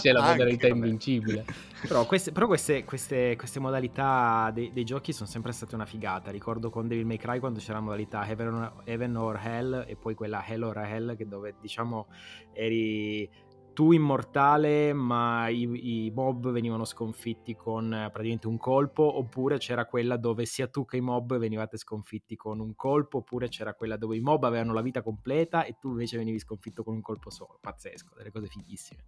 C'è 0.00 0.12
la 0.12 0.22
modalità 0.22 0.68
invincibile. 0.68 1.44
Però 1.80 2.06
queste, 2.06 2.32
però 2.32 2.46
queste, 2.46 2.84
queste, 2.84 3.36
queste 3.36 3.60
modalità 3.60 4.50
dei, 4.52 4.72
dei, 4.72 4.84
giochi 4.84 5.12
sono 5.12 5.28
sempre 5.28 5.52
state 5.52 5.74
una 5.74 5.86
figata. 5.86 6.30
Ricordo 6.30 6.70
con 6.70 6.88
Devil 6.88 7.06
May 7.06 7.18
Cry 7.18 7.38
quando 7.38 7.58
c'era 7.58 7.74
la 7.74 7.80
modalità 7.80 8.26
Heaven, 8.26 8.72
Heaven 8.84 9.16
or 9.16 9.40
Hell 9.42 9.84
e 9.86 9.96
poi 9.96 10.14
quella 10.14 10.44
Hell 10.46 10.62
or 10.62 10.78
Hell 10.78 11.16
che 11.16 11.26
dove 11.26 11.54
diciamo 11.60 12.06
eri 12.52 13.28
tu 13.72 13.92
immortale 13.92 14.92
ma 14.92 15.48
i, 15.48 16.06
i 16.06 16.10
mob 16.10 16.50
venivano 16.50 16.84
sconfitti 16.84 17.54
con 17.54 17.88
praticamente 17.88 18.46
un 18.46 18.56
colpo 18.56 19.18
oppure 19.18 19.58
c'era 19.58 19.86
quella 19.86 20.16
dove 20.16 20.44
sia 20.44 20.68
tu 20.68 20.84
che 20.84 20.96
i 20.96 21.00
mob 21.00 21.36
venivate 21.38 21.76
sconfitti 21.76 22.36
con 22.36 22.60
un 22.60 22.74
colpo 22.74 23.18
oppure 23.18 23.48
c'era 23.48 23.74
quella 23.74 23.96
dove 23.96 24.16
i 24.16 24.20
mob 24.20 24.44
avevano 24.44 24.72
la 24.72 24.82
vita 24.82 25.02
completa 25.02 25.64
e 25.64 25.76
tu 25.78 25.90
invece 25.90 26.16
venivi 26.16 26.38
sconfitto 26.38 26.82
con 26.82 26.94
un 26.94 27.00
colpo 27.00 27.30
solo. 27.30 27.58
Pazzesco, 27.60 28.14
delle 28.16 28.30
cose 28.30 28.46
fighissime. 28.46 29.04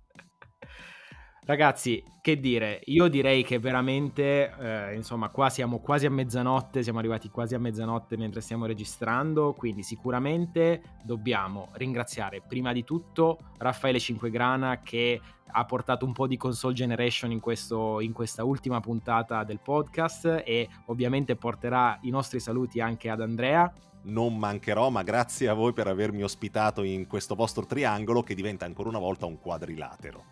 Ragazzi, 1.47 2.03
che 2.23 2.41
dire, 2.41 2.81
io 2.85 3.07
direi 3.09 3.45
che 3.45 3.59
veramente, 3.59 4.51
eh, 4.59 4.95
insomma, 4.95 5.29
qua 5.29 5.51
siamo 5.51 5.79
quasi 5.79 6.07
a 6.07 6.11
mezzanotte, 6.11 6.83
siamo 6.83 7.01
arrivati 7.01 7.29
quasi 7.29 7.55
a 7.55 7.59
mezzanotte 7.59 8.17
mentre 8.17 8.41
stiamo 8.41 8.65
registrando, 8.65 9.53
quindi 9.53 9.83
sicuramente 9.83 10.81
dobbiamo 11.03 11.69
ringraziare 11.73 12.41
prima 12.41 12.73
di 12.73 12.83
tutto 12.83 13.39
Raffaele 13.59 14.01
Cinquegrana 14.01 14.81
che 14.81 15.21
ha 15.57 15.65
portato 15.67 16.07
un 16.07 16.15
po' 16.15 16.27
di 16.27 16.39
console 16.39 16.73
generation 16.73 17.31
in, 17.31 17.41
questo, 17.41 18.01
in 18.01 18.13
questa 18.13 18.43
ultima 18.43 18.81
puntata 18.81 19.45
del 19.45 19.61
podcast 19.61 20.43
e 20.47 20.67
ovviamente 20.87 21.37
porterà 21.37 21.99
i 22.05 22.11
nostri 22.11 22.41
saluti 22.41 22.81
anche 22.81 23.11
ad 23.11 23.21
Andrea 23.21 23.71
non 24.07 24.37
mancherò, 24.37 24.91
ma 24.91 25.03
grazie 25.03 25.49
a 25.49 25.55
voi 25.55 25.73
per 25.73 25.87
avermi 25.87 26.23
ospitato 26.23 26.83
in 26.83 27.07
questo 27.07 27.35
vostro 27.35 27.65
triangolo 27.65 28.23
che 28.23 28.35
diventa 28.35 28.67
ancora 28.67 28.91
una 28.91 28.99
volta 28.99 29.25
un 29.25 29.41
quadrilatero. 29.41 30.25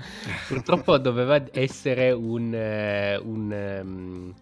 Purtroppo 0.48 0.98
doveva 0.98 1.42
essere 1.52 2.12
un, 2.12 2.54
eh, 2.54 3.16
un, 3.16 3.80
um, 3.82 4.34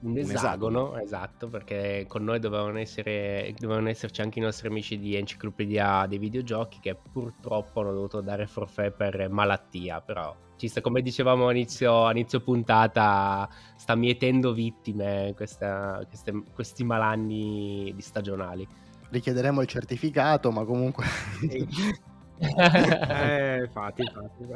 un, 0.00 0.16
esagono, 0.18 0.28
esagono, 0.28 0.98
esatto, 0.98 1.48
perché 1.48 2.04
con 2.08 2.24
noi 2.24 2.38
dovevano, 2.38 2.78
essere, 2.78 3.54
dovevano 3.58 3.88
esserci 3.88 4.20
anche 4.20 4.38
i 4.38 4.42
nostri 4.42 4.68
amici 4.68 4.98
di 4.98 5.14
Enciclopedia 5.14 6.06
dei 6.06 6.18
videogiochi 6.18 6.78
che 6.80 6.96
purtroppo 7.12 7.80
hanno 7.80 7.92
dovuto 7.92 8.20
dare 8.20 8.46
forfè 8.46 8.90
per 8.90 9.28
malattia, 9.30 10.00
però 10.00 10.34
ci 10.56 10.68
sta, 10.68 10.80
come 10.80 11.02
dicevamo 11.02 11.48
a 11.48 11.50
inizio, 11.52 12.10
inizio 12.10 12.40
puntata, 12.40 13.48
sta 13.76 13.94
mietendo 13.94 14.52
vittime 14.52 15.32
questa, 15.36 16.02
queste, 16.08 16.42
questi 16.54 16.82
malanni 16.82 17.92
di 17.94 18.02
stagionali. 18.02 18.66
Richiederemo 19.10 19.60
il 19.60 19.68
certificato, 19.68 20.50
ma 20.50 20.64
comunque... 20.64 21.04
eh, 22.40 23.62
infatti, 23.64 24.02
infatti. 24.02 24.46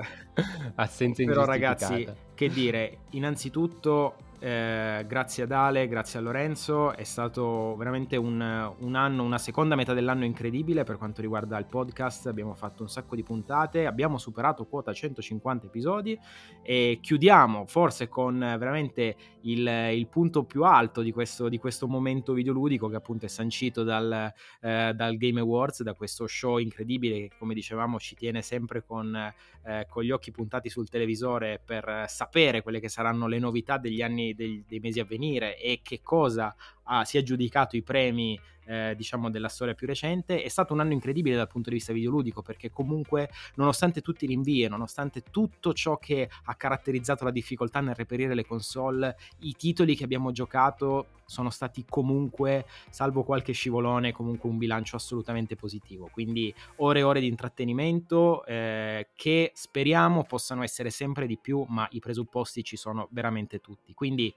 Assenza 0.75 1.25
Però 1.25 1.45
ragazzi, 1.45 2.07
che 2.41 2.49
dire, 2.49 3.01
innanzitutto 3.11 4.15
eh, 4.43 5.05
grazie 5.07 5.43
ad 5.43 5.53
Ale, 5.53 5.87
grazie 5.87 6.19
a 6.19 6.23
Lorenzo, 6.23 6.95
è 6.95 7.05
stato 7.05 7.77
veramente 7.77 8.17
un, 8.17 8.41
un, 8.79 8.95
anno, 8.95 9.23
una 9.23 9.37
seconda 9.37 9.75
metà 9.75 9.93
dell'anno 9.93 10.25
incredibile 10.25 10.83
per 10.83 10.97
quanto 10.97 11.21
riguarda 11.21 11.59
il 11.59 11.67
podcast, 11.67 12.27
abbiamo 12.27 12.55
fatto 12.55 12.83
un 12.83 12.89
sacco 12.89 13.15
di 13.15 13.23
puntate, 13.23 13.85
abbiamo 13.85 14.17
superato 14.17 14.65
quota 14.65 14.95
150 14.95 15.67
episodi 15.67 16.19
e 16.63 16.99
chiudiamo 17.03 17.67
forse 17.67 18.09
con 18.09 18.39
veramente 18.39 19.15
il, 19.43 19.67
il 19.93 20.07
punto 20.07 20.45
più 20.45 20.65
alto 20.65 21.03
di 21.03 21.13
questo, 21.13 21.51
di 21.51 21.59
questo, 21.59 21.87
momento 21.87 22.33
videoludico 22.33 22.89
che 22.89 22.97
appunto 22.97 23.27
è 23.27 23.29
sancito 23.29 23.83
dal, 23.83 24.33
eh, 24.63 24.93
dal, 24.95 25.17
Game 25.17 25.41
Awards, 25.41 25.83
da 25.83 25.93
questo 25.93 26.27
show 26.27 26.57
incredibile 26.57 27.29
che 27.29 27.31
come 27.39 27.53
dicevamo 27.53 27.99
ci 27.99 28.15
tiene 28.15 28.41
sempre 28.41 28.83
con, 28.83 29.15
eh, 29.15 29.87
con 29.91 30.03
gli 30.03 30.11
occhi 30.11 30.31
puntati 30.31 30.71
sul 30.71 30.89
televisore 30.89 31.61
per 31.63 32.05
sapere 32.07 32.30
quelle 32.63 32.81
che 32.81 32.89
saranno 32.89 33.27
le 33.27 33.39
novità 33.39 33.77
degli 33.77 34.01
anni 34.01 34.35
dei, 34.35 34.65
dei 34.67 34.79
mesi 34.79 35.01
a 35.01 35.05
venire 35.05 35.59
e 35.59 35.81
che 35.83 36.01
cosa 36.03 36.55
ha, 36.91 37.05
si 37.05 37.17
è 37.17 37.21
aggiudicato 37.21 37.77
i 37.77 37.83
premi 37.83 38.39
eh, 38.67 38.95
diciamo 38.97 39.31
della 39.31 39.49
storia 39.49 39.75
più 39.75 39.87
recente. 39.87 40.43
È 40.43 40.49
stato 40.49 40.73
un 40.73 40.81
anno 40.81 40.93
incredibile 40.93 41.37
dal 41.37 41.49
punto 41.49 41.71
di 41.71 41.77
vista 41.77 41.93
videoludico 41.93 42.43
perché 42.43 42.71
comunque 42.71 43.31
nonostante 43.57 44.01
tutti 44.01 44.25
i 44.25 44.29
rinvii 44.29 44.69
nonostante 44.69 45.23
tutto 45.23 45.73
ciò 45.73 45.97
che 45.99 46.29
ha 46.45 46.55
caratterizzato 46.55 47.25
la 47.25 47.31
difficoltà 47.31 47.81
nel 47.81 47.95
reperire 47.95 48.35
le 48.35 48.47
console 48.47 49.17
i 49.41 49.55
titoli 49.57 49.97
che 49.97 50.05
abbiamo 50.05 50.31
giocato 50.31 51.07
sono 51.25 51.51
stati 51.51 51.85
comunque 51.89 52.67
salvo 52.91 53.23
qualche 53.23 53.53
scivolone 53.53 54.13
comunque 54.13 54.49
un 54.49 54.59
bilancio 54.59 54.97
assolutamente 54.97 55.57
positivo. 55.57 56.09
Quindi 56.13 56.55
ore 56.77 57.01
e 57.01 57.03
ore 57.03 57.21
di 57.21 57.27
intrattenimento 57.27 58.45
eh, 58.45 59.09
che 59.15 59.53
speriamo 59.55 60.25
possano 60.25 60.63
essere 60.63 60.91
sempre 60.91 61.27
di 61.27 61.39
più 61.39 61.65
ma 61.69 61.89
i 61.91 61.99
presupposti 61.99 62.63
ci 62.63 62.77
sono 62.77 63.09
veramente 63.11 63.61
tutti. 63.61 63.95
Quindi 63.95 64.33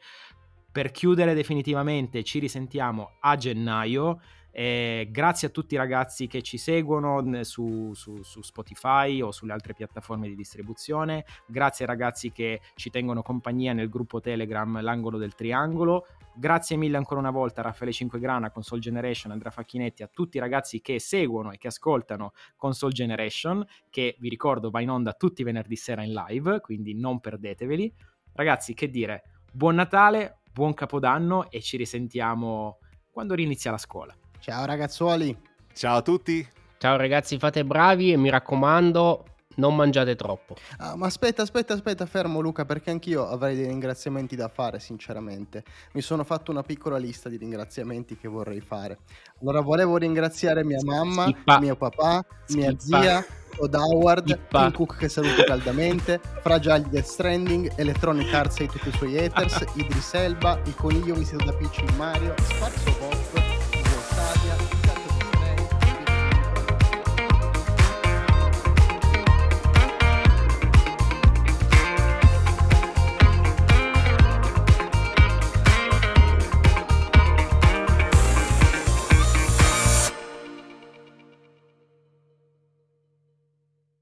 per 0.73 0.89
chiudere 0.89 1.35
definitivamente 1.35 2.23
ci 2.23 2.39
risentiamo 2.39 3.11
a 3.19 3.37
gennaio. 3.37 4.19
Eh, 4.49 5.07
grazie 5.11 5.47
a 5.47 5.51
tutti 5.51 5.75
i 5.75 5.77
ragazzi 5.77 6.25
che 6.25 6.41
ci 6.41 6.57
seguono 6.57 7.43
su, 7.43 7.91
su, 7.93 8.23
su, 8.23 8.41
Spotify 8.41 9.21
o 9.21 9.31
sulle 9.31 9.53
altre 9.53 9.75
piattaforme 9.75 10.27
di 10.27 10.35
distribuzione. 10.35 11.25
Grazie 11.45 11.85
ai 11.85 11.91
ragazzi 11.91 12.31
che 12.31 12.61
ci 12.73 12.89
tengono 12.89 13.21
compagnia 13.21 13.73
nel 13.73 13.87
gruppo 13.87 14.19
Telegram 14.19 14.81
L'angolo 14.81 15.19
del 15.19 15.35
triangolo. 15.35 16.07
Grazie 16.35 16.75
mille 16.75 16.97
ancora 16.97 17.19
una 17.19 17.29
volta 17.29 17.61
a 17.61 17.65
Raffaele 17.65 17.93
Cinquegrana, 17.93 18.49
Console 18.49 18.81
Generation, 18.81 19.31
Andrea 19.31 19.51
Facchinetti, 19.51 20.01
a 20.01 20.09
tutti 20.11 20.37
i 20.37 20.39
ragazzi 20.39 20.81
che 20.81 20.99
seguono 20.99 21.51
e 21.51 21.59
che 21.59 21.67
ascoltano 21.67 22.33
Console 22.55 22.93
Generation, 22.93 23.63
che 23.91 24.15
vi 24.19 24.29
ricordo 24.29 24.71
va 24.71 24.81
in 24.81 24.89
onda 24.89 25.13
tutti 25.13 25.41
i 25.41 25.45
venerdì 25.45 25.75
sera 25.75 26.03
in 26.03 26.13
live, 26.13 26.61
quindi 26.61 26.95
non 26.95 27.19
perdeteveli. 27.19 27.93
Ragazzi, 28.33 28.73
che 28.73 28.89
dire, 28.89 29.23
buon 29.51 29.75
Natale, 29.75 30.39
buon 30.53 30.73
capodanno 30.73 31.49
e 31.49 31.61
ci 31.61 31.77
risentiamo 31.77 32.77
quando 33.11 33.33
rinizia 33.33 33.71
la 33.71 33.77
scuola. 33.77 34.15
Ciao 34.39 34.65
ragazzuoli. 34.65 35.35
Ciao 35.73 35.97
a 35.97 36.01
tutti. 36.01 36.47
Ciao 36.77 36.97
ragazzi, 36.97 37.37
fate 37.39 37.63
bravi 37.65 38.11
e 38.11 38.17
mi 38.17 38.29
raccomando, 38.29 39.25
non 39.55 39.75
mangiate 39.75 40.15
troppo. 40.15 40.55
Ah, 40.77 40.95
ma 40.95 41.07
aspetta, 41.07 41.41
aspetta, 41.41 41.73
aspetta, 41.73 42.05
fermo 42.05 42.39
Luca, 42.39 42.65
perché 42.65 42.91
anch'io 42.91 43.27
avrei 43.27 43.55
dei 43.55 43.67
ringraziamenti 43.67 44.35
da 44.35 44.47
fare, 44.47 44.79
sinceramente. 44.79 45.63
Mi 45.93 46.01
sono 46.01 46.23
fatto 46.23 46.51
una 46.51 46.63
piccola 46.63 46.97
lista 46.97 47.29
di 47.29 47.37
ringraziamenti 47.37 48.17
che 48.17 48.27
vorrei 48.27 48.61
fare. 48.61 48.99
Allora, 49.41 49.61
volevo 49.61 49.97
ringraziare 49.97 50.63
mia 50.63 50.79
mamma, 50.83 51.23
Schippa. 51.23 51.59
mio 51.59 51.75
papà, 51.75 52.25
Schippa. 52.45 52.61
mia 52.61 52.75
zia, 52.79 53.25
Todd 53.55 53.73
Howard, 53.75 54.47
Tim 54.49 54.71
Cook 54.71 54.97
che 54.97 55.09
saluto 55.09 55.43
caldamente, 55.43 56.19
Fragile 56.41 56.85
Death 56.89 57.05
Stranding, 57.05 57.71
Electronic 57.75 58.33
Arts 58.33 58.59
e 58.61 58.67
tutti 58.67 58.89
i 58.89 58.91
suoi 58.93 59.17
haters, 59.17 59.63
Idris 59.75 60.13
Elba, 60.13 60.59
il 60.65 60.75
coniglio 60.75 61.15
vestito 61.15 61.43
da 61.43 61.53
Peach 61.53 61.77
in 61.79 61.95
Mario, 61.95 62.33
Pop, 62.59 62.99
Voltaria, 62.99 63.52